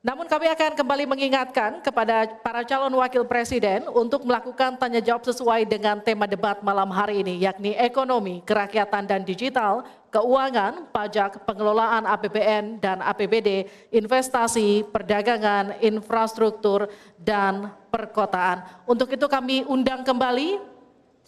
namun 0.00 0.24
kami 0.24 0.48
akan 0.48 0.80
kembali 0.80 1.04
mengingatkan 1.04 1.84
kepada 1.84 2.24
para 2.40 2.64
calon 2.64 2.88
wakil 2.96 3.20
presiden 3.20 3.84
untuk 3.92 4.24
melakukan 4.24 4.80
tanya 4.80 4.96
jawab 4.96 5.28
sesuai 5.28 5.68
dengan 5.68 6.00
tema 6.00 6.24
debat 6.24 6.56
malam 6.64 6.88
hari 6.88 7.20
ini 7.20 7.36
yakni 7.36 7.76
ekonomi, 7.76 8.40
kerakyatan 8.40 9.04
dan 9.04 9.20
digital, 9.28 9.84
keuangan, 10.08 10.88
pajak, 10.88 11.44
pengelolaan 11.44 12.08
APBN 12.16 12.80
dan 12.80 13.04
APBD, 13.04 13.68
investasi, 13.92 14.88
perdagangan, 14.88 15.76
infrastruktur 15.84 16.88
dan 17.20 17.68
perkotaan. 17.92 18.64
Untuk 18.88 19.12
itu 19.12 19.28
kami 19.28 19.68
undang 19.68 20.00
kembali 20.00 20.64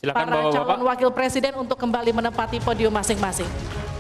Silakan 0.01 0.17
para 0.17 0.49
Bapak-bapak. 0.49 0.65
calon 0.65 0.83
wakil 0.89 1.11
presiden 1.13 1.53
untuk 1.61 1.77
kembali 1.77 2.09
menempati 2.17 2.57
podium 2.65 2.97
masing-masing. 2.97 3.92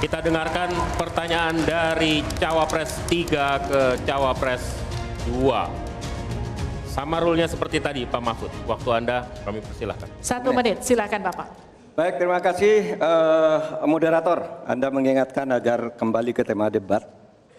Kita 0.00 0.16
dengarkan 0.24 0.72
pertanyaan 0.96 1.60
dari 1.60 2.24
Cawapres 2.40 3.04
3 3.04 3.68
ke 3.68 3.82
Cawapres 4.08 4.80
2. 5.28 6.88
Sama 6.88 7.20
rulenya 7.20 7.44
seperti 7.44 7.84
tadi 7.84 8.08
Pak 8.08 8.22
Mahfud. 8.24 8.48
Waktu 8.64 8.88
Anda 8.96 9.28
kami 9.44 9.60
persilahkan. 9.60 10.08
Satu 10.24 10.56
menit, 10.56 10.80
silakan 10.80 11.20
Bapak. 11.20 11.52
Baik, 12.00 12.16
terima 12.16 12.40
kasih 12.40 12.96
eh, 12.96 13.58
moderator. 13.84 14.64
Anda 14.64 14.88
mengingatkan 14.88 15.52
agar 15.52 15.92
kembali 15.92 16.32
ke 16.32 16.48
tema 16.48 16.72
debat. 16.72 17.04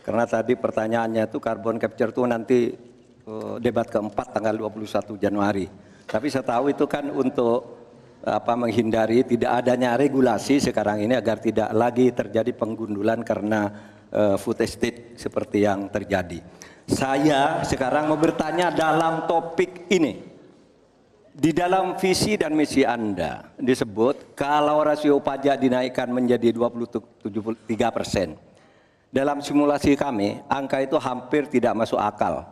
Karena 0.02 0.26
tadi 0.26 0.58
pertanyaannya 0.58 1.30
itu 1.30 1.38
carbon 1.38 1.78
capture 1.78 2.10
itu 2.10 2.26
nanti 2.26 2.74
eh, 3.22 3.56
debat 3.62 3.86
keempat 3.86 4.34
tanggal 4.34 4.58
21 4.58 5.14
Januari. 5.22 5.70
Tapi 6.10 6.26
saya 6.34 6.42
tahu 6.42 6.74
itu 6.74 6.90
kan 6.90 7.06
untuk 7.14 7.81
apa 8.22 8.54
menghindari 8.54 9.26
tidak 9.26 9.66
adanya 9.66 9.98
regulasi 9.98 10.62
sekarang 10.62 11.02
ini 11.02 11.18
agar 11.18 11.42
tidak 11.42 11.74
lagi 11.74 12.14
terjadi 12.14 12.54
penggundulan 12.54 13.26
karena 13.26 13.74
eh, 14.14 14.36
food 14.38 14.62
estate 14.62 15.18
seperti 15.18 15.66
yang 15.66 15.90
terjadi. 15.90 16.38
Saya 16.86 17.66
sekarang 17.66 18.12
mau 18.12 18.20
bertanya 18.20 18.70
dalam 18.70 19.26
topik 19.26 19.90
ini. 19.90 20.30
Di 21.32 21.56
dalam 21.56 21.96
visi 21.96 22.36
dan 22.36 22.52
misi 22.52 22.84
Anda 22.84 23.56
disebut 23.56 24.36
kalau 24.36 24.84
rasio 24.84 25.16
pajak 25.24 25.64
dinaikkan 25.64 26.12
menjadi 26.12 26.52
23 26.52 27.24
persen. 27.96 28.36
Dalam 29.08 29.40
simulasi 29.40 29.96
kami, 29.96 30.44
angka 30.52 30.84
itu 30.84 31.00
hampir 31.00 31.48
tidak 31.48 31.72
masuk 31.72 31.96
akal. 32.04 32.52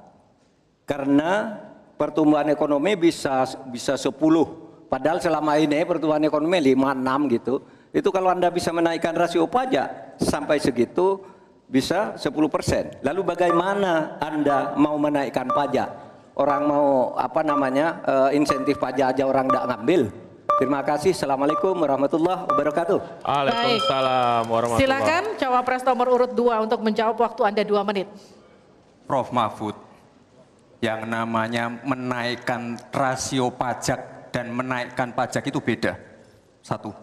Karena 0.87 1.59
pertumbuhan 1.99 2.47
ekonomi 2.47 2.95
bisa 2.95 3.43
bisa 3.67 3.99
10 3.99 4.15
Padahal 4.89 5.21
selama 5.21 5.53
ini 5.61 5.85
pertumbuhan 5.85 6.25
ekonomi 6.25 6.73
5-6 6.73 7.33
gitu. 7.37 7.61
Itu 7.93 8.09
kalau 8.09 8.33
Anda 8.33 8.49
bisa 8.49 8.73
menaikkan 8.73 9.13
rasio 9.13 9.45
pajak 9.45 10.17
sampai 10.17 10.57
segitu 10.57 11.21
bisa 11.69 12.17
10 12.17 12.25
persen. 12.49 12.97
Lalu 13.05 13.21
bagaimana 13.21 14.17
Anda 14.17 14.73
mau 14.73 14.97
menaikkan 14.97 15.45
pajak? 15.53 16.09
Orang 16.33 16.65
mau 16.65 17.13
apa 17.13 17.45
namanya 17.45 18.01
eh, 18.01 18.41
insentif 18.41 18.81
pajak 18.81 19.13
aja 19.13 19.23
orang 19.29 19.45
tidak 19.45 19.65
ngambil. 19.69 20.01
Terima 20.57 20.81
kasih. 20.83 21.13
Assalamualaikum 21.13 21.71
warahmatullahi 21.71 22.49
wabarakatuh. 22.49 22.97
Waalaikumsalam 23.23 24.43
warahmatullahi 24.49 24.83
Silakan 24.83 25.23
cawapres 25.37 25.83
nomor 25.85 26.07
urut 26.11 26.33
2 26.33 26.65
untuk 26.65 26.81
menjawab 26.81 27.15
waktu 27.15 27.41
Anda 27.45 27.61
2 27.63 27.89
menit. 27.93 28.09
Prof 29.05 29.31
Mahfud, 29.31 29.73
yang 30.83 31.07
namanya 31.07 31.79
menaikkan 31.81 32.77
rasio 32.91 33.49
pajak 33.49 34.18
dan 34.29 34.53
menaikkan 34.53 35.13
pajak 35.13 35.45
itu 35.49 35.59
beda. 35.61 35.97
Satu, 36.59 36.93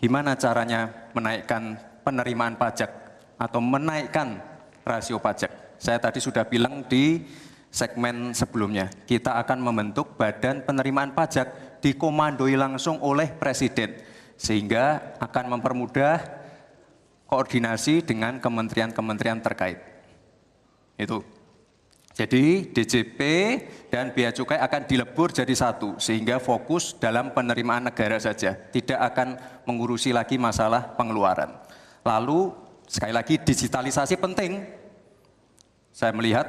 gimana 0.00 0.36
caranya 0.36 1.10
menaikkan 1.12 1.76
penerimaan 2.02 2.56
pajak 2.56 2.88
atau 3.36 3.60
menaikkan 3.60 4.40
rasio 4.84 5.20
pajak? 5.20 5.78
Saya 5.80 5.96
tadi 5.96 6.20
sudah 6.20 6.44
bilang 6.44 6.84
di 6.86 7.24
segmen 7.72 8.36
sebelumnya, 8.36 8.90
kita 9.08 9.38
akan 9.40 9.58
membentuk 9.62 10.18
badan 10.18 10.66
penerimaan 10.66 11.16
pajak 11.16 11.80
dikomandoi 11.80 12.58
langsung 12.58 13.00
oleh 13.00 13.32
presiden 13.32 13.96
sehingga 14.36 15.16
akan 15.20 15.56
mempermudah 15.56 16.20
koordinasi 17.30 18.02
dengan 18.02 18.42
kementerian-kementerian 18.42 19.40
terkait. 19.40 19.78
Itu. 20.98 21.39
Jadi 22.20 22.68
DJP 22.68 23.20
dan 23.88 24.12
Bea 24.12 24.28
Cukai 24.28 24.60
akan 24.60 24.84
dilebur 24.84 25.32
jadi 25.32 25.56
satu 25.56 25.96
sehingga 25.96 26.36
fokus 26.36 26.92
dalam 26.92 27.32
penerimaan 27.32 27.88
negara 27.88 28.20
saja, 28.20 28.52
tidak 28.52 29.00
akan 29.00 29.40
mengurusi 29.64 30.12
lagi 30.12 30.36
masalah 30.36 30.92
pengeluaran. 31.00 31.56
Lalu 32.04 32.52
sekali 32.84 33.16
lagi 33.16 33.40
digitalisasi 33.40 34.20
penting. 34.20 34.68
Saya 35.96 36.12
melihat 36.12 36.44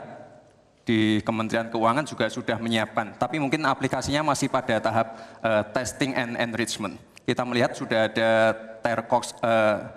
di 0.83 1.23
Kementerian 1.23 1.71
Keuangan 1.71 2.03
juga 2.03 2.27
sudah 2.27 2.59
menyiapkan, 2.59 3.15
tapi 3.15 3.39
mungkin 3.39 3.63
aplikasinya 3.63 4.27
masih 4.27 4.51
pada 4.51 4.75
tahap 4.75 5.07
uh, 5.39 5.63
testing 5.71 6.11
and 6.19 6.35
enrichment. 6.35 6.99
Kita 7.23 7.47
melihat 7.47 7.71
sudah 7.79 8.11
ada 8.11 8.51
Tercox 8.83 9.31
uh, 9.39 9.87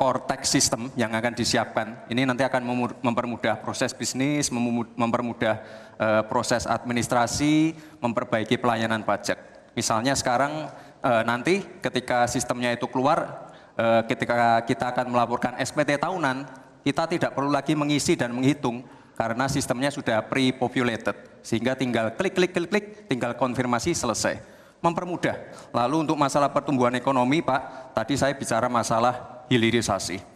Cortex 0.00 0.48
System 0.48 0.88
yang 0.96 1.12
akan 1.12 1.36
disiapkan. 1.36 2.08
Ini 2.08 2.24
nanti 2.24 2.40
akan 2.40 2.64
mempermudah 3.04 3.60
proses 3.60 3.92
bisnis, 3.92 4.48
mempermudah 4.96 5.54
uh, 6.00 6.22
proses 6.24 6.64
administrasi, 6.64 7.76
memperbaiki 8.00 8.56
pelayanan 8.56 9.04
pajak. 9.04 9.36
Misalnya 9.76 10.16
sekarang 10.16 10.72
uh, 11.04 11.22
nanti 11.28 11.60
ketika 11.84 12.24
sistemnya 12.24 12.72
itu 12.72 12.88
keluar, 12.88 13.48
uh, 13.76 14.00
ketika 14.08 14.64
kita 14.64 14.96
akan 14.96 15.12
melaporkan 15.12 15.60
SPT 15.60 16.00
tahunan, 16.00 16.48
kita 16.80 17.04
tidak 17.08 17.36
perlu 17.36 17.52
lagi 17.52 17.76
mengisi 17.76 18.16
dan 18.16 18.32
menghitung 18.32 18.80
karena 19.12 19.46
sistemnya 19.46 19.92
sudah 19.92 20.24
pre-populated 20.24 21.14
sehingga 21.44 21.76
tinggal 21.76 22.16
klik 22.16 22.32
klik 22.32 22.56
klik 22.56 22.68
klik 22.72 22.86
tinggal 23.06 23.36
konfirmasi 23.36 23.92
selesai 23.92 24.51
mempermudah. 24.82 25.38
Lalu 25.70 26.04
untuk 26.04 26.18
masalah 26.18 26.50
pertumbuhan 26.50 26.92
ekonomi 26.98 27.40
Pak 27.40 27.94
tadi 27.94 28.18
saya 28.18 28.34
bicara 28.34 28.66
masalah 28.66 29.46
hilirisasi 29.48 30.32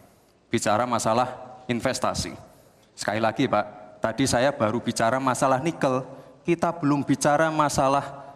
bicara 0.47 0.87
masalah 0.87 1.59
investasi. 1.67 2.33
Sekali 2.95 3.21
lagi 3.21 3.45
Pak 3.45 3.99
tadi 4.01 4.25
saya 4.25 4.55
baru 4.55 4.79
bicara 4.81 5.19
masalah 5.19 5.61
nikel. 5.61 6.03
Kita 6.47 6.71
belum 6.71 7.03
bicara 7.03 7.51
masalah 7.51 8.31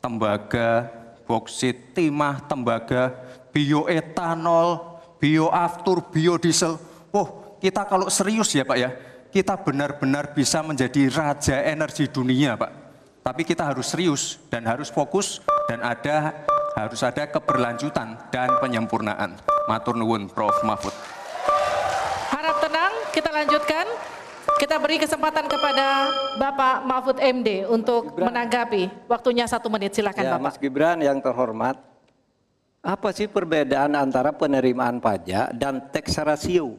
tembaga 0.00 0.88
boksit 1.28 1.92
timah 1.92 2.40
tembaga 2.48 3.12
bioetanol 3.52 4.98
bioaftur 5.20 6.00
biodiesel. 6.08 6.80
Oh 7.12 7.56
kita 7.60 7.84
kalau 7.84 8.08
serius 8.08 8.56
ya 8.56 8.64
Pak 8.64 8.78
ya 8.80 8.90
kita 9.30 9.54
benar-benar 9.60 10.34
bisa 10.34 10.58
menjadi 10.58 11.06
raja 11.06 11.62
energi 11.62 12.10
dunia, 12.10 12.58
Pak. 12.58 12.79
Tapi 13.20 13.44
kita 13.44 13.68
harus 13.68 13.92
serius 13.92 14.40
dan 14.48 14.64
harus 14.64 14.88
fokus 14.88 15.44
dan 15.68 15.84
ada 15.84 16.32
harus 16.72 17.04
ada 17.04 17.28
keberlanjutan 17.28 18.16
dan 18.32 18.48
penyempurnaan. 18.64 19.36
Matur 19.68 19.92
nuwun 19.92 20.24
Prof 20.32 20.56
Mahfud. 20.64 20.94
Harap 22.32 22.56
tenang, 22.64 22.92
kita 23.12 23.28
lanjutkan. 23.28 23.86
Kita 24.56 24.76
beri 24.80 25.00
kesempatan 25.00 25.48
kepada 25.48 26.12
Bapak 26.36 26.84
Mahfud 26.84 27.16
MD 27.20 27.64
untuk 27.68 28.12
Gibran. 28.12 28.32
menanggapi. 28.32 29.08
Waktunya 29.08 29.44
satu 29.44 29.68
menit, 29.72 29.96
silakan 29.96 30.20
ya, 30.20 30.30
Bapak. 30.36 30.44
Mas 30.44 30.56
Gibran 30.56 30.98
yang 31.00 31.20
terhormat, 31.20 31.80
apa 32.80 33.08
sih 33.12 33.28
perbedaan 33.28 33.92
antara 33.96 34.32
penerimaan 34.32 35.00
pajak 35.00 35.52
dan 35.56 35.92
tax 35.92 36.16
ratio? 36.20 36.76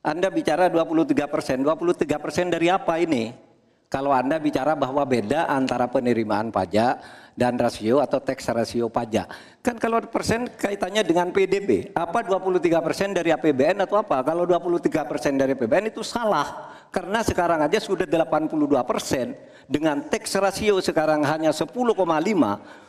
Anda 0.00 0.32
bicara 0.32 0.68
23 0.68 1.28
persen, 1.28 1.60
23 1.60 2.20
persen 2.20 2.48
dari 2.48 2.72
apa 2.72 2.96
ini? 3.00 3.49
Kalau 3.90 4.14
Anda 4.14 4.38
bicara 4.38 4.78
bahwa 4.78 5.02
beda 5.02 5.50
antara 5.50 5.90
penerimaan 5.90 6.54
pajak 6.54 7.02
dan 7.34 7.58
rasio 7.58 7.98
atau 7.98 8.22
tax 8.22 8.46
rasio 8.46 8.86
pajak. 8.86 9.26
Kan 9.66 9.82
kalau 9.82 9.98
persen 10.06 10.46
kaitannya 10.46 11.02
dengan 11.02 11.34
PDB. 11.34 11.90
Apa 11.98 12.22
23 12.22 12.86
persen 12.86 13.10
dari 13.10 13.34
APBN 13.34 13.82
atau 13.82 13.98
apa? 13.98 14.22
Kalau 14.22 14.46
23 14.46 15.10
persen 15.10 15.34
dari 15.34 15.58
APBN 15.58 15.90
itu 15.90 16.06
salah. 16.06 16.70
Karena 16.94 17.26
sekarang 17.26 17.66
aja 17.66 17.82
sudah 17.82 18.06
82 18.06 18.54
persen. 18.86 19.34
Dengan 19.66 20.06
tax 20.06 20.38
rasio 20.38 20.78
sekarang 20.78 21.26
hanya 21.26 21.50
10,5 21.50 21.74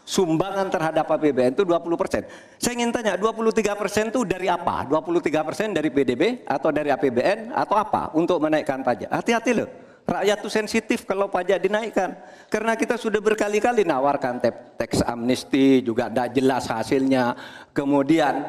sumbangan 0.06 0.68
terhadap 0.70 1.10
APBN 1.18 1.58
itu 1.58 1.66
20 1.66 1.98
persen. 1.98 2.30
Saya 2.62 2.78
ingin 2.78 2.94
tanya 2.94 3.18
23 3.18 3.74
persen 3.74 4.14
itu 4.14 4.22
dari 4.22 4.46
apa? 4.54 4.86
23 4.86 5.18
persen 5.50 5.74
dari 5.74 5.90
PDB 5.90 6.46
atau 6.46 6.70
dari 6.70 6.94
APBN 6.94 7.58
atau 7.58 7.74
apa 7.74 8.14
untuk 8.14 8.38
menaikkan 8.38 8.86
pajak? 8.86 9.10
Hati-hati 9.10 9.54
loh. 9.58 9.91
Rakyat 10.02 10.44
itu 10.44 10.50
sensitif 10.52 11.08
kalau 11.08 11.32
pajak 11.32 11.62
dinaikkan. 11.62 12.12
Karena 12.52 12.76
kita 12.76 13.00
sudah 13.00 13.24
berkali-kali 13.24 13.88
nawarkan 13.88 14.44
teks 14.76 15.00
amnesti 15.08 15.80
juga 15.80 16.12
tidak 16.12 16.36
jelas 16.36 16.68
hasilnya. 16.68 17.32
Kemudian 17.72 18.44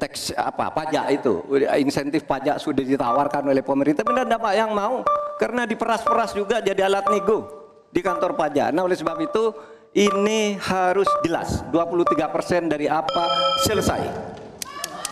teks 0.00 0.32
apa 0.32 0.72
pajak 0.72 1.12
itu 1.12 1.44
insentif 1.76 2.24
pajak 2.24 2.56
sudah 2.56 2.80
ditawarkan 2.80 3.52
oleh 3.52 3.60
pemerintah. 3.60 4.00
Benar 4.00 4.24
tidak 4.24 4.40
Pak 4.40 4.54
yang 4.56 4.72
mau? 4.72 5.04
Karena 5.36 5.68
diperas-peras 5.68 6.32
juga 6.32 6.64
jadi 6.64 6.88
alat 6.88 7.04
nego 7.12 7.52
di 7.92 8.00
kantor 8.00 8.32
pajak. 8.32 8.72
Nah 8.72 8.88
oleh 8.88 8.96
sebab 8.96 9.20
itu 9.20 9.52
ini 9.92 10.56
harus 10.56 11.10
jelas 11.20 11.60
23 11.68 12.32
persen 12.32 12.70
dari 12.70 12.88
apa 12.88 13.28
selesai. 13.66 14.00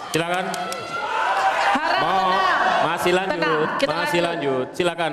Silakan. 0.08 0.44
Harap 1.72 2.00
Mau, 2.00 2.28
masih 2.84 3.12
lanjut, 3.14 3.38
Tenang, 3.38 3.78
kita 3.78 3.94
masih 3.94 4.20
lanjut. 4.24 4.66
Silakan. 4.72 5.12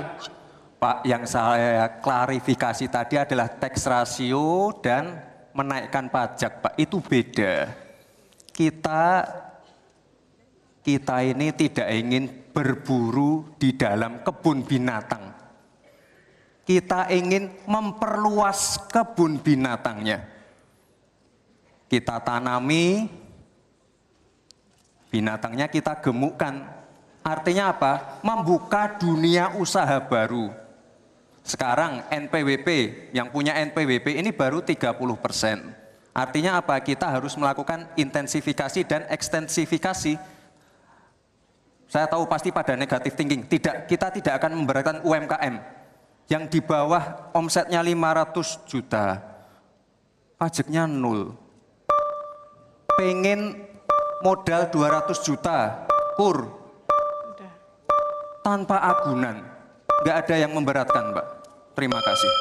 Pak, 0.80 1.04
yang 1.04 1.28
saya 1.28 2.00
klarifikasi 2.00 2.88
tadi 2.88 3.20
adalah 3.20 3.52
tax 3.52 3.84
rasio 3.84 4.72
dan 4.80 5.20
menaikkan 5.52 6.08
pajak, 6.08 6.64
Pak. 6.64 6.74
Itu 6.80 7.04
beda. 7.04 7.68
Kita 8.56 9.28
kita 10.80 11.16
ini 11.28 11.52
tidak 11.52 11.88
ingin 11.92 12.32
berburu 12.56 13.52
di 13.60 13.76
dalam 13.76 14.24
kebun 14.24 14.64
binatang 14.64 15.40
kita 16.70 17.10
ingin 17.10 17.50
memperluas 17.66 18.78
kebun 18.94 19.42
binatangnya. 19.42 20.22
Kita 21.90 22.22
tanami, 22.22 23.10
binatangnya 25.10 25.66
kita 25.66 25.98
gemukkan. 25.98 26.62
Artinya 27.26 27.74
apa? 27.74 28.22
Membuka 28.22 29.02
dunia 29.02 29.58
usaha 29.58 29.98
baru. 29.98 30.54
Sekarang 31.50 32.06
NPWP, 32.14 32.70
yang 33.10 33.34
punya 33.34 33.58
NPWP 33.58 34.22
ini 34.22 34.30
baru 34.30 34.62
30 34.62 34.94
persen. 35.18 35.74
Artinya 36.14 36.62
apa? 36.62 36.78
Kita 36.78 37.10
harus 37.10 37.34
melakukan 37.34 37.90
intensifikasi 37.98 38.86
dan 38.86 39.10
ekstensifikasi. 39.10 40.14
Saya 41.90 42.06
tahu 42.06 42.30
pasti 42.30 42.54
pada 42.54 42.78
negatif 42.78 43.18
thinking. 43.18 43.50
Tidak, 43.50 43.90
kita 43.90 44.14
tidak 44.14 44.38
akan 44.38 44.62
memberatkan 44.62 45.02
UMKM 45.02 45.58
yang 46.30 46.46
di 46.46 46.62
bawah 46.62 47.34
omsetnya 47.34 47.82
500 47.82 48.70
juta, 48.70 49.18
pajaknya 50.38 50.86
nol. 50.86 51.34
Pengen 52.94 53.58
modal 54.22 54.70
200 54.70 55.18
juta, 55.26 55.90
kur. 56.14 56.62
Tanpa 58.46 58.86
agunan. 58.86 59.42
Nggak 60.06 60.18
ada 60.30 60.36
yang 60.38 60.54
memberatkan, 60.54 61.10
Mbak. 61.10 61.39
Terima 61.80 62.04
kasih. 62.04 62.32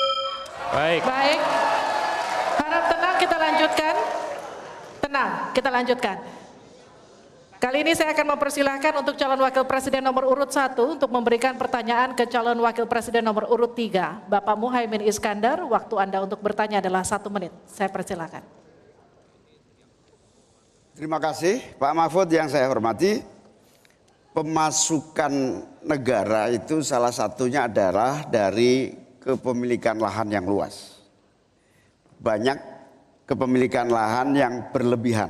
Baik. 0.74 1.00
Baik. 1.06 1.40
Harap 2.58 2.84
tenang 2.90 3.16
kita 3.22 3.36
lanjutkan. 3.38 3.94
Tenang, 4.98 5.30
kita 5.54 5.68
lanjutkan. 5.70 6.16
Kali 7.62 7.86
ini 7.86 7.94
saya 7.94 8.10
akan 8.18 8.34
mempersilahkan 8.34 8.98
untuk 8.98 9.14
calon 9.14 9.38
wakil 9.38 9.62
presiden 9.62 10.02
nomor 10.02 10.26
urut 10.26 10.50
1 10.50 10.74
untuk 10.74 11.06
memberikan 11.14 11.54
pertanyaan 11.54 12.18
ke 12.18 12.26
calon 12.26 12.58
wakil 12.66 12.90
presiden 12.90 13.22
nomor 13.22 13.46
urut 13.46 13.78
3. 13.78 14.26
Bapak 14.26 14.58
Muhaimin 14.58 15.06
Iskandar, 15.06 15.62
waktu 15.62 15.94
Anda 16.02 16.18
untuk 16.18 16.42
bertanya 16.42 16.82
adalah 16.82 17.06
satu 17.06 17.30
menit. 17.30 17.54
Saya 17.70 17.86
persilahkan. 17.94 18.42
Terima 20.98 21.22
kasih 21.22 21.78
Pak 21.78 21.94
Mahfud 21.94 22.26
yang 22.26 22.50
saya 22.50 22.66
hormati. 22.66 23.22
Pemasukan 24.34 25.62
negara 25.86 26.50
itu 26.50 26.82
salah 26.82 27.14
satunya 27.14 27.70
adalah 27.70 28.26
dari 28.26 29.06
kepemilikan 29.28 30.00
lahan 30.00 30.32
yang 30.32 30.48
luas. 30.48 31.04
Banyak 32.16 32.56
kepemilikan 33.28 33.92
lahan 33.92 34.32
yang 34.32 34.72
berlebihan 34.72 35.28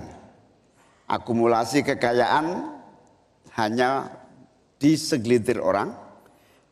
akumulasi 1.11 1.83
kekayaan 1.83 2.79
hanya 3.59 4.13
di 4.79 4.95
segelintir 4.95 5.59
orang 5.59 5.91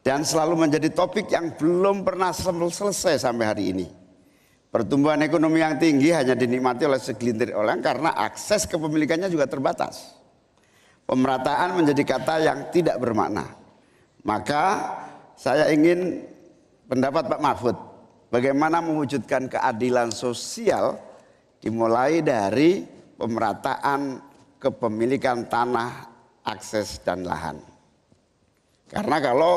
dan 0.06 0.22
selalu 0.22 0.68
menjadi 0.68 0.86
topik 0.94 1.26
yang 1.34 1.58
belum 1.58 2.06
pernah 2.06 2.30
selesai 2.30 3.18
sampai 3.18 3.44
hari 3.50 3.64
ini. 3.74 3.86
Pertumbuhan 4.70 5.18
ekonomi 5.24 5.58
yang 5.64 5.80
tinggi 5.82 6.14
hanya 6.14 6.38
dinikmati 6.38 6.86
oleh 6.86 7.00
segelintir 7.00 7.56
orang 7.56 7.82
karena 7.82 8.14
akses 8.14 8.70
kepemilikannya 8.70 9.26
juga 9.26 9.50
terbatas. 9.50 10.14
Pemerataan 11.10 11.74
menjadi 11.74 12.02
kata 12.06 12.34
yang 12.44 12.58
tidak 12.70 13.02
bermakna. 13.02 13.50
Maka 14.22 14.94
saya 15.34 15.70
ingin 15.70 16.22
pendapat 16.86 17.26
Pak 17.30 17.40
Mahfud 17.42 17.76
bagaimana 18.30 18.82
mewujudkan 18.82 19.50
keadilan 19.50 20.10
sosial 20.14 20.98
dimulai 21.62 22.22
dari 22.22 22.86
pemerataan 23.18 24.22
kepemilikan 24.60 25.46
tanah, 25.46 26.08
akses 26.46 27.02
dan 27.02 27.26
lahan. 27.26 27.58
Karena 28.86 29.18
kalau 29.18 29.54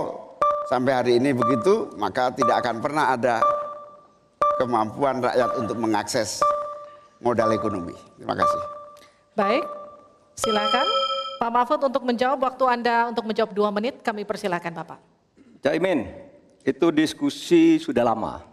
sampai 0.67 0.91
hari 0.93 1.11
ini 1.21 1.33
begitu, 1.33 1.93
maka 2.01 2.33
tidak 2.33 2.65
akan 2.65 2.81
pernah 2.81 3.13
ada 3.13 3.41
kemampuan 4.57 5.21
rakyat 5.21 5.51
untuk 5.61 5.77
mengakses 5.77 6.41
modal 7.21 7.53
ekonomi. 7.53 7.93
Terima 8.17 8.35
kasih. 8.35 8.61
Baik, 9.37 9.63
silakan 10.35 10.87
Pak 11.39 11.51
Mahfud 11.53 11.79
untuk 11.79 12.03
menjawab 12.03 12.39
waktu 12.43 12.63
Anda 12.67 12.95
untuk 13.07 13.23
menjawab 13.23 13.51
dua 13.55 13.69
menit, 13.71 14.03
kami 14.03 14.27
persilakan 14.27 14.73
Bapak. 14.75 14.99
Caimin, 15.63 16.07
itu 16.63 16.87
diskusi 16.91 17.79
sudah 17.79 18.03
lama. 18.03 18.43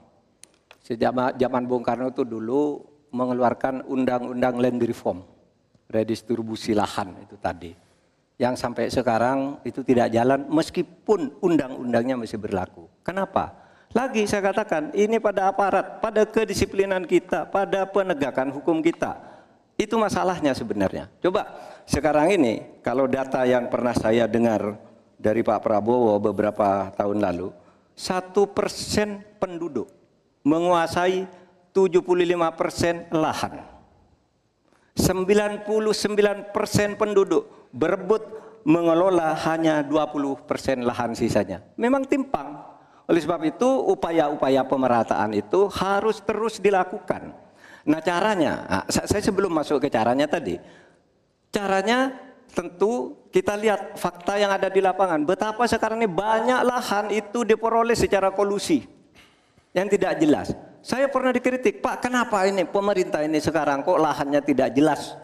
Sejak 0.83 1.11
zaman 1.35 1.63
Bung 1.67 1.83
Karno 1.83 2.15
itu 2.15 2.23
dulu 2.23 2.79
mengeluarkan 3.11 3.87
undang-undang 3.91 4.61
land 4.63 4.79
reform, 4.87 5.27
redistribusi 5.91 6.77
lahan 6.79 7.17
itu 7.27 7.35
tadi. 7.39 7.75
Yang 8.37 8.55
sampai 8.61 8.93
sekarang 8.93 9.65
itu 9.65 9.81
tidak 9.81 10.13
jalan 10.13 10.45
meskipun 10.47 11.41
undang-undangnya 11.41 12.21
masih 12.21 12.37
berlaku. 12.37 12.87
Kenapa? 13.01 13.67
Lagi 13.97 14.29
saya 14.29 14.53
katakan, 14.53 14.93
ini 14.93 15.17
pada 15.17 15.49
aparat, 15.49 16.05
pada 16.05 16.29
kedisiplinan 16.29 17.09
kita, 17.09 17.49
pada 17.49 17.89
penegakan 17.89 18.53
hukum 18.53 18.85
kita. 18.85 19.17
Itu 19.81 19.97
masalahnya 19.97 20.53
sebenarnya. 20.53 21.09
Coba 21.25 21.49
sekarang 21.89 22.37
ini, 22.37 22.61
kalau 22.85 23.09
data 23.09 23.45
yang 23.49 23.73
pernah 23.73 23.97
saya 23.97 24.29
dengar 24.29 24.77
dari 25.17 25.41
Pak 25.41 25.65
Prabowo 25.65 26.21
beberapa 26.21 26.93
tahun 26.93 27.25
lalu, 27.25 27.49
satu 27.97 28.53
persen 28.53 29.25
penduduk 29.41 29.89
menguasai 30.45 31.25
75 31.73 32.05
persen 32.55 33.09
lahan. 33.11 33.65
99 34.97 35.69
persen 36.53 36.97
penduduk 36.97 37.69
berebut 37.73 38.23
mengelola 38.65 39.37
hanya 39.49 39.85
20 39.85 40.49
persen 40.49 40.85
lahan 40.85 41.13
sisanya. 41.13 41.61
Memang 41.77 42.05
timpang. 42.09 42.65
Oleh 43.07 43.23
sebab 43.23 43.41
itu 43.47 43.69
upaya-upaya 43.93 44.67
pemerataan 44.67 45.37
itu 45.37 45.71
harus 45.71 46.19
terus 46.25 46.59
dilakukan. 46.59 47.31
Nah 47.87 48.03
caranya, 48.03 48.67
nah, 48.67 48.85
saya 48.91 49.23
sebelum 49.23 49.55
masuk 49.55 49.79
ke 49.79 49.87
caranya 49.87 50.27
tadi, 50.27 50.59
caranya 51.55 52.11
tentu 52.53 53.17
kita 53.33 53.53
lihat 53.57 54.01
fakta 54.01 54.41
yang 54.41 54.53
ada 54.53 54.73
di 54.73 54.81
lapangan. 54.81 55.23
Betapa 55.27 55.69
sekarang 55.69 56.01
ini 56.01 56.09
banyak 56.09 56.61
lahan 56.65 57.13
itu 57.13 57.45
diperoleh 57.45 57.97
secara 57.97 58.33
kolusi 58.33 58.85
yang 59.77 59.87
tidak 59.93 60.17
jelas. 60.17 60.57
Saya 60.81 61.11
pernah 61.11 61.35
dikritik, 61.35 61.83
Pak 61.83 62.07
kenapa 62.07 62.47
ini 62.47 62.63
pemerintah 62.63 63.21
ini 63.27 63.43
sekarang 63.43 63.83
kok 63.83 63.99
lahannya 63.99 64.39
tidak 64.41 64.71
jelas? 64.71 65.19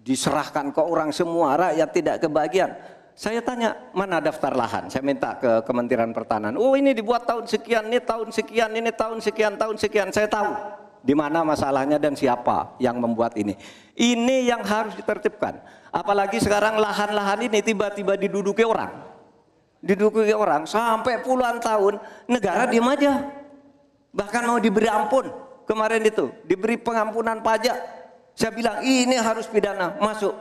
Diserahkan 0.00 0.72
ke 0.72 0.80
orang 0.80 1.12
semua, 1.12 1.54
rakyat 1.60 1.88
tidak 1.92 2.16
kebagian. 2.24 2.72
Saya 3.18 3.42
tanya, 3.42 3.74
mana 3.92 4.22
daftar 4.22 4.54
lahan? 4.54 4.86
Saya 4.88 5.02
minta 5.02 5.34
ke 5.36 5.66
Kementerian 5.66 6.14
Pertanian. 6.14 6.54
Oh 6.54 6.78
ini 6.78 6.94
dibuat 6.94 7.26
tahun 7.26 7.50
sekian, 7.50 7.90
ini 7.90 7.98
tahun 7.98 8.30
sekian, 8.30 8.70
ini 8.78 8.94
tahun 8.94 9.18
sekian, 9.18 9.58
tahun 9.58 9.76
sekian. 9.76 10.08
Saya 10.14 10.30
tahu 10.30 10.77
di 11.02 11.14
mana 11.14 11.46
masalahnya 11.46 11.96
dan 11.96 12.14
siapa 12.14 12.76
yang 12.82 12.98
membuat 12.98 13.34
ini. 13.38 13.54
Ini 13.98 14.46
yang 14.46 14.62
harus 14.62 14.94
ditertibkan. 14.94 15.58
Apalagi 15.90 16.38
sekarang 16.38 16.78
lahan-lahan 16.78 17.50
ini 17.50 17.58
tiba-tiba 17.64 18.14
diduduki 18.14 18.62
orang. 18.62 18.92
Diduduki 19.78 20.34
orang 20.34 20.66
sampai 20.66 21.22
puluhan 21.22 21.62
tahun, 21.62 22.02
negara 22.26 22.66
diam 22.66 22.86
aja. 22.90 23.30
Bahkan 24.14 24.42
mau 24.46 24.58
diberi 24.58 24.90
ampun 24.90 25.30
kemarin 25.66 26.02
itu, 26.02 26.30
diberi 26.46 26.78
pengampunan 26.78 27.38
pajak. 27.42 27.76
Saya 28.38 28.54
bilang 28.54 28.82
ini 28.86 29.18
harus 29.18 29.50
pidana 29.50 29.98
masuk. 29.98 30.34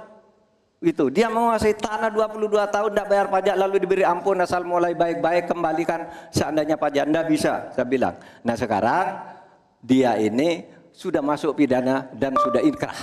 Itu 0.77 1.09
dia 1.09 1.25
menguasai 1.25 1.73
tanah 1.73 2.13
22 2.13 2.53
tahun 2.69 2.89
tidak 2.93 3.07
bayar 3.09 3.27
pajak 3.33 3.55
lalu 3.57 3.81
diberi 3.81 4.05
ampun 4.05 4.37
asal 4.37 4.61
mulai 4.61 4.93
baik-baik 4.93 5.49
kembalikan 5.49 6.05
seandainya 6.29 6.77
pajak 6.77 7.09
Anda 7.09 7.25
bisa 7.25 7.73
saya 7.73 7.89
bilang. 7.89 8.13
Nah 8.45 8.53
sekarang 8.53 9.05
dia 9.81 10.17
ini 10.17 10.65
sudah 10.93 11.21
masuk 11.21 11.53
pidana 11.53 12.09
dan 12.17 12.33
sudah 12.41 12.61
inkrah. 12.65 12.95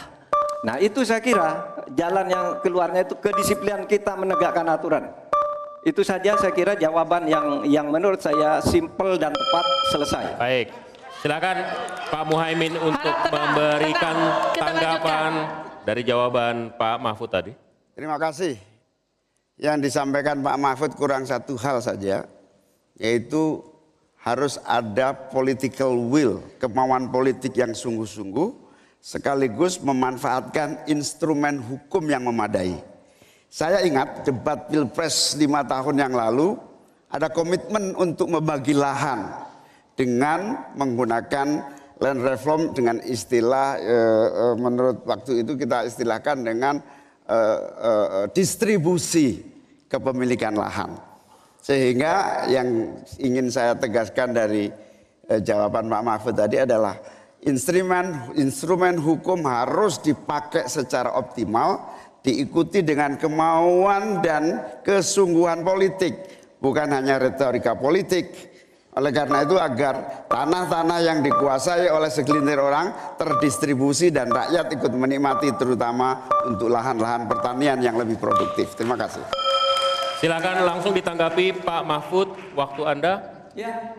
Nah 0.65 0.81
itu 0.81 1.05
saya 1.05 1.21
kira 1.21 1.77
jalan 1.93 2.27
yang 2.27 2.45
keluarnya 2.65 3.05
itu 3.05 3.15
kedisiplinan 3.21 3.85
kita 3.85 4.17
menegakkan 4.17 4.65
aturan. 4.67 5.13
Itu 5.85 6.01
saja 6.01 6.41
saya 6.41 6.51
kira 6.57 6.73
jawaban 6.75 7.29
yang 7.29 7.69
yang 7.69 7.87
menurut 7.93 8.19
saya 8.19 8.65
simpel 8.65 9.21
dan 9.21 9.31
tepat 9.37 9.65
selesai. 9.93 10.25
Baik. 10.41 10.69
Silakan 11.21 11.57
Pak 12.13 12.25
Muhaimin 12.29 12.77
untuk 12.81 13.13
tenang, 13.25 13.33
memberikan 13.33 14.17
tenang. 14.53 14.57
tanggapan 14.61 15.33
dari 15.85 16.03
jawaban 16.05 16.73
Pak 16.77 16.97
Mahfud 17.01 17.29
tadi. 17.29 17.53
Terima 17.93 18.17
kasih. 18.17 18.57
Yang 19.61 19.89
disampaikan 19.89 20.41
Pak 20.41 20.57
Mahfud 20.57 20.93
kurang 20.97 21.29
satu 21.29 21.57
hal 21.61 21.81
saja, 21.85 22.29
yaitu 22.97 23.61
harus 24.25 24.57
ada 24.65 25.13
political 25.13 25.93
will, 26.09 26.41
kemauan 26.57 27.13
politik 27.13 27.53
yang 27.61 27.77
sungguh-sungguh, 27.77 28.57
sekaligus 28.97 29.77
memanfaatkan 29.85 30.89
instrumen 30.89 31.61
hukum 31.61 32.09
yang 32.09 32.25
memadai. 32.25 32.81
Saya 33.53 33.85
ingat 33.85 34.25
debat 34.25 34.65
pilpres 34.67 35.37
lima 35.37 35.61
tahun 35.61 36.01
yang 36.01 36.17
lalu 36.17 36.57
ada 37.13 37.29
komitmen 37.29 37.93
untuk 38.01 38.33
membagi 38.33 38.73
lahan 38.73 39.29
dengan 39.93 40.73
menggunakan 40.73 41.47
land 42.01 42.21
reform 42.25 42.75
dengan 42.75 42.99
istilah 43.05 43.79
e, 43.79 43.97
e, 44.27 44.45
menurut 44.59 45.07
waktu 45.07 45.47
itu 45.47 45.55
kita 45.55 45.87
istilahkan 45.87 46.43
dengan 46.43 46.83
e, 47.29 47.39
e, 47.79 47.93
distribusi 48.35 49.47
kepemilikan 49.87 50.59
lahan. 50.59 51.14
Sehingga 51.65 52.45
yang 52.53 52.93
ingin 53.17 53.49
saya 53.49 53.73
tegaskan 53.73 54.37
dari 54.37 54.69
e, 55.25 55.35
jawaban 55.41 55.89
Pak 55.89 56.03
Mahfud 56.05 56.37
tadi 56.37 56.61
adalah 56.61 57.01
instrumen 57.41 58.37
instrumen 58.37 59.01
hukum 59.01 59.49
harus 59.49 59.97
dipakai 59.97 60.69
secara 60.69 61.17
optimal 61.17 61.81
diikuti 62.21 62.85
dengan 62.85 63.17
kemauan 63.17 64.21
dan 64.21 64.61
kesungguhan 64.85 65.65
politik, 65.65 66.13
bukan 66.61 66.93
hanya 66.93 67.17
retorika 67.17 67.73
politik. 67.73 68.53
Oleh 68.95 69.11
karena 69.11 69.43
itu 69.43 69.59
agar 69.59 70.29
tanah-tanah 70.31 70.99
yang 71.03 71.19
dikuasai 71.25 71.91
oleh 71.91 72.13
segelintir 72.13 72.63
orang 72.63 73.17
terdistribusi 73.19 74.13
dan 74.15 74.31
rakyat 74.31 74.71
ikut 74.71 74.93
menikmati 74.95 75.51
terutama 75.59 76.29
untuk 76.47 76.71
lahan-lahan 76.71 77.27
pertanian 77.27 77.83
yang 77.83 77.99
lebih 77.99 78.21
produktif. 78.21 78.71
Terima 78.79 78.95
kasih. 78.95 79.54
Silakan 80.25 80.65
langsung 80.65 80.97
ditanggapi 80.97 81.69
Pak 81.69 81.85
Mahfud, 81.85 82.57
waktu 82.57 82.81
Anda. 82.89 83.21
Ya, 83.53 83.93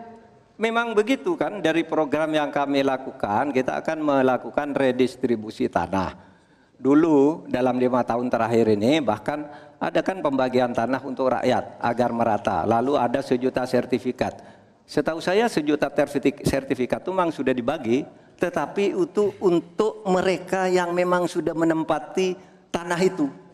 memang 0.58 0.90
begitu 0.90 1.38
kan 1.38 1.62
dari 1.62 1.86
program 1.86 2.34
yang 2.34 2.50
kami 2.50 2.82
lakukan, 2.82 3.54
kita 3.54 3.78
akan 3.78 4.02
melakukan 4.02 4.74
redistribusi 4.74 5.70
tanah 5.70 6.18
dulu 6.82 7.46
dalam 7.46 7.78
lima 7.78 8.02
tahun 8.02 8.26
terakhir 8.26 8.74
ini 8.74 8.98
bahkan 8.98 9.46
ada 9.78 10.02
kan 10.02 10.18
pembagian 10.18 10.74
tanah 10.74 10.98
untuk 11.06 11.30
rakyat 11.30 11.78
agar 11.78 12.10
merata. 12.10 12.66
Lalu 12.66 12.98
ada 12.98 13.22
sejuta 13.22 13.62
sertifikat. 13.62 14.42
Setahu 14.82 15.22
saya 15.22 15.46
sejuta 15.46 15.86
sertifikat 16.42 17.06
itu 17.06 17.10
memang 17.14 17.30
sudah 17.30 17.54
dibagi, 17.54 18.02
tetapi 18.34 18.98
itu 18.98 19.30
untuk 19.38 20.02
mereka 20.10 20.66
yang 20.66 20.90
memang 20.90 21.30
sudah 21.30 21.54
menempati 21.54 22.34
tanah 22.74 22.98
itu. 22.98 23.45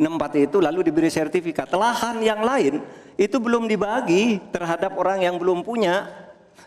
Nempat 0.00 0.32
itu 0.40 0.64
lalu 0.64 0.88
diberi 0.88 1.12
sertifikat. 1.12 1.68
Lahan 1.76 2.24
yang 2.24 2.40
lain 2.40 2.80
itu 3.20 3.36
belum 3.36 3.68
dibagi 3.68 4.40
terhadap 4.48 4.96
orang 4.96 5.20
yang 5.20 5.36
belum 5.36 5.60
punya. 5.60 6.08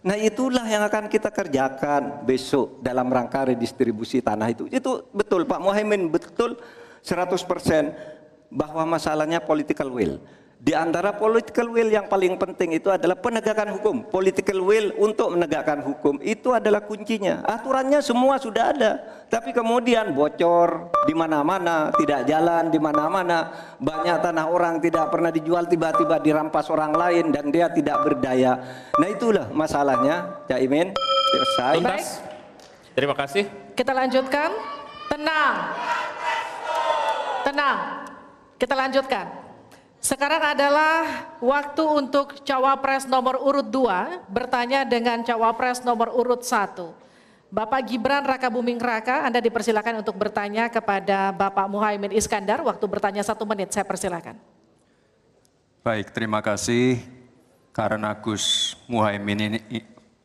Nah 0.05 0.13
itulah 0.13 0.61
yang 0.69 0.85
akan 0.85 1.09
kita 1.09 1.33
kerjakan 1.33 2.21
besok 2.29 2.77
dalam 2.85 3.09
rangka 3.09 3.49
redistribusi 3.49 4.21
tanah 4.21 4.53
itu. 4.53 4.69
Itu 4.69 5.09
betul 5.09 5.49
Pak 5.49 5.57
Muhaimin, 5.57 6.13
betul 6.13 6.61
100% 7.01 8.53
bahwa 8.53 8.85
masalahnya 8.85 9.41
political 9.41 9.89
will. 9.89 10.21
Di 10.63 10.71
antara 10.71 11.11
political 11.11 11.75
will 11.75 11.91
yang 11.91 12.07
paling 12.07 12.39
penting 12.39 12.79
itu 12.79 12.87
adalah 12.87 13.19
penegakan 13.19 13.75
hukum. 13.75 14.07
Political 14.07 14.63
will 14.63 14.95
untuk 14.95 15.35
menegakkan 15.35 15.83
hukum 15.83 16.23
itu 16.23 16.55
adalah 16.55 16.79
kuncinya. 16.87 17.43
Aturannya 17.43 17.99
semua 17.99 18.39
sudah 18.39 18.71
ada, 18.71 18.91
tapi 19.27 19.51
kemudian 19.51 20.15
bocor 20.15 20.87
di 21.03 21.11
mana-mana, 21.11 21.91
tidak 21.99 22.23
jalan 22.31 22.71
di 22.71 22.79
mana-mana. 22.79 23.51
Banyak 23.75 24.23
tanah 24.23 24.47
orang 24.47 24.79
tidak 24.79 25.11
pernah 25.11 25.35
dijual 25.35 25.67
tiba-tiba 25.67 26.23
dirampas 26.23 26.71
orang 26.71 26.95
lain 26.95 27.35
dan 27.35 27.51
dia 27.51 27.67
tidak 27.67 27.99
berdaya. 27.99 28.55
Nah 28.95 29.07
itulah 29.11 29.51
masalahnya, 29.51 30.47
Cak 30.47 30.63
Imin. 30.63 30.95
Selesai. 30.95 31.75
Tuntas. 31.83 32.07
Terima 32.95 33.15
kasih. 33.19 33.51
Kita 33.75 33.91
lanjutkan. 33.91 34.47
Tenang. 35.11 35.55
Tenang. 37.43 37.77
Kita 38.55 38.79
lanjutkan. 38.79 39.42
Sekarang 40.03 40.43
adalah 40.43 41.31
waktu 41.39 41.79
untuk 41.79 42.43
cawapres 42.43 43.07
nomor 43.07 43.39
urut 43.39 43.71
2 43.71 44.27
bertanya 44.27 44.83
dengan 44.83 45.23
cawapres 45.23 45.79
nomor 45.87 46.11
urut 46.11 46.43
1. 46.43 46.91
Bapak 47.47 47.87
Gibran 47.87 48.27
Raka 48.27 48.51
Buming 48.51 48.83
Raka, 48.83 49.23
Anda 49.23 49.39
dipersilakan 49.39 50.03
untuk 50.03 50.19
bertanya 50.19 50.67
kepada 50.67 51.31
Bapak 51.31 51.71
Muhaimin 51.71 52.11
Iskandar. 52.11 52.59
Waktu 52.67 52.83
bertanya 52.83 53.23
satu 53.23 53.47
menit, 53.47 53.71
saya 53.71 53.87
persilakan. 53.87 54.35
Baik, 55.87 56.11
terima 56.11 56.43
kasih. 56.43 56.99
Karena 57.71 58.11
Gus 58.19 58.75
Muhaimin 58.91 59.39
ini, 59.39 59.59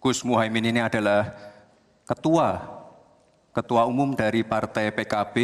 Gus 0.02 0.26
Muhaimin 0.26 0.74
ini 0.74 0.80
adalah 0.82 1.38
ketua, 2.02 2.66
ketua 3.54 3.86
umum 3.86 4.10
dari 4.10 4.42
Partai 4.42 4.90
PKB. 4.90 5.36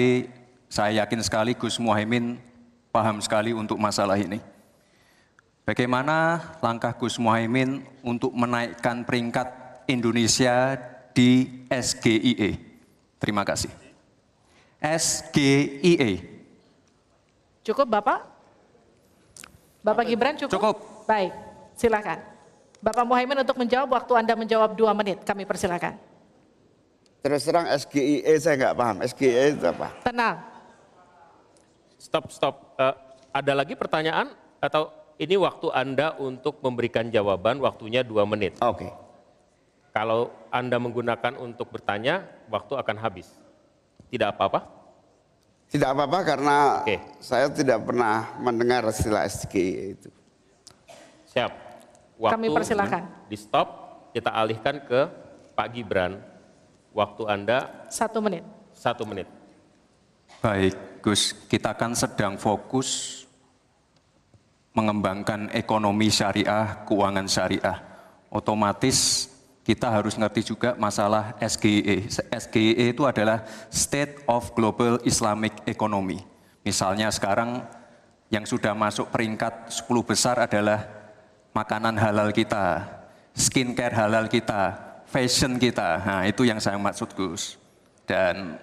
Saya 0.67 1.07
yakin 1.07 1.23
sekali 1.23 1.55
Gus 1.55 1.79
Muhaimin 1.79 2.41
paham 2.95 3.19
sekali 3.19 3.51
untuk 3.51 3.75
masalah 3.75 4.15
ini. 4.15 4.39
Bagaimana 5.67 6.39
langkah 6.63 6.95
Gus 6.95 7.19
Muhaimin 7.19 7.83
untuk 8.07 8.31
menaikkan 8.31 9.03
peringkat 9.03 9.51
Indonesia 9.91 10.79
di 11.11 11.67
SGIE? 11.67 12.55
Terima 13.19 13.43
kasih. 13.43 13.73
SGIE. 14.79 16.23
Cukup 17.67 17.91
Bapak? 17.91 18.31
Bapak 19.83 20.05
Gibran 20.07 20.39
cukup? 20.39 20.55
Cukup. 20.55 20.77
Baik, 21.11 21.35
silakan. 21.75 22.23
Bapak 22.79 23.05
Muhaimin 23.09 23.43
untuk 23.43 23.57
menjawab, 23.57 23.89
waktu 23.91 24.13
Anda 24.21 24.37
menjawab 24.37 24.77
dua 24.77 24.93
menit, 24.95 25.25
kami 25.25 25.49
persilakan. 25.49 25.97
Terus 27.25 27.41
terang 27.43 27.65
SGIE 27.73 28.37
saya 28.37 28.55
nggak 28.61 28.77
paham. 28.77 28.97
SGIE 29.01 29.57
itu 29.57 29.65
apa? 29.65 29.89
Tenang. 30.05 30.54
Stop, 32.05 32.29
stop. 32.29 32.77
Uh, 32.77 32.93
ada 33.33 33.57
lagi 33.57 33.73
pertanyaan 33.73 34.29
atau 34.61 34.93
ini 35.17 35.41
waktu 35.41 35.73
Anda 35.73 36.13
untuk 36.21 36.61
memberikan 36.61 37.09
jawaban 37.09 37.65
waktunya 37.65 38.05
dua 38.05 38.29
menit. 38.29 38.61
Oke. 38.61 38.85
Okay. 38.85 38.93
Kalau 39.97 40.29
Anda 40.53 40.77
menggunakan 40.77 41.41
untuk 41.41 41.73
bertanya, 41.73 42.29
waktu 42.53 42.77
akan 42.77 42.97
habis. 43.01 43.33
Tidak 44.13 44.37
apa-apa? 44.37 44.69
Tidak 45.73 45.89
apa-apa 45.89 46.19
karena 46.29 46.85
okay. 46.85 47.01
saya 47.25 47.49
tidak 47.49 47.81
pernah 47.89 48.37
mendengar 48.37 48.85
istilah 48.93 49.25
SGI 49.25 49.97
itu. 49.97 50.11
Siap. 51.33 51.53
Waktu 52.21 52.35
Kami 52.37 52.47
persilakan. 52.53 53.03
Di 53.33 53.37
stop, 53.41 53.69
kita 54.13 54.29
alihkan 54.29 54.77
ke 54.85 55.09
Pak 55.57 55.73
Gibran. 55.73 56.21
Waktu 56.93 57.23
Anda 57.33 57.89
satu 57.89 58.21
menit. 58.21 58.45
Satu 58.77 59.09
menit. 59.09 59.27
Baik, 60.43 60.75
Gus, 61.05 61.37
kita 61.53 61.77
kan 61.77 61.93
sedang 61.93 62.41
fokus 62.41 63.21
mengembangkan 64.73 65.53
ekonomi 65.53 66.09
syariah, 66.09 66.81
keuangan 66.89 67.29
syariah. 67.29 67.77
Otomatis 68.33 69.29
kita 69.69 69.93
harus 69.93 70.17
ngerti 70.17 70.49
juga 70.49 70.73
masalah 70.81 71.37
SGE. 71.45 72.09
SGE 72.09 72.97
itu 72.97 73.05
adalah 73.05 73.45
State 73.69 74.25
of 74.25 74.57
Global 74.57 74.97
Islamic 75.05 75.53
Economy. 75.69 76.25
Misalnya 76.65 77.13
sekarang 77.13 77.69
yang 78.33 78.49
sudah 78.49 78.73
masuk 78.73 79.13
peringkat 79.13 79.77
10 79.77 80.09
besar 80.09 80.41
adalah 80.41 80.89
makanan 81.53 82.01
halal 82.01 82.33
kita, 82.33 82.81
skincare 83.37 83.93
halal 83.93 84.25
kita, 84.25 84.73
fashion 85.05 85.61
kita. 85.61 86.01
Nah, 86.01 86.23
itu 86.25 86.49
yang 86.49 86.65
saya 86.65 86.81
maksud 86.81 87.13
Gus. 87.13 87.61
Dan 88.09 88.57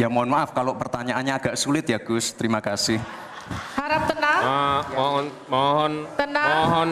Ya 0.00 0.08
mohon 0.08 0.32
maaf 0.32 0.56
kalau 0.56 0.80
pertanyaannya 0.80 1.36
agak 1.36 1.54
sulit 1.60 1.84
ya 1.84 2.00
Gus. 2.00 2.32
Terima 2.32 2.64
kasih. 2.64 2.96
Harap 3.76 4.08
tenang. 4.08 4.40
Uh, 4.40 4.80
mohon 4.96 5.24
mohon 5.52 5.92
tenang. 6.16 6.48
mohon 6.56 6.90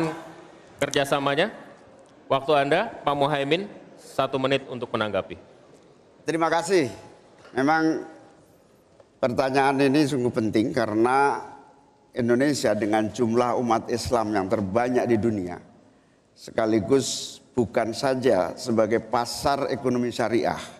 kerjasamanya. 0.77 1.49
Waktu 2.29 2.53
Anda, 2.69 2.93
Pak 2.93 3.17
Muhaimin, 3.17 3.65
satu 3.97 4.37
menit 4.37 4.69
untuk 4.69 4.93
menanggapi. 4.93 5.41
Terima 6.29 6.53
kasih. 6.53 6.93
Memang 7.57 8.05
pertanyaan 9.17 9.81
ini 9.89 10.05
sungguh 10.05 10.29
penting 10.29 10.77
karena 10.77 11.41
Indonesia 12.13 12.77
dengan 12.77 13.09
jumlah 13.09 13.57
umat 13.57 13.89
Islam 13.89 14.37
yang 14.37 14.53
terbanyak 14.53 15.09
di 15.09 15.17
dunia 15.17 15.57
sekaligus 16.37 17.41
bukan 17.57 17.97
saja 17.97 18.53
sebagai 18.53 19.01
pasar 19.01 19.73
ekonomi 19.73 20.13
syariah 20.13 20.78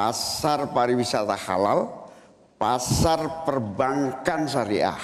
pasar 0.00 0.72
pariwisata 0.72 1.36
halal, 1.36 2.08
pasar 2.56 3.44
perbankan 3.44 4.48
syariah. 4.48 4.96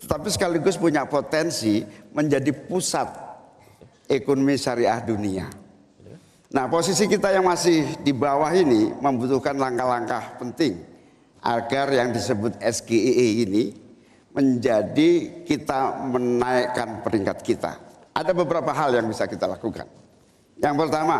Tetapi 0.00 0.32
sekaligus 0.32 0.80
punya 0.80 1.04
potensi 1.04 1.84
menjadi 2.16 2.48
pusat 2.56 3.12
ekonomi 4.08 4.56
syariah 4.56 5.04
dunia. 5.04 5.44
Nah 6.48 6.64
posisi 6.64 7.04
kita 7.04 7.28
yang 7.28 7.44
masih 7.44 8.00
di 8.00 8.16
bawah 8.16 8.48
ini 8.56 8.88
membutuhkan 8.96 9.52
langkah-langkah 9.52 10.40
penting 10.40 10.80
agar 11.44 11.92
yang 11.92 12.08
disebut 12.16 12.56
SGEE 12.56 13.44
ini 13.44 13.76
menjadi 14.32 15.44
kita 15.44 16.08
menaikkan 16.08 17.04
peringkat 17.04 17.44
kita. 17.44 17.72
Ada 18.16 18.32
beberapa 18.32 18.72
hal 18.72 18.96
yang 18.96 19.12
bisa 19.12 19.28
kita 19.28 19.44
lakukan. 19.44 19.84
Yang 20.56 20.76
pertama, 20.80 21.18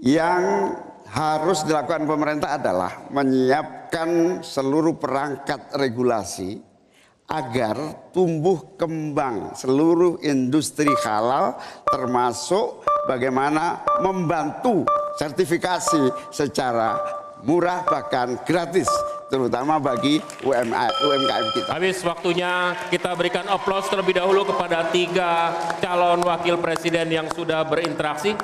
yang 0.00 0.72
harus 1.10 1.62
dilakukan 1.62 2.04
pemerintah 2.04 2.58
adalah 2.58 3.06
menyiapkan 3.10 4.42
seluruh 4.42 4.98
perangkat 4.98 5.74
regulasi 5.78 6.58
agar 7.26 8.06
tumbuh 8.14 8.78
kembang 8.78 9.54
seluruh 9.58 10.22
industri 10.22 10.90
halal 11.02 11.58
termasuk 11.90 12.86
bagaimana 13.10 13.82
membantu 13.98 14.86
sertifikasi 15.18 16.30
secara 16.30 16.94
murah 17.42 17.82
bahkan 17.82 18.38
gratis 18.46 18.86
terutama 19.26 19.82
bagi 19.82 20.22
UMKM 20.46 21.46
kita. 21.50 21.70
Habis 21.74 21.98
waktunya 22.06 22.78
kita 22.94 23.10
berikan 23.18 23.46
aplaus 23.50 23.90
terlebih 23.90 24.22
dahulu 24.22 24.46
kepada 24.46 24.86
tiga 24.94 25.50
calon 25.82 26.22
wakil 26.22 26.62
presiden 26.62 27.10
yang 27.10 27.26
sudah 27.34 27.66
berinteraksi. 27.66 28.38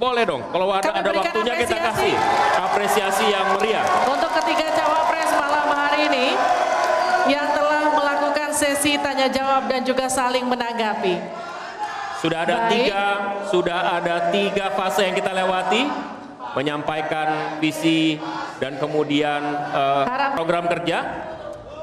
Boleh 0.00 0.24
dong, 0.24 0.40
kalau 0.48 0.72
ada, 0.72 0.96
ada 0.96 1.12
waktunya 1.12 1.52
apresiasi. 1.52 1.68
kita 1.68 1.76
kasih 1.92 2.14
apresiasi 2.56 3.24
yang 3.28 3.52
meriah. 3.52 3.84
Untuk 4.08 4.32
ketiga 4.40 4.72
cawapres 4.72 5.28
malam 5.36 5.68
hari 5.68 6.08
ini 6.08 6.26
yang 7.28 7.52
telah 7.52 7.92
melakukan 7.92 8.56
sesi 8.56 8.96
tanya 8.96 9.28
jawab 9.28 9.68
dan 9.68 9.84
juga 9.84 10.08
saling 10.08 10.48
menanggapi. 10.48 11.20
Sudah 12.16 12.48
ada 12.48 12.64
Baik. 12.64 12.72
tiga, 12.72 13.04
sudah 13.52 13.80
ada 14.00 14.16
tiga 14.32 14.72
fase 14.72 15.04
yang 15.04 15.12
kita 15.12 15.36
lewati, 15.36 15.84
menyampaikan 16.56 17.60
visi 17.60 18.16
dan 18.56 18.80
kemudian 18.80 19.52
uh, 19.52 20.08
program 20.32 20.64
kerja, 20.64 20.98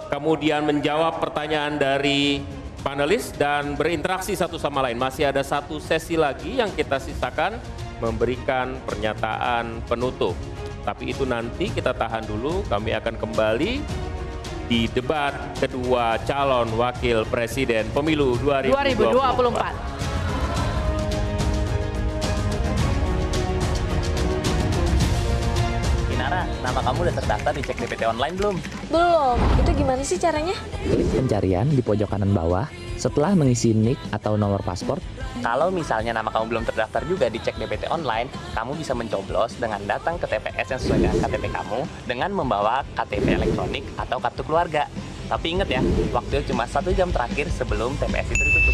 kemudian 0.09 0.65
menjawab 0.65 1.21
pertanyaan 1.21 1.77
dari 1.77 2.41
panelis 2.81 3.29
dan 3.37 3.77
berinteraksi 3.77 4.33
satu 4.33 4.57
sama 4.57 4.81
lain. 4.89 4.97
Masih 4.97 5.29
ada 5.29 5.45
satu 5.45 5.77
sesi 5.77 6.17
lagi 6.17 6.57
yang 6.57 6.73
kita 6.73 6.97
sisakan 6.97 7.61
memberikan 7.99 8.77
pernyataan 8.85 9.85
penutup. 9.85 10.33
Tapi 10.87 11.11
itu 11.11 11.27
nanti 11.27 11.67
kita 11.67 11.91
tahan 11.91 12.23
dulu, 12.23 12.63
kami 12.71 12.95
akan 12.95 13.19
kembali 13.19 13.71
di 14.67 14.87
debat 14.91 15.55
kedua 15.59 16.19
calon 16.27 16.71
wakil 16.75 17.23
presiden 17.27 17.87
pemilu 17.91 18.35
2024. 18.39 19.87
2024. 19.87 19.97
nama 26.67 26.83
kamu 26.83 26.99
udah 27.09 27.15
terdaftar 27.15 27.51
di 27.55 27.61
cek 27.63 27.77
DPT 27.79 28.01
online 28.05 28.35
belum? 28.35 28.55
Belum. 28.91 29.37
Itu 29.63 29.71
gimana 29.71 30.01
sih 30.03 30.19
caranya? 30.19 30.53
Klik 30.83 31.09
pencarian 31.15 31.65
di 31.71 31.79
pojok 31.79 32.11
kanan 32.11 32.35
bawah. 32.35 32.86
Setelah 32.97 33.37
mengisi 33.37 33.77
NIK 33.77 34.09
atau 34.09 34.41
nomor 34.41 34.65
paspor, 34.65 34.97
kalau 35.45 35.69
misalnya 35.69 36.17
nama 36.17 36.33
kamu 36.33 36.49
belum 36.49 36.65
terdaftar 36.65 37.05
juga 37.05 37.29
di 37.29 37.37
cek 37.37 37.61
DPT 37.61 37.93
online, 37.93 38.25
kamu 38.57 38.73
bisa 38.73 38.97
mencoblos 38.97 39.53
dengan 39.61 39.77
datang 39.85 40.17
ke 40.17 40.25
TPS 40.25 40.73
yang 40.73 40.81
sesuai 40.81 41.05
dengan 41.05 41.21
KTP 41.21 41.45
kamu 41.53 41.85
dengan 42.09 42.33
membawa 42.33 42.81
KTP 42.97 43.37
elektronik 43.37 43.85
atau 44.01 44.17
kartu 44.17 44.41
keluarga. 44.41 44.89
Tapi 45.29 45.45
ingat 45.53 45.69
ya, 45.69 45.85
waktu 46.09 46.41
cuma 46.49 46.65
satu 46.65 46.89
jam 46.89 47.13
terakhir 47.13 47.53
sebelum 47.53 47.93
TPS 48.01 48.33
itu 48.33 48.43
ditutup. 48.49 48.73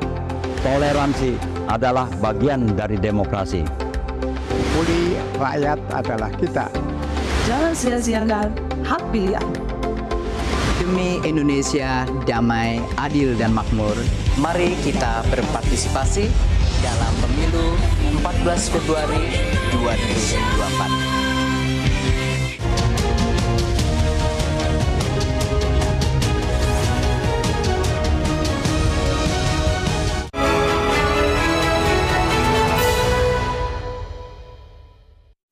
Toleransi 0.62 1.34
adalah 1.66 2.06
bagian 2.22 2.70
dari 2.78 2.94
demokrasi. 2.94 3.66
Puli 4.78 5.18
rakyat 5.42 5.82
adalah 5.90 6.30
kita. 6.38 6.70
Jangan 7.50 7.74
sia-siakan 7.74 8.54
hak 8.86 9.02
pilihan. 9.10 9.42
Demi 10.78 11.18
Indonesia 11.26 12.06
damai, 12.22 12.78
adil, 12.94 13.34
dan 13.34 13.58
makmur, 13.58 13.98
Mari 14.38 14.78
kita 14.86 15.26
berpartisipasi 15.34 16.30
dalam 16.78 17.12
pemilu 17.18 17.74
14 18.22 18.70
Februari 18.70 19.34
2024. 19.82 21.17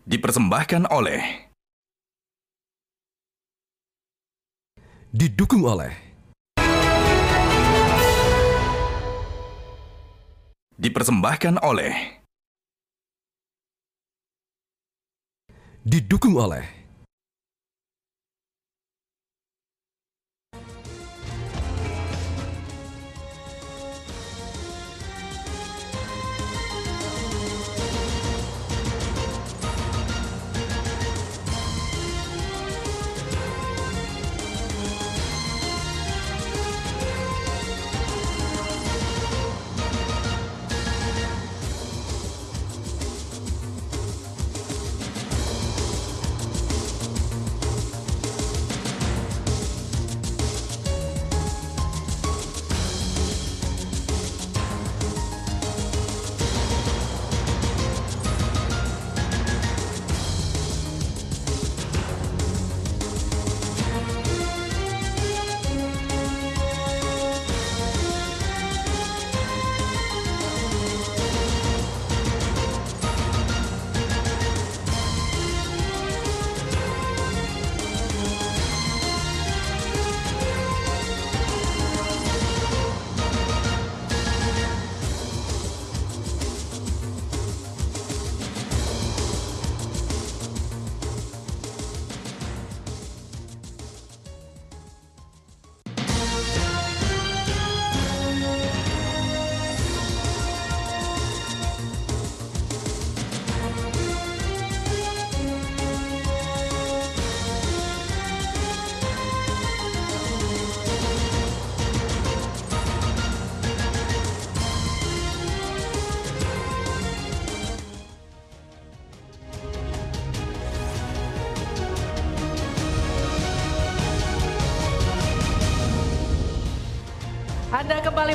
Dipersembahkan 0.06 0.86
oleh 0.86 1.50
Didukung 5.10 5.66
oleh 5.66 5.90
Dipersembahkan 10.78 11.58
oleh 11.58 12.22
Didukung 15.82 16.38
oleh 16.38 16.75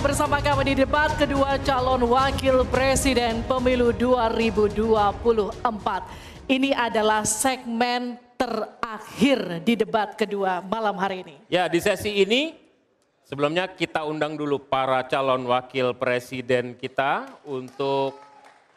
kembali 0.01 0.17
bersama 0.17 0.41
kami 0.41 0.73
di 0.73 0.81
debat 0.81 1.13
kedua 1.13 1.61
calon 1.61 2.01
wakil 2.09 2.65
presiden 2.73 3.45
pemilu 3.45 3.93
2024. 3.93 5.61
Ini 6.49 6.73
adalah 6.73 7.21
segmen 7.21 8.17
terakhir 8.33 9.61
di 9.61 9.77
debat 9.77 10.17
kedua 10.17 10.65
malam 10.65 10.97
hari 10.97 11.21
ini. 11.21 11.37
Ya, 11.53 11.69
di 11.69 11.77
sesi 11.77 12.17
ini 12.17 12.57
sebelumnya 13.29 13.69
kita 13.69 14.01
undang 14.01 14.33
dulu 14.33 14.57
para 14.57 15.05
calon 15.05 15.45
wakil 15.45 15.93
presiden 15.93 16.73
kita 16.73 17.37
untuk 17.45 18.17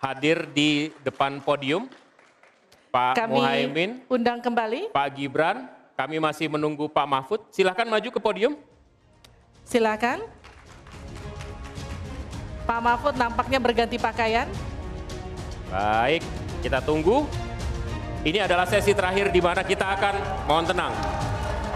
hadir 0.05 0.45
di 0.53 0.93
depan 1.01 1.41
podium. 1.41 1.89
Pak 2.93 3.25
Kami 3.25 3.33
Muhaimin, 3.33 4.05
undang 4.13 4.45
kembali. 4.45 4.93
Pak 4.93 5.09
Gibran, 5.17 5.73
kami 5.97 6.21
masih 6.21 6.53
menunggu 6.53 6.85
Pak 6.85 7.07
Mahfud. 7.09 7.41
Silahkan 7.49 7.89
maju 7.89 8.13
ke 8.13 8.21
podium. 8.21 8.61
Silakan. 9.65 10.44
Pak 12.65 12.81
Mahfud 12.81 13.15
nampaknya 13.21 13.61
berganti 13.61 14.01
pakaian. 14.01 14.49
Baik, 15.69 16.25
kita 16.65 16.81
tunggu. 16.81 17.29
Ini 18.25 18.49
adalah 18.49 18.65
sesi 18.65 18.97
terakhir 18.97 19.29
di 19.29 19.41
mana 19.45 19.61
kita 19.61 19.85
akan, 19.85 20.15
mohon 20.49 20.65
tenang. 20.65 20.97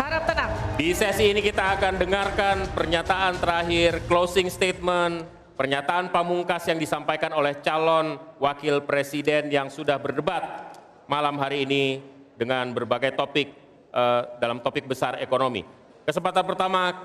Harap 0.01 0.24
tenang. 0.24 0.48
Di 0.81 0.97
sesi 0.97 1.28
ini 1.28 1.44
kita 1.44 1.77
akan 1.77 2.01
dengarkan 2.01 2.73
pernyataan 2.73 3.36
terakhir, 3.36 4.01
closing 4.09 4.48
statement, 4.48 5.28
pernyataan 5.60 6.09
pamungkas 6.09 6.65
yang 6.73 6.81
disampaikan 6.81 7.36
oleh 7.36 7.60
calon 7.60 8.16
wakil 8.40 8.81
presiden 8.89 9.52
yang 9.52 9.69
sudah 9.69 10.01
berdebat 10.01 10.73
malam 11.05 11.36
hari 11.36 11.69
ini 11.69 12.01
dengan 12.32 12.73
berbagai 12.73 13.12
topik 13.12 13.52
eh, 13.93 14.23
dalam 14.40 14.65
topik 14.65 14.89
besar 14.89 15.20
ekonomi. 15.20 15.69
Kesempatan 16.09 16.48
pertama 16.48 16.97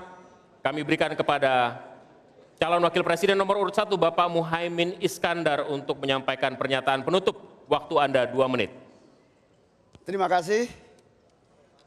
kami 0.64 0.80
berikan 0.80 1.12
kepada 1.12 1.84
calon 2.58 2.82
wakil 2.84 3.02
presiden 3.06 3.38
nomor 3.38 3.60
urut 3.60 3.74
satu 3.74 3.94
Bapak 3.98 4.30
Muhaimin 4.30 4.98
Iskandar 5.02 5.66
untuk 5.68 6.00
menyampaikan 6.02 6.54
pernyataan 6.54 7.02
penutup. 7.02 7.54
Waktu 7.64 7.94
Anda 7.96 8.28
dua 8.28 8.44
menit. 8.44 8.68
Terima 10.04 10.28
kasih. 10.28 10.68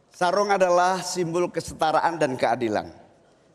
Sarung 0.10 0.49
adalah 0.49 1.06
simbol 1.06 1.53
kesetaraan 1.53 2.18
dan 2.18 2.34
keadilan. 2.34 2.89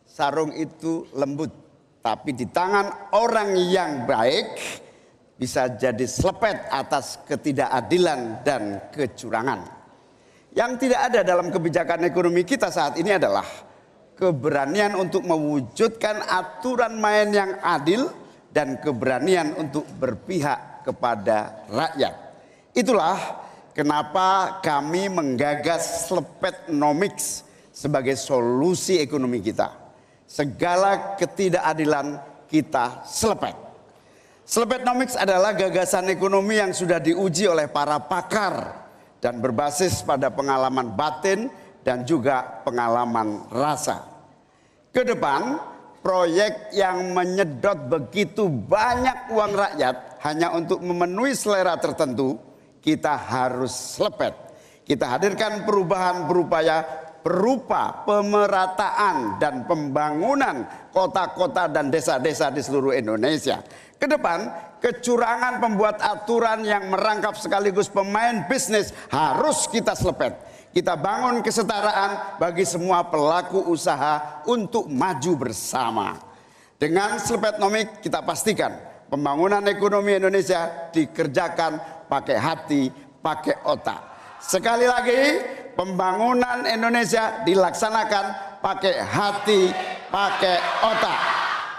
Sarung 0.07 0.55
itu 0.55 1.11
lembut, 1.19 1.51
tapi 1.99 2.31
di 2.31 2.47
tangan 2.47 3.11
orang 3.11 3.59
yang 3.59 4.07
baik 4.07 4.55
bisa 5.35 5.67
jadi 5.67 6.07
selepet 6.07 6.71
atas 6.71 7.19
ketidakadilan 7.27 8.47
dan 8.47 8.79
kecurangan. 8.95 9.67
Yang 10.55 10.87
tidak 10.87 11.01
ada 11.11 11.21
dalam 11.27 11.51
kebijakan 11.51 12.07
ekonomi 12.07 12.47
kita 12.47 12.71
saat 12.71 12.95
ini 13.01 13.19
adalah 13.19 13.43
keberanian 14.23 14.95
untuk 14.95 15.27
mewujudkan 15.27 16.23
aturan 16.31 16.95
main 17.03 17.35
yang 17.35 17.59
adil 17.59 18.07
dan 18.55 18.79
keberanian 18.79 19.59
untuk 19.59 19.83
berpihak 19.99 20.87
kepada 20.87 21.67
rakyat. 21.67 22.15
Itulah 22.71 23.19
kenapa 23.75 24.63
kami 24.63 25.11
menggagas 25.11 26.07
Slepetnomics 26.07 27.43
sebagai 27.75 28.15
solusi 28.15 29.03
ekonomi 29.03 29.43
kita. 29.43 29.75
Segala 30.31 31.19
ketidakadilan 31.19 32.23
kita 32.47 33.03
selepet. 33.03 33.59
Slepetnomics 34.47 35.19
adalah 35.19 35.51
gagasan 35.51 36.15
ekonomi 36.15 36.63
yang 36.63 36.71
sudah 36.71 37.03
diuji 37.03 37.51
oleh 37.51 37.67
para 37.67 37.99
pakar 37.99 38.87
dan 39.19 39.43
berbasis 39.43 40.07
pada 40.07 40.31
pengalaman 40.31 40.95
batin 40.95 41.51
dan 41.83 42.07
juga 42.07 42.63
pengalaman 42.63 43.51
rasa. 43.51 44.12
Ke 44.93 45.09
proyek 46.05 46.77
yang 46.77 47.17
menyedot 47.17 47.89
begitu 47.89 48.45
banyak 48.45 49.33
uang 49.33 49.53
rakyat 49.57 50.21
hanya 50.21 50.53
untuk 50.53 50.85
memenuhi 50.85 51.33
selera 51.33 51.81
tertentu, 51.81 52.37
kita 52.85 53.17
harus 53.17 53.73
lepet. 53.97 54.37
Kita 54.85 55.17
hadirkan 55.17 55.65
perubahan 55.65 56.29
berupaya 56.29 56.85
berupa 57.25 58.05
pemerataan 58.05 59.41
dan 59.41 59.65
pembangunan 59.65 60.67
kota-kota 60.93 61.71
dan 61.71 61.89
desa-desa 61.89 62.53
di 62.53 62.61
seluruh 62.61 62.93
Indonesia. 62.93 63.65
Ke 63.97 64.11
depan, 64.11 64.51
kecurangan 64.83 65.63
pembuat 65.63 66.03
aturan 66.03 66.67
yang 66.67 66.91
merangkap 66.91 67.39
sekaligus 67.39 67.87
pemain 67.87 68.45
bisnis 68.51 68.91
harus 69.09 69.71
kita 69.71 69.95
selepet. 69.95 70.35
Kita 70.73 70.97
bangun 70.97 71.45
kesetaraan 71.45 72.41
bagi 72.41 72.65
semua 72.65 73.05
pelaku 73.05 73.61
usaha 73.69 74.41
untuk 74.49 74.89
maju 74.89 75.33
bersama. 75.37 76.17
Dengan 76.81 77.21
Slepetnomik 77.21 78.01
kita 78.01 78.25
pastikan 78.25 78.73
pembangunan 79.13 79.61
ekonomi 79.69 80.17
Indonesia 80.17 80.89
dikerjakan 80.89 81.77
pakai 82.09 82.37
hati, 82.41 82.89
pakai 83.21 83.61
otak. 83.69 84.01
Sekali 84.41 84.89
lagi, 84.89 85.21
pembangunan 85.77 86.65
Indonesia 86.65 87.45
dilaksanakan 87.45 88.59
pakai 88.65 88.97
hati, 88.97 89.69
pakai 90.09 90.57
otak. 90.89 91.21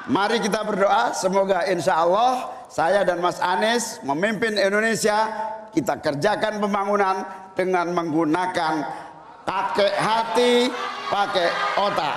Mari 0.05 0.37
kita 0.37 0.61
berdoa, 0.61 1.17
semoga 1.17 1.65
insya 1.65 1.97
Allah 2.05 2.53
saya 2.69 3.01
dan 3.01 3.17
Mas 3.25 3.41
Anies 3.41 3.97
memimpin 4.05 4.53
Indonesia, 4.53 5.33
kita 5.73 5.97
kerjakan 5.97 6.61
pembangunan 6.61 7.42
dengan 7.53 7.89
menggunakan 7.93 8.73
pakai 9.45 9.91
hati, 9.97 10.53
pakai 11.09 11.47
otak. 11.77 12.15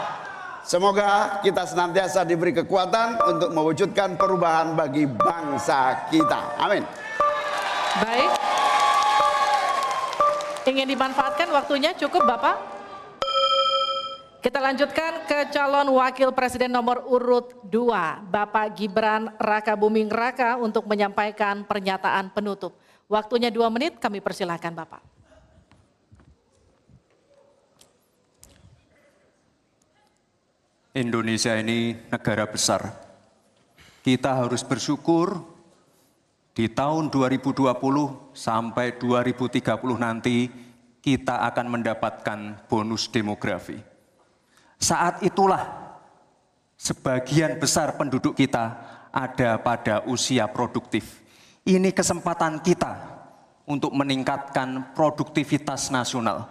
Semoga 0.67 1.39
kita 1.47 1.63
senantiasa 1.63 2.27
diberi 2.27 2.51
kekuatan 2.51 3.23
untuk 3.23 3.55
mewujudkan 3.55 4.19
perubahan 4.19 4.75
bagi 4.75 5.07
bangsa 5.07 6.11
kita. 6.11 6.59
Amin. 6.59 6.83
Baik. 8.03 8.31
Ingin 10.67 10.91
dimanfaatkan 10.91 11.47
waktunya 11.55 11.95
cukup 11.95 12.27
Bapak? 12.27 12.59
Kita 14.43 14.59
lanjutkan 14.59 15.27
ke 15.27 15.55
calon 15.55 15.91
wakil 15.95 16.35
presiden 16.35 16.75
nomor 16.75 17.07
urut 17.07 17.67
2, 17.67 18.27
Bapak 18.31 18.75
Gibran 18.75 19.31
Raka 19.39 19.79
Buming 19.79 20.11
Raka 20.11 20.59
untuk 20.59 20.87
menyampaikan 20.91 21.63
pernyataan 21.63 22.35
penutup. 22.35 22.75
Waktunya 23.07 23.55
dua 23.55 23.71
menit, 23.71 24.03
kami 24.03 24.19
persilahkan 24.19 24.75
Bapak. 24.75 25.16
Indonesia 30.97 31.53
ini 31.61 31.93
negara 32.09 32.49
besar. 32.49 32.89
Kita 34.01 34.41
harus 34.41 34.65
bersyukur 34.65 35.37
di 36.57 36.73
tahun 36.73 37.13
2020 37.13 37.69
sampai 38.33 38.97
2030 38.97 39.61
nanti 40.01 40.49
kita 41.05 41.45
akan 41.53 41.67
mendapatkan 41.69 42.39
bonus 42.65 43.13
demografi. 43.13 43.77
Saat 44.81 45.21
itulah 45.21 45.69
sebagian 46.81 47.61
besar 47.61 47.93
penduduk 48.01 48.33
kita 48.33 48.81
ada 49.13 49.61
pada 49.61 50.01
usia 50.09 50.49
produktif. 50.49 51.21
Ini 51.69 51.93
kesempatan 51.93 52.65
kita 52.65 52.97
untuk 53.69 53.93
meningkatkan 53.93 54.97
produktivitas 54.97 55.93
nasional. 55.93 56.49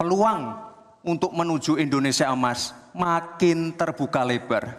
Peluang 0.00 0.69
untuk 1.00 1.32
menuju 1.32 1.80
Indonesia 1.80 2.28
emas 2.28 2.76
makin 2.92 3.72
terbuka 3.72 4.24
lebar. 4.24 4.76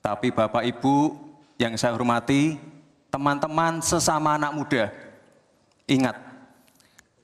Tapi 0.00 0.32
Bapak 0.32 0.64
Ibu 0.64 1.16
yang 1.56 1.76
saya 1.80 1.96
hormati, 1.96 2.60
teman-teman 3.08 3.80
sesama 3.80 4.36
anak 4.36 4.52
muda, 4.52 4.84
ingat, 5.88 6.16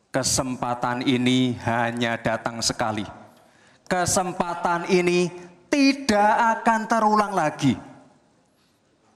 kesempatan 0.09 1.05
ini 1.05 1.61
hanya 1.61 2.17
datang 2.17 2.65
sekali. 2.65 3.05
Kesempatan 3.85 4.89
ini 4.89 5.29
tidak 5.69 6.63
akan 6.63 6.81
terulang 6.89 7.33
lagi. 7.37 7.77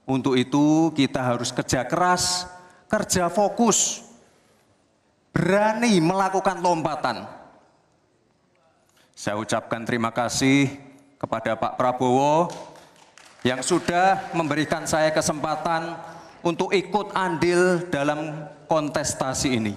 Untuk 0.05 0.37
itu 0.37 0.93
kita 0.93 1.17
harus 1.17 1.49
kerja 1.49 1.81
keras, 1.89 2.45
kerja 2.85 3.25
fokus, 3.33 4.05
berani 5.33 5.97
melakukan 5.97 6.61
lompatan 6.61 7.25
saya 9.15 9.39
ucapkan 9.39 9.87
terima 9.87 10.11
kasih 10.11 10.75
kepada 11.15 11.55
Pak 11.55 11.79
Prabowo 11.79 12.51
yang 13.47 13.63
sudah 13.63 14.27
memberikan 14.35 14.83
saya 14.83 15.07
kesempatan 15.15 15.95
untuk 16.43 16.75
ikut 16.75 17.15
andil 17.15 17.87
dalam 17.87 18.43
kontestasi 18.67 19.55
ini. 19.55 19.73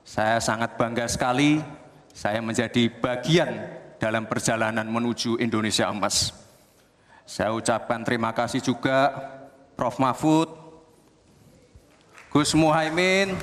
Saya 0.00 0.40
sangat 0.40 0.80
bangga 0.80 1.04
sekali 1.04 1.60
saya 2.16 2.40
menjadi 2.40 2.88
bagian 2.88 3.68
dalam 4.00 4.24
perjalanan 4.24 4.88
menuju 4.88 5.36
Indonesia 5.44 5.92
Emas. 5.92 6.32
Saya 7.28 7.52
ucapkan 7.52 8.00
terima 8.00 8.32
kasih 8.32 8.64
juga 8.64 9.12
Prof. 9.76 10.00
Mahfud, 10.00 10.48
Gus 12.32 12.56
Muhaimin, 12.56 13.36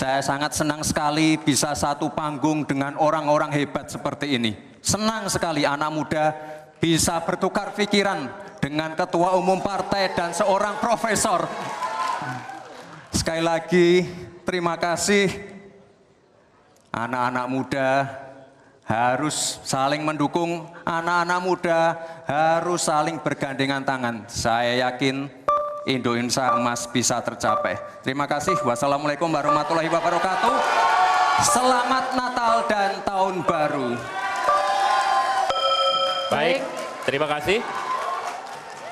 saya 0.00 0.24
sangat 0.24 0.56
senang 0.56 0.80
sekali 0.80 1.36
bisa 1.36 1.76
satu 1.76 2.08
panggung 2.08 2.64
dengan 2.64 2.96
orang-orang 2.96 3.52
hebat 3.52 3.92
seperti 3.92 4.40
ini. 4.40 4.56
Senang 4.80 5.28
sekali 5.28 5.68
anak 5.68 5.90
muda 5.92 6.32
bisa 6.80 7.20
bertukar 7.20 7.76
pikiran 7.76 8.32
dengan 8.64 8.96
ketua 8.96 9.36
umum 9.36 9.60
partai 9.60 10.16
dan 10.16 10.32
seorang 10.32 10.80
profesor. 10.80 11.44
Sekali 13.12 13.44
lagi, 13.44 14.08
terima 14.48 14.80
kasih 14.80 15.28
anak-anak 16.96 17.46
muda 17.52 17.88
harus 18.88 19.60
saling 19.68 20.00
mendukung, 20.00 20.64
anak-anak 20.88 21.40
muda 21.44 21.80
harus 22.24 22.88
saling 22.88 23.20
bergandengan 23.20 23.84
tangan. 23.84 24.24
Saya 24.32 24.80
yakin 24.88 25.28
Indonesia 25.88 26.60
emas 26.60 26.84
bisa 26.84 27.16
tercapai. 27.24 27.80
Terima 28.04 28.28
kasih. 28.28 28.52
Wassalamualaikum 28.60 29.32
warahmatullahi 29.32 29.88
wabarakatuh. 29.88 30.54
Selamat 31.40 32.12
Natal 32.12 32.54
dan 32.68 32.90
Tahun 33.00 33.34
Baru. 33.48 33.96
Baik, 36.28 36.60
terima 37.08 37.26
kasih. 37.26 37.64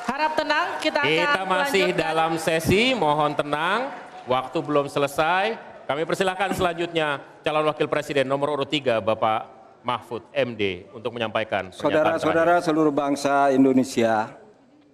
Harap 0.09 0.32
tenang, 0.32 0.66
kita 0.81 0.98
akan 1.05 1.12
Kita 1.12 1.43
masih 1.44 1.85
melanjutkan. 1.93 2.01
dalam 2.09 2.32
sesi, 2.40 2.82
mohon 2.97 3.36
tenang. 3.36 3.93
Waktu 4.24 4.59
belum 4.65 4.89
selesai. 4.89 5.60
Kami 5.85 6.05
persilakan 6.09 6.52
selanjutnya 6.56 7.20
calon 7.44 7.69
wakil 7.69 7.89
presiden 7.89 8.28
nomor 8.28 8.56
urut 8.56 8.69
3 8.69 9.01
Bapak 9.01 9.40
Mahfud 9.81 10.20
MD 10.36 10.85
untuk 10.93 11.16
menyampaikan 11.16 11.73
Saudara-saudara 11.73 12.60
seluruh 12.60 12.93
bangsa 12.93 13.48
Indonesia, 13.56 14.36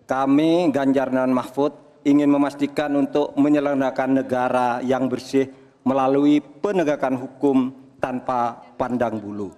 kami 0.07 0.71
Ganjar 0.71 1.11
dan 1.11 1.35
Mahfud 1.35 1.84
ingin 2.05 2.29
memastikan 2.29 2.93
untuk 2.95 3.33
menyelenggarakan 3.35 4.23
negara 4.23 4.69
yang 4.85 5.09
bersih 5.09 5.49
melalui 5.83 6.41
penegakan 6.41 7.17
hukum 7.17 7.73
tanpa 7.99 8.61
pandang 8.77 9.17
bulu. 9.17 9.57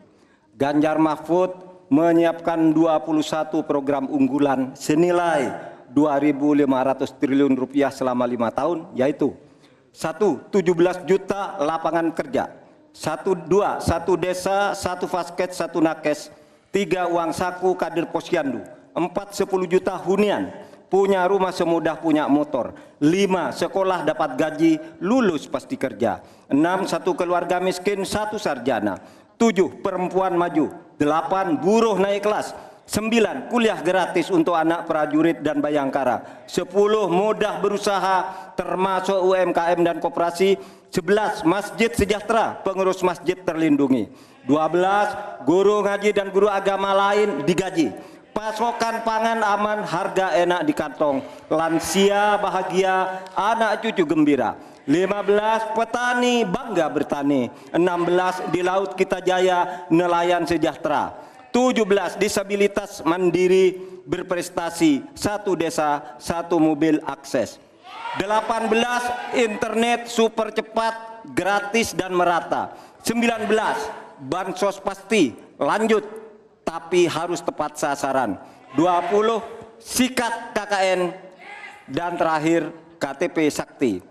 Ganjar 0.55 0.97
Mahfud 0.97 1.53
menyiapkan 1.91 2.73
21 2.73 3.67
program 3.67 4.09
unggulan 4.09 4.73
senilai 4.79 5.51
2.500 5.93 7.21
triliun 7.21 7.55
rupiah 7.55 7.91
selama 7.91 8.27
lima 8.27 8.51
tahun, 8.51 8.91
yaitu 8.97 9.35
satu, 9.97 10.45
17 10.53 11.09
juta 11.09 11.57
lapangan 11.57 12.13
kerja. 12.13 12.53
Satu, 12.93 13.33
dua, 13.33 13.81
satu 13.81 14.17
desa, 14.17 14.77
satu 14.77 15.09
fasket, 15.09 15.57
satu 15.57 15.81
nakes. 15.81 16.29
Tiga, 16.69 17.09
uang 17.09 17.33
saku 17.33 17.73
kader 17.73 18.09
posyandu. 18.13 18.61
Empat, 18.93 19.33
10 19.33 19.65
juta 19.65 19.97
hunian. 19.97 20.53
Punya 20.87 21.27
rumah 21.27 21.51
semudah 21.51 21.99
punya 21.99 22.31
motor. 22.31 22.71
Lima, 23.03 23.51
sekolah 23.51 24.07
dapat 24.07 24.39
gaji, 24.39 24.73
lulus 25.03 25.51
pasti 25.51 25.75
kerja. 25.75 26.23
Enam, 26.47 26.87
satu 26.87 27.11
keluarga 27.19 27.59
miskin, 27.59 28.07
satu 28.07 28.39
sarjana. 28.39 29.03
Tujuh, 29.35 29.83
perempuan 29.83 30.39
maju. 30.39 30.71
Delapan, 30.95 31.59
buruh 31.59 31.99
naik 31.99 32.23
kelas. 32.23 32.55
Sembilan, 32.87 33.51
kuliah 33.51 33.83
gratis 33.83 34.31
untuk 34.31 34.55
anak 34.55 34.87
prajurit 34.87 35.43
dan 35.43 35.59
bayangkara. 35.59 36.47
Sepuluh, 36.47 37.11
mudah 37.11 37.59
berusaha 37.59 38.17
termasuk 38.55 39.27
UMKM 39.27 39.83
dan 39.83 39.99
koperasi. 39.99 40.55
Sebelas, 40.95 41.43
masjid 41.43 41.91
sejahtera, 41.91 42.63
pengurus 42.63 43.03
masjid 43.03 43.35
terlindungi. 43.35 44.07
Dua 44.47 44.71
belas, 44.71 45.11
guru 45.43 45.83
ngaji 45.83 46.15
dan 46.15 46.31
guru 46.31 46.47
agama 46.47 46.95
lain 46.95 47.43
digaji. 47.43 47.91
Pasokan 48.37 49.01
pangan 49.01 49.41
aman, 49.41 49.81
harga 49.81 50.37
enak 50.37 50.69
di 50.69 50.77
kantong. 50.77 51.25
Lansia 51.49 52.37
bahagia, 52.37 53.25
anak 53.33 53.81
cucu 53.81 54.05
gembira. 54.05 54.61
15 54.85 55.73
petani 55.73 56.45
bangga 56.45 56.85
bertani. 56.93 57.49
16 57.73 58.53
di 58.53 58.61
laut 58.61 58.93
kita 58.93 59.25
jaya 59.25 59.89
nelayan 59.89 60.45
sejahtera. 60.45 61.17
17 61.49 62.21
disabilitas 62.21 63.01
mandiri 63.09 63.81
berprestasi. 64.05 65.01
Satu 65.17 65.57
desa, 65.57 66.21
satu 66.21 66.61
mobil 66.61 67.01
akses. 67.09 67.57
18 68.21 69.33
internet 69.33 70.13
super 70.13 70.53
cepat, 70.53 71.25
gratis 71.33 71.97
dan 71.97 72.13
merata. 72.13 72.77
19 73.01 73.49
bansos 74.21 74.77
pasti 74.85 75.33
lanjut 75.57 76.26
tapi 76.67 77.07
harus 77.07 77.39
tepat 77.39 77.79
sasaran. 77.79 78.35
20 78.75 79.79
sikat 79.79 80.51
KKN 80.51 81.15
dan 81.87 82.19
terakhir 82.19 82.75
KTP 82.99 83.47
Sakti. 83.55 84.03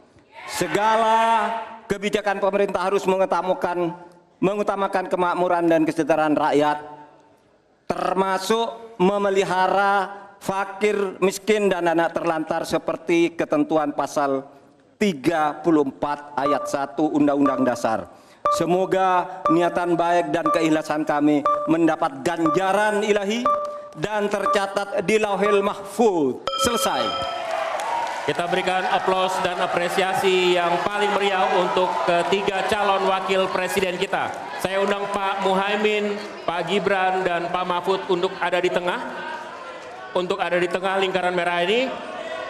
Segala 0.48 1.52
kebijakan 1.92 2.40
pemerintah 2.40 2.80
harus 2.88 3.04
mengutamakan 3.04 3.92
mengutamakan 4.40 5.12
kemakmuran 5.12 5.68
dan 5.68 5.84
kesejahteraan 5.84 6.38
rakyat 6.38 6.78
termasuk 7.86 8.98
memelihara 8.98 10.26
fakir, 10.42 11.18
miskin 11.22 11.70
dan 11.70 11.90
anak 11.90 12.14
terlantar 12.14 12.66
seperti 12.66 13.34
ketentuan 13.34 13.94
pasal 13.94 14.46
34 14.98 15.66
ayat 16.40 16.64
1 16.66 17.18
Undang-Undang 17.20 17.62
Dasar. 17.68 18.00
Semoga 18.54 19.42
niatan 19.50 19.98
baik 19.98 20.30
dan 20.30 20.46
keikhlasan 20.54 21.02
kami 21.02 21.42
mendapat 21.66 22.22
ganjaran 22.22 23.02
ilahi 23.02 23.42
dan 23.98 24.30
tercatat 24.30 25.02
di 25.02 25.18
Lauhil 25.18 25.66
Mahfuz. 25.66 26.46
Selesai. 26.62 27.34
Kita 28.26 28.50
berikan 28.50 28.82
aplaus 28.90 29.38
dan 29.46 29.62
apresiasi 29.62 30.58
yang 30.58 30.82
paling 30.82 31.14
meriah 31.14 31.46
untuk 31.62 31.90
ketiga 32.10 32.66
calon 32.66 33.06
wakil 33.06 33.46
presiden 33.54 34.02
kita. 34.02 34.34
Saya 34.62 34.82
undang 34.82 35.06
Pak 35.14 35.46
Muhaimin, 35.46 36.18
Pak 36.42 36.66
Gibran, 36.66 37.22
dan 37.22 37.54
Pak 37.54 37.66
Mahfud 37.70 38.02
untuk 38.10 38.34
ada 38.42 38.58
di 38.58 38.74
tengah. 38.74 38.98
Untuk 40.18 40.42
ada 40.42 40.58
di 40.58 40.66
tengah 40.66 40.98
lingkaran 41.06 41.38
merah 41.38 41.62
ini. 41.62 41.86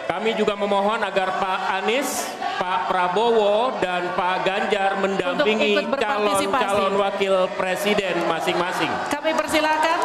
Kami 0.06 0.38
juga 0.38 0.54
memohon 0.54 1.02
agar 1.02 1.34
Pak 1.42 1.82
Anies, 1.82 2.30
Pak 2.62 2.86
Prabowo, 2.86 3.74
dan 3.82 4.14
Pak 4.14 4.46
Ganjar 4.46 5.02
mendampingi 5.02 5.74
calon-calon 5.98 6.94
wakil 6.94 7.50
presiden 7.58 8.14
masing-masing. 8.30 8.86
Kami 9.10 9.34
persilakan 9.34 9.98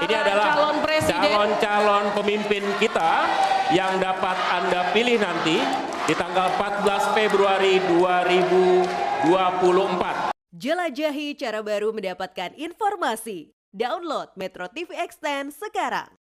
Ini 0.00 0.08
para 0.08 0.24
dah 0.24 0.36
calon 0.40 0.76
presiden. 0.80 1.20
calon-calon 1.20 2.16
pemimpin 2.16 2.64
kita 2.80 3.28
yang 3.76 4.00
dapat 4.00 4.40
Anda 4.56 4.88
pilih 4.96 5.20
nanti 5.20 5.60
di 6.08 6.16
tanggal 6.16 6.56
14 6.56 7.12
Februari 7.12 7.76
2024. 7.92 10.32
Jelajahi 10.56 11.36
cara 11.36 11.60
baru 11.60 11.92
mendapatkan 11.92 12.56
informasi. 12.56 13.52
Download 13.68 14.32
Metro 14.40 14.64
TV 14.72 14.96
Extend 14.96 15.52
sekarang. 15.52 16.15